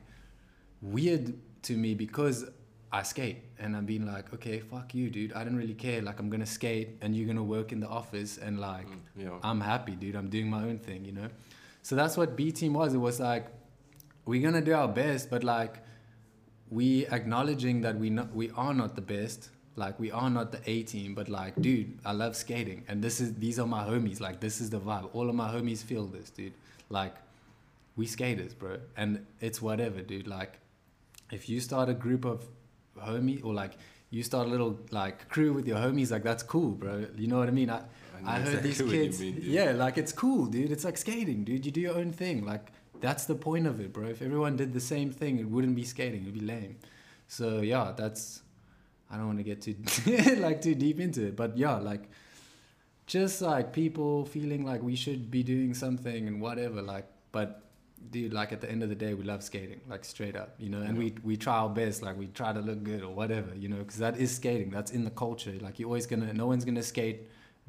weird 0.83 1.25
to 1.69 1.73
me 1.77 1.95
because 1.95 2.39
I 2.93 3.03
skate, 3.05 3.39
and 3.63 3.77
I'm 3.77 3.87
being 3.93 4.07
like, 4.15 4.27
okay, 4.37 4.59
fuck 4.61 4.95
you, 4.99 5.11
dude. 5.17 5.33
I 5.39 5.45
don't 5.45 5.57
really 5.63 5.79
care. 5.87 6.01
Like 6.09 6.19
I'm 6.21 6.31
gonna 6.35 6.53
skate, 6.61 6.89
and 7.03 7.09
you're 7.15 7.29
gonna 7.33 7.51
work 7.57 7.69
in 7.75 7.81
the 7.81 7.89
office, 8.03 8.33
and 8.39 8.59
like 8.71 8.89
Mm, 8.89 9.01
yeah. 9.25 9.49
I'm 9.49 9.61
happy, 9.73 9.95
dude. 10.03 10.17
I'm 10.21 10.31
doing 10.37 10.49
my 10.57 10.63
own 10.69 10.79
thing, 10.79 11.05
you 11.05 11.13
know. 11.21 11.29
So 11.83 11.97
that's 11.97 12.17
what 12.17 12.37
B 12.37 12.53
team 12.53 12.75
was. 12.75 12.95
It 12.95 12.99
was 12.99 13.21
like 13.21 13.47
we're 14.25 14.43
gonna 14.43 14.61
do 14.61 14.75
our 14.75 14.89
best, 14.89 15.31
but 15.31 15.45
like 15.45 15.83
we 16.71 17.07
acknowledging 17.07 17.81
that 17.83 17.97
we 17.97 18.11
not 18.11 18.35
we 18.35 18.51
are 18.51 18.75
not 18.75 18.95
the 18.95 19.03
best. 19.03 19.51
Like 19.77 19.99
we 19.99 20.11
are 20.11 20.29
not 20.29 20.53
the 20.53 20.61
A 20.67 20.83
team, 20.83 21.15
but 21.15 21.29
like, 21.29 21.55
dude, 21.61 21.99
I 22.05 22.13
love 22.13 22.37
skating, 22.37 22.85
and 22.89 23.03
this 23.03 23.21
is 23.21 23.35
these 23.35 23.59
are 23.59 23.67
my 23.67 23.85
homies. 23.85 24.21
Like 24.21 24.41
this 24.41 24.61
is 24.61 24.71
the 24.71 24.81
vibe. 24.81 25.09
All 25.13 25.29
of 25.29 25.35
my 25.35 25.49
homies 25.49 25.83
feel 25.83 26.07
this, 26.07 26.31
dude. 26.31 26.53
Like 26.91 27.15
we 27.97 28.07
skaters, 28.07 28.53
bro, 28.55 28.79
and 28.97 29.25
it's 29.41 29.63
whatever, 29.63 30.03
dude. 30.03 30.27
Like 30.27 30.59
if 31.31 31.49
you 31.49 31.61
start 31.61 31.89
a 31.89 31.95
group 31.95 32.25
of 32.25 32.47
homie 32.99 33.45
or 33.45 33.55
like 33.55 33.75
you 34.11 34.23
start 34.23 34.49
a 34.49 34.51
little 34.51 34.79
like 34.91 35.29
crew 35.29 35.53
with 35.53 35.67
your 35.67 35.79
homies, 35.79 36.11
like 36.11 36.25
that's 36.25 36.43
cool, 36.43 36.71
bro. 36.71 37.07
You 37.17 37.29
know 37.29 37.39
what 37.39 37.49
I 37.49 37.53
mean? 37.53 37.71
I, 37.71 37.83
I 38.27 38.41
heard 38.41 38.63
these 38.63 38.81
exactly 38.81 38.99
you 38.99 39.05
kids. 39.05 39.21
mean, 39.21 39.39
yeah, 39.43 39.73
like 39.73 39.99
it's 39.99 40.13
cool, 40.13 40.47
dude. 40.47 40.71
It's 40.71 40.85
like 40.85 40.97
skating, 40.97 41.45
dude. 41.45 41.65
You 41.67 41.73
do 41.73 41.81
your 41.81 41.97
own 41.97 42.13
thing. 42.13 42.45
Like 42.45 42.73
that's 43.01 43.25
the 43.27 43.35
point 43.35 43.67
of 43.67 43.81
it, 43.81 43.93
bro. 43.93 44.07
If 44.09 44.23
everyone 44.23 44.57
did 44.57 44.73
the 44.73 44.81
same 44.81 45.11
thing, 45.11 45.39
it 45.39 45.49
wouldn't 45.49 45.75
be 45.77 45.85
skating. 45.85 46.23
It'd 46.23 46.35
be 46.35 46.41
lame. 46.41 46.77
So 47.29 47.61
yeah, 47.61 47.93
that's. 47.97 48.43
I 49.13 49.17
don't 49.17 49.27
want 49.27 49.39
to 49.39 49.45
get 49.45 49.63
too 49.63 49.75
like 50.41 50.61
too 50.63 50.75
deep 50.75 51.01
into 51.01 51.27
it, 51.27 51.35
but 51.37 51.57
yeah, 51.59 51.79
like 51.79 52.09
just 53.07 53.43
like 53.43 53.73
people 53.73 54.25
feeling 54.25 54.65
like 54.65 54.83
we 54.83 54.95
should 54.95 55.31
be 55.33 55.43
doing 55.43 55.75
something 55.75 56.29
and 56.29 56.41
whatever, 56.41 56.81
like, 56.81 57.07
but 57.33 57.65
dude, 58.13 58.33
like 58.33 58.53
at 58.53 58.61
the 58.61 58.71
end 58.71 58.85
of 58.85 58.89
the 58.89 58.95
day, 58.95 59.15
we 59.15 59.25
love 59.25 59.43
skating, 59.43 59.81
like 59.89 60.05
straight 60.05 60.37
up, 60.37 60.55
you 60.59 60.69
know, 60.69 60.81
and 60.81 60.97
we 60.97 61.15
we 61.25 61.37
try 61.37 61.57
our 61.57 61.69
best, 61.69 62.03
like 62.05 62.17
we 62.17 62.29
try 62.29 62.53
to 62.53 62.61
look 62.61 62.85
good 62.85 63.03
or 63.03 63.13
whatever, 63.13 63.53
you 63.57 63.69
know, 63.69 63.79
because 63.79 63.99
that 63.99 64.17
is 64.17 64.35
skating. 64.37 64.71
That's 64.71 64.93
in 64.93 65.03
the 65.05 65.11
culture. 65.11 65.53
Like 65.61 65.81
you're 65.81 65.89
always 65.89 66.07
gonna, 66.07 66.33
no 66.33 66.47
one's 66.47 66.65
gonna 66.65 66.85
skate 66.85 67.23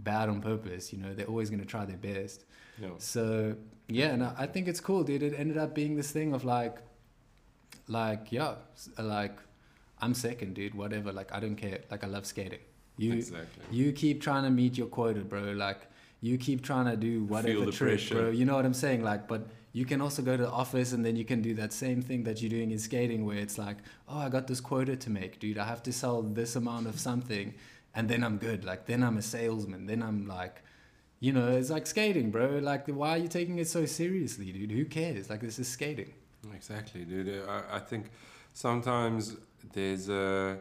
bad 0.04 0.30
on 0.30 0.42
purpose. 0.42 0.92
You 0.92 1.00
know, 1.00 1.14
they're 1.14 1.28
always 1.28 1.50
gonna 1.50 1.66
try 1.66 1.86
their 1.86 1.98
best. 1.98 2.46
So 2.98 3.56
yeah, 3.88 4.08
and 4.08 4.24
I 4.24 4.34
I 4.40 4.46
think 4.48 4.68
it's 4.68 4.80
cool, 4.80 5.04
dude. 5.04 5.24
It 5.24 5.34
ended 5.38 5.58
up 5.58 5.76
being 5.76 5.96
this 5.96 6.12
thing 6.12 6.34
of 6.34 6.44
like, 6.44 6.78
like 7.88 8.32
yeah, 8.32 8.56
uh, 8.98 9.04
like 9.04 9.38
I'm 10.02 10.14
second, 10.14 10.56
dude. 10.56 10.76
Whatever. 10.76 11.12
Like 11.12 11.32
I 11.32 11.40
don't 11.40 11.56
care. 11.56 11.80
Like 11.92 12.04
I 12.04 12.08
love 12.08 12.26
skating. 12.26 12.60
You 12.98 13.14
exactly. 13.14 13.64
you 13.72 13.92
keep 13.94 14.22
trying 14.22 14.44
to 14.44 14.50
meet 14.50 14.78
your 14.78 14.88
quota, 14.88 15.22
bro. 15.22 15.52
Like 15.52 15.88
you 16.22 16.38
keep 16.38 16.62
trying 16.64 16.86
to 16.86 16.96
do 16.96 17.24
whatever 17.24 17.66
trick, 17.72 17.98
pressure. 17.98 18.16
bro. 18.16 18.30
You 18.30 18.46
know 18.46 18.56
what 18.56 18.66
I'm 18.66 18.74
saying? 18.74 19.04
Like, 19.04 19.28
but 19.28 19.48
you 19.74 19.86
can 19.86 20.02
also 20.02 20.22
go 20.22 20.36
to 20.38 20.44
the 20.44 20.50
office 20.50 20.92
and 20.92 21.04
then 21.06 21.16
you 21.16 21.26
can 21.26 21.42
do 21.42 21.54
that 21.56 21.74
same 21.74 22.02
thing 22.02 22.24
that 22.24 22.42
you're 22.42 22.50
doing 22.50 22.72
in 22.72 22.80
skating, 22.80 23.26
where 23.26 23.38
it's 23.38 23.58
like, 23.58 23.78
oh, 24.08 24.20
I 24.20 24.30
got 24.30 24.48
this 24.48 24.60
quota 24.60 24.96
to 24.96 25.10
make, 25.10 25.40
dude. 25.40 25.58
I 25.58 25.66
have 25.66 25.82
to 25.84 25.94
sell 25.94 26.22
this 26.22 26.56
amount 26.56 26.88
of 26.88 27.00
something, 27.00 27.54
and 27.96 28.10
then 28.10 28.24
I'm 28.24 28.38
good. 28.38 28.64
Like 28.66 28.86
then 28.86 29.04
I'm 29.04 29.18
a 29.18 29.22
salesman. 29.22 29.86
Then 29.86 30.02
I'm 30.04 30.28
like. 30.28 30.64
You 31.24 31.34
know, 31.34 31.50
it's 31.52 31.70
like 31.70 31.86
skating, 31.86 32.32
bro. 32.32 32.58
Like, 32.58 32.88
why 32.88 33.10
are 33.12 33.18
you 33.20 33.28
taking 33.28 33.60
it 33.60 33.68
so 33.68 33.86
seriously, 33.86 34.52
dude? 34.52 34.72
Who 34.72 34.86
cares? 34.86 35.30
Like, 35.30 35.42
this 35.42 35.60
is 35.60 35.68
skating. 35.68 36.12
Exactly, 36.52 37.06
dude. 37.06 37.48
I, 37.48 37.76
I 37.76 37.80
think 37.80 38.10
sometimes 38.54 39.38
there's 39.72 40.10
a. 40.10 40.58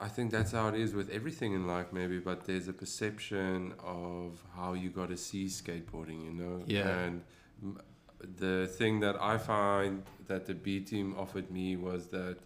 I 0.00 0.08
think 0.08 0.32
that's 0.32 0.50
how 0.50 0.66
it 0.66 0.74
is 0.74 0.94
with 0.94 1.10
everything 1.10 1.52
in 1.54 1.68
life, 1.68 1.92
maybe, 1.92 2.18
but 2.18 2.44
there's 2.44 2.66
a 2.66 2.72
perception 2.72 3.72
of 3.84 4.42
how 4.56 4.72
you 4.72 4.90
got 4.90 5.10
to 5.10 5.16
see 5.16 5.46
skateboarding, 5.46 6.24
you 6.24 6.32
know? 6.32 6.64
Yeah. 6.66 6.88
And 6.88 7.22
m- 7.62 7.80
the 8.36 8.66
thing 8.66 8.98
that 8.98 9.16
I 9.22 9.38
find 9.38 10.02
that 10.26 10.46
the 10.46 10.54
B 10.54 10.80
team 10.80 11.14
offered 11.16 11.52
me 11.52 11.76
was 11.76 12.08
that 12.08 12.38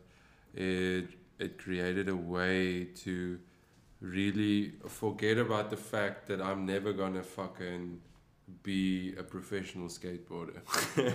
it 0.55 1.09
it 1.41 1.59
created 1.59 2.09
a 2.09 2.17
way 2.17 2.85
to 3.05 3.39
really 4.01 4.73
forget 4.89 5.39
about 5.39 5.71
the 5.71 5.77
fact 5.77 6.27
that 6.29 6.41
I'm 6.41 6.67
never 6.67 6.93
gonna 6.93 7.23
fucking 7.23 8.01
be 8.63 9.15
a 9.17 9.23
professional 9.23 9.89
skateboarder. 9.89 10.61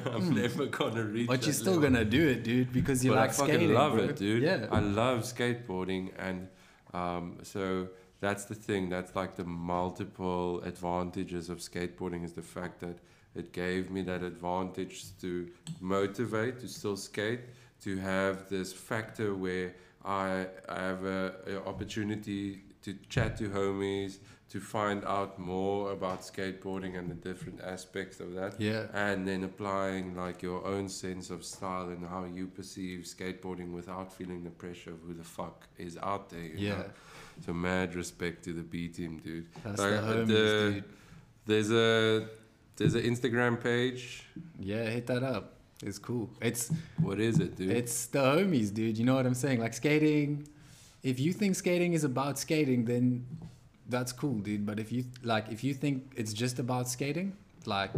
I'm 0.16 0.34
never 0.34 0.66
gonna 0.68 1.04
reach. 1.04 1.26
Hmm. 1.26 1.34
But 1.34 1.46
you're 1.46 1.54
still 1.54 1.74
level. 1.74 1.90
gonna 1.90 2.06
do 2.06 2.28
it, 2.28 2.44
dude, 2.44 2.72
because 2.72 3.04
you 3.04 3.12
but 3.12 3.18
like 3.18 3.30
I 3.30 3.34
fucking 3.34 3.56
skating. 3.56 3.74
love 3.74 3.94
bro. 3.94 4.04
it, 4.04 4.16
dude. 4.16 4.44
Yeah. 4.44 4.68
I 4.72 4.80
love 4.80 5.22
skateboarding, 5.24 6.12
and 6.18 6.48
um, 6.94 7.38
so 7.44 7.90
that's 8.20 8.46
the 8.46 8.56
thing. 8.56 8.90
That's 8.90 9.16
like 9.16 9.36
the 9.36 9.44
multiple 9.44 10.62
advantages 10.62 11.50
of 11.50 11.60
skateboarding 11.60 12.24
is 12.24 12.34
the 12.34 12.42
fact 12.42 12.80
that 12.82 13.00
it 13.36 13.52
gave 13.52 13.92
me 13.92 14.02
that 14.04 14.24
advantage 14.24 15.18
to 15.22 15.50
motivate 15.82 16.60
to 16.62 16.68
still 16.68 16.96
skate, 16.96 17.42
to 17.82 17.98
have 17.98 18.50
this 18.50 18.72
factor 18.72 19.36
where 19.36 19.76
I, 20.06 20.48
I 20.70 20.80
have 20.82 21.04
a, 21.06 21.34
a 21.48 21.68
opportunity 21.68 22.62
to 22.84 22.96
chat 23.10 23.38
to 23.38 23.50
homies, 23.50 24.18
to 24.50 24.60
find 24.60 25.04
out 25.06 25.40
more 25.40 25.92
about 25.92 26.22
skateboarding 26.22 26.98
and 26.98 27.10
the 27.10 27.16
different 27.16 27.60
aspects 27.62 28.20
of 28.20 28.36
that 28.36 28.62
yeah. 28.62 28.86
and 28.94 29.28
then 29.28 29.44
applying 29.44 30.16
like 30.16 30.44
your 30.44 30.66
own 30.66 30.88
sense 30.88 31.32
of 31.32 31.44
style 31.44 31.90
and 31.90 32.08
how 32.08 32.26
you 32.26 32.48
perceive 32.48 33.02
skateboarding 33.02 33.72
without 33.72 34.14
feeling 34.14 34.44
the 34.44 34.52
pressure 34.52 34.92
of 34.92 35.00
who 35.02 35.14
the 35.14 35.24
fuck 35.24 35.68
is 35.78 35.98
out 35.98 36.30
there. 36.30 36.42
You 36.44 36.68
Yeah. 36.68 36.78
Know? 36.78 36.86
So 37.46 37.54
mad 37.54 37.96
respect 37.96 38.44
to 38.46 38.54
the 38.54 38.62
B 38.62 38.88
team, 38.88 39.18
dude. 39.18 39.48
That's 39.64 39.82
Like, 39.82 39.92
the 39.92 39.98
homies, 39.98 40.28
the- 40.28 40.72
dude. 40.74 40.84
There's 41.48 41.72
a 41.72 42.28
there's 42.78 42.96
an 42.96 43.04
Instagram 43.04 43.62
page. 43.62 44.26
Yeah, 44.60 44.84
hit 44.84 45.08
that 45.08 45.24
up. 45.24 45.55
It's 45.86 46.00
cool. 46.00 46.30
It's 46.42 46.72
What 47.00 47.20
is 47.20 47.40
it, 47.40 47.56
dude? 47.56 47.70
it's 47.70 48.08
the 48.08 48.20
homies, 48.20 48.74
dude. 48.74 48.98
You 48.98 49.06
know 49.06 49.16
what 49.16 49.26
I'm 49.26 49.36
saying? 49.36 49.60
Like 49.60 49.74
skating. 49.74 50.48
If 51.04 51.20
you 51.20 51.32
think 51.34 51.56
skating 51.56 51.94
is 51.94 52.04
about 52.04 52.40
skating, 52.40 52.86
then 52.86 53.26
that's 53.88 54.12
cool, 54.12 54.40
dude. 54.40 54.66
But 54.66 54.80
if 54.80 54.92
you 54.92 55.06
like, 55.24 55.52
if 55.52 55.64
you 55.64 55.74
think 55.74 56.14
it's 56.16 56.34
just 56.34 56.58
about 56.60 56.90
skating, 56.90 57.38
like, 57.66 57.92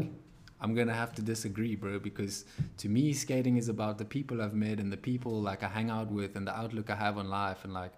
I'm 0.60 0.76
gonna 0.76 0.94
have 0.94 1.14
to 1.16 1.22
disagree, 1.22 1.76
bro. 1.76 2.00
Because 2.00 2.46
to 2.78 2.90
me, 2.90 3.14
skating 3.14 3.56
is 3.58 3.70
about 3.70 3.98
the 3.98 4.06
people 4.06 4.42
I've 4.42 4.54
met 4.54 4.80
and 4.80 4.92
the 4.92 4.98
people 4.98 5.42
like 5.42 5.64
I 5.64 5.68
hang 5.68 5.90
out 5.90 6.12
with 6.12 6.36
and 6.36 6.46
the 6.46 6.56
outlook 6.58 6.90
I 6.90 6.96
have 6.96 7.18
on 7.18 7.30
life 7.30 7.64
and 7.64 7.74
like, 7.74 7.94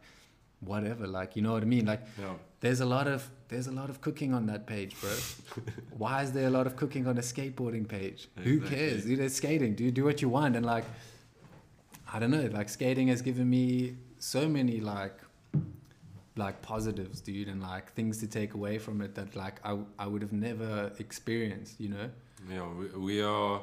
whatever. 0.59 1.07
Like, 1.07 1.35
you 1.35 1.41
know 1.41 1.53
what 1.53 1.63
I 1.63 1.65
mean? 1.65 1.85
Like, 1.85 2.01
no. 2.19 2.39
there's 2.59 2.81
a 2.81 2.85
lot 2.85 3.07
of 3.07 3.27
there's 3.49 3.67
a 3.67 3.71
lot 3.71 3.89
of 3.89 3.99
cooking 3.99 4.33
on 4.33 4.45
that 4.45 4.65
page, 4.65 4.95
bro. 5.01 5.11
Why 5.97 6.23
is 6.23 6.31
there 6.31 6.47
a 6.47 6.49
lot 6.49 6.67
of 6.67 6.75
cooking 6.75 7.07
on 7.07 7.17
a 7.17 7.21
skateboarding 7.21 7.87
page? 7.87 8.29
Who 8.43 8.61
cares? 8.61 9.05
Dude, 9.05 9.19
it's 9.19 9.35
skating. 9.35 9.75
Dude, 9.75 9.95
do 9.95 10.05
what 10.05 10.21
you 10.21 10.29
want. 10.29 10.55
And 10.55 10.65
like, 10.65 10.85
I 12.13 12.19
don't 12.19 12.31
know. 12.31 12.49
Like 12.53 12.69
skating 12.69 13.07
has 13.09 13.21
given 13.21 13.49
me 13.49 13.97
so 14.19 14.47
many 14.47 14.79
like 14.79 15.19
like 16.35 16.61
positives, 16.61 17.19
dude, 17.21 17.49
and 17.49 17.61
like 17.61 17.91
things 17.93 18.19
to 18.19 18.27
take 18.27 18.53
away 18.53 18.77
from 18.77 19.01
it 19.01 19.13
that 19.15 19.35
like 19.35 19.59
I 19.65 19.77
I 19.97 20.07
would 20.07 20.21
have 20.21 20.33
never 20.33 20.91
experienced. 20.99 21.79
You 21.79 21.89
know? 21.89 22.09
Yeah, 22.49 22.67
we, 22.73 22.87
we 22.99 23.21
are 23.21 23.61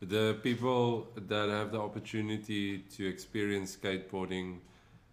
the 0.00 0.38
people 0.42 1.08
that 1.14 1.48
have 1.48 1.72
the 1.72 1.80
opportunity 1.80 2.78
to 2.96 3.06
experience 3.06 3.76
skateboarding. 3.76 4.58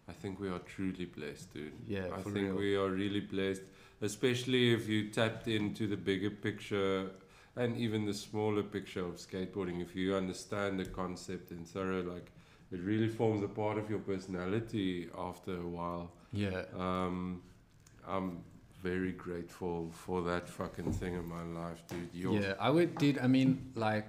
I 0.09 0.13
think 0.13 0.39
we 0.39 0.47
are 0.47 0.59
truly 0.59 1.05
blessed, 1.05 1.53
dude. 1.53 1.73
Yeah, 1.85 2.07
I 2.15 2.21
think 2.21 2.35
real. 2.35 2.55
we 2.55 2.75
are 2.77 2.89
really 2.89 3.19
blessed, 3.19 3.63
especially 4.01 4.73
if 4.73 4.87
you 4.87 5.09
tapped 5.09 5.47
into 5.47 5.87
the 5.87 5.97
bigger 5.97 6.29
picture 6.29 7.09
and 7.55 7.77
even 7.77 8.05
the 8.05 8.13
smaller 8.13 8.63
picture 8.63 9.03
of 9.03 9.15
skateboarding. 9.15 9.81
If 9.81 9.95
you 9.95 10.15
understand 10.15 10.79
the 10.79 10.85
concept 10.85 11.51
and 11.51 11.67
thorough, 11.67 12.03
like 12.03 12.31
it 12.71 12.79
really 12.81 13.07
forms 13.07 13.43
a 13.43 13.47
part 13.47 13.77
of 13.77 13.89
your 13.89 13.99
personality 13.99 15.09
after 15.17 15.55
a 15.57 15.67
while. 15.67 16.11
Yeah. 16.31 16.63
Um, 16.77 17.41
I'm 18.07 18.43
very 18.81 19.11
grateful 19.11 19.89
for 19.91 20.21
that 20.23 20.47
fucking 20.47 20.91
thing 20.93 21.15
in 21.15 21.27
my 21.27 21.43
life, 21.43 21.83
dude. 21.87 22.09
You're 22.13 22.39
Yeah, 22.39 22.53
I 22.59 22.69
would, 22.69 22.97
dude. 22.97 23.19
I 23.19 23.27
mean, 23.27 23.71
like, 23.75 24.07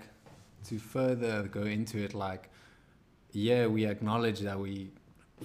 to 0.67 0.79
further 0.79 1.45
go 1.45 1.63
into 1.63 1.99
it, 1.99 2.15
like, 2.15 2.51
yeah, 3.33 3.67
we 3.67 3.87
acknowledge 3.87 4.41
that 4.41 4.59
we, 4.59 4.91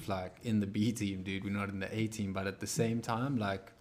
like, 0.08 0.36
in 0.44 0.60
the 0.60 0.68
B 0.68 0.92
team, 0.92 1.24
dude. 1.24 1.44
We're 1.44 1.52
not 1.52 1.70
in 1.70 1.80
the 1.80 1.96
A 1.96 2.08
team, 2.08 2.34
but 2.34 2.48
at 2.48 2.60
the 2.60 2.68
same 2.68 3.02
time, 3.02 3.38
like, 3.38 3.72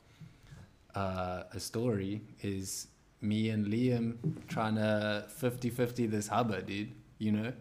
uh, 0.95 1.45
a 1.53 1.61
story 1.61 2.23
is 2.43 2.89
me 3.21 3.51
and 3.51 3.67
Liam 3.67 4.17
trying 4.49 4.77
to 4.77 5.27
50-50 5.41 6.11
this 6.11 6.29
hubba, 6.29 6.63
dude. 6.63 6.93
You 7.19 7.33
know, 7.33 7.53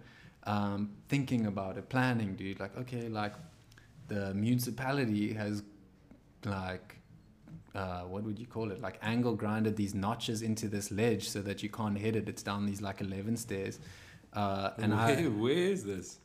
um, 0.46 0.92
thinking 1.08 1.46
about 1.46 1.78
it, 1.78 1.90
planning, 1.90 2.36
dude. 2.36 2.60
Like, 2.60 2.76
okay, 2.78 3.08
like, 3.08 3.34
the 4.08 4.34
municipality 4.34 5.34
has, 5.34 5.64
like, 6.46 6.98
uh, 7.76 8.02
what 8.02 8.24
would 8.24 8.40
you 8.40 8.48
call 8.48 8.72
it? 8.72 8.82
Like 8.82 9.00
angle 9.02 9.34
grinded 9.36 9.78
these 9.78 9.94
notches 9.94 10.42
into 10.42 10.68
this 10.68 10.92
ledge 10.92 11.30
so 11.30 11.42
that 11.44 11.64
you 11.64 11.70
can't 11.70 11.98
hit 11.98 12.18
it. 12.18 12.28
It's 12.28 12.44
down 12.44 12.66
these 12.66 12.82
like 12.82 13.00
eleven 13.00 13.38
stairs, 13.38 13.80
uh, 14.34 14.72
and 14.78 14.92
where, 14.92 15.00
I 15.00 15.22
where 15.28 15.54
is 15.54 15.86
this? 15.86 16.18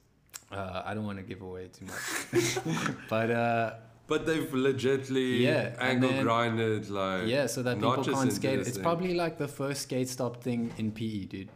uh, 0.52 0.82
I 0.84 0.94
don't 0.94 1.04
want 1.04 1.18
to 1.18 1.24
give 1.24 1.42
away 1.42 1.68
too 1.68 1.86
much, 1.86 2.58
but 3.08 3.30
uh, 3.30 3.74
But 4.08 4.24
they've 4.26 4.48
legitly 4.48 5.40
Yeah, 5.40 5.74
angle 5.80 6.10
then- 6.10 6.22
grinded 6.22 6.88
like 6.90 7.26
yeah, 7.26 7.46
so 7.46 7.62
that 7.62 7.76
people 7.76 8.04
can't 8.04 8.32
skate. 8.32 8.60
It's 8.60 8.70
thing. 8.70 8.82
probably 8.82 9.14
like 9.14 9.36
the 9.38 9.48
first 9.48 9.82
skate 9.82 10.08
stop 10.08 10.42
thing 10.42 10.72
in 10.78 10.92
PE, 10.92 11.24
dude. 11.24 11.48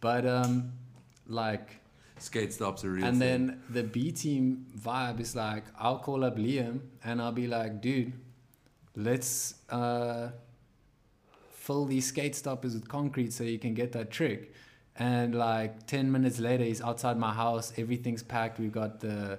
But 0.00 0.26
um, 0.26 0.72
like 1.28 1.76
skate 2.18 2.52
stops 2.52 2.84
are 2.84 2.90
real. 2.90 3.04
and 3.04 3.18
thing. 3.18 3.46
then 3.46 3.62
the 3.70 3.82
B 3.84 4.10
team 4.10 4.66
vibe 4.76 5.20
is 5.20 5.36
like, 5.36 5.64
I'll 5.78 5.98
call 5.98 6.24
up 6.24 6.36
Liam 6.36 6.80
and 7.04 7.22
I'll 7.22 7.32
be 7.32 7.46
like, 7.46 7.80
dude, 7.80 8.12
let's 8.96 9.54
uh, 9.70 10.30
fill 11.52 11.84
these 11.86 12.06
skate 12.06 12.34
stoppers 12.34 12.74
with 12.74 12.88
concrete 12.88 13.32
so 13.32 13.44
you 13.44 13.58
can 13.58 13.74
get 13.74 13.92
that 13.92 14.10
trick. 14.10 14.52
And 14.96 15.34
like 15.34 15.86
10 15.86 16.10
minutes 16.12 16.38
later, 16.38 16.64
he's 16.64 16.80
outside 16.82 17.16
my 17.18 17.32
house. 17.32 17.72
Everything's 17.76 18.22
packed. 18.22 18.58
We've 18.60 18.72
got 18.72 19.00
the, 19.00 19.38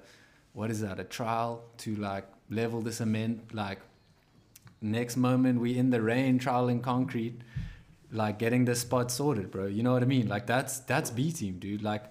what 0.53 0.69
is 0.69 0.81
that, 0.81 0.99
a 0.99 1.03
trowel 1.03 1.63
to 1.79 1.95
like 1.95 2.25
level 2.49 2.81
the 2.81 2.91
cement. 2.91 3.53
Like, 3.53 3.79
next 4.81 5.17
moment, 5.17 5.59
we 5.59 5.77
in 5.77 5.89
the 5.89 6.01
rain, 6.01 6.39
troweling 6.39 6.81
concrete, 6.81 7.41
like 8.11 8.39
getting 8.39 8.65
the 8.65 8.75
spot 8.75 9.11
sorted, 9.11 9.51
bro. 9.51 9.65
You 9.65 9.83
know 9.83 9.93
what 9.93 10.03
I 10.03 10.05
mean? 10.05 10.27
Like, 10.27 10.45
that's 10.47 10.79
that's 10.79 11.09
B 11.11 11.31
team, 11.31 11.59
dude. 11.59 11.81
Like, 11.83 12.03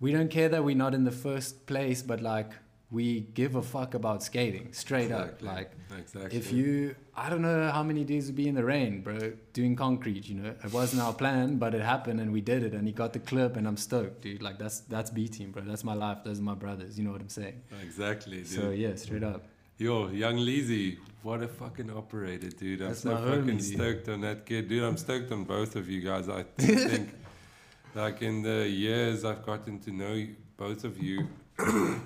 we 0.00 0.12
don't 0.12 0.30
care 0.30 0.48
that 0.48 0.64
we're 0.64 0.76
not 0.76 0.94
in 0.94 1.04
the 1.04 1.10
first 1.10 1.66
place, 1.66 2.02
but 2.02 2.20
like 2.20 2.50
we 2.88 3.20
give 3.34 3.56
a 3.56 3.62
fuck 3.62 3.94
about 3.94 4.22
skating 4.22 4.72
straight 4.72 5.06
Exactly. 5.10 5.48
up. 5.48 5.54
Like 5.56 5.72
Exactly. 5.98 6.38
if 6.38 6.52
you, 6.52 6.94
I 7.16 7.28
don't 7.28 7.42
know 7.42 7.68
how 7.70 7.82
many 7.82 8.04
days 8.04 8.26
would 8.26 8.36
be 8.36 8.46
in 8.46 8.54
the 8.54 8.62
rain, 8.64 9.00
bro, 9.02 9.32
doing 9.54 9.74
concrete. 9.74 10.28
You 10.28 10.36
know, 10.36 10.54
it 10.64 10.72
wasn't 10.72 11.02
our 11.02 11.12
plan, 11.12 11.56
but 11.56 11.74
it 11.74 11.82
happened 11.82 12.20
and 12.20 12.30
we 12.32 12.40
did 12.40 12.62
it, 12.62 12.74
and 12.74 12.86
he 12.86 12.92
got 12.92 13.12
the 13.12 13.18
clip, 13.18 13.56
and 13.56 13.66
I'm 13.66 13.76
stoked, 13.76 14.22
dude. 14.22 14.40
Like 14.42 14.58
that's 14.58 14.80
that's 14.80 15.10
B 15.10 15.26
team, 15.28 15.50
bro. 15.50 15.62
That's 15.62 15.82
my 15.82 15.94
life. 15.94 16.18
Those 16.24 16.38
are 16.38 16.42
my 16.42 16.54
brothers. 16.54 16.96
You 16.98 17.04
know 17.06 17.10
what 17.12 17.20
I'm 17.20 17.28
saying? 17.28 17.60
Exactly, 17.82 18.38
dude. 18.38 18.46
So 18.48 18.70
yeah, 18.70 18.94
straight 18.94 19.24
up. 19.24 19.46
Yo, 19.78 20.08
young 20.08 20.36
Leezy, 20.38 20.96
what 21.22 21.42
a 21.42 21.48
fucking 21.48 21.90
operator, 21.90 22.48
dude. 22.48 22.80
I'm 22.80 22.88
That's 22.88 23.00
so 23.00 23.14
fucking 23.14 23.58
homie, 23.58 23.60
stoked 23.74 24.08
on 24.08 24.22
that 24.22 24.46
kid. 24.46 24.68
Dude, 24.68 24.82
I'm 24.82 24.96
stoked 24.96 25.30
on 25.32 25.44
both 25.44 25.76
of 25.76 25.88
you 25.90 26.00
guys. 26.00 26.28
I 26.30 26.44
think, 26.58 27.10
like, 27.94 28.22
in 28.22 28.40
the 28.42 28.66
years 28.66 29.24
I've 29.24 29.44
gotten 29.44 29.78
to 29.80 29.90
know 29.90 30.26
both 30.56 30.84
of 30.84 30.96
you, 31.02 31.28
I've 31.58 32.00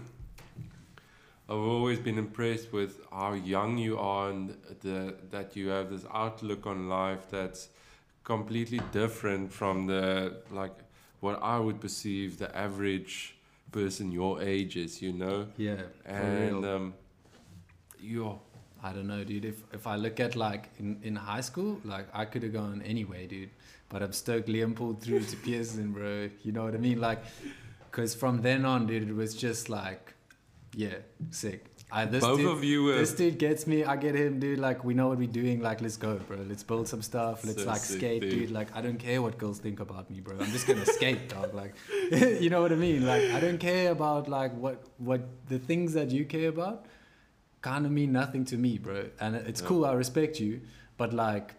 always 1.49 2.01
been 2.01 2.19
impressed 2.19 2.73
with 2.73 3.01
how 3.13 3.35
young 3.35 3.79
you 3.79 3.99
are 3.99 4.31
and 4.31 4.57
the, 4.81 5.15
that 5.31 5.55
you 5.55 5.69
have 5.69 5.91
this 5.91 6.05
outlook 6.13 6.67
on 6.67 6.89
life 6.89 7.31
that's 7.31 7.69
completely 8.25 8.81
different 8.91 9.53
from 9.53 9.87
the, 9.87 10.35
like, 10.51 10.75
what 11.21 11.39
I 11.41 11.59
would 11.61 11.81
perceive 11.81 12.39
the 12.39 12.55
average 12.57 13.37
person 13.71 14.11
your 14.11 14.43
age 14.43 14.77
is, 14.77 15.01
you 15.01 15.13
know? 15.13 15.47
Yeah, 15.57 15.77
for 16.05 16.09
And, 16.11 16.63
real. 16.65 16.75
um, 16.75 16.95
yo, 18.03 18.41
I 18.83 18.93
don't 18.93 19.07
know, 19.07 19.25
dude. 19.25 19.45
If 19.45 19.63
if 19.73 19.87
I 19.87 19.97
look 19.97 20.21
at 20.21 20.37
like 20.37 20.71
in, 20.79 20.99
in 21.03 21.17
high 21.17 21.41
school, 21.43 21.81
like 21.85 22.07
I 22.13 22.25
could 22.25 22.43
have 22.43 22.53
gone 22.53 22.83
anyway, 22.85 23.27
dude. 23.27 23.51
But 23.89 24.03
I'm 24.03 24.13
stoked 24.13 24.49
Liam 24.49 24.75
pulled 24.75 25.03
through 25.03 25.21
to 25.25 25.37
Pearson, 25.37 25.93
bro. 25.93 26.31
You 26.43 26.53
know 26.53 26.65
what 26.65 26.75
I 26.75 26.79
mean? 26.79 27.01
Like, 27.01 27.23
cause 27.91 28.15
from 28.15 28.43
then 28.43 28.65
on, 28.65 28.87
dude, 28.87 29.09
it 29.09 29.15
was 29.15 29.35
just 29.35 29.69
like, 29.69 30.15
yeah, 30.75 30.95
sick. 31.31 31.67
I, 31.93 32.05
this 32.05 32.23
both 32.23 32.39
dude, 32.39 32.49
of 32.51 32.63
you 32.63 32.85
were 32.85 32.95
this 32.95 33.13
dude 33.13 33.39
gets 33.39 33.67
me. 33.67 33.85
I 33.85 33.97
get 33.97 34.15
him, 34.15 34.39
dude. 34.39 34.61
Like 34.61 34.85
we 34.85 34.95
know 34.95 35.09
what 35.09 35.19
we're 35.19 35.27
doing. 35.27 35.61
Like 35.61 35.81
let's 35.81 35.97
go, 35.97 36.17
bro. 36.19 36.39
Let's 36.49 36.63
build 36.63 36.87
some 36.87 37.03
stuff. 37.03 37.45
Let's 37.45 37.63
So 37.63 37.69
like 37.69 37.81
sick, 37.81 37.99
skate, 37.99 38.23
dude. 38.23 38.31
dude. 38.31 38.51
Like 38.53 38.75
I 38.77 38.81
don't 38.81 38.99
care 38.99 39.21
what 39.21 39.39
girls 39.39 39.59
think 39.59 39.81
about 39.81 40.09
me, 40.09 40.21
bro. 40.21 40.37
I'm 40.39 40.53
just 40.53 40.69
gonna 40.69 40.87
skate, 40.87 41.29
dog. 41.29 41.53
Like, 41.53 41.75
you 42.41 42.49
know 42.49 42.63
what 42.63 42.71
I 42.73 42.77
mean? 42.77 43.05
Like 43.07 43.25
I 43.33 43.41
don't 43.41 43.59
care 43.59 43.91
about 43.91 44.29
like 44.29 44.55
what 44.55 44.85
what 44.99 45.23
the 45.49 45.59
things 45.59 45.93
that 45.95 46.13
you 46.13 46.25
care 46.25 46.49
about 46.49 46.87
kind 47.63 47.85
of 47.87 47.93
mean 47.93 48.13
nothing 48.13 48.45
to 48.47 48.57
me, 48.57 48.79
bro. 48.79 49.07
And 49.21 49.37
it's 49.37 49.61
Yeah. 49.61 49.67
cool. 49.69 49.85
I 49.85 49.93
respect 49.95 50.41
you, 50.41 50.61
but 50.97 51.13
like. 51.13 51.55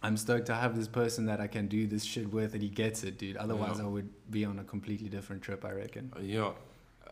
I'm 0.00 0.16
stoked 0.16 0.46
to 0.46 0.54
have 0.54 0.76
this 0.76 0.86
person 0.86 1.26
that 1.26 1.40
I 1.40 1.48
can 1.48 1.66
do 1.66 1.88
this 1.88 2.04
shit 2.04 2.32
with, 2.32 2.54
and 2.54 2.62
he 2.62 2.68
gets 2.68 3.02
it, 3.02 3.18
dude. 3.18 3.36
Otherwise, 3.36 3.78
Yeah. 3.78 3.86
I 3.86 3.88
would 3.88 4.08
be 4.30 4.44
on 4.44 4.60
a 4.60 4.62
completely 4.62 5.08
different 5.08 5.42
trip, 5.42 5.64
I 5.64 5.72
reckon. 5.72 6.12
Uh, 6.16 6.20
yeah, 6.20 6.52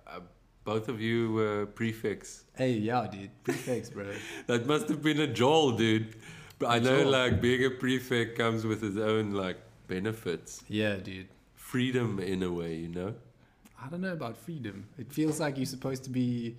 uh, 0.07 0.21
both 0.63 0.89
of 0.89 1.01
you 1.01 1.33
were 1.33 1.67
prefects. 1.67 2.45
Hey, 2.55 2.75
yeah, 2.75 3.09
dude, 3.11 3.31
prefix, 3.43 3.91
bro. 3.91 4.07
That 4.47 4.67
must 4.69 4.89
have 4.89 5.03
been 5.03 5.19
a 5.19 5.27
joel, 5.27 5.73
dude. 5.73 6.15
But 6.61 6.69
I 6.69 6.79
know, 6.79 7.03
like, 7.11 7.41
being 7.41 7.65
a 7.65 7.71
prefect 7.71 8.39
comes 8.39 8.65
with 8.65 8.85
its 8.85 8.99
own 8.99 9.33
like 9.33 9.57
benefits, 9.89 10.63
Yeah, 10.69 10.95
dude. 10.99 11.27
freedom 11.57 12.21
in 12.21 12.45
a 12.45 12.53
way, 12.53 12.77
you 12.77 12.89
know. 12.89 13.15
I 13.83 13.89
don't 13.89 14.01
know 14.01 14.13
about 14.13 14.37
freedom. 14.37 14.87
It 14.97 15.13
feels 15.13 15.41
like 15.41 15.57
you're 15.57 15.67
supposed 15.67 16.05
to 16.05 16.11
be 16.11 16.57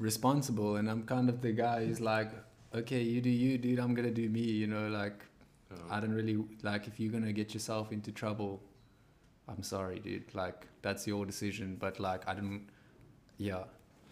responsible, 0.00 0.76
and 0.76 0.90
I'm 0.90 1.04
kind 1.04 1.28
of 1.28 1.40
the 1.40 1.52
guy 1.52 1.84
who's 1.86 2.00
like, 2.00 2.32
okay, 2.74 3.02
you 3.02 3.20
do 3.20 3.30
you, 3.30 3.58
dude. 3.58 3.78
I'm 3.78 3.94
gonna 3.94 4.10
do 4.10 4.28
me. 4.28 4.40
You 4.40 4.66
know, 4.66 4.88
like 4.88 5.24
I 5.90 6.00
don't 6.00 6.12
really 6.12 6.38
like 6.62 6.88
if 6.88 6.98
you're 6.98 7.12
gonna 7.12 7.32
get 7.32 7.54
yourself 7.54 7.92
into 7.92 8.10
trouble. 8.10 8.60
I'm 9.48 9.62
sorry, 9.62 10.00
dude. 10.00 10.34
Like 10.34 10.66
that's 10.82 11.06
your 11.06 11.24
decision, 11.26 11.76
but 11.78 12.00
like 12.00 12.28
I 12.28 12.34
don't. 12.34 12.66
Yeah, 13.36 13.64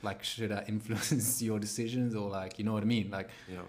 like 0.03 0.22
should 0.22 0.53
I 0.53 0.64
influence 0.68 1.43
your 1.43 1.59
decisions 1.59 2.14
or 2.14 2.28
like 2.28 2.59
you 2.59 2.64
know 2.64 2.72
what 2.74 2.82
I 2.82 2.86
mean? 2.86 3.11
Like, 3.11 3.30
yeah. 3.51 3.62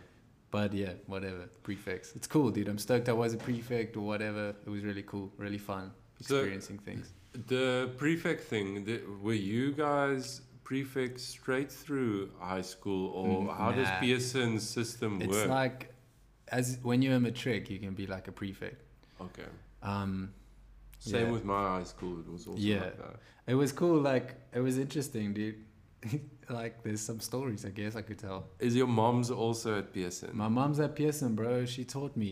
but 0.52 0.74
yeah, 0.74 0.94
whatever. 1.08 1.50
Prefects. 1.64 2.16
It's 2.16 2.28
cool, 2.28 2.52
dude. 2.52 2.68
I'm 2.68 2.78
stoked 2.78 3.10
I 3.10 3.14
was 3.14 3.34
a 3.34 3.38
prefect 3.38 3.98
or 3.98 4.02
whatever. 4.02 4.56
It 4.66 4.70
was 4.70 4.84
really 4.84 5.04
cool, 5.04 5.32
really 5.38 5.58
fun 5.58 5.92
So- 6.22 6.36
experiencing 6.36 6.80
things. 6.80 7.14
The 7.48 7.92
prefect 7.98 8.46
thing, 8.46 8.84
the, 8.86 9.02
were 9.22 9.34
you 9.34 9.72
guys 9.72 10.42
prefects 10.74 11.24
straight 11.24 11.72
through 11.72 12.30
high 12.40 12.62
school, 12.74 13.04
or 13.20 13.26
Mm, 13.42 13.58
how 13.58 13.72
does 13.72 13.90
nah. 13.90 14.00
Pearson's 14.00 14.64
system 14.78 15.12
It's 15.22 15.30
work? 15.36 15.50
like 15.50 15.80
as 16.60 16.78
when 16.84 17.02
you're 17.04 17.16
a 17.16 17.20
matric, 17.20 17.70
you 17.74 17.80
can 17.86 17.94
be 18.02 18.06
like 18.16 18.28
a 18.28 18.32
prefect. 18.32 18.80
okay. 19.28 19.50
Um, 19.82 20.14
Same 21.00 21.28
Yeah. 21.28 21.32
with 21.36 21.46
my 21.46 21.62
high 21.78 21.86
school. 21.94 22.20
It 22.20 22.30
was 22.36 22.46
also 22.48 22.60
Yeah. 22.62 22.84
like 22.84 22.98
that. 23.04 23.16
it 23.48 23.56
was 23.64 23.72
cool. 23.82 24.00
Like 24.12 24.28
it 24.58 24.62
was 24.68 24.76
interesting, 24.86 25.34
dude. 25.34 25.60
like 26.60 26.74
there's 26.84 27.02
some 27.10 27.20
stories, 27.30 27.62
I 27.70 27.72
guess 27.80 27.96
I 27.96 28.04
could 28.08 28.20
tell. 28.20 28.40
Is 28.60 28.74
your 28.76 28.88
mom's 29.02 29.30
also 29.32 29.70
at 29.82 29.88
Pearson? 29.94 30.30
My 30.46 30.50
mom's 30.50 30.80
at 30.86 30.92
Pearson, 31.00 31.32
bro. 31.36 31.66
She 31.66 31.84
taught 31.96 32.16
me, 32.24 32.30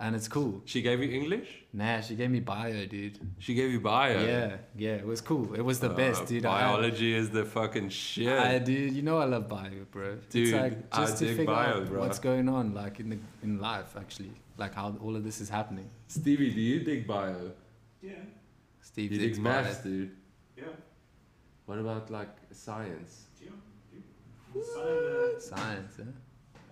and 0.00 0.16
it's 0.16 0.28
cool. 0.28 0.62
She 0.64 0.82
gave 0.82 1.00
you 1.02 1.10
English? 1.10 1.48
Nah, 1.72 2.00
she 2.00 2.14
gave 2.16 2.30
me 2.30 2.40
bio, 2.40 2.86
dude. 2.86 3.18
She 3.38 3.54
gave 3.54 3.70
you 3.70 3.80
bio? 3.80 4.24
Yeah, 4.24 4.56
yeah, 4.76 4.94
it 4.96 5.06
was 5.06 5.20
cool. 5.20 5.54
It 5.54 5.62
was 5.62 5.80
the 5.80 5.90
Uh, 5.90 5.94
best, 5.94 6.26
dude. 6.26 6.44
I 6.44 6.60
Biology 6.62 7.14
is 7.14 7.30
the 7.30 7.44
fucking 7.44 7.88
shit. 7.90 8.28
I, 8.28 8.58
dude, 8.58 8.92
you 8.92 9.02
know 9.02 9.18
I 9.18 9.24
love 9.26 9.48
bio, 9.48 9.70
bro. 9.90 10.16
Dude, 10.30 10.48
it's 10.48 10.52
like 10.62 10.78
I 10.92 11.06
to 11.06 11.12
dig 11.24 11.36
figure 11.36 11.44
bio, 11.46 11.80
out 11.80 11.86
bro. 11.88 12.00
what's 12.00 12.18
going 12.18 12.48
on, 12.48 12.74
like 12.74 13.00
in 13.00 13.10
the 13.10 13.18
in 13.42 13.58
life, 13.60 13.96
actually, 13.96 14.32
like 14.58 14.74
how 14.74 14.94
all 15.02 15.14
of 15.16 15.24
this 15.24 15.40
is 15.40 15.48
happening. 15.48 15.88
Stevie, 16.08 16.52
do 16.52 16.60
you 16.60 16.80
dig 16.80 17.06
bio? 17.06 17.52
Yeah, 18.02 18.12
Steve 18.80 19.12
You 19.12 19.18
digs 19.18 19.38
dig 19.38 19.44
bio. 19.44 19.74
dude. 19.84 20.10
yeah, 20.56 20.64
What 21.66 21.78
about 21.78 22.10
like 22.10 22.34
science? 22.50 23.26
yeah. 23.40 23.50
yeah. 25.98 26.04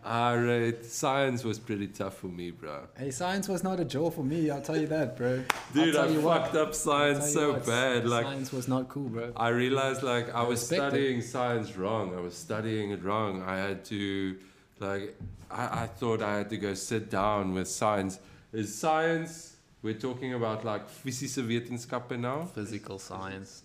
Ah, 0.04 0.32
Sign, 0.32 0.42
Science, 0.42 0.42
huh? 0.42 0.48
Alright, 0.50 0.84
science 0.84 1.44
was 1.44 1.58
pretty 1.58 1.88
tough 1.88 2.16
for 2.18 2.26
me, 2.28 2.50
bro. 2.50 2.80
Hey, 2.96 3.10
science 3.10 3.48
was 3.48 3.62
not 3.62 3.80
a 3.80 3.84
joke 3.84 4.14
for 4.14 4.24
me. 4.24 4.50
I'll 4.50 4.60
tell 4.62 4.76
you 4.76 4.86
that, 4.88 5.16
bro. 5.16 5.42
Dude, 5.74 5.94
I'll 5.96 6.02
I 6.02 6.06
tell 6.06 6.10
you 6.12 6.20
what. 6.20 6.42
fucked 6.42 6.56
up 6.56 6.74
science 6.74 7.32
so 7.32 7.52
what, 7.52 7.66
bad. 7.66 8.08
Like, 8.08 8.24
science 8.24 8.52
was 8.52 8.68
not 8.68 8.88
cool, 8.88 9.08
bro. 9.08 9.32
I 9.36 9.48
realized 9.48 10.02
like 10.02 10.34
I 10.34 10.40
I 10.40 10.42
was 10.42 10.60
respect 10.60 10.82
it. 10.82 10.88
studying 10.90 11.22
science 11.22 11.76
wrong. 11.76 12.14
I 12.16 12.20
was 12.20 12.34
studying 12.36 12.90
it 12.90 13.02
wrong. 13.04 13.42
I 13.42 13.56
had 13.58 13.84
to 13.86 14.36
like 14.78 15.16
I, 15.50 15.82
I 15.82 15.86
thought 15.86 16.22
I 16.22 16.38
had 16.38 16.50
to 16.50 16.56
go 16.56 16.74
sit 16.74 17.10
down 17.10 17.54
with 17.54 17.68
science. 17.68 18.18
Is 18.52 18.74
science 18.74 19.56
we're 19.82 19.94
talking 19.94 20.34
about 20.34 20.64
like 20.64 20.88
fysische 20.88 21.42
wetenskappen 21.46 22.20
now? 22.20 22.44
Physical 22.44 22.98
science. 22.98 23.62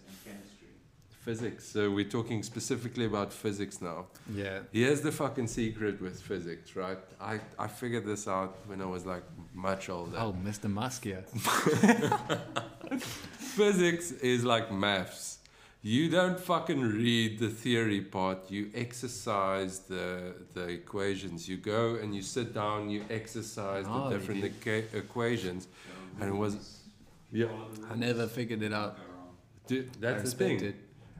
Physics. 1.26 1.64
So 1.68 1.90
we're 1.90 2.10
talking 2.18 2.44
specifically 2.44 3.06
about 3.06 3.34
physics 3.34 3.82
now. 3.82 4.06
Yeah. 4.34 4.60
Here's 4.72 5.02
the 5.02 5.12
fucking 5.12 5.48
secret 5.48 6.00
with 6.00 6.22
physics, 6.22 6.76
right? 6.76 7.00
I, 7.20 7.40
I 7.58 7.68
figured 7.68 8.06
this 8.06 8.28
out 8.28 8.52
when 8.68 8.80
I 8.80 8.86
was 8.86 9.06
like 9.08 9.24
much 9.54 9.90
older. 9.90 10.18
Oh, 10.20 10.36
Mr. 10.50 10.68
Muskia. 10.72 11.24
Physics 13.58 14.12
is 14.12 14.44
like 14.44 14.72
maths. 14.72 15.40
You 15.82 16.10
don't 16.10 16.40
fucking 16.40 16.82
read 16.82 17.40
the 17.40 17.50
theory 17.50 18.02
part. 18.02 18.50
You 18.50 18.72
exercise 18.76 19.80
the 19.80 20.34
the 20.54 20.68
equations. 20.68 21.48
You 21.50 21.58
go 21.58 21.96
and 22.02 22.16
you 22.16 22.22
sit 22.22 22.54
down. 22.54 22.90
You 22.90 23.04
exercise 23.10 23.86
Oh, 23.88 24.10
the 24.10 24.18
different 24.18 24.44
equa- 24.44 24.94
equations. 24.94 25.68
And 26.20 26.30
it 26.30 26.36
was- 26.36 26.80
Yeah. 27.32 27.48
I 27.92 27.96
never 27.96 28.28
figured 28.28 28.62
it 28.64 28.74
out. 28.74 28.98
Dude, 29.68 29.90
that's 30.00 30.32
the 30.32 30.38
thing. 30.38 30.64
it. 30.64 30.76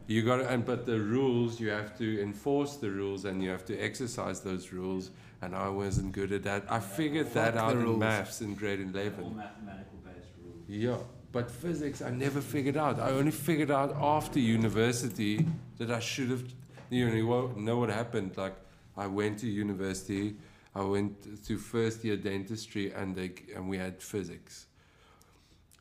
You 0.08 0.22
got 0.24 0.38
to, 0.38 0.50
and 0.50 0.66
but 0.66 0.86
the 0.86 1.00
rules 1.00 1.60
you 1.60 1.70
have 1.70 1.98
to 1.98 2.22
enforce 2.22 2.76
the 2.76 2.92
rules 2.92 3.26
and 3.26 3.42
you 3.44 3.50
have 3.50 3.66
to 3.66 3.78
exercise 3.78 4.42
those 4.42 4.72
rules. 4.72 5.12
And 5.42 5.56
I 5.56 5.70
wasn't 5.70 6.12
good 6.12 6.32
at 6.32 6.44
that. 6.44 6.66
I 6.70 6.80
figured 6.80 7.34
that 7.34 7.58
out 7.58 7.74
in 7.74 7.84
rules. 7.84 8.00
maths 8.00 8.42
in 8.42 8.56
grade 8.56 8.80
All 8.80 8.90
eleven. 8.90 9.36
mathematical 9.36 10.00
based 10.04 10.30
rules. 10.44 10.64
Yeah, 10.68 10.98
but 11.32 11.52
physics 11.52 12.02
I 12.02 12.10
never 12.12 12.42
figured 12.42 12.78
out. 12.78 13.00
I 13.00 13.10
only 13.12 13.32
figured 13.32 13.72
out 13.72 13.96
after 14.00 14.40
university 14.40 15.46
that 15.78 15.92
I 15.92 16.00
should 16.00 16.30
have. 16.30 16.44
You 16.90 17.10
know, 17.10 17.16
you 17.56 17.62
know 17.62 17.78
what 17.78 17.90
happened. 17.90 18.38
Like 18.38 18.56
I 18.96 19.08
went 19.08 19.40
to 19.40 19.48
university, 19.48 20.36
I 20.76 20.84
went 20.84 21.44
to 21.48 21.58
first 21.58 22.04
year 22.06 22.16
dentistry, 22.16 22.92
and 22.94 23.16
they 23.16 23.34
and 23.56 23.68
we 23.68 23.78
had 23.78 24.02
physics. 24.02 24.68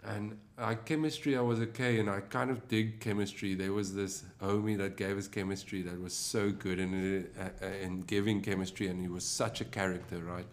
And 0.07 0.37
uh, 0.59 0.75
chemistry, 0.85 1.37
I 1.37 1.41
was 1.41 1.61
okay, 1.61 1.99
and 1.99 2.11
I 2.11 2.21
kind 2.21 2.51
of 2.51 2.69
dig 2.69 3.01
chemistry. 3.01 3.55
There 3.55 3.73
was 3.73 3.95
this 3.95 4.23
homie 4.43 4.77
that 4.79 4.97
gave 4.97 5.17
us 5.17 5.29
chemistry 5.29 5.81
that 5.83 5.99
was 6.01 6.13
so 6.13 6.51
good 6.51 6.79
in 6.79 7.27
uh, 7.39 7.49
uh, 7.63 7.67
in 7.83 8.03
giving 8.03 8.43
chemistry, 8.43 8.89
and 8.89 9.01
he 9.01 9.09
was 9.09 9.25
such 9.25 9.61
a 9.63 9.65
character, 9.65 10.19
right? 10.19 10.47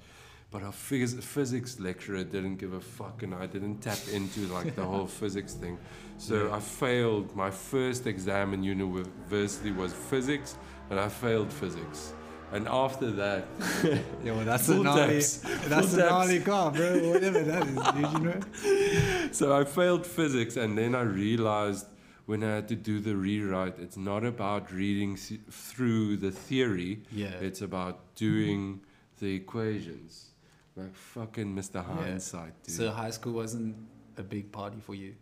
But 0.52 0.64
our 0.64 0.72
phys- 0.72 1.22
physics 1.22 1.80
lecturer 1.80 2.24
didn't 2.24 2.58
give 2.58 2.74
a 2.74 2.80
fuck, 2.82 3.24
and 3.24 3.34
I 3.34 3.46
didn't 3.46 3.80
tap 3.82 4.00
into 4.14 4.42
like 4.48 4.76
the 4.76 4.84
whole 4.86 5.08
physics 5.22 5.54
thing. 5.54 5.78
So 6.18 6.48
Yeah. 6.48 6.56
I 6.56 6.60
failed. 6.60 7.36
My 7.36 7.52
first 7.52 8.08
exam 8.08 8.54
in 8.54 8.64
university 8.64 9.72
was 9.72 9.92
physics, 9.94 10.56
and 10.90 11.00
I 11.00 11.10
failed 11.10 11.52
physics. 11.52 12.14
And 12.52 12.68
after 12.68 13.12
that, 13.12 13.46
Yeah, 14.24 14.34
well, 14.34 14.46
that's 14.46 14.68
a 14.70 14.76
gnarly, 14.76 15.22
that's 15.68 15.94
a 15.94 15.98
gnarly 15.98 16.40
car, 16.42 16.72
bro. 16.72 17.12
Whatever 17.12 17.44
that 17.44 17.68
is, 17.68 17.76
dude, 17.76 18.12
you 18.14 18.20
know. 18.20 19.30
so 19.32 19.58
I 19.58 19.64
failed 19.64 20.06
physics, 20.06 20.58
and 20.58 20.78
then 20.78 20.94
I 20.94 21.02
realized 21.02 21.88
when 22.26 22.44
I 22.44 22.56
had 22.56 22.68
to 22.70 22.76
do 22.76 23.00
the 23.00 23.16
rewrite, 23.16 23.80
it's 23.80 23.98
not 23.98 24.24
about 24.24 24.72
reading 24.72 25.16
through 25.18 26.18
the 26.18 26.32
theory. 26.32 27.02
Yeah. 27.12 27.28
It's 27.42 27.62
about 27.62 28.16
doing 28.16 28.82
the 29.20 29.36
equations. 29.36 30.30
Like 30.76 30.96
fucking 30.96 31.54
Mr. 31.56 31.76
Yeah. 31.76 31.84
Hindsight, 31.84 32.64
dude. 32.64 32.76
So 32.76 32.92
high 32.92 33.10
school 33.10 33.34
wasn't 33.34 33.76
a 34.18 34.24
big 34.24 34.52
party 34.52 34.80
for 34.80 34.96
you. 34.96 35.16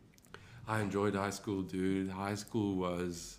I 0.68 0.82
enjoyed 0.82 1.16
high 1.16 1.32
school, 1.32 1.64
dude. 1.64 2.12
High 2.12 2.36
school 2.36 2.76
was 2.76 3.39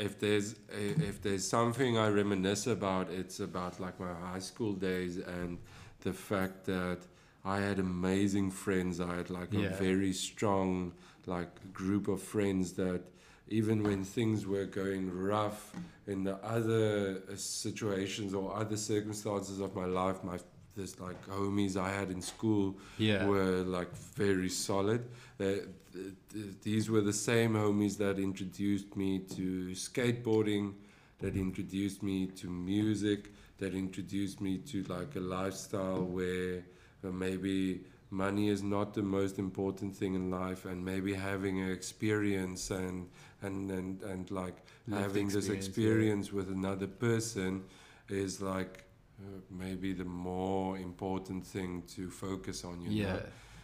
if 0.00 0.18
there's 0.18 0.54
if 0.70 1.20
there's 1.22 1.46
something 1.46 1.96
I 1.98 2.08
reminisce 2.08 2.66
about, 2.66 3.10
it's 3.10 3.40
about 3.40 3.78
like 3.80 4.00
my 4.00 4.12
high 4.32 4.38
school 4.50 4.72
days 4.72 5.18
and 5.18 5.58
the 6.00 6.12
fact 6.12 6.64
that 6.66 6.98
I 7.44 7.58
had 7.60 7.78
amazing 7.78 8.50
friends. 8.50 9.00
I 9.00 9.16
had 9.16 9.30
like 9.30 9.52
Yeah. 9.52 9.66
a 9.66 9.74
very 9.88 10.12
strong 10.12 10.92
like 11.26 11.72
group 11.72 12.08
of 12.08 12.20
friends 12.22 12.72
that 12.72 13.02
even 13.48 13.82
when 13.82 14.04
things 14.04 14.46
were 14.46 14.64
going 14.66 15.10
rough 15.12 15.72
in 16.06 16.24
the 16.24 16.36
other 16.56 17.22
uh, 17.30 17.36
situations 17.36 18.32
or 18.34 18.56
other 18.56 18.76
circumstances 18.76 19.60
of 19.60 19.74
my 19.74 19.86
life, 19.86 20.22
my 20.24 20.38
this 20.76 20.98
like 21.00 21.20
homies 21.28 21.76
I 21.76 21.90
had 21.98 22.10
in 22.10 22.22
school 22.22 22.66
Yeah. 22.98 23.26
were 23.26 23.62
like 23.78 23.92
very 24.16 24.48
solid. 24.48 25.02
They, 25.40 25.60
th- 25.94 26.14
th- 26.30 26.54
these 26.60 26.90
were 26.90 27.00
the 27.00 27.14
same 27.14 27.54
homies 27.54 27.96
that 27.96 28.18
introduced 28.18 28.94
me 28.94 29.20
to 29.36 29.70
skateboarding, 29.70 30.74
that 31.20 31.34
introduced 31.34 32.02
me 32.02 32.26
to 32.40 32.50
music, 32.50 33.32
that 33.56 33.72
introduced 33.74 34.42
me 34.42 34.58
to 34.70 34.82
like 34.82 35.16
a 35.16 35.20
lifestyle 35.20 36.04
where 36.04 36.62
maybe 37.02 37.80
money 38.10 38.50
is 38.50 38.62
not 38.62 38.92
the 38.92 39.02
most 39.02 39.38
important 39.38 39.96
thing 39.96 40.14
in 40.14 40.30
life, 40.30 40.66
and 40.66 40.84
maybe 40.84 41.14
having 41.14 41.58
an 41.62 41.70
experience 41.72 42.70
and 42.70 43.08
and 43.40 43.70
and, 43.70 44.02
and 44.02 44.30
like 44.30 44.56
Lived 44.88 45.02
having 45.02 45.28
this 45.28 45.48
experience, 45.48 46.28
yeah. 46.28 46.34
with 46.34 46.48
another 46.50 46.86
person 46.86 47.64
is 48.10 48.42
like 48.42 48.84
uh, 49.22 49.40
maybe 49.50 49.94
the 49.94 50.04
more 50.04 50.76
important 50.76 51.46
thing 51.46 51.82
to 51.94 52.10
focus 52.10 52.62
on 52.62 52.82
you 52.82 52.90
yeah. 52.90 53.12
know 53.14 53.22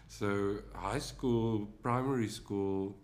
so 0.08 0.56
high 0.74 0.98
school 0.98 1.66
primary 1.82 2.28
school 2.28 2.96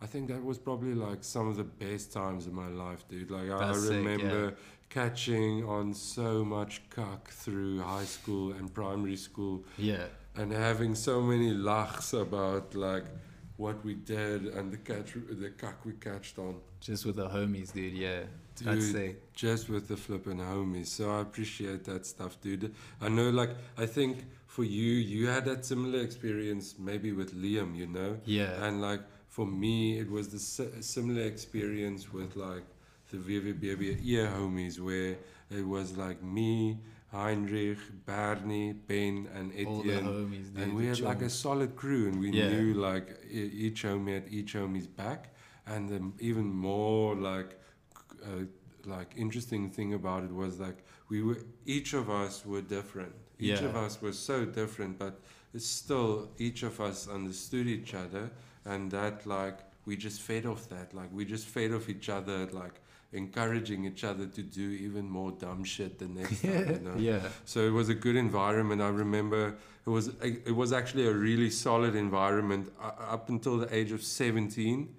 i 0.00 0.06
think 0.06 0.28
that 0.28 0.42
was 0.42 0.58
probably 0.58 0.94
like 0.94 1.22
some 1.22 1.48
of 1.48 1.56
the 1.56 1.64
best 1.64 2.12
times 2.12 2.46
of 2.46 2.52
my 2.52 2.68
life 2.68 3.06
dude 3.08 3.30
like 3.30 3.48
i, 3.50 3.54
I 3.56 3.66
That's 3.66 3.82
sick, 3.86 3.96
remember 3.96 4.54
catching 4.90 5.64
on 5.64 5.94
so 5.94 6.44
much 6.44 6.82
cuck 6.90 7.28
through 7.30 7.80
high 7.80 8.04
school 8.04 8.52
and 8.52 8.72
primary 8.72 9.16
school 9.16 9.64
Yeah. 9.78 10.04
and 10.36 10.52
having 10.52 10.94
so 10.94 11.22
many 11.22 11.50
lachs 11.54 12.12
about 12.12 12.74
like 12.74 13.04
what 13.56 13.82
we 13.84 13.94
did 13.94 14.46
and 14.46 14.72
the 14.72 14.76
catch 14.78 15.14
the 15.14 15.50
cuck 15.50 15.84
we 15.84 15.92
catched 15.92 16.38
on 16.38 16.56
Just 16.80 17.06
with 17.06 17.16
the 17.16 17.28
homies, 17.28 17.72
dude. 17.72 17.92
Yeah. 17.92 18.22
That's 18.56 18.86
Dude, 18.86 18.92
sick. 18.92 19.32
just 19.34 19.68
with 19.68 19.86
the 19.88 19.96
flipping 19.96 20.38
homies. 20.38 20.88
So 20.88 21.04
I 21.16 21.20
appreciate 21.20 21.84
that 21.84 22.04
stuff, 22.04 22.38
dude. 22.40 22.74
I 23.00 23.08
know, 23.08 23.30
like, 23.30 23.50
I 23.78 23.86
think 23.86 24.24
for 24.54 24.64
you, 24.64 24.92
you 25.12 25.28
had 25.34 25.44
that 25.50 25.64
similar 25.64 26.00
experience 26.08 26.74
maybe 26.78 27.10
with 27.20 27.30
Liam, 27.42 27.70
you 27.82 27.86
know? 27.86 28.12
Yeah. 28.26 28.64
And 28.64 28.82
like, 28.88 29.00
for 29.36 29.46
me, 29.46 29.98
it 30.02 30.10
was 30.16 30.28
the 30.28 30.38
si- 30.38 30.82
similar 30.82 31.22
experience 31.22 32.02
with 32.12 32.36
like 32.36 32.64
the 33.10 33.16
VVBB 33.26 33.82
ear 34.04 34.26
homies, 34.36 34.78
where 34.88 35.16
it 35.58 35.66
was 35.76 35.96
like 35.96 36.22
me, 36.22 36.52
Heinrich, 37.10 37.78
Bernie, 38.04 38.72
Ben, 38.88 39.16
and 39.36 39.46
All 39.66 39.82
the 39.82 39.90
Etienne. 39.92 40.04
homies, 40.04 40.46
dude. 40.54 40.62
And 40.62 40.74
we 40.76 40.84
had 40.86 41.00
like 41.00 41.22
a 41.22 41.30
solid 41.30 41.70
crew, 41.82 42.02
and 42.08 42.16
we 42.24 42.28
Yeah. 42.30 42.50
knew 42.52 42.68
like 42.74 43.06
each 43.30 43.80
homie 43.88 44.14
had 44.18 44.26
each 44.38 44.52
homie's 44.60 44.86
back. 45.04 45.22
And 45.66 45.82
the 45.92 46.00
even 46.30 46.46
more 46.70 47.14
like 47.14 47.50
uh, 48.28 48.44
like 48.96 49.10
interesting 49.16 49.70
thing 49.76 49.90
about 50.00 50.24
it 50.28 50.32
was 50.42 50.52
like 50.66 50.78
we 51.08 51.18
were 51.26 51.38
each 51.76 51.90
of 52.00 52.04
us 52.22 52.44
were 52.52 52.64
different. 52.78 53.14
Each 53.42 53.60
Yeah. 53.60 53.68
of 53.70 53.76
us 53.76 54.00
was 54.00 54.16
so 54.18 54.44
different, 54.44 54.98
but 54.98 55.14
it's 55.54 55.66
still 55.66 56.28
each 56.38 56.62
of 56.62 56.80
us 56.80 57.08
understood 57.08 57.66
each 57.66 57.92
other, 57.94 58.30
and 58.64 58.90
that 58.92 59.26
like 59.26 59.58
we 59.86 59.96
just 59.96 60.20
fed 60.22 60.46
off 60.46 60.68
that. 60.68 60.94
Like 60.94 61.10
we 61.12 61.24
just 61.24 61.46
fed 61.46 61.72
off 61.72 61.88
each 61.88 62.08
other, 62.08 62.46
like 62.52 62.76
encouraging 63.12 63.84
each 63.84 64.04
other 64.04 64.26
to 64.26 64.42
do 64.42 64.62
even 64.86 65.04
more 65.18 65.32
dumb 65.32 65.64
shit 65.64 65.98
the 65.98 66.08
next 66.08 66.40
time. 66.42 66.68
You 66.70 66.80
know? 66.88 66.96
yeah. 66.98 67.20
So 67.44 67.60
it 67.66 67.72
was 67.80 67.88
a 67.88 67.94
good 67.94 68.16
environment. 68.16 68.80
I 68.80 68.88
remember 68.88 69.54
it 69.86 69.90
was 69.90 70.08
it 70.22 70.54
was 70.62 70.72
actually 70.72 71.06
a 71.06 71.12
really 71.12 71.50
solid 71.50 71.94
environment 71.96 72.72
uh, 72.80 72.92
up 73.14 73.28
until 73.28 73.58
the 73.58 73.68
age 73.74 73.92
of 73.92 74.02
17. 74.02 74.94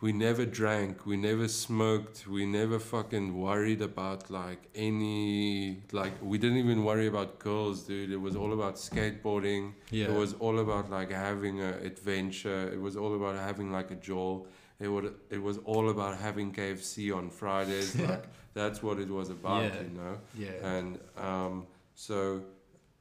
We 0.00 0.12
never 0.12 0.46
drank, 0.46 1.06
we 1.06 1.16
never 1.16 1.48
smoked, 1.48 2.28
we 2.28 2.46
never 2.46 2.78
fucking 2.78 3.36
worried 3.36 3.82
about 3.82 4.30
like 4.30 4.60
any 4.74 5.82
like 5.90 6.12
we 6.22 6.38
didn't 6.38 6.58
even 6.58 6.84
worry 6.84 7.08
about 7.08 7.40
girls, 7.40 7.82
dude. 7.82 8.12
It 8.12 8.20
was 8.20 8.36
all 8.36 8.52
about 8.52 8.76
skateboarding. 8.76 9.72
Yeah. 9.90 10.06
It 10.06 10.12
was 10.12 10.34
all 10.34 10.60
about 10.60 10.88
like 10.88 11.10
having 11.10 11.60
an 11.60 11.74
adventure. 11.84 12.70
It 12.72 12.80
was 12.80 12.96
all 12.96 13.14
about 13.16 13.34
having 13.36 13.72
like 13.72 13.90
a 13.90 13.96
Joel. 13.96 14.46
It 14.78 14.86
would 14.86 15.14
it 15.30 15.42
was 15.42 15.58
all 15.64 15.88
about 15.90 16.16
having 16.18 16.52
KFC 16.52 17.12
on 17.16 17.28
Fridays. 17.30 17.96
like 18.08 18.24
that's 18.54 18.82
what 18.84 18.98
it 19.00 19.08
was 19.10 19.30
about, 19.30 19.64
Yeah. 19.64 19.80
you 19.82 19.90
know 20.00 20.18
Yeah. 20.44 20.74
and 20.76 20.98
um, 21.16 21.66
so 21.94 22.42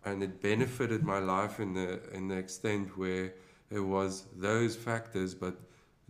and 0.04 0.24
it 0.24 0.42
benefited 0.42 1.04
my 1.04 1.20
life 1.20 1.60
in 1.60 1.74
the 1.76 2.00
in 2.12 2.28
the 2.28 2.38
extent 2.38 2.98
where 2.98 3.34
it 3.70 3.80
was 3.82 4.26
those 4.36 4.76
factors 4.76 5.36
but 5.36 5.56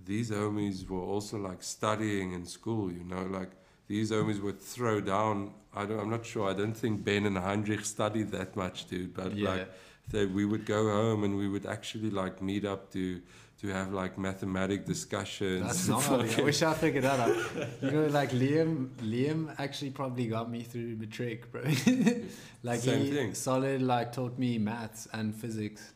these 0.08 0.32
homies 0.32 0.88
were 0.90 1.06
also 1.14 1.38
like 1.38 1.62
studying 1.62 2.32
in 2.32 2.46
school 2.46 2.92
you 2.92 3.04
know 3.04 3.24
like 3.40 3.52
these 3.88 4.12
homies 4.12 4.42
would 4.42 4.60
throw 4.60 5.00
down 5.00 5.54
I 5.74 5.86
don't, 5.86 6.00
I'm 6.00 6.10
not 6.10 6.26
sure 6.26 6.50
I 6.50 6.54
don't 6.54 6.78
think 6.84 7.04
Ben 7.04 7.26
and 7.26 7.38
Heinrich 7.38 7.86
studied 7.86 8.32
that 8.32 8.56
much 8.56 8.88
dude 8.88 9.14
but 9.14 9.36
yeah. 9.36 9.50
like 9.50 9.68
they, 10.10 10.26
we 10.26 10.46
would 10.46 10.66
go 10.66 10.90
home 10.90 11.24
and 11.24 11.38
we 11.38 11.48
would 11.48 11.66
actually 11.66 12.10
like 12.10 12.42
meet 12.42 12.66
up 12.66 12.92
to 12.94 13.22
to 13.62 13.68
have 13.70 13.92
like 13.92 14.18
mathematic 14.18 14.86
discussions 14.86 15.64
That's 15.64 15.88
gnarly. 16.10 16.30
I 16.36 16.42
wish 16.42 16.62
I 16.62 16.74
figured 16.74 17.04
that 17.04 17.20
out. 17.20 17.36
You 17.82 17.92
know, 17.92 18.06
like 18.08 18.32
Liam, 18.32 18.90
Liam 19.02 19.54
actually 19.58 19.92
probably 19.92 20.28
got 20.28 20.50
me 20.50 20.62
through 20.62 20.96
matric, 20.98 21.52
bro. 21.52 21.64
like 22.64 22.82
Same 22.82 23.02
he 23.02 23.12
thing. 23.12 23.34
solid, 23.34 23.82
like 23.82 24.14
taught 24.14 24.38
me 24.38 24.60
maths 24.60 25.08
and 25.12 25.34
physics. 25.34 25.94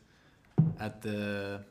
At 0.80 1.02
the, 1.02 1.64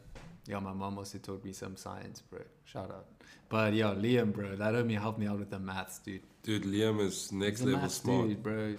yeah, 0.52 0.60
my 0.60 0.74
mom 0.74 0.98
also 0.98 1.18
taught 1.18 1.44
me 1.46 1.54
some 1.54 1.76
science, 1.78 2.22
bro. 2.30 2.42
Shout 2.66 2.92
out. 2.92 3.06
But 3.50 3.74
yeah, 3.74 3.94
Liam, 3.98 4.32
bro, 4.34 4.56
that 4.58 4.74
homie 4.74 5.00
helped 5.00 5.20
me 5.20 5.28
out 5.28 5.40
with 5.40 5.50
the 5.50 5.60
maths, 5.60 6.00
dude. 6.00 6.22
dude 6.44 6.64
Liam 6.64 7.00
is 7.00 7.32
next 7.32 7.60
He's 7.62 7.68
level 7.68 7.82
maths 7.82 7.96
smart 7.96 8.28
dude, 8.28 8.44
bro. 8.44 8.76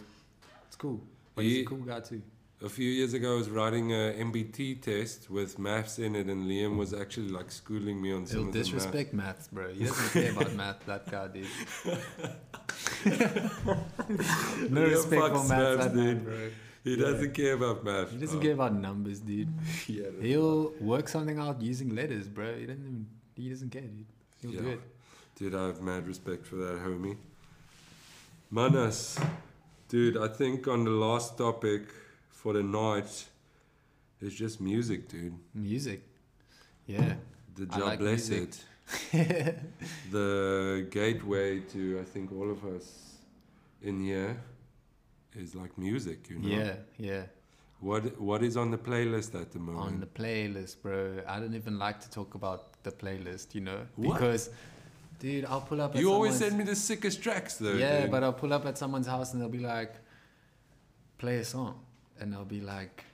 It's 0.67 0.77
cool. 0.77 1.01
But 1.35 1.45
he's 1.45 1.53
He- 1.57 1.63
a 1.63 1.67
cool 1.67 1.79
guy 1.79 2.01
too. 2.01 2.23
A 2.65 2.69
few 2.69 2.89
years 2.89 3.13
ago, 3.13 3.33
I 3.35 3.37
was 3.39 3.51
writing 3.51 3.91
a 3.93 4.15
NBT 4.17 4.81
test 4.81 5.29
with 5.29 5.59
maths 5.59 5.99
in 5.99 6.15
it, 6.15 6.29
and 6.29 6.47
Liam 6.49 6.77
was 6.77 6.95
actually 6.95 7.29
like 7.31 7.51
schooling 7.51 8.01
me 8.01 8.13
on 8.13 8.25
some 8.25 8.39
He'll 8.39 8.47
of 8.49 8.53
the 8.53 8.59
math. 8.61 8.67
disrespect 8.67 9.13
maths, 9.13 9.49
bro. 9.49 9.69
He 9.75 9.85
doesn't 9.85 10.11
care 10.23 10.31
about 10.31 10.53
math, 10.63 10.87
that 10.87 11.11
guy, 11.11 11.27
dude. 11.27 11.47
no 14.71 14.81
Liam 14.81 14.91
respect 14.91 15.11
for 15.23 15.31
maths, 15.33 15.49
maths, 15.49 15.85
that 15.87 15.95
man, 15.97 16.07
dude. 16.07 16.25
bro. 16.25 16.51
He 16.85 16.91
Yeah. 16.97 17.05
doesn't 17.07 17.33
care 17.35 17.55
about 17.55 17.85
math. 17.85 18.11
He 18.11 18.19
doesn't 18.19 18.39
Oh, 18.39 18.43
care 18.43 18.53
about 18.55 18.75
numbers, 18.75 19.21
dude. 19.21 19.49
yeah, 19.89 20.11
He'll 20.21 20.73
work 20.81 21.09
something 21.09 21.39
out 21.39 21.61
using 21.63 21.95
letters, 21.95 22.29
bro. 22.29 22.55
He 22.59 22.67
doesn't 22.67 22.83
even, 22.87 23.07
he 23.37 23.49
doesn't 23.49 23.71
care, 23.71 23.83
dude. 23.83 24.07
He'll 24.41 24.63
do 24.63 24.69
it. 24.71 24.81
Dude, 25.37 25.55
I 25.55 25.67
have 25.69 25.81
mad 25.81 26.07
respect 26.09 26.45
for 26.47 26.57
that 26.57 26.79
homie. 26.85 27.17
Manas, 28.51 29.19
dude, 29.89 30.17
I 30.17 30.29
think 30.29 30.67
on 30.69 30.85
the 30.85 30.91
last 30.91 31.39
topic 31.39 31.83
for 32.31 32.53
the 32.53 32.63
night 32.63 33.27
is 34.21 34.35
just 34.35 34.61
music, 34.61 35.09
dude. 35.09 35.35
Music. 35.55 36.03
Yeah. 36.87 37.15
The 37.55 37.67
job 37.67 37.99
bless 37.99 38.29
it. 38.31 38.65
The 40.11 40.87
gateway 40.91 41.61
to 41.73 42.01
I 42.01 42.05
think 42.05 42.33
all 42.33 42.51
of 42.51 42.65
us 42.65 43.17
in 43.83 44.01
here 44.01 44.37
is 45.37 45.55
like 45.55 45.77
music, 45.79 46.29
you 46.31 46.39
know. 46.39 46.49
Yeah, 46.49 46.75
yeah. 46.99 47.23
What 47.81 48.21
what 48.21 48.43
is 48.43 48.57
on 48.57 48.71
the 48.71 48.79
playlist 48.79 49.35
at 49.41 49.51
the 49.53 49.59
moment? 49.59 49.87
On 49.87 50.01
the 50.01 50.07
playlist, 50.07 50.81
bro. 50.83 51.21
I 51.27 51.41
don't 51.41 51.55
even 51.55 51.79
like 51.79 52.01
to 52.01 52.11
talk 52.11 52.35
about 52.35 52.81
the 52.85 52.93
playlist, 52.93 53.55
you 53.55 53.61
know? 53.61 53.87
What? 53.97 54.15
Because, 54.15 54.51
dude, 55.19 55.45
I'll 55.47 55.61
pull 55.61 55.81
up 55.81 55.95
at 55.95 56.01
you 56.01 56.13
always 56.13 56.37
send 56.37 56.57
me 56.57 56.65
the 56.65 56.77
sickest 56.77 57.23
tracks 57.23 57.57
though. 57.57 57.73
Yeah, 57.73 58.03
dude. 58.03 58.11
but 58.13 58.23
I'll 58.23 58.33
pull 58.33 58.53
up 58.53 58.67
at 58.67 58.79
someone's 58.79 59.09
house 59.09 59.33
and 59.33 59.43
they'll 59.43 59.49
be 59.49 59.59
like, 59.59 59.95
play 61.19 61.39
a 61.39 61.45
song. 61.45 61.81
And 62.21 62.35
I'll 62.35 62.45
be 62.45 62.61
like, 62.61 63.05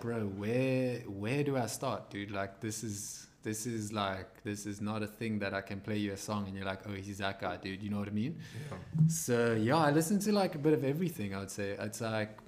bro, 0.00 0.26
where 0.26 0.98
where 1.06 1.44
do 1.44 1.56
I 1.56 1.66
start, 1.66 2.10
dude? 2.10 2.32
Like 2.32 2.58
this 2.60 2.82
is 2.82 3.27
this 3.42 3.66
is 3.66 3.92
like 3.92 4.42
this 4.42 4.66
is 4.66 4.80
not 4.80 5.02
a 5.02 5.06
thing 5.06 5.38
that 5.38 5.54
I 5.54 5.60
can 5.60 5.80
play 5.80 5.96
you 5.96 6.12
a 6.12 6.16
song 6.16 6.46
and 6.46 6.56
you're 6.56 6.66
like, 6.66 6.80
oh 6.88 6.92
he's 6.92 7.18
that 7.18 7.40
guy, 7.40 7.56
dude. 7.56 7.82
You 7.82 7.90
know 7.90 7.98
what 7.98 8.08
I 8.08 8.12
mean? 8.12 8.38
Yeah. 8.70 8.76
So 9.08 9.54
yeah, 9.54 9.76
I 9.76 9.90
listen 9.90 10.18
to 10.20 10.32
like 10.32 10.54
a 10.54 10.58
bit 10.58 10.72
of 10.72 10.84
everything, 10.84 11.34
I 11.34 11.40
would 11.40 11.50
say. 11.50 11.76
It's 11.78 12.00
like 12.00 12.38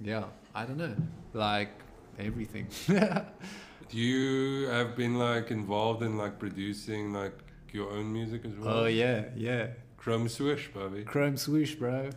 yeah, 0.00 0.24
I 0.54 0.64
don't 0.64 0.78
know. 0.78 0.94
Like 1.34 1.70
everything. 2.18 2.66
Do 2.88 3.96
you 3.96 4.68
have 4.68 4.96
been 4.96 5.18
like 5.18 5.50
involved 5.50 6.02
in 6.02 6.16
like 6.16 6.38
producing 6.38 7.12
like 7.12 7.36
your 7.72 7.90
own 7.90 8.12
music 8.12 8.44
as 8.44 8.52
well? 8.52 8.80
Oh 8.80 8.86
yeah, 8.86 9.24
yeah. 9.36 9.68
Chrome 9.96 10.28
Swish, 10.28 10.70
Bobby. 10.72 11.02
Chrome 11.04 11.36
swoosh, 11.36 11.74
bro. 11.74 12.10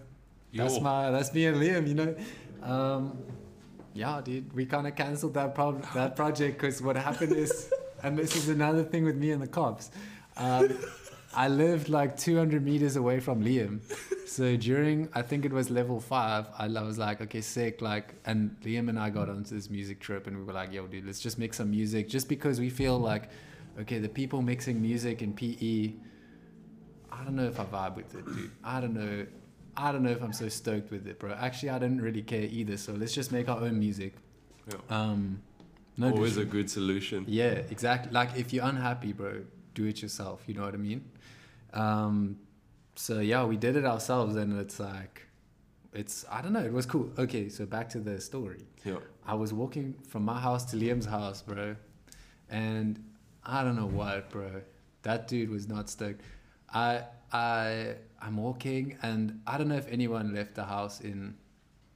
That's 0.54 0.80
my 0.80 1.12
that's 1.12 1.34
me 1.34 1.48
and 1.48 1.58
Liam, 1.58 1.88
you 1.88 1.96
know. 1.96 2.16
Um, 2.62 3.18
yeah, 3.94 4.22
dude, 4.24 4.54
we 4.54 4.66
kind 4.66 4.88
of 4.88 4.96
cancelled 4.96 5.34
that 5.34 5.54
pro- 5.54 5.82
that 5.94 6.16
project 6.16 6.60
because 6.60 6.82
what 6.82 6.96
happened 6.96 7.34
is, 7.34 7.72
and 8.04 8.18
this 8.18 8.36
is 8.36 8.50
another 8.50 8.84
thing 8.84 9.04
with 9.04 9.16
me 9.16 9.32
and 9.32 9.42
the 9.42 9.48
cops. 9.48 9.92
Um, 10.38 10.78
I 11.36 11.48
lived 11.48 11.90
like 11.90 12.16
200 12.16 12.64
meters 12.64 12.96
away 12.96 13.20
from 13.20 13.44
Liam, 13.44 13.80
so 14.28 14.56
during 14.56 15.10
I 15.14 15.24
think 15.24 15.46
it 15.46 15.52
was 15.52 15.72
level 15.72 16.00
five, 16.00 16.48
I, 16.58 16.66
I 16.66 16.82
was 16.84 17.00
like, 17.00 17.22
okay, 17.22 17.42
sick, 17.42 17.82
like, 17.82 18.14
and 18.26 18.56
Liam 18.64 18.88
and 18.90 19.00
I 19.00 19.10
got 19.10 19.30
onto 19.30 19.56
this 19.56 19.70
music 19.70 20.00
trip, 20.00 20.28
and 20.28 20.38
we 20.38 20.44
were 20.44 20.54
like, 20.54 20.72
yo, 20.72 20.86
dude, 20.86 21.06
let's 21.06 21.20
just 21.20 21.40
make 21.40 21.56
some 21.56 21.72
music, 21.72 22.08
just 22.08 22.30
because 22.30 22.60
we 22.60 22.70
feel 22.70 23.00
like, 23.00 23.30
okay, 23.80 23.98
the 23.98 24.10
people 24.10 24.42
mixing 24.42 24.82
music 24.82 25.22
in 25.22 25.34
PE. 25.34 25.94
I 27.12 27.24
don't 27.24 27.36
know 27.36 27.46
if 27.46 27.60
I 27.60 27.66
vibe 27.66 27.96
with 27.96 28.16
it, 28.16 28.26
dude. 28.26 28.52
I 28.64 28.82
don't 28.82 28.94
know. 28.94 29.26
I 29.76 29.92
don't 29.92 30.04
know 30.04 30.12
if 30.12 30.22
I'm 30.22 30.34
so 30.34 30.50
stoked 30.50 30.92
with 30.92 31.08
it, 31.08 31.20
bro. 31.20 31.34
Actually, 31.34 31.70
I 31.70 31.80
didn't 31.80 32.02
really 32.02 32.22
care 32.22 32.44
either. 32.44 32.78
So 32.78 32.94
let's 32.94 33.14
just 33.14 33.32
make 33.32 33.50
our 33.50 33.60
own 33.60 33.80
music. 33.80 34.14
Yeah. 34.68 34.76
Um, 34.90 35.42
no, 35.98 36.12
Always 36.12 36.34
dis- 36.36 36.44
a 36.44 36.46
good 36.46 36.70
solution. 36.70 37.26
yeah, 37.28 37.62
exactly. 37.76 38.12
Like 38.12 38.30
if 38.38 38.52
you're 38.54 38.66
unhappy, 38.66 39.14
bro, 39.14 39.42
do 39.76 39.86
it 39.86 40.02
yourself. 40.02 40.42
You 40.48 40.56
know 40.56 40.64
what 40.66 40.74
I 40.74 40.78
mean? 40.78 41.04
Um, 41.74 42.38
so 42.96 43.20
yeah, 43.20 43.44
we 43.46 43.58
did 43.58 43.76
it 43.76 43.86
ourselves, 43.86 44.36
and 44.36 44.60
it's 44.60 44.80
like, 44.80 45.28
it's 45.94 46.26
I 46.32 46.42
don't 46.42 46.54
know. 46.54 46.64
It 46.64 46.74
was 46.74 46.86
cool. 46.86 47.12
Okay, 47.18 47.50
so 47.50 47.66
back 47.66 47.90
to 47.90 48.00
the 48.00 48.20
story. 48.22 48.64
Yeah. 48.86 48.98
I 49.26 49.36
was 49.36 49.54
walking 49.54 49.96
from 50.08 50.24
my 50.26 50.40
house 50.40 50.66
to 50.72 50.78
Liam's 50.78 51.06
house, 51.06 51.42
bro, 51.42 51.76
and 52.50 53.04
I 53.46 53.64
don't 53.64 53.76
know 53.76 53.88
what, 53.88 54.30
bro. 54.30 54.62
That 55.04 55.28
dude 55.28 55.50
was 55.50 55.68
not 55.68 55.90
stoked. 55.90 56.22
I 56.74 57.04
I 57.32 57.96
I'm 58.22 58.38
walking, 58.38 58.98
and 59.02 59.42
I 59.48 59.58
don't 59.58 59.68
know 59.70 59.76
if 59.78 59.88
anyone 59.92 60.34
left 60.34 60.56
the 60.56 60.64
house 60.66 61.02
in 61.02 61.36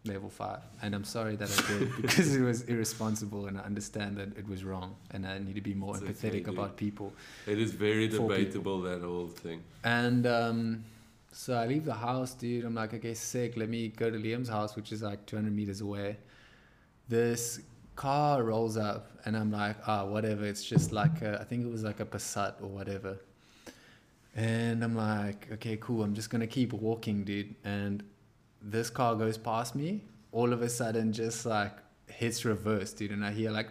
level 0.07 0.29
five, 0.29 0.61
and 0.81 0.93
I'm 0.95 1.03
sorry 1.03 1.35
that 1.35 1.49
I 1.49 1.67
did 1.79 2.01
because 2.01 2.35
it 2.35 2.41
was 2.41 2.63
irresponsible, 2.63 3.47
and 3.47 3.57
I 3.57 3.61
understand 3.61 4.17
that 4.17 4.37
it 4.37 4.47
was 4.47 4.63
wrong, 4.63 4.95
and 5.11 5.25
I 5.25 5.39
need 5.39 5.55
to 5.55 5.61
be 5.61 5.73
more 5.73 5.95
It's 5.95 6.03
empathetic 6.03 6.41
okay, 6.41 6.51
about 6.51 6.77
people. 6.77 7.13
It 7.45 7.59
is 7.59 7.71
very 7.73 8.07
people. 8.09 8.27
debatable 8.27 8.81
that 8.81 9.01
whole 9.01 9.27
thing. 9.27 9.61
And 9.83 10.25
um, 10.27 10.83
so 11.31 11.53
I 11.55 11.65
leave 11.67 11.85
the 11.85 11.93
house, 11.93 12.33
dude. 12.33 12.65
I'm 12.65 12.75
like, 12.75 12.93
okay, 12.93 13.13
sick. 13.13 13.57
Let 13.57 13.69
me 13.69 13.89
go 13.89 14.09
to 14.09 14.17
Liam's 14.17 14.49
house, 14.49 14.75
which 14.75 14.91
is 14.91 15.01
like 15.03 15.25
200 15.25 15.53
meters 15.53 15.81
away. 15.81 16.17
This 17.07 17.61
car 17.95 18.43
rolls 18.43 18.77
up, 18.77 19.11
and 19.25 19.35
I'm 19.37 19.51
like, 19.51 19.75
ah, 19.87 20.05
whatever. 20.05 20.45
It's 20.45 20.63
just 20.63 20.91
like 20.91 21.21
a, 21.21 21.39
I 21.39 21.43
think 21.43 21.65
it 21.65 21.71
was 21.71 21.83
like 21.83 21.99
a 21.99 22.05
Passat 22.05 22.61
or 22.61 22.67
whatever. 22.67 23.19
And 24.35 24.83
I'm 24.83 24.95
like, 24.95 25.47
okay, 25.53 25.77
cool. 25.77 26.03
I'm 26.03 26.13
just 26.13 26.29
gonna 26.29 26.47
keep 26.47 26.71
walking, 26.73 27.23
dude. 27.23 27.55
And 27.63 28.03
this 28.71 28.89
car 28.89 29.15
goes 29.15 29.37
past 29.37 29.75
me. 29.75 30.03
All 30.31 30.53
of 30.53 30.61
a 30.61 30.69
sudden, 30.69 31.13
just 31.13 31.45
like 31.45 31.71
hits 32.07 32.45
reverse, 32.45 32.93
dude. 32.93 33.11
And 33.11 33.25
I 33.25 33.31
hear 33.31 33.49
like, 33.51 33.69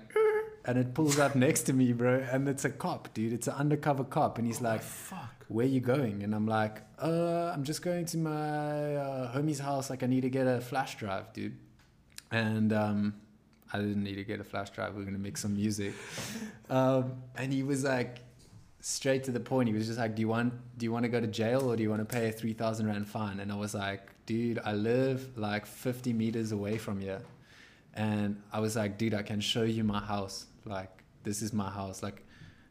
and 0.64 0.78
it 0.78 0.94
pulls 0.94 1.18
up 1.18 1.34
next 1.36 1.62
to 1.64 1.72
me, 1.72 1.92
bro. 1.92 2.26
And 2.30 2.48
it's 2.48 2.64
a 2.64 2.70
cop, 2.70 3.12
dude. 3.14 3.32
It's 3.32 3.46
an 3.46 3.54
undercover 3.54 4.04
cop, 4.04 4.38
and 4.38 4.46
he's 4.46 4.60
like, 4.60 4.82
fuck. 4.82 5.44
where 5.48 5.66
you 5.66 5.80
going? 5.80 6.22
And 6.22 6.34
I'm 6.34 6.46
like, 6.46 6.82
uh, 7.00 7.52
I'm 7.54 7.62
just 7.62 7.82
going 7.82 8.06
to 8.06 8.18
my 8.18 8.96
uh, 8.96 9.36
homie's 9.36 9.60
house. 9.60 9.90
Like, 9.90 10.02
I 10.02 10.06
need 10.06 10.22
to 10.22 10.30
get 10.30 10.46
a 10.46 10.60
flash 10.60 10.96
drive, 10.96 11.32
dude. 11.32 11.56
And 12.32 12.72
um, 12.72 13.14
I 13.72 13.78
didn't 13.78 14.02
need 14.02 14.16
to 14.16 14.24
get 14.24 14.40
a 14.40 14.44
flash 14.44 14.70
drive. 14.70 14.94
We 14.96 15.02
are 15.02 15.04
gonna 15.04 15.18
make 15.18 15.36
some 15.36 15.54
music. 15.54 15.94
Um, 16.68 17.22
and 17.36 17.52
he 17.52 17.62
was 17.62 17.84
like, 17.84 18.18
straight 18.80 19.22
to 19.22 19.30
the 19.30 19.38
point. 19.38 19.68
He 19.68 19.74
was 19.74 19.86
just 19.86 20.00
like, 20.00 20.16
"Do 20.16 20.20
you 20.20 20.26
want 20.26 20.52
do 20.78 20.84
you 20.84 20.90
want 20.90 21.04
to 21.04 21.08
go 21.08 21.20
to 21.20 21.28
jail 21.28 21.70
or 21.70 21.76
do 21.76 21.82
you 21.84 21.90
want 21.90 22.00
to 22.00 22.12
pay 22.16 22.28
a 22.28 22.32
three 22.32 22.54
thousand 22.54 22.88
rand 22.88 23.08
fine?" 23.08 23.38
And 23.38 23.52
I 23.52 23.54
was 23.54 23.72
like, 23.72 24.10
"Dude, 24.26 24.60
I 24.64 24.72
live 24.72 25.36
like 25.36 25.66
fifty 25.66 26.12
meters 26.12 26.52
away 26.52 26.78
from 26.78 27.00
here." 27.00 27.22
And 27.94 28.42
I 28.52 28.60
was 28.60 28.76
like, 28.76 28.98
"Dude, 28.98 29.14
I 29.14 29.22
can 29.22 29.40
show 29.40 29.62
you 29.62 29.84
my 29.84 30.00
house. 30.00 30.46
Like, 30.64 31.04
this 31.22 31.42
is 31.42 31.52
my 31.52 31.70
house. 31.70 32.02
Like, 32.02 32.24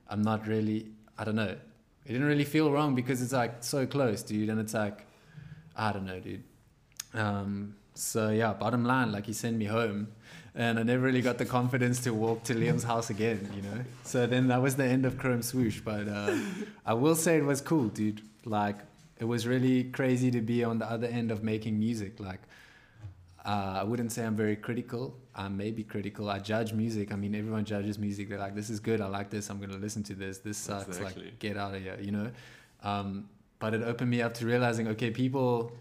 I'm 0.09 0.21
not 0.21 0.47
really. 0.47 0.87
I 1.17 1.23
don't 1.23 1.35
know. 1.35 1.55
It 2.05 2.11
didn't 2.11 2.27
really 2.27 2.43
feel 2.43 2.71
wrong 2.71 2.93
because 2.93 3.21
it's 3.21 3.33
like 3.33 3.63
so 3.63 3.87
close, 3.87 4.21
dude. 4.21 4.49
And 4.49 4.59
it's 4.59 4.73
like, 4.73 5.05
I 5.75 5.91
don't 5.91 6.05
know, 6.05 6.19
dude. 6.19 6.43
Um, 7.13 7.75
so 7.95 8.29
yeah, 8.29 8.53
bottom 8.53 8.83
line, 8.83 9.11
like 9.11 9.25
he 9.25 9.33
sent 9.33 9.57
me 9.57 9.65
home, 9.65 10.09
and 10.53 10.77
I 10.77 10.83
never 10.83 11.01
really 11.01 11.21
got 11.21 11.37
the 11.37 11.45
confidence 11.45 12.01
to 12.01 12.13
walk 12.13 12.43
to 12.43 12.53
Liam's 12.53 12.83
house 12.83 13.09
again, 13.09 13.49
you 13.55 13.61
know. 13.61 13.79
So 14.03 14.27
then 14.27 14.47
that 14.49 14.61
was 14.61 14.75
the 14.75 14.83
end 14.83 15.05
of 15.05 15.17
Chrome 15.17 15.41
Swoosh. 15.41 15.79
But 15.79 16.07
uh, 16.07 16.37
I 16.85 16.93
will 16.93 17.15
say 17.15 17.37
it 17.37 17.45
was 17.45 17.61
cool, 17.61 17.87
dude. 17.87 18.21
Like 18.43 18.77
it 19.19 19.25
was 19.25 19.47
really 19.47 19.85
crazy 19.85 20.31
to 20.31 20.41
be 20.41 20.63
on 20.63 20.79
the 20.79 20.89
other 20.89 21.07
end 21.07 21.31
of 21.31 21.43
making 21.43 21.79
music. 21.79 22.19
Like 22.19 22.41
uh, 23.45 23.79
I 23.81 23.83
wouldn't 23.83 24.11
say 24.11 24.25
I'm 24.25 24.35
very 24.35 24.55
critical. 24.55 25.15
I 25.35 25.47
may 25.47 25.71
be 25.71 25.83
critical. 25.83 26.29
I 26.29 26.39
judge 26.39 26.73
music. 26.73 27.11
I 27.11 27.15
mean, 27.15 27.35
everyone 27.35 27.65
judges 27.65 27.99
music. 27.99 28.29
They're 28.29 28.39
like, 28.39 28.55
this 28.55 28.69
is 28.69 28.79
good. 28.79 29.01
I 29.01 29.07
like 29.07 29.29
this. 29.29 29.49
I'm 29.49 29.59
gonna 29.59 29.77
listen 29.77 30.03
to 30.03 30.15
this. 30.15 30.39
This 30.39 30.57
sucks. 30.57 30.87
Exactly. 30.87 31.25
Like, 31.25 31.39
get 31.39 31.57
out 31.57 31.75
of 31.75 31.81
here. 31.81 31.97
You 32.01 32.11
know. 32.11 32.31
Um, 32.83 33.29
but 33.59 33.73
it 33.73 33.83
opened 33.83 34.11
me 34.11 34.21
up 34.21 34.33
to 34.35 34.45
realizing, 34.45 34.87
okay, 34.89 35.11
people 35.11 35.71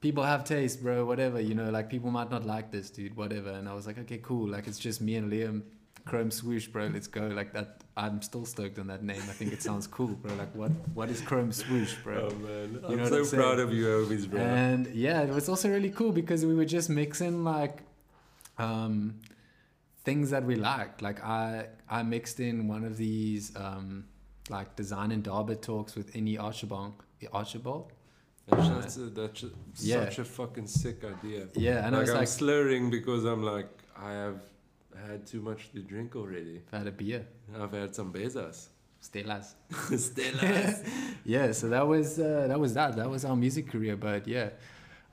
people 0.00 0.22
have 0.22 0.44
taste, 0.44 0.82
bro, 0.82 1.04
whatever, 1.04 1.40
you 1.40 1.54
know, 1.54 1.70
like 1.70 1.90
people 1.90 2.10
might 2.10 2.30
not 2.30 2.44
like 2.46 2.70
this, 2.70 2.90
dude, 2.90 3.16
whatever. 3.16 3.50
And 3.50 3.68
I 3.68 3.74
was 3.74 3.86
like, 3.86 3.98
okay, 3.98 4.18
cool. 4.18 4.48
Like 4.48 4.66
it's 4.66 4.78
just 4.78 5.00
me 5.00 5.16
and 5.16 5.30
Liam, 5.32 5.62
Chrome 6.08 6.30
Swoosh, 6.30 6.66
bro, 6.68 6.86
let's 6.92 7.06
go. 7.06 7.22
Like 7.40 7.52
that, 7.52 7.82
I'm 7.96 8.22
still 8.22 8.44
stoked 8.46 8.78
on 8.78 8.86
that 8.88 9.02
name. 9.02 9.22
I 9.32 9.34
think 9.38 9.52
it 9.52 9.62
sounds 9.62 9.86
cool, 9.86 10.08
bro. 10.22 10.34
Like 10.34 10.54
what, 10.54 10.72
what 10.94 11.08
is 11.10 11.20
Chrome 11.20 11.52
Swoosh, 11.52 11.94
bro? 12.02 12.28
Oh 12.30 12.34
man, 12.36 12.80
You 12.88 12.96
know 12.96 13.04
I'm 13.04 13.24
so 13.24 13.36
I'm 13.36 13.42
proud 13.42 13.58
of 13.60 13.72
you, 13.72 13.84
homies, 13.86 14.28
bro. 14.30 14.40
And 14.40 14.86
yeah, 14.94 15.22
it 15.22 15.30
was 15.30 15.48
also 15.48 15.68
really 15.68 15.90
cool 15.90 16.12
because 16.12 16.44
we 16.44 16.54
were 16.54 16.64
just 16.64 16.88
mixing 16.88 17.44
like 17.44 17.76
um, 18.58 19.20
things 20.04 20.30
that 20.30 20.44
we 20.44 20.54
liked. 20.56 21.02
Like 21.02 21.22
I, 21.22 21.66
I 21.88 22.02
mixed 22.02 22.40
in 22.40 22.68
one 22.68 22.84
of 22.84 22.96
these 22.96 23.54
um, 23.56 24.06
like 24.48 24.74
design 24.76 25.12
and 25.12 25.22
Darby 25.22 25.56
talks 25.56 25.94
with 25.94 26.14
any 26.16 26.38
Archibald. 26.38 26.94
Archibald? 27.32 27.92
That's, 28.50 28.96
a, 28.96 29.00
that's 29.10 29.44
Yeah. 29.80 30.04
such 30.04 30.20
a 30.20 30.24
fucking 30.24 30.68
sick 30.68 31.04
idea. 31.04 31.48
Yeah, 31.54 31.86
and 31.86 31.94
I 31.94 32.00
was 32.00 32.10
I'm 32.10 32.16
like, 32.16 32.28
slurring 32.28 32.88
because 32.90 33.24
I'm 33.24 33.42
like 33.42 33.68
I 33.94 34.12
have 34.12 34.40
had 35.06 35.26
too 35.26 35.40
much 35.40 35.70
to 35.72 35.80
drink 35.80 36.16
already. 36.16 36.60
I've 36.72 36.78
had 36.78 36.86
a 36.86 36.92
beer. 36.92 37.26
I've 37.58 37.72
had 37.72 37.94
some 37.94 38.12
bezas. 38.12 38.68
Stellas. 39.02 39.54
Stellas. 39.70 40.88
yeah, 41.24 41.52
so 41.52 41.68
that 41.68 41.86
was 41.86 42.18
uh, 42.18 42.46
that 42.48 42.58
was 42.58 42.74
that. 42.74 42.96
That 42.96 43.08
was 43.08 43.24
our 43.24 43.36
music 43.36 43.68
career, 43.70 43.96
but 43.96 44.26
yeah. 44.26 44.50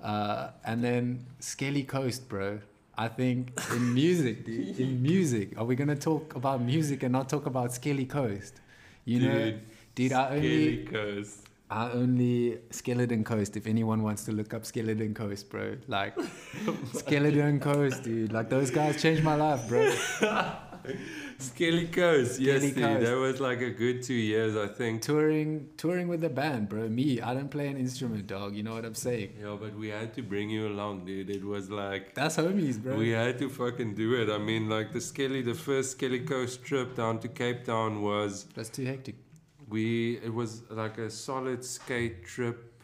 Uh, 0.02 0.49
and 0.66 0.84
then 0.84 1.26
Skelly 1.40 1.84
Coast, 1.84 2.28
bro. 2.28 2.60
I 2.98 3.07
think 3.10 3.60
in 3.72 3.94
music, 4.02 4.45
dude, 4.45 4.80
in 4.80 5.02
music, 5.02 5.57
are 5.57 5.66
we 5.66 5.76
gonna 5.76 5.95
talk 5.95 6.36
about 6.36 6.62
music 6.62 7.03
and 7.03 7.12
not 7.12 7.30
talk 7.30 7.45
about 7.45 7.74
Skelly 7.74 8.06
Coast? 8.06 8.62
You 9.03 9.20
know, 9.20 9.40
Dude, 9.52 9.62
dude, 9.95 10.14
I 10.14 10.30
only, 10.36 10.86
Skelly 10.86 10.86
Coast. 10.86 11.45
I 11.70 11.90
only 11.92 12.60
Skeleton 12.70 13.24
Coast. 13.24 13.58
If 13.58 13.66
anyone 13.66 14.04
wants 14.04 14.24
to 14.26 14.32
look 14.32 14.54
up 14.54 14.66
Skeleton 14.66 15.14
Coast, 15.14 15.50
bro, 15.50 15.78
like 15.88 16.14
Skeleton 16.94 17.60
Coast, 17.60 18.04
dude, 18.04 18.32
like 18.32 18.50
those 18.50 18.70
guys 18.70 19.02
changed 19.02 19.24
my 19.24 19.36
life, 19.36 19.68
bro. 19.68 19.92
Skelly 21.38 21.88
Coast. 21.88 22.40
Yes, 22.40 22.58
Skelly 22.62 22.72
dude. 22.72 22.84
Coast. 22.84 23.06
That 23.06 23.18
was 23.18 23.40
like 23.40 23.62
a 23.62 23.72
good 23.72 24.04
two 24.04 24.14
years, 24.14 24.56
I 24.56 24.68
think. 24.68 25.02
Touring, 25.02 25.70
touring 25.78 26.08
with 26.08 26.22
the 26.22 26.30
band, 26.30 26.70
bro. 26.70 26.88
Me, 26.88 27.20
I 27.22 27.34
don't 27.34 27.50
play 27.50 27.68
an 27.68 27.78
instrument, 27.78 28.28
dog. 28.28 28.56
You 28.56 28.64
know 28.64 28.74
what 28.76 28.86
I'm 28.86 28.96
saying? 28.96 29.34
Yeah, 29.42 29.58
but 29.60 29.76
we 29.76 29.90
had 29.90 30.14
to 30.14 30.22
bring 30.22 30.50
you 30.50 30.68
along, 30.68 31.06
dude. 31.06 31.30
It 31.30 31.44
was 31.44 31.70
like 31.70 32.14
That's 32.14 32.38
homies, 32.38 32.82
bro. 32.82 32.96
we 32.96 33.10
had 33.10 33.40
to 33.40 33.50
fucking 33.50 33.96
do 33.96 34.14
it. 34.22 34.30
I 34.30 34.38
mean, 34.38 34.70
like 34.70 34.94
the 34.94 35.02
Skelly, 35.02 35.42
the 35.42 35.56
first 35.56 35.92
Skelly 35.92 36.20
Coast 36.22 36.64
trip 36.64 36.96
down 36.96 37.20
to 37.20 37.28
Cape 37.28 37.66
Town 37.66 38.02
was 38.02 38.46
That's 38.56 38.70
too 38.70 38.86
hectic. 38.86 39.16
We. 39.70 40.18
It 40.18 40.34
was 40.34 40.64
like 40.70 40.98
a 40.98 41.10
solid 41.10 41.64
skate 41.64 42.26
trip 42.26 42.84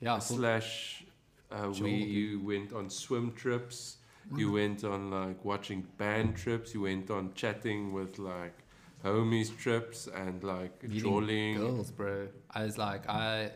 Yeah, 0.00 0.18
slash. 0.18 1.04
Uh, 1.50 1.70
we 1.80 1.90
you 1.90 2.40
went 2.40 2.72
on 2.72 2.88
swim 2.90 3.32
trips. 3.32 3.96
Mm. 4.32 4.38
You 4.38 4.52
went 4.52 4.84
on 4.84 5.10
like 5.10 5.44
watching 5.44 5.86
band 5.98 6.36
trips. 6.36 6.74
You 6.74 6.82
went 6.82 7.10
on 7.10 7.34
chatting 7.34 7.92
with 7.92 8.18
like 8.18 8.56
homies 9.04 9.56
trips 9.56 10.06
and 10.06 10.42
like 10.44 10.82
meeting 10.82 11.00
trolling. 11.00 11.56
girls, 11.56 11.90
bro. 11.90 12.28
I 12.50 12.64
was 12.64 12.78
like, 12.78 13.08
I, 13.08 13.50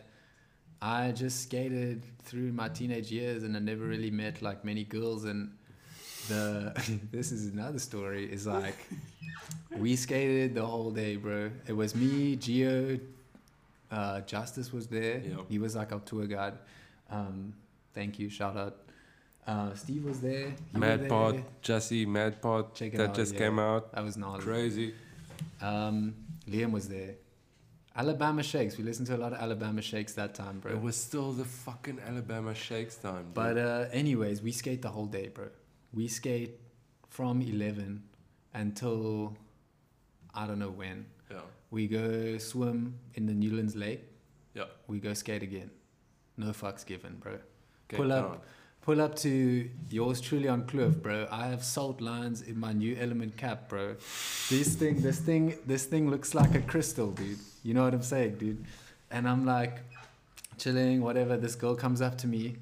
I 0.81 1.11
just 1.11 1.43
skated 1.43 2.05
through 2.23 2.51
my 2.51 2.69
teenage 2.69 3.11
years, 3.11 3.43
and 3.43 3.55
I 3.55 3.59
never 3.59 3.85
really 3.85 4.11
met 4.11 4.41
like 4.41 4.65
many 4.65 4.83
girls. 4.83 5.23
And 5.25 5.51
the 6.27 6.99
this 7.11 7.31
is 7.31 7.47
another 7.47 7.79
story. 7.79 8.31
Is 8.31 8.47
like, 8.47 8.77
we 9.77 9.95
skated 9.95 10.55
the 10.55 10.65
whole 10.65 10.91
day, 10.91 11.15
bro. 11.15 11.51
It 11.67 11.73
was 11.73 11.95
me, 11.95 12.35
Geo, 12.35 12.99
uh, 13.91 14.21
Justice 14.21 14.71
was 14.73 14.87
there. 14.87 15.21
Yeah. 15.25 15.37
He 15.49 15.59
was 15.59 15.75
like 15.75 15.91
our 15.91 15.99
tour 15.99 16.25
guide. 16.25 16.53
Um, 17.09 17.53
thank 17.93 18.19
you, 18.19 18.29
shout 18.29 18.57
out. 18.57 18.77
Uh, 19.47 19.73
Steve 19.75 20.05
was 20.05 20.21
there. 20.21 20.47
you 20.73 20.79
Mad. 20.79 21.07
Pod, 21.07 21.43
Jussie, 21.61 22.07
Mad 22.07 22.41
Pod, 22.41 22.73
Check 22.73 22.95
it 22.95 22.97
that 22.97 23.09
out, 23.09 23.15
just 23.15 23.33
yeah. 23.33 23.39
came 23.39 23.59
out. 23.59 23.93
That 23.93 24.03
was 24.03 24.17
gnarly. 24.17 24.41
Crazy. 24.41 24.93
Um, 25.61 26.15
Liam 26.49 26.71
was 26.71 26.89
there. 26.89 27.15
Alabama 27.95 28.43
Shakes. 28.43 28.77
We 28.77 28.83
listened 28.83 29.07
to 29.07 29.15
a 29.15 29.17
lot 29.17 29.33
of 29.33 29.39
Alabama 29.39 29.81
Shakes 29.81 30.13
that 30.13 30.33
time, 30.35 30.59
bro. 30.59 30.73
It 30.73 30.81
was 30.81 30.97
still 30.97 31.31
the 31.31 31.45
fucking 31.45 31.99
Alabama 32.05 32.53
Shakes 32.53 32.95
time. 32.95 33.23
dude. 33.25 33.33
But 33.33 33.57
uh, 33.57 33.85
anyways, 33.91 34.41
we 34.41 34.51
skate 34.51 34.81
the 34.81 34.89
whole 34.89 35.05
day, 35.05 35.29
bro. 35.29 35.47
We 35.95 36.07
skate 36.07 36.59
from 37.09 37.41
11 37.41 38.03
until 38.53 39.35
I 40.33 40.45
don't 40.45 40.59
know 40.59 40.69
when. 40.69 41.05
yeah, 41.31 41.37
We 41.71 41.87
go 41.87 42.37
swim 42.37 42.95
in 43.13 43.25
the 43.25 43.33
Newlands 43.33 43.75
Lake. 43.75 44.03
Yeah. 44.53 44.65
We 44.87 44.99
go 44.99 45.13
skate 45.13 45.41
again. 45.43 45.71
No 46.37 46.47
fucks 46.47 46.85
given, 46.85 47.15
bro. 47.15 47.37
Pull 47.87 48.11
up. 48.11 48.43
Pull 48.81 49.01
up 49.01 49.15
to 49.15 49.67
yours 49.89 50.21
truly 50.21 50.47
on 50.47 50.67
Cliff, 50.67 51.01
bro. 51.01 51.27
I 51.31 51.47
have 51.47 51.63
salt 51.63 52.01
lines 52.01 52.43
in 52.43 52.59
my 52.59 52.71
new 52.71 52.95
element 52.99 53.35
cap, 53.35 53.67
bro. 53.67 53.95
This 54.49 54.75
thing, 54.75 55.01
this 55.01 55.17
thing, 55.19 55.57
this 55.65 55.85
thing 55.85 56.11
looks 56.11 56.35
like 56.35 56.53
a 56.53 56.61
crystal, 56.61 57.09
dude. 57.11 57.39
You 57.63 57.73
know 57.73 57.83
what 57.83 57.95
I'm 57.95 58.03
saying, 58.03 58.35
dude? 58.35 58.63
And 59.09 59.27
I'm 59.27 59.43
like, 59.43 59.79
chilling, 60.59 61.01
whatever. 61.01 61.35
This 61.37 61.55
girl 61.55 61.75
comes 61.75 61.99
up 62.01 62.17
to 62.19 62.27
me, 62.27 62.57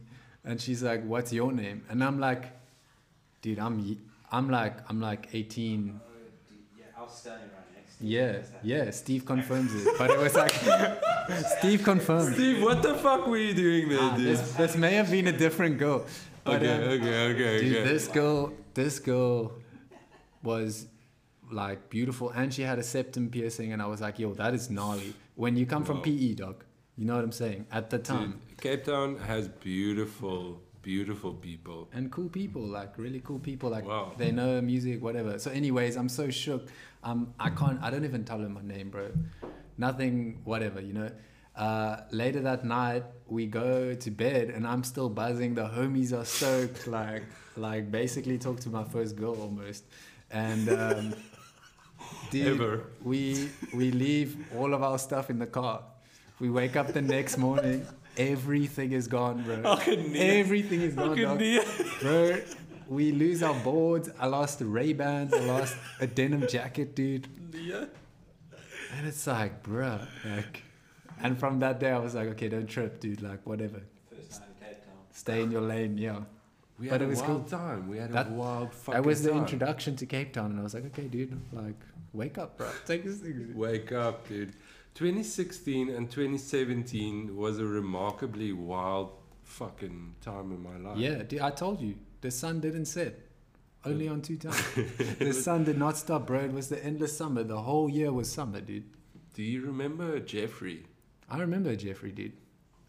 and 0.45 0.61
she's 0.61 0.81
like, 0.81 1.03
"What's 1.03 1.33
your 1.33 1.51
name?" 1.51 1.83
And 1.89 2.01
I'm 2.03 2.19
like, 2.19 2.51
"Dude, 3.43 3.59
I'm, 3.59 3.75
y- 3.87 3.97
I'm 4.31 4.49
like, 4.49 4.75
I'm 4.89 4.99
like 5.09 5.29
18." 5.33 5.99
Yeah, 6.79 6.85
I 6.97 7.01
was 7.03 7.13
standing 7.21 7.49
right 7.55 7.69
next 7.77 7.97
to 7.99 8.05
you. 8.05 8.17
Yeah, 8.17 8.41
yeah. 8.85 8.89
Steve 8.91 9.23
confirms 9.33 9.71
it, 9.75 9.85
but 9.99 10.09
it 10.09 10.17
was 10.25 10.33
like, 10.43 10.53
Steve 11.59 11.83
confirmed. 11.83 12.33
Steve, 12.33 12.63
what 12.63 12.81
the 12.81 12.95
fuck 12.95 13.27
were 13.27 13.37
you 13.37 13.53
doing 13.53 13.89
there, 13.89 13.99
Ah, 14.01 14.15
dude? 14.17 14.25
this, 14.29 14.41
this 14.53 14.75
may 14.75 14.93
have 14.95 15.09
been 15.11 15.27
a 15.27 15.37
different 15.45 15.77
girl. 15.77 15.99
But, 16.45 16.63
okay, 16.63 16.73
uh, 16.73 16.95
okay, 16.95 17.15
okay, 17.33 17.53
Dude, 17.61 17.75
okay. 17.77 17.87
this 17.93 18.07
girl, 18.07 18.51
this 18.73 18.99
girl 18.99 19.53
was 20.41 20.87
like 21.51 21.89
beautiful, 21.89 22.29
and 22.31 22.53
she 22.53 22.63
had 22.63 22.79
a 22.79 22.83
septum 22.83 23.29
piercing, 23.29 23.71
and 23.73 23.81
I 23.81 23.85
was 23.85 24.01
like, 24.01 24.17
"Yo, 24.19 24.33
that 24.33 24.53
is 24.53 24.69
gnarly." 24.69 25.13
When 25.35 25.55
you 25.55 25.65
come 25.65 25.83
from 25.83 25.97
Wow. 25.97 26.03
PE, 26.03 26.33
dog, 26.33 26.63
you 26.97 27.05
know 27.05 27.15
what 27.15 27.23
I'm 27.23 27.31
saying. 27.31 27.65
At 27.71 27.89
the 27.89 27.99
time, 27.99 28.41
Dude, 28.49 28.57
Cape 28.61 28.83
Town 28.85 29.17
has 29.19 29.47
beautiful, 29.47 30.61
beautiful 30.83 31.33
people. 31.33 31.89
and 31.93 32.11
cool 32.11 32.29
people, 32.29 32.61
like 32.61 32.97
really 32.97 33.21
cool 33.21 33.39
people, 33.39 33.69
like 33.71 33.85
Wow. 33.87 34.13
they 34.17 34.31
know 34.31 34.61
music, 34.61 35.01
whatever. 35.01 35.39
So, 35.39 35.49
anyways, 35.51 35.95
I'm 35.95 36.09
so 36.09 36.29
shook. 36.29 36.67
Um, 37.03 37.33
I 37.39 37.49
can't. 37.49 37.81
I 37.81 37.89
don't 37.89 38.05
even 38.05 38.23
tell 38.25 38.39
her 38.39 38.49
my 38.49 38.61
name, 38.61 38.89
bro. 38.91 39.07
Nothing, 39.77 40.41
whatever, 40.43 40.79
you 40.81 40.93
know. 40.93 41.09
Uh, 41.55 41.97
later 42.11 42.41
that 42.41 42.63
night, 42.65 43.03
we 43.27 43.45
go 43.47 43.93
to 43.95 44.11
bed, 44.11 44.49
and 44.49 44.67
I'm 44.67 44.83
still 44.83 45.09
buzzing. 45.09 45.55
The 45.55 45.67
homies 45.77 46.11
are 46.19 46.25
stoked, 46.25 46.85
like, 46.99 47.23
like 47.57 47.91
basically 47.91 48.37
talk 48.37 48.59
to 48.61 48.69
my 48.69 48.83
first 48.83 49.15
girl 49.15 49.35
almost, 49.41 49.83
and. 50.31 50.69
Um, 50.69 51.13
dude, 52.31 52.47
Ever. 52.61 52.83
we 53.03 53.49
we 53.73 53.91
leave 53.91 54.35
all 54.57 54.73
of 54.73 54.83
our 54.83 54.97
stuff 54.99 55.29
in 55.29 55.39
the 55.39 55.47
car. 55.47 55.81
We 56.39 56.49
wake 56.49 56.75
up 56.75 56.87
the 56.93 57.01
next 57.01 57.37
morning, 57.37 57.85
everything 58.17 58.91
is 58.91 59.07
gone, 59.07 59.43
bro. 59.43 59.55
Everything 60.15 60.81
is 60.81 60.95
gone, 60.95 61.17
dog. 61.19 61.41
bro. 62.01 62.37
We 62.87 63.11
lose 63.11 63.41
our 63.41 63.55
boards. 63.63 64.09
I 64.19 64.27
lost 64.27 64.59
the 64.59 64.65
Ray 64.65 64.93
Bans. 64.93 65.33
I 65.33 65.39
lost 65.39 65.75
a 65.99 66.07
denim 66.07 66.47
jacket, 66.47 66.95
dude. 66.95 67.27
Yeah. 67.53 67.85
And 68.97 69.07
it's 69.07 69.25
like, 69.25 69.63
bro, 69.63 69.99
like. 70.25 70.63
And 71.21 71.39
from 71.39 71.59
that 71.59 71.79
day, 71.79 71.89
I 71.91 71.99
was 71.99 72.13
like, 72.15 72.27
okay, 72.29 72.49
don't 72.49 72.67
trip, 72.67 72.99
dude. 72.99 73.21
Like, 73.21 73.45
whatever. 73.47 73.81
First 74.13 74.41
night 74.41 74.49
Cape 74.59 74.85
Town. 74.85 74.93
Stay 75.11 75.41
in 75.41 75.51
your 75.51 75.61
lane, 75.61 75.97
yeah. 75.97 76.19
We 76.77 76.89
But 76.89 76.93
had 76.99 77.01
it 77.03 77.05
a 77.05 77.07
was 77.07 77.21
wild 77.21 77.47
time. 77.47 77.87
We 77.87 77.97
had 77.97 78.11
That- 78.11 78.27
a 78.27 78.31
wild 78.31 78.73
fucking 78.73 79.01
That 79.01 79.07
was 79.07 79.23
the 79.23 79.29
time. 79.29 79.39
introduction 79.39 79.95
to 79.95 80.05
Cape 80.05 80.33
Town, 80.33 80.51
and 80.51 80.59
I 80.59 80.63
was 80.63 80.73
like, 80.73 80.85
okay, 80.87 81.07
dude, 81.07 81.39
like, 81.53 81.79
wake 82.13 82.37
up, 82.37 82.57
bro. 82.57 82.67
Take 82.85 83.05
this 83.05 83.19
thing. 83.19 83.53
Wake 83.55 83.91
up, 83.93 84.27
dude. 84.27 84.53
2016 84.95 85.89
and 85.89 86.09
2017 86.09 87.35
was 87.35 87.59
a 87.59 87.65
remarkably 87.65 88.53
wild 88.53 89.11
fucking 89.41 90.15
time 90.21 90.51
in 90.51 90.61
my 90.61 90.77
life. 90.77 90.97
Yeah, 90.97 91.23
I 91.45 91.49
told 91.51 91.81
you, 91.81 91.95
the 92.21 92.31
sun 92.31 92.59
didn't 92.59 92.85
set. 92.85 93.19
Only 93.85 94.07
on 94.07 94.21
two 94.21 94.37
times. 94.37 94.63
the 95.19 95.33
sun 95.33 95.65
did 95.65 95.77
not 95.77 95.97
stop, 95.97 96.27
bro. 96.27 96.39
It 96.39 96.53
was 96.53 96.69
the 96.69 96.83
endless 96.83 97.17
summer. 97.17 97.43
The 97.43 97.61
whole 97.61 97.89
year 97.89 98.13
was 98.13 98.31
summer, 98.31 98.61
dude. 98.61 98.85
Do 99.33 99.43
you 99.43 99.65
remember 99.65 100.19
Jeffrey? 100.19 100.85
I 101.29 101.39
remember 101.39 101.75
Jeffrey, 101.75 102.11
dude. 102.11 102.33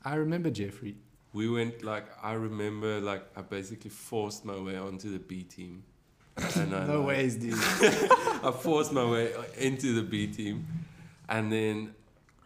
I 0.04 0.14
remember 0.16 0.50
Jeffrey. 0.50 0.96
We 1.32 1.48
went 1.50 1.82
like 1.82 2.06
I 2.22 2.34
remember 2.34 3.00
like 3.00 3.24
I 3.34 3.42
basically 3.42 3.90
forced 3.90 4.44
my 4.44 4.56
way 4.56 4.76
onto 4.76 5.10
the 5.10 5.18
B 5.18 5.42
team. 5.42 5.82
And 6.56 6.70
No 6.70 6.98
like, 6.98 7.08
ways, 7.08 7.36
dude. 7.36 7.54
I 7.58 8.52
forced 8.56 8.92
my 8.92 9.04
way 9.04 9.34
uh, 9.34 9.42
into 9.56 9.94
the 9.94 10.02
B 10.02 10.26
team, 10.26 10.66
and 11.28 11.52
then 11.52 11.94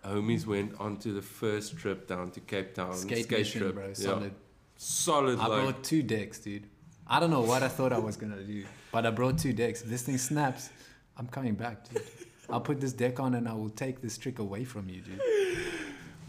homies 0.04 0.46
went 0.46 0.78
onto 0.80 1.12
the 1.12 1.22
first 1.22 1.76
trip 1.76 2.06
down 2.06 2.30
to 2.32 2.40
Cape 2.40 2.74
Town. 2.74 2.94
Skate, 2.94 3.30
mission, 3.30 3.62
trip. 3.62 3.74
bro. 3.74 3.88
Yeah. 3.88 3.94
Solid. 3.94 4.34
Solid, 4.76 5.38
I 5.40 5.46
like 5.46 5.62
brought 5.62 5.84
two 5.84 6.02
decks, 6.02 6.38
dude. 6.38 6.64
I 7.06 7.18
don't 7.18 7.30
know 7.30 7.40
what 7.40 7.62
I 7.62 7.68
thought 7.68 7.92
I 7.92 7.98
was 7.98 8.16
gonna 8.16 8.42
do, 8.42 8.64
but 8.92 9.06
I 9.06 9.10
brought 9.10 9.38
two 9.38 9.52
decks. 9.52 9.82
If 9.82 9.88
this 9.88 10.02
thing 10.02 10.18
snaps, 10.18 10.70
I'm 11.16 11.26
coming 11.26 11.54
back, 11.54 11.88
dude. 11.88 12.02
I'll 12.50 12.60
put 12.60 12.80
this 12.80 12.92
deck 12.92 13.20
on 13.20 13.34
and 13.34 13.48
I 13.48 13.52
will 13.52 13.70
take 13.70 14.00
this 14.00 14.16
trick 14.16 14.38
away 14.38 14.64
from 14.64 14.88
you, 14.88 15.00
dude. 15.00 15.20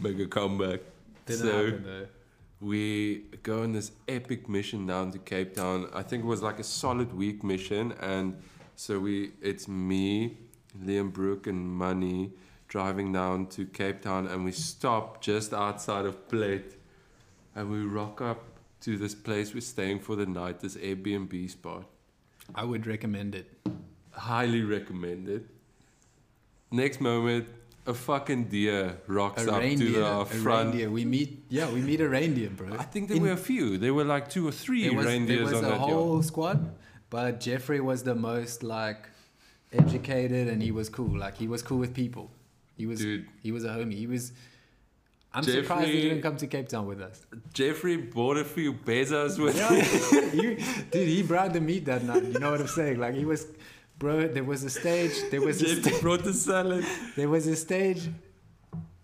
make 0.00 0.18
a 0.18 0.26
comeback. 0.26 0.80
Didn't 1.26 1.40
so 1.40 1.64
happen 1.64 1.82
though. 1.84 2.06
we 2.60 3.24
go 3.42 3.62
on 3.62 3.72
this 3.72 3.92
epic 4.08 4.48
mission 4.48 4.86
down 4.86 5.12
to 5.12 5.18
Cape 5.18 5.54
Town. 5.54 5.88
I 5.94 6.02
think 6.02 6.24
it 6.24 6.26
was 6.26 6.42
like 6.42 6.58
a 6.58 6.64
solid 6.64 7.14
week 7.14 7.44
mission, 7.44 7.92
and 8.00 8.42
so 8.74 8.98
we 8.98 9.32
it's 9.40 9.68
me, 9.68 10.36
Liam 10.84 11.12
Brook, 11.12 11.46
and 11.46 11.66
Money 11.68 12.32
driving 12.68 13.12
down 13.12 13.46
to 13.48 13.66
Cape 13.66 14.00
Town, 14.00 14.26
and 14.28 14.44
we 14.44 14.52
stop 14.52 15.20
just 15.20 15.52
outside 15.52 16.06
of 16.06 16.28
Plett, 16.28 16.74
and 17.56 17.68
we 17.70 17.80
rock 17.80 18.20
up 18.20 18.44
to 18.82 18.96
this 18.96 19.14
place 19.14 19.52
we're 19.52 19.60
staying 19.60 19.98
for 20.00 20.14
the 20.16 20.24
night, 20.26 20.60
this 20.60 20.76
Airbnb 20.76 21.50
spot. 21.50 21.84
I 22.54 22.64
would 22.64 22.86
recommend 22.86 23.34
it. 23.34 23.50
Highly 24.12 24.62
recommend 24.62 25.28
it. 25.28 25.46
Next 26.70 27.00
moment, 27.00 27.48
a 27.86 27.94
fucking 27.94 28.44
deer 28.44 28.98
rocks 29.08 29.44
A 29.44 29.52
up 29.52 29.60
reindeer, 29.60 29.86
to 29.88 29.92
the 30.00 30.06
a 30.20 30.24
front. 30.26 30.68
reindeer. 30.68 30.90
We 30.90 31.04
meet, 31.04 31.42
yeah, 31.48 31.68
we 31.70 31.80
meet 31.80 32.00
a 32.00 32.08
reindeer, 32.08 32.50
bro. 32.50 32.76
I 32.78 32.84
think 32.84 33.08
there 33.08 33.16
In- 33.16 33.22
were 33.24 33.32
a 33.32 33.36
few. 33.36 33.78
There 33.78 33.92
were 33.94 34.04
like 34.04 34.30
two 34.30 34.46
or 34.46 34.52
three 34.52 34.82
there 34.84 34.94
was, 34.96 35.04
there 35.06 35.14
reindeers 35.14 35.50
was 35.50 35.52
on 35.54 35.64
a 35.64 35.68
that 35.68 35.80
yacht. 35.80 35.88
whole 35.90 36.22
squad, 36.22 36.72
but 37.10 37.40
Jeffrey 37.40 37.80
was 37.80 38.04
the 38.04 38.14
most 38.14 38.62
like 38.62 39.08
educated, 39.72 40.48
and 40.48 40.62
he 40.62 40.72
was 40.72 40.88
cool. 40.88 41.16
Like 41.18 41.36
he 41.36 41.48
was 41.48 41.62
cool 41.62 41.78
with 41.78 41.94
people. 41.94 42.30
He 42.76 42.86
was 42.86 43.00
Dude, 43.00 43.26
he 43.42 43.52
was 43.52 43.64
a 43.64 43.68
homie. 43.68 43.94
He 43.94 44.06
was. 44.06 44.32
I'm 45.32 45.44
surprised 45.44 45.88
he 45.88 46.02
didn't 46.02 46.22
come 46.22 46.36
to 46.38 46.46
Cape 46.48 46.68
Town 46.68 46.86
with 46.86 47.00
us. 47.00 47.24
Jeffrey 47.52 47.96
bought 47.96 48.36
a 48.36 48.44
few 48.44 48.72
bezos 48.72 49.38
with 49.38 49.54
you, 50.34 50.56
dude, 50.90 51.08
he 51.08 51.22
brought 51.22 51.52
the 51.52 51.60
meat 51.60 51.84
that 51.84 52.02
night. 52.02 52.24
You 52.24 52.40
know 52.40 52.50
what 52.50 52.60
I'm 52.60 52.66
saying? 52.66 52.98
Like 52.98 53.14
he 53.14 53.24
was, 53.24 53.46
bro. 53.98 54.26
There 54.26 54.42
was 54.42 54.64
a 54.64 54.70
stage. 54.70 55.12
There 55.30 55.40
was 55.40 55.62
a 55.62 55.66
Jeffrey 55.66 55.92
sta- 55.92 56.00
brought 56.00 56.24
the 56.24 56.32
salad. 56.32 56.84
there 57.14 57.28
was 57.28 57.46
a 57.46 57.54
stage 57.54 58.08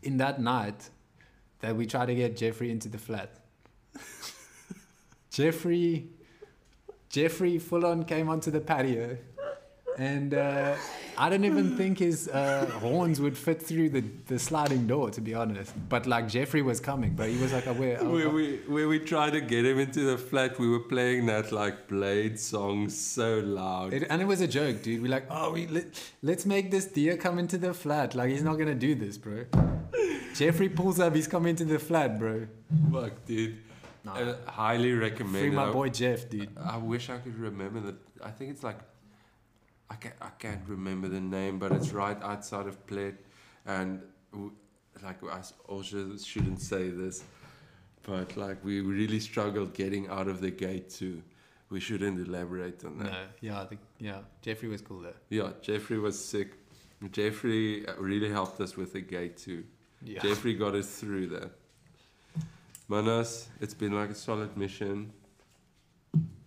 in 0.03 0.17
that 0.17 0.41
night 0.41 0.91
that 1.61 1.77
we 1.77 1.87
tried 1.87 2.07
to 2.07 2.15
get 2.15 2.37
Jeffrey 2.37 2.71
into 2.73 2.89
the 2.89 2.99
flat. 2.99 3.31
Jeffrey, 5.31 6.09
Jeffrey, 7.09 7.59
full 7.59 7.85
on 7.87 8.05
came 8.05 8.29
onto 8.29 8.51
the 8.51 8.61
patio, 8.61 9.17
and 9.99 10.35
uh, 10.35 10.75
I 11.17 11.31
don't 11.31 11.45
even 11.45 11.77
think 11.77 11.99
his 11.99 12.29
uh, 12.29 12.67
horns 12.81 13.21
would 13.21 13.37
fit 13.37 13.63
through 13.63 13.89
the, 13.91 14.05
the 14.27 14.39
sliding 14.39 14.87
door, 14.87 15.11
to 15.11 15.21
be 15.21 15.35
honest. 15.35 15.73
But 15.89 16.07
like 16.07 16.29
Jeffrey 16.29 16.63
was 16.63 16.81
coming, 16.81 17.15
but 17.15 17.29
he 17.31 17.39
was 17.39 17.53
like, 17.53 17.67
"Aware." 17.67 18.05
Where 18.05 18.31
we 18.39 18.57
where 18.69 18.89
we 18.89 18.99
tried 18.99 19.33
to 19.33 19.41
get 19.41 19.65
him 19.65 19.79
into 19.79 20.01
the 20.01 20.19
flat, 20.19 20.59
we 20.59 20.69
were 20.69 20.81
playing 20.81 21.27
that 21.27 21.53
like 21.53 21.89
Blade 21.89 22.39
song 22.39 22.89
so 22.89 23.39
loud. 23.41 23.95
It, 23.95 24.07
and 24.11 24.21
it 24.21 24.27
was 24.27 24.41
a 24.41 24.49
joke, 24.49 24.83
dude. 24.83 25.03
We're 25.03 25.11
like, 25.11 25.27
oh, 25.31 25.53
we 25.53 25.67
let, 25.69 25.87
let's 26.23 26.45
make 26.47 26.71
this 26.71 26.85
deer 26.87 27.17
come 27.17 27.39
into 27.39 27.57
the 27.59 27.73
flat. 27.73 28.15
Like 28.15 28.31
he's 28.31 28.43
not 28.43 28.59
gonna 28.59 28.75
do 28.75 28.95
this, 28.95 29.17
bro. 29.17 29.45
Jeffrey 30.35 30.69
pulls 30.69 31.01
up. 31.01 31.15
He's 31.15 31.27
coming 31.29 31.57
to 31.57 31.65
the 31.65 31.79
flat, 31.79 32.19
bro. 32.19 32.47
Fuck, 32.93 33.25
dude. 33.25 33.57
Nah, 34.05 34.13
Uh, 34.15 34.37
highly 34.47 34.93
free 35.11 35.51
my 35.51 35.65
I- 35.69 35.73
boy 35.73 35.89
Jeff, 35.89 36.29
dude. 36.29 36.51
I 36.63 36.77
wish 36.77 37.09
I 37.11 37.19
could 37.19 37.39
remember 37.39 37.81
that. 37.81 37.97
I 38.23 38.31
think 38.31 38.51
it's 38.51 38.63
like. 38.63 38.79
I 39.91 39.95
can't, 39.95 40.15
I 40.21 40.31
can't 40.39 40.63
remember 40.67 41.09
the 41.09 41.21
name, 41.21 41.59
but 41.59 41.73
it's 41.73 41.93
right 41.93 42.21
outside 42.23 42.67
of 42.67 42.85
Plett. 42.87 43.17
And 43.67 44.01
w- 44.33 44.53
like, 45.03 45.23
I 45.25 45.43
also 45.69 46.17
shouldn't 46.17 46.61
say 46.61 46.89
this, 46.91 47.23
but 48.03 48.37
like, 48.37 48.65
we 48.65 48.81
really 48.81 49.21
struggled 49.21 49.75
getting 49.75 50.09
out 50.09 50.29
of 50.29 50.41
the 50.41 50.51
gate 50.51 50.91
too. 50.91 51.23
We 51.69 51.81
shouldn't 51.81 52.27
elaborate 52.27 52.85
on 52.85 52.99
that. 52.99 53.13
No, 53.13 53.19
yeah, 53.41 53.67
the, 53.69 53.77
yeah. 53.99 54.19
Jeffrey 54.41 54.69
was 54.69 54.81
cool 54.81 55.01
though. 55.01 55.15
Yeah, 55.31 55.51
Jeffrey 55.63 55.99
was 55.99 56.23
sick. 56.23 56.53
Jeffrey 57.13 57.87
uh, 57.87 57.95
really 57.99 58.31
helped 58.31 58.61
us 58.61 58.77
with 58.77 58.93
the 58.93 59.01
gate 59.01 59.37
too. 59.37 59.65
Yeah. 60.03 60.21
Jeffrey 60.21 60.55
got 60.55 60.75
us 60.75 60.89
through 60.99 61.27
that. 61.29 61.51
Manas, 62.89 63.49
it's 63.61 63.75
been 63.75 63.93
like 63.93 64.11
a 64.11 64.15
solid 64.15 64.57
mission. 64.57 65.13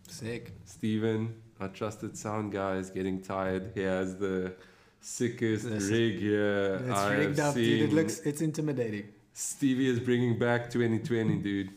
Sick. 0.08 0.54
Steven, 0.64 1.36
our 1.60 1.68
trusted 1.70 2.18
sound 2.18 2.52
guy, 2.52 2.76
is 2.76 2.90
getting 2.90 3.22
tired. 3.22 3.72
He 3.76 3.82
has 3.82 4.18
the 4.18 4.54
sickest 5.02 5.70
This- 5.70 5.90
rig 5.90 6.20
here 6.20 6.76
It's 6.88 6.98
I 6.98 7.16
rigged 7.16 7.40
up, 7.40 7.54
dude. 7.56 7.82
It 7.90 7.94
looks, 7.94 8.20
it's 8.20 8.42
intimidating. 8.42 9.06
Stevie 9.34 9.88
is 9.90 10.00
bringing 10.00 10.38
back 10.38 10.70
2020, 10.70 11.38
dude. 11.38 11.70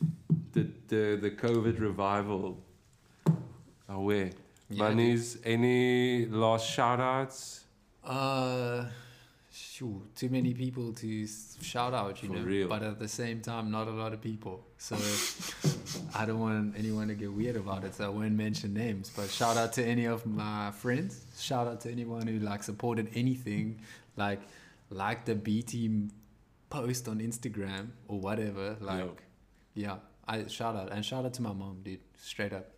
The 0.52 0.68
the 0.88 1.18
the 1.20 1.30
COVID 1.30 1.80
revival. 1.80 2.58
Away. 3.88 4.32
Yeah, 4.70 4.78
Bunnies, 4.78 5.38
any 5.44 6.26
last 6.26 6.66
shout 6.68 6.98
outs? 6.98 7.64
Uh, 8.02 8.86
shoo, 9.52 10.02
too 10.14 10.30
many 10.30 10.54
people 10.54 10.92
to 10.94 11.26
shout 11.60 11.92
out, 11.92 12.22
you 12.22 12.28
For 12.30 12.36
know. 12.36 12.42
real. 12.42 12.68
But 12.68 12.82
at 12.82 12.98
the 12.98 13.08
same 13.08 13.40
time, 13.40 13.70
not 13.70 13.86
a 13.86 13.90
lot 13.90 14.12
of 14.12 14.20
people. 14.20 14.64
So 14.78 14.96
I 16.14 16.24
don't 16.24 16.40
want 16.40 16.74
anyone 16.76 17.08
to 17.08 17.14
get 17.14 17.32
weird 17.32 17.56
about 17.56 17.84
it. 17.84 17.94
So 17.94 18.06
I 18.06 18.08
won't 18.08 18.32
mention 18.32 18.72
names. 18.74 19.10
But 19.14 19.28
shout 19.30 19.56
out 19.56 19.72
to 19.74 19.84
any 19.84 20.06
of 20.06 20.24
my 20.26 20.70
friends. 20.70 21.24
Shout 21.38 21.66
out 21.66 21.80
to 21.82 21.90
anyone 21.90 22.26
who 22.26 22.38
like 22.38 22.62
supported 22.62 23.08
anything, 23.14 23.80
like 24.16 24.40
like 24.90 25.24
the 25.26 25.34
B 25.34 25.62
team 25.62 26.10
post 26.70 27.06
on 27.08 27.18
Instagram 27.20 27.88
or 28.08 28.18
whatever. 28.20 28.76
Like, 28.80 29.22
yeah, 29.74 29.96
I 30.26 30.46
shout 30.46 30.76
out 30.76 30.90
and 30.92 31.04
shout 31.04 31.24
out 31.26 31.34
to 31.34 31.42
my 31.42 31.52
mom, 31.52 31.80
dude. 31.84 32.00
Straight 32.16 32.52
up, 32.54 32.70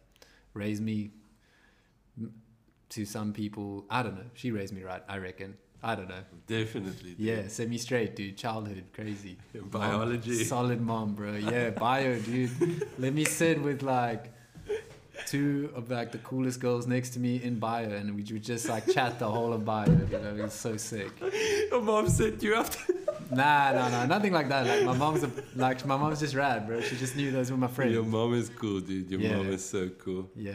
raised 0.54 0.82
me. 0.82 1.10
To 2.90 3.04
some 3.04 3.32
people, 3.32 3.86
I 3.90 4.04
don't 4.04 4.14
know. 4.14 4.26
She 4.34 4.52
raised 4.52 4.72
me 4.72 4.84
right, 4.84 5.02
I 5.08 5.16
reckon. 5.18 5.56
I 5.84 5.94
don't 5.94 6.08
know. 6.08 6.24
Definitely. 6.46 7.10
dude. 7.10 7.18
Yeah, 7.20 7.48
semi 7.48 7.78
straight, 7.78 8.16
dude. 8.16 8.36
Childhood, 8.36 8.84
crazy. 8.94 9.36
Biology. 9.70 10.36
Mom, 10.36 10.44
solid 10.44 10.80
mom, 10.80 11.14
bro. 11.14 11.32
Yeah, 11.34 11.70
bio, 11.70 12.18
dude. 12.18 12.50
Let 12.98 13.12
me 13.12 13.24
sit 13.24 13.60
with 13.62 13.82
like 13.82 14.32
two 15.26 15.70
of 15.74 15.90
like 15.90 16.10
the 16.12 16.18
coolest 16.18 16.58
girls 16.60 16.86
next 16.86 17.10
to 17.10 17.18
me 17.20 17.42
in 17.42 17.58
bio, 17.58 17.88
and 17.90 18.14
we 18.14 18.22
would 18.32 18.42
just 18.42 18.68
like 18.68 18.88
chat 18.90 19.18
the 19.18 19.30
whole 19.30 19.52
of 19.52 19.64
bio. 19.64 19.86
You 19.90 20.18
know, 20.18 20.34
it 20.38 20.42
was 20.42 20.52
so 20.54 20.76
sick. 20.76 21.12
Your 21.70 21.82
mom 21.82 22.08
set 22.08 22.42
you 22.42 22.54
up. 22.56 22.68
Nah, 23.30 23.72
nah, 23.72 23.88
nah, 23.88 24.04
nothing 24.06 24.34
like 24.34 24.48
that. 24.50 24.66
Like 24.66 24.84
my 24.84 24.94
mom's 24.96 25.22
a, 25.24 25.30
like 25.56 25.84
my 25.86 25.96
mom's 25.96 26.20
just 26.20 26.34
rad, 26.34 26.66
bro. 26.66 26.82
She 26.82 26.94
just 26.94 27.16
knew 27.16 27.30
those 27.30 27.50
were 27.50 27.56
my 27.56 27.68
friends. 27.68 27.94
Your 27.94 28.04
mom 28.04 28.34
is 28.34 28.50
cool, 28.50 28.80
dude. 28.80 29.10
Your 29.10 29.18
Yeah. 29.18 29.36
mom 29.38 29.48
is 29.48 29.64
so 29.64 29.88
cool. 29.88 30.30
Yeah. 30.36 30.52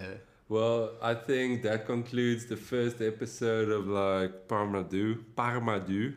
Well, 0.49 0.93
I 0.99 1.13
think 1.13 1.61
that 1.61 1.85
concludes 1.85 2.47
the 2.47 2.57
first 2.57 3.01
episode 3.01 3.69
of 3.69 3.85
like 3.87 4.47
Parma 4.47 4.83
Deux. 4.83 5.23
Parmadu. 5.37 6.15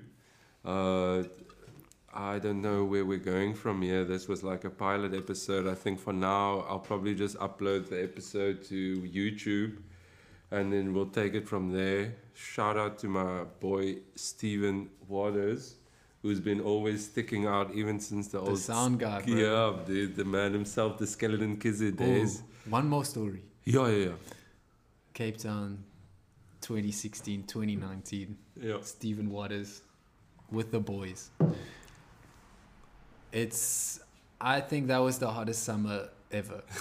Uh, 0.64 1.24
I 2.14 2.38
don't 2.38 2.62
know 2.62 2.82
where 2.84 3.04
we're 3.04 3.18
going 3.18 3.52
from 3.52 3.82
here. 3.82 4.04
This 4.06 4.28
was 4.28 4.42
like 4.42 4.64
a 4.64 4.70
pilot 4.70 5.12
episode. 5.14 5.66
I 5.66 5.74
think 5.74 6.00
for 6.00 6.14
now, 6.14 6.64
I'll 6.66 6.78
probably 6.78 7.14
just 7.14 7.36
upload 7.36 7.90
the 7.90 8.02
episode 8.02 8.62
to 8.64 9.02
YouTube 9.02 9.82
and 10.50 10.72
then 10.72 10.94
we'll 10.94 11.06
take 11.20 11.34
it 11.34 11.46
from 11.46 11.70
there. 11.70 12.14
Shout 12.32 12.78
out 12.78 12.98
to 13.00 13.08
my 13.08 13.44
boy 13.60 13.96
Steven 14.14 14.88
Waters, 15.08 15.76
who's 16.22 16.40
been 16.40 16.60
always 16.60 17.04
sticking 17.04 17.46
out 17.46 17.74
even 17.74 18.00
since 18.00 18.28
the, 18.28 18.38
The 18.38 18.50
old 18.50 18.58
sound 18.58 18.98
guy. 18.98 19.22
Yeah, 19.26 19.76
dude, 19.86 20.16
the 20.16 20.24
man 20.24 20.54
himself, 20.54 20.96
the 20.96 21.06
skeleton 21.06 21.58
kizzy 21.58 21.90
days. 21.90 22.42
One 22.68 22.88
more 22.88 23.04
story. 23.04 23.42
Yeah, 23.64 23.86
yeah, 23.88 24.04
yeah. 24.06 24.12
Cape 25.14 25.38
Town, 25.38 25.84
2016, 26.62 27.44
2019. 27.44 28.36
Yeah. 28.60 28.76
Stephen 28.82 29.30
Waters 29.30 29.82
with 30.50 30.72
the 30.72 30.80
boys. 30.80 31.30
It's, 33.30 34.00
I 34.40 34.60
think 34.60 34.88
that 34.88 34.98
was 34.98 35.18
the 35.18 35.30
hottest 35.30 35.64
summer 35.64 36.08
ever. 36.30 36.62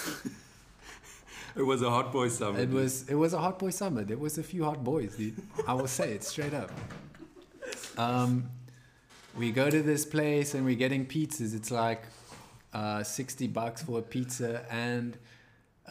It 1.56 1.64
was 1.64 1.82
a 1.82 1.90
hot 1.90 2.12
boy 2.12 2.30
summer. 2.30 2.60
It 2.60 2.68
dude. 2.68 2.74
was, 2.76 3.10
it 3.10 3.16
was 3.16 3.34
a 3.34 3.40
hot 3.40 3.60
boy 3.60 3.72
summer. 3.72 4.04
There 4.04 4.18
was 4.18 4.38
a 4.38 4.44
few 4.44 4.64
hot 4.64 4.84
boys, 4.84 5.18
dude. 5.18 5.36
I 5.68 5.74
will 5.74 5.88
say 5.88 6.14
it 6.14 6.24
straight 6.24 6.54
up. 6.54 6.72
Um, 7.98 8.50
we 9.38 9.52
go 9.52 9.70
to 9.70 9.82
this 9.82 10.06
place 10.06 10.54
and 10.54 10.64
we're 10.64 10.76
getting 10.78 11.06
pizzas. 11.06 11.54
It's 11.54 11.70
like 11.70 12.04
uh, 12.74 13.04
60 13.04 13.48
bucks 13.48 13.84
for 13.84 14.00
a 14.00 14.02
pizza 14.02 14.66
and 14.72 15.18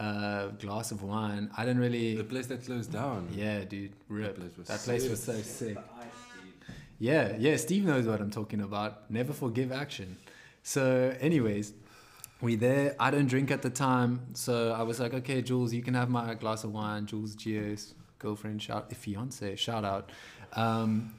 a 0.01 0.53
glass 0.59 0.91
of 0.91 1.03
wine. 1.03 1.51
I 1.57 1.65
didn't 1.65 1.81
really. 1.81 2.17
the 2.17 2.25
place 2.25 2.47
that 2.47 2.65
closed 2.65 2.93
down. 2.93 3.29
Yeah, 3.33 3.65
dude. 3.65 3.93
Rip. 4.09 4.37
place 4.37 4.57
was 4.57 4.69
that 4.69 4.81
place 4.81 5.09
was 5.09 5.23
so 5.23 5.35
sick. 5.35 5.75
The 5.75 5.81
ice, 5.81 6.07
dude. 6.43 6.75
Yeah, 6.99 7.37
yeah, 7.39 7.57
Steve 7.57 7.85
knows 7.85 8.07
what 8.07 8.21
I'm 8.21 8.31
talking 8.31 8.63
about. 8.63 9.11
Never 9.11 9.33
forgive 9.33 9.73
action. 9.73 10.17
So, 10.63 11.15
anyways, 11.21 11.75
we 12.41 12.57
there. 12.57 12.97
I 12.99 13.11
don't 13.11 13.27
drink 13.27 13.51
at 13.51 13.63
the 13.63 13.71
time, 13.71 14.29
so 14.35 14.73
I 14.73 14.83
was 14.83 15.01
like, 15.01 15.13
okay, 15.15 15.43
Jules, 15.43 15.73
you 15.73 15.83
can 15.83 15.95
have 15.95 16.09
my 16.09 16.35
glass 16.35 16.65
of 16.65 16.73
wine. 16.73 17.07
Jules 17.07 17.35
Geo's 17.35 17.95
girlfriend, 18.19 18.63
shout 18.63 18.93
fiance, 18.95 19.57
shout 19.57 19.85
out. 19.85 20.11
Um, 20.55 21.15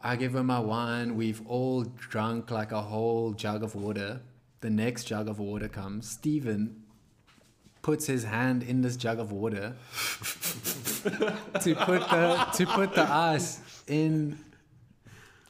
I 0.00 0.16
give 0.16 0.34
her 0.34 0.44
my 0.44 0.60
wine. 0.60 1.16
We've 1.16 1.42
all 1.46 1.82
drunk 1.82 2.50
like 2.50 2.72
a 2.72 2.82
whole 2.82 3.32
jug 3.32 3.62
of 3.62 3.74
water. 3.74 4.20
The 4.60 4.70
next 4.70 5.04
jug 5.04 5.28
of 5.28 5.38
water 5.38 5.68
comes. 5.68 6.08
Steven 6.08 6.83
puts 7.84 8.06
his 8.06 8.24
hand 8.24 8.62
in 8.62 8.80
this 8.80 8.96
jug 8.96 9.20
of 9.20 9.30
water 9.30 9.74
to 11.60 11.74
put 11.74 12.00
the 12.08 12.48
to 12.54 12.64
put 12.64 12.94
the 12.94 13.06
ice 13.06 13.60
in 13.86 14.38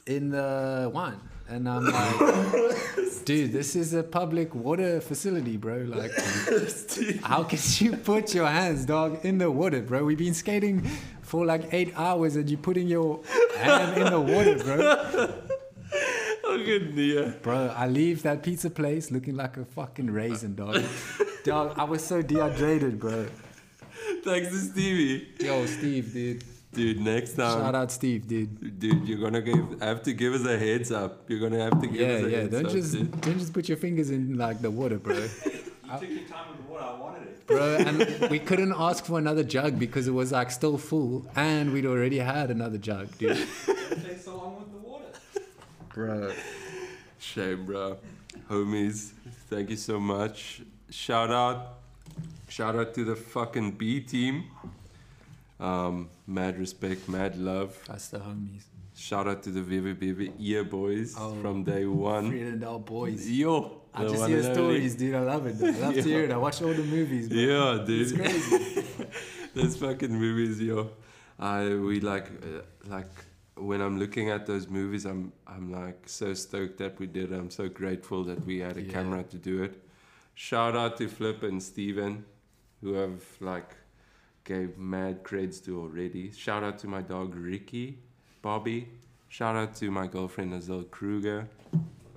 in 0.06 0.31
the 0.31 0.90
wine. 0.93 1.20
And 1.47 1.69
I'm 1.69 1.85
like, 1.85 3.24
dude, 3.27 3.52
this 3.52 3.77
is 3.77 3.93
a 3.93 4.02
public 4.02 4.55
water 4.55 5.01
facility, 5.01 5.59
bro. 5.59 5.77
Like, 5.86 6.11
how 7.23 7.44
can 7.44 7.59
you 7.78 7.98
put 7.98 8.35
your 8.35 8.47
hands, 8.47 8.86
dog, 8.86 9.24
in 9.24 9.36
the 9.39 9.51
water, 9.51 9.82
bro? 9.82 10.05
We've 10.05 10.19
been 10.19 10.32
skating 10.35 10.89
for 11.20 11.44
like 11.44 11.73
eight 11.73 11.93
hours 11.97 12.36
and 12.36 12.48
you're 12.48 12.59
putting 12.59 12.89
your 12.89 13.20
hand 13.59 13.98
in 13.98 14.11
the 14.11 14.20
water, 14.20 14.56
bro. 14.59 15.35
Good 16.59 17.43
Bro, 17.43 17.74
I 17.76 17.86
leave 17.89 18.22
that 18.22 18.43
pizza 18.43 18.70
place 18.70 19.10
looking 19.10 19.36
like 19.36 19.56
a 19.56 19.64
fucking 19.64 20.10
raisin, 20.10 20.55
dog. 20.55 20.82
dog, 21.44 21.74
I 21.78 21.85
was 21.85 22.05
so 22.05 22.22
dehydrated, 22.22 22.98
bro. 23.01 23.26
Thanks 24.24 24.48
to 24.48 24.56
Stevie. 24.59 25.28
Yo, 25.40 25.66
Steve, 25.66 26.12
dude. 26.12 26.44
Dude, 26.72 27.01
next 27.01 27.35
time. 27.36 27.60
Shout 27.60 27.74
out 27.74 27.93
Steve, 27.93 28.26
dude. 28.26 28.78
Dude, 28.81 29.06
you're 29.06 29.18
gonna 29.20 29.40
give, 29.43 29.81
have 29.81 30.02
to 30.05 30.12
give 30.12 30.35
us 30.35 30.44
a 30.44 30.59
heads 30.59 30.90
up. 30.90 31.28
You're 31.28 31.39
gonna 31.40 31.62
have 31.62 31.81
to 31.81 31.86
give 31.86 32.01
Yeah, 32.01 32.09
us 32.16 32.22
a 32.24 32.31
yeah. 32.31 32.36
heads 32.39 32.51
Don't 32.51 32.66
up. 32.66 32.72
just 32.72 32.93
dude. 32.93 33.20
don't 33.20 33.39
just 33.39 33.52
put 33.52 33.68
your 33.68 33.76
fingers 33.78 34.10
in 34.10 34.36
like 34.36 34.60
the 34.60 34.70
water, 34.70 34.98
bro. 34.98 35.14
You 35.85 36.01
took 36.01 36.10
your 36.10 36.20
time 36.28 36.48
with 36.51 36.66
the 36.66 36.72
water. 36.72 36.85
I 36.85 36.98
wanted 36.98 37.22
it. 37.28 37.47
bro. 37.47 37.76
And 37.76 38.31
we 38.31 38.40
couldn't 38.40 38.74
ask 38.76 39.05
for 39.05 39.16
another 39.18 39.44
jug 39.44 39.78
because 39.78 40.09
it 40.09 40.12
was 40.12 40.32
like 40.32 40.51
still 40.51 40.76
full, 40.78 41.24
and 41.36 41.72
we'd 41.72 41.86
already 41.86 42.18
had 42.18 42.51
another 42.51 42.78
jug, 42.78 43.16
dude. 43.18 43.36
It 43.68 44.02
takes 44.05 44.24
so 44.24 44.36
long 44.36 44.56
with 44.56 44.72
the. 44.72 44.84
Bro, 45.94 46.32
Shame, 47.18 47.64
bro. 47.66 47.96
Homies, 48.50 49.12
thank 49.48 49.70
you 49.70 49.76
so 49.76 50.00
much. 50.00 50.60
Shout 50.90 51.30
out, 51.30 51.78
shout 52.48 52.74
out 52.74 52.92
to 52.94 53.04
the 53.04 53.14
fucking 53.16 53.72
B 53.72 54.00
team. 54.00 54.44
Um, 55.60 56.10
mad 56.26 56.58
respect, 56.58 57.08
mad 57.08 57.36
love. 57.38 57.78
that's 57.86 58.08
the 58.08 58.18
homies. 58.18 58.64
Shout 58.96 59.26
out 59.28 59.42
to 59.44 59.50
the 59.50 59.60
VVBV 59.60 60.32
ear 60.40 60.64
boys 60.64 61.14
Oh. 61.18 61.34
from 61.40 61.62
day 61.64 61.86
one. 62.10 62.30
Friedendal 62.30 62.84
boys. 62.84 63.28
Yo, 63.30 63.80
I 63.94 64.04
just 64.06 64.26
hear 64.26 64.42
stories, 64.52 64.96
dude. 64.96 65.14
I 65.14 65.20
love 65.20 65.46
it. 65.46 65.56
I 65.62 65.78
love 65.78 65.94
to 65.94 66.02
hear 66.02 66.24
it. 66.24 66.32
I 66.32 66.36
watch 66.36 66.60
all 66.62 66.74
the 66.74 66.82
movies, 66.82 67.28
bro. 67.28 67.38
Yeah, 67.38 67.84
It's 67.88 68.10
dude. 68.12 68.20
crazy. 68.20 68.84
Those 69.54 69.76
fucking 69.76 70.12
movies, 70.12 70.60
yo. 70.60 70.90
I 71.38 71.68
we 71.74 72.00
like 72.00 72.26
uh, 72.26 72.62
like 72.88 73.10
when 73.56 73.81
I'm 73.81 73.98
looking 73.98 74.31
at 74.31 74.47
those 74.47 74.68
movies, 74.68 75.05
I'm 75.05 75.32
I'm 75.47 75.70
like 75.72 76.09
so 76.09 76.35
stoked 76.35 76.78
that 76.78 76.98
we 76.98 77.06
did. 77.06 77.32
it. 77.32 77.36
I'm 77.36 77.51
so 77.51 77.68
grateful 77.68 78.24
that 78.24 78.44
we 78.44 78.59
had 78.59 78.76
a 78.76 78.82
Yeah. 78.82 78.93
camera 78.93 79.22
to 79.24 79.36
do 79.39 79.62
it. 79.62 79.81
Shout 80.35 80.76
out 80.76 80.97
to 80.98 81.09
Flip 81.09 81.43
and 81.44 81.62
Steven, 81.62 82.24
who 82.81 82.94
have 82.94 83.22
like 83.40 83.70
gave 84.44 84.76
mad 84.76 85.22
creds 85.22 85.64
to 85.64 85.81
already. 85.81 86.31
Shout 86.32 86.62
out 86.64 86.78
to 86.81 86.86
my 86.89 87.01
dog 87.02 87.35
Ricky, 87.35 87.98
Bobby. 88.43 88.89
Shout 89.28 89.56
out 89.56 89.74
to 89.76 89.90
my 89.90 90.06
girlfriend 90.06 90.52
Azil 90.52 90.85
Kruger. 90.90 91.48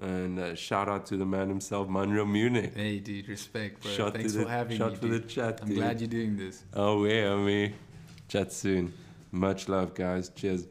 And 0.02 0.38
uh, 0.38 0.54
shout 0.54 0.88
out 0.90 1.08
to 1.08 1.18
the 1.18 1.26
man 1.26 1.48
himself, 1.50 1.88
Munro 1.90 2.24
Munnik. 2.26 2.76
Hey, 2.76 3.00
dude, 3.00 3.28
respect, 3.30 3.82
bro. 3.82 3.92
Shot 3.92 4.14
Thanks 4.14 4.34
for 4.34 4.44
the, 4.44 4.50
having 4.50 4.78
shot 4.78 4.92
me, 4.92 4.96
for 4.98 5.08
dude. 5.08 5.24
the 5.24 5.28
chat, 5.28 5.60
I'm 5.62 5.70
dude. 5.70 5.78
glad 5.78 6.00
you're 6.02 6.08
doing 6.08 6.38
this. 6.38 6.64
Oh, 6.76 7.04
yeah, 7.06 7.36
me. 7.36 7.74
Chat 8.28 8.54
soon. 8.54 8.94
Much 9.32 9.68
love, 9.68 9.96
guys. 9.96 10.30
Cheers. 10.30 10.68